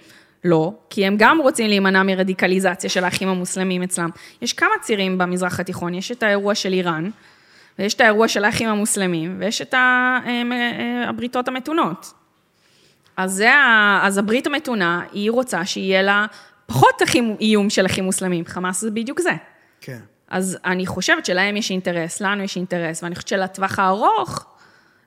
לא, 0.44 0.72
כי 0.90 1.06
הם 1.06 1.14
גם 1.18 1.38
רוצים 1.38 1.68
להימנע 1.68 2.02
מרדיקליזציה 2.02 2.90
של 2.90 3.04
האחים 3.04 3.28
המוסלמים 3.28 3.82
אצלם. 3.82 4.10
יש 4.42 4.52
כמה 4.52 4.70
צירים 4.80 5.18
במזרח 5.18 5.60
התיכון, 5.60 5.94
יש 5.94 6.12
את 6.12 6.22
האירוע 6.22 6.54
של 6.54 6.72
איראן, 6.72 7.10
ויש 7.78 7.94
את 7.94 8.00
האירוע 8.00 8.28
של 8.28 8.44
האחים 8.44 8.68
המוסלמים, 8.68 9.36
ויש 9.38 9.62
את 9.62 9.74
אה, 9.74 10.18
אה, 10.26 11.08
הבריתות 11.08 11.48
המתונות. 11.48 12.12
אז, 13.16 13.32
זה. 13.32 13.50
אז 14.02 14.18
הברית 14.18 14.46
המתונה, 14.46 15.02
היא 15.12 15.30
רוצה 15.30 15.64
שיהיה 15.64 16.02
לה 16.02 16.26
פחות 16.66 17.02
אחים, 17.02 17.36
איום 17.40 17.70
של 17.70 17.86
אחים 17.86 18.04
מוסלמים. 18.04 18.44
חמאס 18.44 18.80
זה 18.80 18.90
בדיוק 18.90 19.20
זה. 19.20 19.32
כן. 19.80 19.98
אז 20.28 20.58
אני 20.64 20.86
חושבת 20.86 21.26
שלהם 21.26 21.56
יש 21.56 21.70
אינטרס, 21.70 22.20
לנו 22.20 22.42
יש 22.42 22.56
אינטרס, 22.56 23.02
ואני 23.02 23.14
חושבת 23.14 23.28
שלטווח 23.28 23.78
הארוך, 23.78 24.46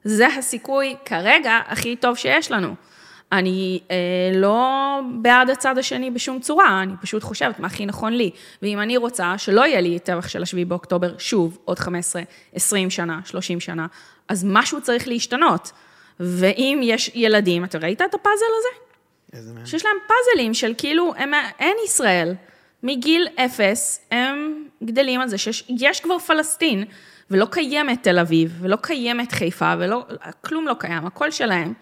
זה 0.03 0.27
הסיכוי 0.27 0.95
כרגע 1.05 1.59
הכי 1.67 1.95
טוב 1.95 2.17
שיש 2.17 2.51
לנו. 2.51 2.75
אני 3.31 3.79
אה, 3.91 3.95
לא 4.33 4.99
בעד 5.21 5.49
הצד 5.49 5.77
השני 5.77 6.11
בשום 6.11 6.39
צורה, 6.39 6.83
אני 6.83 6.93
פשוט 7.01 7.23
חושבת 7.23 7.59
מה 7.59 7.67
הכי 7.67 7.85
נכון 7.85 8.13
לי. 8.13 8.31
ואם 8.61 8.79
אני 8.79 8.97
רוצה 8.97 9.37
שלא 9.37 9.65
יהיה 9.65 9.81
לי 9.81 9.99
טבח 9.99 10.27
של 10.27 10.43
השביעי 10.43 10.65
באוקטובר, 10.65 11.17
שוב, 11.17 11.57
עוד 11.65 11.79
15, 11.79 12.21
20 12.53 12.89
שנה, 12.89 13.19
30 13.25 13.59
שנה, 13.59 13.87
אז 14.27 14.45
משהו 14.47 14.81
צריך 14.81 15.07
להשתנות. 15.07 15.71
ואם 16.19 16.79
יש 16.83 17.11
ילדים, 17.15 17.63
אתה 17.63 17.77
ראית 17.77 18.01
את 18.01 18.13
הפאזל 18.13 18.45
הזה? 18.59 18.88
שיש 19.65 19.85
להם 19.85 19.95
פאזלים 20.07 20.53
של 20.53 20.73
כאילו, 20.77 21.13
הם, 21.17 21.31
אין 21.59 21.77
ישראל. 21.85 22.35
מגיל 22.83 23.27
אפס 23.35 24.05
הם 24.11 24.65
גדלים 24.83 25.21
על 25.21 25.27
זה 25.27 25.37
שיש 25.37 25.65
יש 25.69 25.99
כבר 25.99 26.19
פלסטין, 26.19 26.83
ולא 27.31 27.45
קיימת 27.51 28.03
תל 28.03 28.19
אביב, 28.19 28.57
ולא 28.61 28.77
קיימת 28.81 29.31
חיפה, 29.31 29.73
ולא, 29.79 30.05
כלום 30.41 30.67
לא 30.67 30.75
קיים, 30.79 31.05
הכל 31.05 31.31
שלהם. 31.31 31.73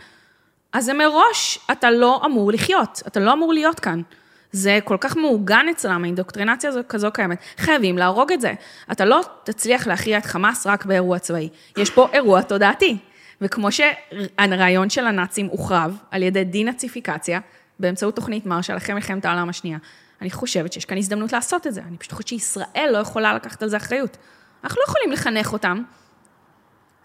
אז 0.74 0.86
זה 0.86 0.94
מראש, 0.94 1.60
אתה 1.72 1.92
לא 1.92 2.22
אמור 2.26 2.52
לחיות, 2.52 3.02
אתה 3.08 3.20
לא 3.20 3.34
אמור 3.34 3.54
להיות 3.54 3.80
כאן. 3.80 4.02
זה 4.52 4.80
כל 4.84 4.98
כך 5.00 5.18
מעוגן 5.18 5.66
אצלם, 5.72 6.04
האינדוקטרינציה 6.04 6.70
הזו 6.70 6.80
כזו 6.90 7.12
קיימת. 7.12 7.38
חייבים 7.58 7.98
להרוג 7.98 8.32
את 8.32 8.42
זה. 8.42 8.54
אתה 8.92 9.06
לא 9.06 9.22
תצליח 9.44 9.88
להכריע 9.88 10.18
את 10.18 10.26
חמאס 10.26 10.68
רק 10.68 10.86
באירוע 10.86 11.20
צבאי. 11.20 11.50
יש 11.78 11.90
פה 11.90 12.08
אירוע 12.14 12.42
תודעתי. 12.42 12.98
וכמו 13.42 13.72
שהרעיון 13.72 14.90
של 14.90 15.06
הנאצים 15.06 15.46
הוחרב 15.46 15.98
על 16.12 16.24
ידי 16.24 16.44
דינאציפיקציה, 16.44 17.40
באמצעות 17.80 18.16
תוכנית 18.16 18.46
מרשל 18.46 18.78
אחרי 18.78 18.96
מלחמת 18.96 19.26
העולם 19.26 19.50
השנייה, 19.50 19.78
אני 20.22 20.32
חושבת 20.32 20.74
שיש 20.74 20.86
כאן 20.86 20.98
הזדמנות 20.98 21.34
לעשות 21.34 21.68
את 21.68 21.74
זה. 21.74 21.82
אני 21.88 21.98
פשוט 21.98 22.12
חושבת 22.12 22.28
שישראל 22.28 22.90
לא 22.92 22.98
יכולה 22.98 23.34
לקחת 23.34 23.64
על 23.64 23.70
זה 23.70 23.78
אחריות. 23.78 24.18
אנחנו 24.64 24.82
לא 24.82 24.86
יכולים 24.88 25.12
לחנך 25.12 25.54
אותם. 25.54 25.84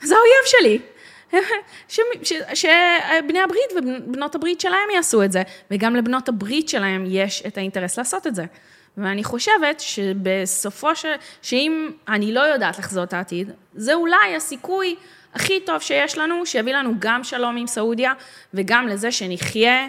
זה 0.02 0.14
האויב 0.14 0.46
שלי. 0.46 0.78
שבני 2.54 3.40
הברית 3.40 3.72
ובנות 3.76 4.34
הברית 4.34 4.60
שלהם 4.60 4.90
יעשו 4.94 5.22
את 5.22 5.32
זה, 5.32 5.42
וגם 5.70 5.96
לבנות 5.96 6.28
הברית 6.28 6.68
שלהם 6.68 7.04
יש 7.06 7.42
את 7.46 7.58
האינטרס 7.58 7.98
לעשות 7.98 8.26
את 8.26 8.34
זה. 8.34 8.44
ואני 8.96 9.24
חושבת 9.24 9.80
שבסופו 9.80 10.96
של... 10.96 11.12
שאם 11.42 11.90
אני 12.08 12.32
לא 12.32 12.40
יודעת 12.40 12.78
לחזות 12.78 13.08
את 13.08 13.12
העתיד, 13.12 13.50
זה 13.74 13.94
אולי 13.94 14.36
הסיכוי 14.36 14.96
הכי 15.34 15.60
טוב 15.66 15.80
שיש 15.80 16.18
לנו, 16.18 16.46
שיביא 16.46 16.74
לנו 16.74 16.92
גם 16.98 17.24
שלום 17.24 17.56
עם 17.56 17.66
סעודיה, 17.66 18.12
וגם 18.54 18.88
לזה 18.88 19.12
שנחיה 19.12 19.86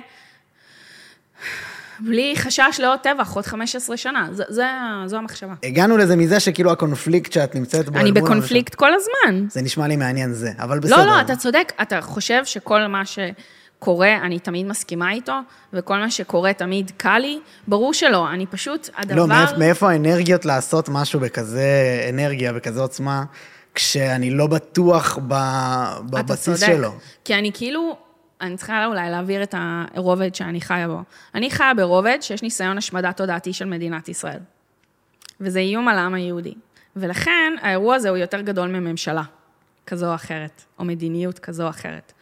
בלי 2.00 2.34
חשש 2.36 2.80
לעוד 2.80 3.00
טבח, 3.00 3.34
עוד 3.34 3.46
15 3.46 3.98
שנה. 3.98 4.28
זה, 4.32 4.44
זה, 4.50 4.66
זו 5.06 5.18
המחשבה. 5.18 5.54
הגענו 5.64 5.98
לזה 5.98 6.16
מזה 6.16 6.40
שכאילו 6.40 6.72
הקונפליקט 6.72 7.32
שאת 7.32 7.56
נמצאת 7.56 7.90
בו... 7.90 8.00
אני 8.00 8.12
בקונפליקט 8.12 8.76
כל 8.76 8.94
הזמן. 8.94 9.46
זה 9.50 9.62
נשמע 9.62 9.88
לי 9.88 9.96
מעניין 9.96 10.34
זה, 10.34 10.52
אבל 10.60 10.80
בסדר. 10.80 10.98
לא, 10.98 11.06
לא, 11.06 11.22
אתה 11.22 11.36
צודק, 11.36 11.72
אתה 11.82 12.02
חושב 12.02 12.46
שכל 12.46 12.88
מה 12.88 13.02
שקורה, 13.06 14.18
אני 14.18 14.40
תמיד 14.40 14.66
מסכימה 14.66 15.12
איתו, 15.12 15.34
וכל 15.74 15.98
מה 15.98 16.12
שקורה 16.12 16.54
תמיד 16.54 16.92
קל 16.98 17.18
לי, 17.18 17.40
ברור 17.68 17.94
שלא, 17.94 18.30
אני 18.30 18.46
פשוט, 18.46 18.90
הדבר... 18.98 19.16
לא, 19.16 19.28
מאיפה 19.58 19.92
האנרגיות 19.92 20.46
לעשות 20.46 20.90
משהו 20.90 21.20
בכזה 21.20 22.08
אנרגיה, 22.10 22.54
בכזה 22.54 22.82
עוצמה? 22.82 23.24
כשאני 23.76 24.30
לא 24.32 24.48
בטוח 24.48 25.18
ב... 25.28 25.34
אתה 25.34 26.24
בבסיס 26.24 26.60
צודק. 26.60 26.74
שלו. 26.74 26.92
כי 27.26 27.36
אני 27.36 27.52
כאילו, 27.54 27.98
אני 28.42 28.58
צריכה 28.58 28.86
אולי 28.86 29.10
להעביר 29.10 29.44
את 29.44 29.56
הרובד 29.58 30.36
שאני 30.36 30.62
חיה 30.62 30.88
בו. 30.88 31.00
אני 31.36 31.52
חיה 31.52 31.74
ברובד 31.74 32.18
שיש 32.22 32.44
ניסיון 32.44 32.78
השמדה 32.78 33.14
תודעתי 33.14 33.54
של 33.54 33.66
מדינת 33.66 34.10
ישראל. 34.10 34.40
וזה 35.42 35.60
איום 35.60 35.88
על 35.88 35.98
העם 35.98 36.14
היהודי. 36.14 36.54
ולכן 36.96 37.54
האירוע 37.62 37.96
הזה 37.96 38.10
הוא 38.10 38.18
יותר 38.18 38.42
גדול 38.42 38.68
מממשלה 38.68 39.24
כזו 39.88 40.10
או 40.10 40.16
אחרת, 40.16 40.62
או 40.80 40.86
מדיניות 40.86 41.40
כזו 41.40 41.64
או 41.64 41.70
אחרת. 41.70 42.14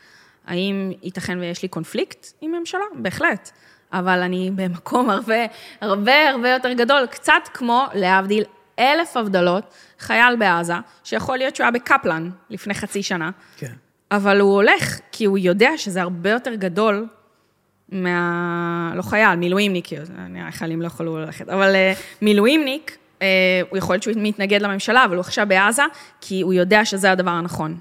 האם 0.47 0.91
ייתכן 1.03 1.39
ויש 1.39 1.63
לי 1.63 1.67
קונפליקט 1.67 2.27
עם 2.41 2.51
ממשלה? 2.51 2.81
בהחלט. 2.95 3.51
אבל 3.93 4.19
אני 4.21 4.51
במקום 4.55 5.09
הרבה, 5.09 5.45
הרבה 5.81 6.29
הרבה 6.29 6.49
יותר 6.49 6.73
גדול, 6.73 7.05
קצת 7.05 7.41
כמו, 7.53 7.85
להבדיל 7.93 8.43
אלף 8.79 9.17
הבדלות, 9.17 9.73
חייל 10.01 10.35
בעזה, 10.35 10.73
שיכול 11.03 11.37
להיות 11.37 11.55
שהוא 11.55 11.63
היה 11.63 11.71
בקפלן 11.71 12.29
לפני 12.49 12.73
חצי 12.73 13.03
שנה, 13.03 13.31
כן. 13.57 13.73
אבל 14.11 14.39
הוא 14.39 14.53
הולך 14.53 14.99
כי 15.11 15.25
הוא 15.25 15.37
יודע 15.37 15.69
שזה 15.77 16.01
הרבה 16.01 16.29
יותר 16.29 16.55
גדול 16.55 17.07
מה... 17.91 18.91
לא 18.95 19.01
חייל, 19.01 19.35
מילואימניק, 19.35 19.87
נראה 20.29 20.45
לי 20.45 20.51
חיילים 20.51 20.81
לא 20.81 20.87
יכולו 20.87 21.17
ללכת, 21.17 21.49
אבל 21.49 21.75
אה, 21.75 21.93
מילואימניק, 22.21 22.97
אה, 23.21 23.27
הוא 23.69 23.77
יכול 23.77 23.93
להיות 23.93 24.03
שהוא 24.03 24.13
מתנגד 24.17 24.61
לממשלה, 24.61 25.05
אבל 25.05 25.15
הוא 25.15 25.21
עכשיו 25.21 25.45
בעזה, 25.47 25.83
כי 26.21 26.41
הוא 26.41 26.53
יודע 26.53 26.85
שזה 26.85 27.11
הדבר 27.11 27.31
הנכון 27.31 27.77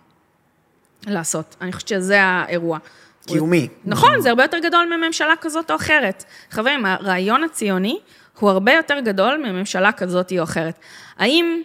לעשות. 1.07 1.57
אני 1.61 1.73
חושבת 1.73 1.89
שזה 1.89 2.23
האירוע. 2.23 2.79
קיומי. 3.27 3.69
נכון, 3.85 4.21
זה 4.21 4.29
הרבה 4.29 4.45
יותר 4.45 4.59
גדול 4.59 4.97
מממשלה 4.97 5.35
כזאת 5.41 5.71
או 5.71 5.77
אחרת. 5.77 6.25
חברים, 6.51 6.87
הרעיון 6.87 7.45
הציוני 7.45 7.99
הוא 8.39 8.51
הרבה 8.51 8.73
יותר 8.73 9.01
גדול 9.01 9.37
מממשלה 9.37 9.93
כזאת 9.93 10.33
או 10.39 10.43
אחרת. 10.43 10.75
האם 11.19 11.63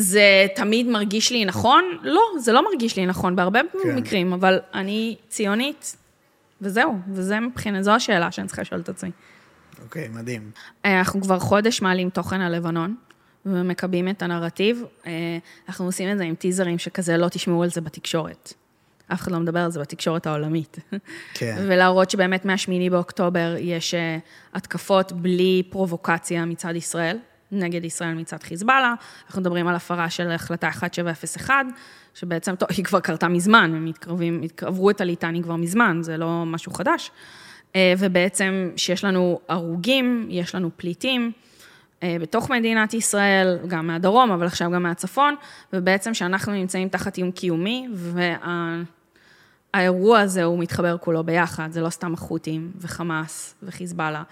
זה 0.00 0.46
תמיד 0.54 0.86
מרגיש 0.86 1.32
לי 1.32 1.44
נכון? 1.44 1.84
לא, 2.02 2.22
זה 2.38 2.52
לא 2.52 2.64
מרגיש 2.64 2.96
לי 2.96 3.06
נכון 3.06 3.36
בהרבה 3.36 3.60
כן. 3.82 3.96
מקרים, 3.96 4.32
אבל 4.32 4.58
אני 4.74 5.16
ציונית, 5.28 5.96
וזהו, 6.60 6.98
וזה 7.12 7.40
מבחינת, 7.40 7.84
זו 7.84 7.90
השאלה 7.90 8.32
שאני 8.32 8.46
צריכה 8.46 8.62
לשאול 8.62 8.80
את 8.80 8.88
עצמי. 8.88 9.10
אוקיי, 9.82 10.08
מדהים. 10.08 10.50
אה, 10.84 10.98
אנחנו 10.98 11.20
כבר 11.20 11.38
חודש 11.38 11.82
מעלים 11.82 12.10
תוכן 12.10 12.40
על 12.40 12.56
לבנון, 12.56 12.94
ומקבים 13.46 14.08
את 14.08 14.22
הנרטיב. 14.22 14.82
אה, 15.06 15.12
אנחנו 15.68 15.84
עושים 15.84 16.12
את 16.12 16.18
זה 16.18 16.24
עם 16.24 16.34
טיזרים 16.34 16.78
שכזה 16.78 17.16
לא 17.16 17.28
תשמעו 17.28 17.62
על 17.62 17.70
זה 17.70 17.80
בתקשורת. 17.80 18.52
אף 19.12 19.20
אחד 19.20 19.32
לא 19.32 19.38
מדבר 19.38 19.60
על 19.60 19.70
זה 19.70 19.80
בתקשורת 19.80 20.26
העולמית. 20.26 20.78
כן. 21.34 21.56
ולהראות 21.68 22.10
שבאמת 22.10 22.44
מה-8 22.44 22.90
באוקטובר 22.90 23.54
יש 23.58 23.94
אה, 23.94 24.18
התקפות 24.54 25.12
בלי 25.12 25.62
פרובוקציה 25.70 26.44
מצד 26.44 26.76
ישראל, 26.76 27.18
נגד 27.52 27.84
ישראל 27.84 28.14
מצד 28.14 28.42
חיזבאללה. 28.42 28.94
אנחנו 29.26 29.40
מדברים 29.40 29.68
על 29.68 29.74
הפרה 29.74 30.10
של 30.10 30.30
החלטה 30.30 30.66
1701, 30.66 31.54
שבעצם, 32.14 32.54
טוב, 32.54 32.68
היא 32.76 32.84
כבר 32.84 33.00
קרתה 33.00 33.28
מזמן, 33.28 33.72
הם 33.74 33.84
מתקרבים, 33.84 34.40
עברו 34.62 34.90
את 34.90 35.00
הליטני 35.00 35.42
כבר 35.42 35.56
מזמן, 35.56 35.98
זה 36.02 36.16
לא 36.16 36.42
משהו 36.46 36.72
חדש. 36.72 37.10
אה, 37.76 37.94
ובעצם 37.98 38.70
שיש 38.76 39.04
לנו 39.04 39.40
הרוגים, 39.48 40.26
יש 40.30 40.54
לנו 40.54 40.70
פליטים. 40.76 41.32
אה, 42.02 42.16
בתוך 42.20 42.50
מדינת 42.50 42.94
ישראל, 42.94 43.58
גם 43.68 43.86
מהדרום, 43.86 44.30
אבל 44.30 44.46
עכשיו 44.46 44.70
גם 44.70 44.82
מהצפון, 44.82 45.34
ובעצם 45.72 46.14
שאנחנו 46.14 46.52
נמצאים 46.52 46.88
תחת 46.88 47.16
איום 47.16 47.30
קיומי, 47.30 47.88
והאירוע 49.74 50.20
הזה 50.20 50.44
הוא 50.44 50.58
מתחבר 50.58 50.98
כולו 50.98 51.24
ביחד, 51.24 51.68
זה 51.70 51.80
לא 51.80 51.90
סתם 51.90 52.14
החות'ים 52.14 52.72
וחמאס 52.76 53.54
וחיזבאללה. 53.62 54.22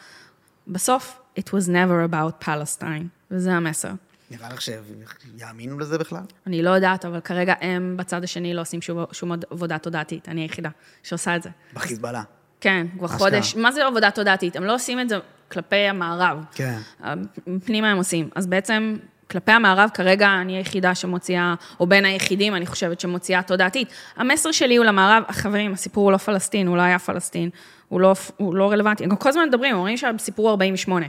בסוף, 0.68 1.20
it 1.38 1.48
was 1.48 1.68
never 1.68 2.12
about 2.12 2.44
Palestine, 2.44 3.04
וזה 3.30 3.52
המסר. 3.52 3.90
נראה 4.30 4.48
לך 4.48 4.60
שיאמינו 4.60 5.78
לזה 5.78 5.98
בכלל? 5.98 6.22
אני 6.46 6.62
לא 6.62 6.70
יודעת, 6.70 7.04
אבל 7.04 7.20
כרגע 7.20 7.54
הם 7.60 7.94
בצד 7.96 8.24
השני 8.24 8.54
לא 8.54 8.60
עושים 8.60 8.82
שום, 8.82 9.04
שום 9.12 9.32
עבודה 9.50 9.78
תודעתית, 9.78 10.28
אני 10.28 10.40
היחידה 10.40 10.70
שעושה 11.02 11.36
את 11.36 11.42
זה. 11.42 11.50
בחיזבאללה. 11.74 12.22
כן, 12.60 12.86
כבר. 12.98 13.08
חודש. 13.08 13.56
מה 13.56 13.72
זה 13.72 13.86
עבודה 13.86 14.10
תודעתית? 14.10 14.56
הם 14.56 14.64
לא 14.64 14.74
עושים 14.74 15.00
את 15.00 15.08
זה 15.08 15.18
כלפי 15.52 15.76
המערב. 15.76 16.44
כן. 16.54 16.78
פנימה 17.64 17.90
הם 17.90 17.96
עושים. 17.96 18.28
אז 18.34 18.46
בעצם, 18.46 18.96
כלפי 19.30 19.52
המערב, 19.52 19.90
כרגע 19.94 20.28
אני 20.40 20.56
היחידה 20.56 20.94
שמוציאה, 20.94 21.54
או 21.80 21.86
בין 21.86 22.04
היחידים, 22.04 22.54
אני 22.54 22.66
חושבת, 22.66 23.00
שמוציאה 23.00 23.42
תודעתית. 23.42 23.88
המסר 24.16 24.52
שלי 24.52 24.76
הוא 24.76 24.84
למערב, 24.84 25.22
חברים, 25.30 25.72
הסיפור 25.72 26.04
הוא 26.04 26.12
לא 26.12 26.16
פלסטין, 26.16 26.66
הוא 26.66 26.76
לא 26.76 26.82
היה 26.82 26.98
פלסטין, 26.98 27.50
הוא 27.88 28.00
לא, 28.00 28.14
הוא 28.36 28.54
לא 28.54 28.70
רלוונטי. 28.70 29.06
גם 29.06 29.16
כל 29.16 29.28
הזמן 29.28 29.48
מדברים, 29.48 29.76
אומרים 29.76 29.96
שהסיפור 29.96 30.44
הוא 30.44 30.50
48. 30.50 31.06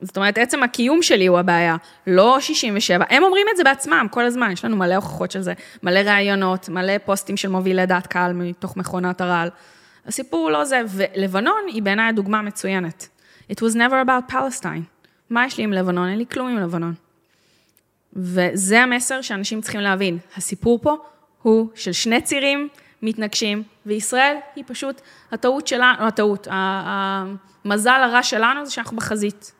זאת 0.00 0.16
אומרת, 0.16 0.38
עצם 0.38 0.62
הקיום 0.62 1.02
שלי 1.02 1.26
הוא 1.26 1.38
הבעיה, 1.38 1.76
לא 2.06 2.36
67. 2.40 3.04
הם 3.10 3.22
אומרים 3.22 3.46
את 3.52 3.56
זה 3.56 3.64
בעצמם 3.64 4.06
כל 4.10 4.24
הזמן, 4.24 4.50
יש 4.52 4.64
לנו 4.64 4.76
מלא 4.76 4.94
הוכחות 4.94 5.30
של 5.30 5.40
זה, 5.40 5.52
מלא 5.82 5.98
ראיונות, 5.98 6.68
מלא 6.68 6.98
פוסטים 7.04 7.36
של 7.36 7.48
מובילי 7.48 7.86
דעת 7.86 8.06
קהל 8.06 8.32
מתוך 8.32 8.76
מכונת 8.76 9.20
הרעל. 9.20 9.48
הסיפור 10.06 10.40
הוא 10.40 10.50
לא 10.50 10.64
זה, 10.64 10.80
ולבנון 10.88 11.62
היא 11.66 11.82
בעיניי 11.82 12.08
הדוגמה 12.08 12.38
המצוינת. 12.38 13.08
It 13.50 13.56
was 13.56 13.74
never 13.74 14.06
about 14.06 14.32
Palestine. 14.32 14.93
מה 15.34 15.46
יש 15.46 15.58
לי 15.58 15.64
עם 15.64 15.72
לבנון? 15.72 16.08
אין 16.08 16.18
לי 16.18 16.26
כלום 16.26 16.48
עם 16.48 16.58
לבנון. 16.58 16.94
וזה 18.12 18.80
המסר 18.80 19.22
שאנשים 19.22 19.60
צריכים 19.60 19.80
להבין. 19.80 20.18
הסיפור 20.36 20.78
פה 20.82 20.96
הוא 21.42 21.68
של 21.74 21.92
שני 21.92 22.20
צירים 22.20 22.68
מתנגשים, 23.02 23.62
וישראל 23.86 24.36
היא 24.56 24.64
פשוט, 24.66 25.00
הטעות 25.32 25.66
שלנו, 25.66 26.00
לא 26.00 26.06
הטעות, 26.06 26.48
המזל 26.50 28.00
הרע 28.04 28.22
שלנו 28.22 28.66
זה 28.66 28.70
שאנחנו 28.70 28.96
בחזית. 28.96 29.52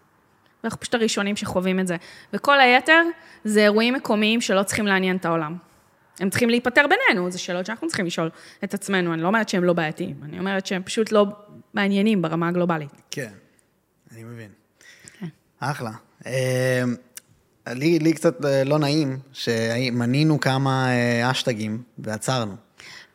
ואנחנו 0.62 0.80
פשוט 0.80 0.94
הראשונים 0.94 1.36
שחווים 1.36 1.80
את 1.80 1.86
זה. 1.86 1.96
וכל 2.32 2.60
היתר 2.60 3.02
זה 3.44 3.60
אירועים 3.60 3.94
מקומיים 3.94 4.40
שלא 4.40 4.62
צריכים 4.62 4.86
לעניין 4.86 5.16
את 5.16 5.24
העולם. 5.24 5.56
הם 6.20 6.30
צריכים 6.30 6.50
להיפטר 6.50 6.86
בינינו, 6.86 7.30
זה 7.30 7.38
שאלות 7.38 7.66
שאנחנו 7.66 7.88
צריכים 7.88 8.06
לשאול 8.06 8.30
את 8.64 8.74
עצמנו. 8.74 9.14
אני 9.14 9.22
לא 9.22 9.26
אומרת 9.26 9.48
שהם 9.48 9.64
לא 9.64 9.72
בעייתיים, 9.72 10.16
אני 10.22 10.38
אומרת 10.38 10.66
שהם 10.66 10.82
פשוט 10.82 11.12
לא 11.12 11.26
מעניינים 11.74 12.22
ברמה 12.22 12.48
הגלובלית. 12.48 13.02
כן, 13.10 13.32
אני 14.12 14.24
מבין. 14.24 14.63
אחלה. 15.70 15.90
אה, 16.26 16.82
לי, 17.66 17.98
לי 17.98 18.12
קצת 18.12 18.44
אה, 18.44 18.64
לא 18.64 18.78
נעים 18.78 19.18
שמנינו 19.32 20.40
כמה 20.40 20.88
אה, 20.88 21.30
אשטגים 21.30 21.82
ועצרנו. 21.98 22.54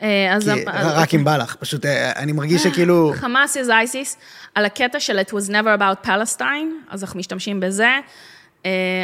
אה, 0.01 0.35
אז... 0.35 0.51
כי, 0.53 0.63
רק 0.73 1.13
אם 1.13 1.23
בא 1.23 1.37
לך, 1.37 1.55
פשוט 1.55 1.85
אני 1.85 2.31
מרגיש 2.31 2.63
שכאילו... 2.63 3.13
חמאס 3.21 3.57
is 3.57 3.69
ISIS, 3.69 4.17
על 4.55 4.65
הקטע 4.65 4.99
של 4.99 5.19
it 5.19 5.29
was 5.29 5.49
never 5.49 5.79
about 5.79 6.07
Palestine, 6.07 6.89
אז 6.89 7.03
אנחנו 7.03 7.19
משתמשים 7.19 7.59
בזה. 7.59 7.99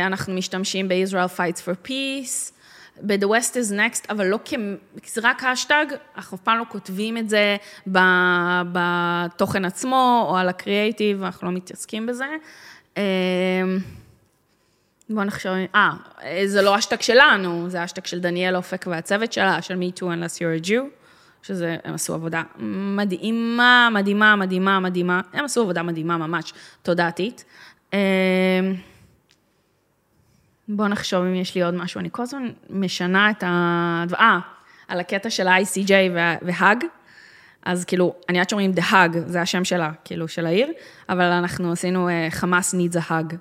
אנחנו 0.05 0.33
משתמשים 0.33 0.87
ב-Israel 0.87 1.37
fights 1.37 1.59
for 1.59 1.87
peace, 1.87 2.51
ב-The 3.01 3.25
West 3.25 3.53
is 3.53 3.71
next, 3.71 4.05
אבל 4.09 4.25
לא 4.25 4.39
כ... 4.45 4.53
זה 5.07 5.21
רק 5.23 5.43
האשטג, 5.43 5.85
אנחנו 6.17 6.37
אף 6.37 6.41
פעם 6.41 6.57
לא 6.57 6.65
כותבים 6.69 7.17
את 7.17 7.29
זה 7.29 7.57
בתוכן 8.71 9.65
עצמו, 9.65 10.25
או 10.29 10.37
על 10.37 10.49
הקריאייטיב, 10.49 11.23
אנחנו 11.23 11.47
לא 11.47 11.53
מתעסקים 11.53 12.05
בזה. 12.05 12.25
אה, 12.97 13.03
בואו 15.09 15.23
נחשוב, 15.25 15.51
אה, 15.75 15.91
זה 16.45 16.61
לא 16.61 16.77
אשטג 16.77 17.01
שלנו, 17.01 17.69
זה 17.69 17.83
אשטג 17.83 18.05
של 18.05 18.19
דניאל 18.19 18.55
אופק 18.55 18.85
והצוות 18.89 19.33
שלה, 19.33 19.61
של 19.61 19.73
Me 19.79 19.99
Too 19.99 20.03
Unless 20.03 20.37
You're 20.37 20.65
a 20.65 20.67
Jew, 20.67 20.81
שזה, 21.43 21.77
הם 21.83 21.93
עשו 21.93 22.13
עבודה 22.13 22.43
מדהימה, 22.95 23.89
מדהימה, 23.91 24.35
מדהימה, 24.35 24.79
מדהימה, 24.79 25.21
הם 25.33 25.45
עשו 25.45 25.61
עבודה 25.61 25.83
מדהימה 25.83 26.17
ממש, 26.17 26.53
תודעתית. 26.83 27.45
אה, 27.93 27.99
בואו 30.67 30.87
נחשוב 30.87 31.19
אם 31.25 31.35
יש 31.35 31.55
לי 31.55 31.63
עוד 31.63 31.73
משהו, 31.73 31.99
אני 31.99 32.09
כל 32.11 32.23
הזמן 32.23 32.49
משנה 32.69 33.29
את 33.29 33.43
ה... 33.43 34.05
אה, 34.19 34.39
על 34.87 34.99
הקטע 34.99 35.29
של 35.29 35.47
ה-ICJ 35.47 35.91
וה- 36.13 36.35
והאג. 36.41 36.85
אז 37.65 37.85
כאילו, 37.85 38.13
אני 38.29 38.37
יודעת 38.37 38.49
שאומרים 38.49 38.71
The 38.75 38.91
Hug, 38.91 39.17
זה 39.25 39.41
השם 39.41 39.63
שלה, 39.63 39.91
כאילו, 40.03 40.27
של 40.27 40.45
העיר, 40.45 40.71
אבל 41.09 41.25
אנחנו 41.25 41.71
עשינו 41.71 42.09
אה, 42.09 42.27
חמאס 42.29 42.75
needs 42.75 42.97
a 42.97 43.11
hug. 43.11 43.35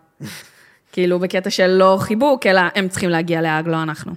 כאילו, 0.92 1.18
בקטע 1.18 1.50
של 1.50 1.66
לא 1.66 1.96
חיבוק, 2.00 2.46
אלא 2.46 2.60
הם 2.74 2.88
צריכים 2.88 3.10
להגיע 3.10 3.40
להאג, 3.40 3.68
לא 3.68 3.82
אנחנו. 3.82 4.12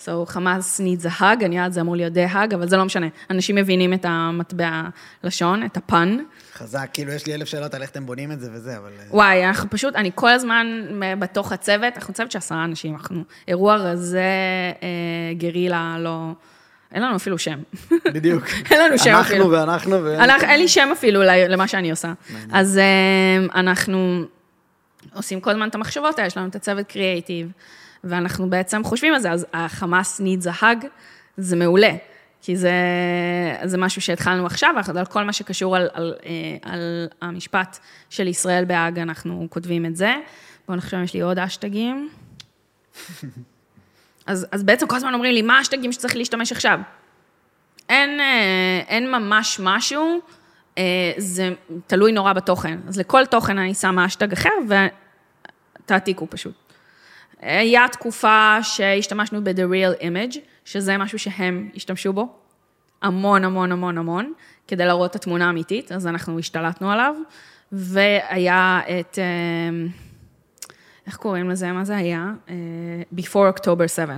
So, 0.00 0.10
חמאס 0.26 0.80
needs 0.80 1.04
a 1.04 1.20
hug, 1.20 1.44
אני 1.44 1.56
יודעת, 1.56 1.72
זה 1.72 1.80
אמור 1.80 1.96
להיות 1.96 2.12
The 2.14 2.32
Hug, 2.32 2.54
אבל 2.54 2.68
זה 2.68 2.76
לא 2.76 2.84
משנה. 2.84 3.06
אנשים 3.30 3.56
מבינים 3.56 3.94
את 3.94 4.04
המטבע 4.08 4.82
לשון, 5.24 5.64
את 5.64 5.76
הפן. 5.76 6.18
חזק, 6.54 6.90
כאילו 6.92 7.12
יש 7.12 7.26
לי 7.26 7.34
אלף 7.34 7.48
שאלות 7.48 7.74
על 7.74 7.82
איך 7.82 7.90
אתם 7.90 8.06
בונים 8.06 8.32
את 8.32 8.40
זה 8.40 8.50
וזה, 8.52 8.76
אבל... 8.76 8.90
אה, 8.98 9.04
וואי, 9.10 9.46
אנחנו 9.46 9.70
פשוט, 9.70 9.96
אני 9.96 10.10
כל 10.14 10.30
הזמן 10.30 10.66
בתוך 11.18 11.52
הצוות, 11.52 11.96
אנחנו 11.96 12.14
צוות 12.14 12.30
של 12.30 12.38
עשרה 12.38 12.64
אנשים, 12.64 12.94
אנחנו 12.94 13.22
אירוע 13.48 13.76
רזה, 13.76 14.22
אה, 14.82 15.34
גרילה, 15.38 15.96
לא... 15.98 16.32
אין 16.92 17.02
לנו 17.02 17.16
אפילו 17.16 17.38
שם. 17.38 17.58
בדיוק. 18.04 18.44
אין 18.70 18.80
לנו 18.80 18.98
שם 18.98 19.14
אפילו. 19.14 19.44
אנחנו 19.44 19.50
ואנחנו 19.50 20.04
ו... 20.04 20.18
אנחנו, 20.18 20.48
אין 20.48 20.60
לי 20.60 20.68
שם 20.68 20.88
אפילו 20.92 21.22
למה 21.22 21.68
שאני 21.68 21.90
עושה. 21.90 22.12
אז 22.52 22.78
אה, 22.78 23.60
אנחנו 23.60 24.24
עושים 25.14 25.40
כל 25.40 25.50
הזמן 25.50 25.68
את 25.68 25.74
המחשבות 25.74 26.18
האלה, 26.18 26.26
יש 26.26 26.36
לנו 26.36 26.48
את 26.48 26.54
הצוות 26.54 26.86
קריאייטיב, 26.86 27.52
ואנחנו 28.04 28.50
בעצם 28.50 28.84
חושבים 28.84 29.14
על 29.14 29.20
זה, 29.20 29.30
אז 29.30 29.46
החמאס 29.52 30.20
needs 30.20 30.46
a 30.46 30.62
hug, 30.62 30.86
זה 31.36 31.56
מעולה. 31.56 31.92
כי 32.42 32.56
זה, 32.56 32.72
זה 33.64 33.78
משהו 33.78 34.02
שהתחלנו 34.02 34.46
עכשיו, 34.46 34.74
על 34.96 35.06
כל 35.06 35.24
מה 35.24 35.32
שקשור 35.32 35.76
על, 35.76 35.88
על, 35.92 36.14
אה, 36.26 36.72
על 36.72 37.08
המשפט 37.22 37.78
של 38.10 38.26
ישראל 38.28 38.64
בהאג, 38.64 38.98
אנחנו 38.98 39.46
כותבים 39.50 39.86
את 39.86 39.96
זה. 39.96 40.14
בואו 40.68 40.78
נחשוב 40.78 40.94
אם 40.94 41.04
יש 41.04 41.14
לי 41.14 41.20
עוד 41.20 41.38
אשטגים. 41.38 42.08
אז, 44.30 44.46
אז 44.52 44.62
בעצם 44.62 44.86
כל 44.86 44.96
הזמן 44.96 45.14
אומרים 45.14 45.34
לי, 45.34 45.42
מה 45.42 45.58
השטגים 45.58 45.92
שצריך 45.92 46.16
להשתמש 46.16 46.52
עכשיו? 46.52 46.80
אין, 47.88 48.20
אה, 48.20 48.80
אין 48.88 49.10
ממש 49.10 49.60
משהו, 49.62 50.20
אה, 50.78 51.12
זה 51.16 51.54
תלוי 51.86 52.12
נורא 52.12 52.32
בתוכן. 52.32 52.78
אז 52.88 52.98
לכל 52.98 53.26
תוכן 53.26 53.58
אני 53.58 53.74
שמה 53.74 54.06
אשטג 54.06 54.32
אחר, 54.32 54.50
ותעתיקו 55.84 56.26
פשוט. 56.30 56.54
היה 57.40 57.88
תקופה 57.92 58.58
שהשתמשנו 58.62 59.44
ב-The 59.44 59.52
Real 59.52 60.02
Image, 60.02 60.38
שזה 60.64 60.96
משהו 60.96 61.18
שהם 61.18 61.68
השתמשו 61.76 62.12
בו 62.12 62.28
המון 63.02 63.44
המון 63.44 63.72
המון 63.72 63.98
המון, 63.98 64.32
כדי 64.68 64.86
להראות 64.86 65.10
את 65.10 65.16
התמונה 65.16 65.46
האמיתית, 65.46 65.92
אז 65.92 66.06
אנחנו 66.06 66.38
השתלטנו 66.38 66.92
עליו. 66.92 67.14
והיה 67.72 68.80
את, 69.00 69.18
אה, 69.18 69.86
איך 71.06 71.16
קוראים 71.16 71.50
לזה? 71.50 71.72
מה 71.72 71.84
זה 71.84 71.96
היה? 71.96 72.26
אה, 72.48 72.54
Before 73.16 73.58
October 73.58 73.88
7. 73.88 74.16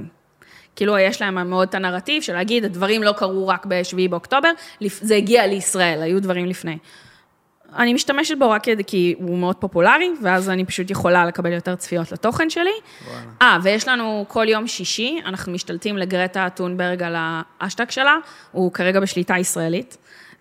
כאילו, 0.76 0.98
יש 0.98 1.22
להם 1.22 1.50
מאוד 1.50 1.68
את 1.68 1.74
הנרטיב 1.74 2.22
של 2.22 2.32
להגיד, 2.32 2.64
הדברים 2.64 3.02
לא 3.02 3.12
קרו 3.12 3.48
רק 3.48 3.66
ב-7 3.66 4.10
באוקטובר, 4.10 4.50
זה 4.80 5.16
הגיע 5.16 5.46
לישראל, 5.46 6.02
היו 6.02 6.22
דברים 6.22 6.46
לפני. 6.46 6.78
אני 7.76 7.94
משתמשת 7.94 8.38
בו 8.38 8.50
רק 8.50 8.62
כי 8.86 9.14
הוא 9.18 9.38
מאוד 9.38 9.56
פופולרי, 9.56 10.10
ואז 10.22 10.50
אני 10.50 10.64
פשוט 10.64 10.90
יכולה 10.90 11.26
לקבל 11.26 11.52
יותר 11.52 11.74
צפיות 11.74 12.12
לתוכן 12.12 12.50
שלי. 12.50 12.70
אה, 13.42 13.58
ויש 13.62 13.88
לנו 13.88 14.24
כל 14.28 14.46
יום 14.48 14.66
שישי, 14.66 15.18
אנחנו 15.26 15.52
משתלטים 15.52 15.98
לגרטה 15.98 16.48
טונברג 16.54 17.02
על 17.02 17.14
האשטג 17.18 17.90
שלה, 17.90 18.16
הוא 18.52 18.72
כרגע 18.72 19.00
בשליטה 19.00 19.38
ישראלית. 19.38 19.96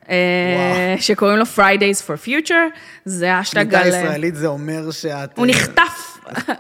אה, 0.10 0.96
שקוראים 1.00 1.38
לו 1.38 1.46
Fridays 1.56 2.08
for 2.08 2.28
Future, 2.28 2.78
זה 3.06 3.34
האשטג 3.34 3.76
על... 3.76 3.82
שליטה 3.82 3.98
ישראלית 3.98 4.36
זה 4.36 4.48
אומר 4.48 4.92
שאת... 4.92 5.38
הוא 5.38 5.48
נחטף 5.48 6.11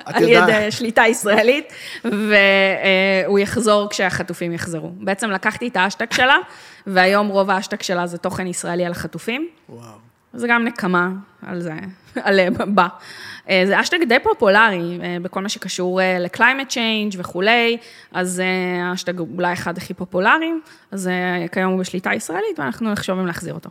על 0.06 0.24
ידי 0.24 0.72
שליטה 0.72 1.04
ישראלית, 1.08 1.74
והוא 2.04 3.40
יחזור 3.40 3.90
כשהחטופים 3.90 4.54
יחזרו. 4.54 4.92
בעצם 5.00 5.32
לקחתי 5.32 5.68
את 5.68 5.78
האשטג 5.78 6.12
שלה, 6.12 6.38
והיום 6.88 7.28
רוב 7.28 7.50
האשטג 7.50 7.82
שלה 7.82 8.08
זה 8.08 8.18
תוכן 8.18 8.48
ישראלי 8.48 8.86
על 8.86 8.92
החטופים. 8.92 9.48
וואו. 9.70 10.12
זה 10.34 10.48
גם 10.48 10.66
נקמה 10.66 11.10
על 11.42 11.62
זה, 11.62 11.74
על 12.16 12.40
בה. 12.50 12.88
אה, 13.50 13.64
זה 13.66 13.82
אשטג 13.82 14.04
די 14.04 14.18
פופולרי 14.24 15.00
אה, 15.04 15.18
בכל 15.22 15.42
מה 15.42 15.50
שקשור 15.50 16.02
אה, 16.02 16.20
ל-climate 16.20 16.72
change 16.72 17.16
וכולי, 17.18 17.78
אז 18.12 18.42
אשטג 18.94 19.20
אולי 19.20 19.54
אחד 19.54 19.78
הכי 19.78 19.94
פופולריים, 19.94 20.62
אז 20.92 21.10
כיום 21.52 21.72
הוא 21.72 21.80
בשליטה 21.80 22.14
ישראלית, 22.14 22.60
ואנחנו 22.60 22.92
נחשוב 22.92 23.20
אם 23.20 23.28
להחזיר 23.28 23.54
אותו. 23.54 23.70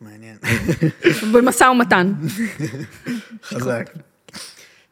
מעניין. 0.00 0.36
במשא 1.32 1.64
ומתן. 1.64 2.12
חזק. 3.42 3.90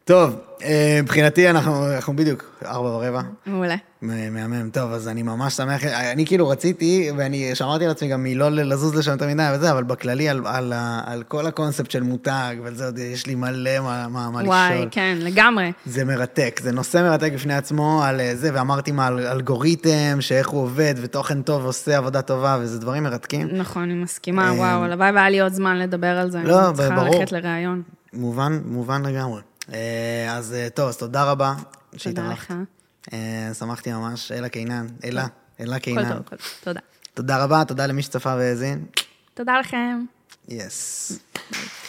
טוב, 0.08 0.36
אה, 0.64 1.00
מבחינתי 1.02 1.50
אנחנו, 1.50 1.94
אנחנו 1.94 2.16
בדיוק 2.16 2.44
ארבע 2.64 2.88
ורבע. 2.88 3.20
מעולה. 3.46 3.76
מהמם, 4.02 4.70
טוב, 4.70 4.92
אז 4.92 5.08
אני 5.08 5.22
ממש 5.22 5.54
שמח, 5.54 5.84
אני 5.84 6.26
כאילו 6.26 6.48
רציתי, 6.48 7.10
ואני 7.16 7.54
שמרתי 7.54 7.86
לעצמי 7.86 8.08
גם 8.08 8.22
מלא 8.22 8.50
לזוז 8.50 8.94
לשם 8.94 9.10
יותר 9.10 9.26
מדי 9.28 9.48
וזה, 9.54 9.70
אבל 9.70 9.84
בכללי 9.84 10.28
על, 10.28 10.40
על, 10.44 10.72
על 11.06 11.22
כל 11.22 11.46
הקונספט 11.46 11.90
של 11.90 12.02
מותג, 12.02 12.56
וזה 12.62 12.84
עוד 12.84 12.98
יש 12.98 13.26
לי 13.26 13.34
מלא 13.34 13.80
מה, 13.80 14.08
מה, 14.08 14.30
מה 14.30 14.42
לשאול. 14.42 14.56
וואי, 14.56 14.86
כן, 14.90 15.18
לגמרי. 15.20 15.72
זה 15.86 16.04
מרתק, 16.04 16.60
זה 16.62 16.72
נושא 16.72 16.98
מרתק 16.98 17.30
בפני 17.34 17.54
עצמו 17.54 18.02
על 18.04 18.20
אה, 18.20 18.36
זה, 18.36 18.50
ואמרתי 18.54 18.92
מה, 18.92 19.06
על 19.06 19.26
אלגוריתם, 19.26 20.16
שאיך 20.20 20.48
הוא 20.48 20.62
עובד, 20.62 20.94
ותוכן 20.96 21.42
טוב 21.42 21.64
עושה 21.64 21.96
עבודה 21.96 22.22
טובה, 22.22 22.58
וזה 22.60 22.78
דברים 22.78 23.02
מרתקים. 23.02 23.48
נכון, 23.52 23.82
אני 23.82 23.94
מסכימה, 23.94 24.52
וואו, 24.56 24.84
הלוואי 24.84 25.10
והיה 25.10 25.30
לי 25.30 25.40
עוד 25.40 25.52
זמן 25.52 25.78
לדבר 25.78 26.18
על 26.18 26.30
זה. 26.30 26.38
לא, 26.42 26.60
ברור. 26.60 26.72
צריכה 26.74 27.04
ללכת 27.04 27.32
לראיון. 27.32 27.82
מובן, 28.12 28.60
מובן 28.64 29.06
לגמרי. 29.06 29.40
אה, 29.72 30.36
אז 30.36 30.54
אה, 30.54 30.68
טוב, 30.70 30.88
אז 30.88 30.96
תודה 30.96 31.30
רבה 31.30 31.54
שהתארחת. 31.96 32.48
תודה 32.48 32.62
לך. 32.62 32.68
אה, 33.12 33.54
שמחתי 33.54 33.92
ממש, 33.92 34.32
אלה 34.32 34.48
קינן, 34.48 34.86
אלה, 35.04 35.26
אלה 35.60 35.78
קינן. 35.78 36.08
כל 36.08 36.14
טוב, 36.14 36.22
כל 36.22 36.36
טוב, 36.36 36.46
תודה. 36.60 36.80
תודה 37.14 37.44
רבה, 37.44 37.64
תודה 37.64 37.86
למי 37.86 38.02
שצפה 38.02 38.34
והאזין. 38.34 38.86
תודה 39.34 39.58
לכם. 39.60 40.04
יס. 40.48 41.12
Yes. 41.12 41.87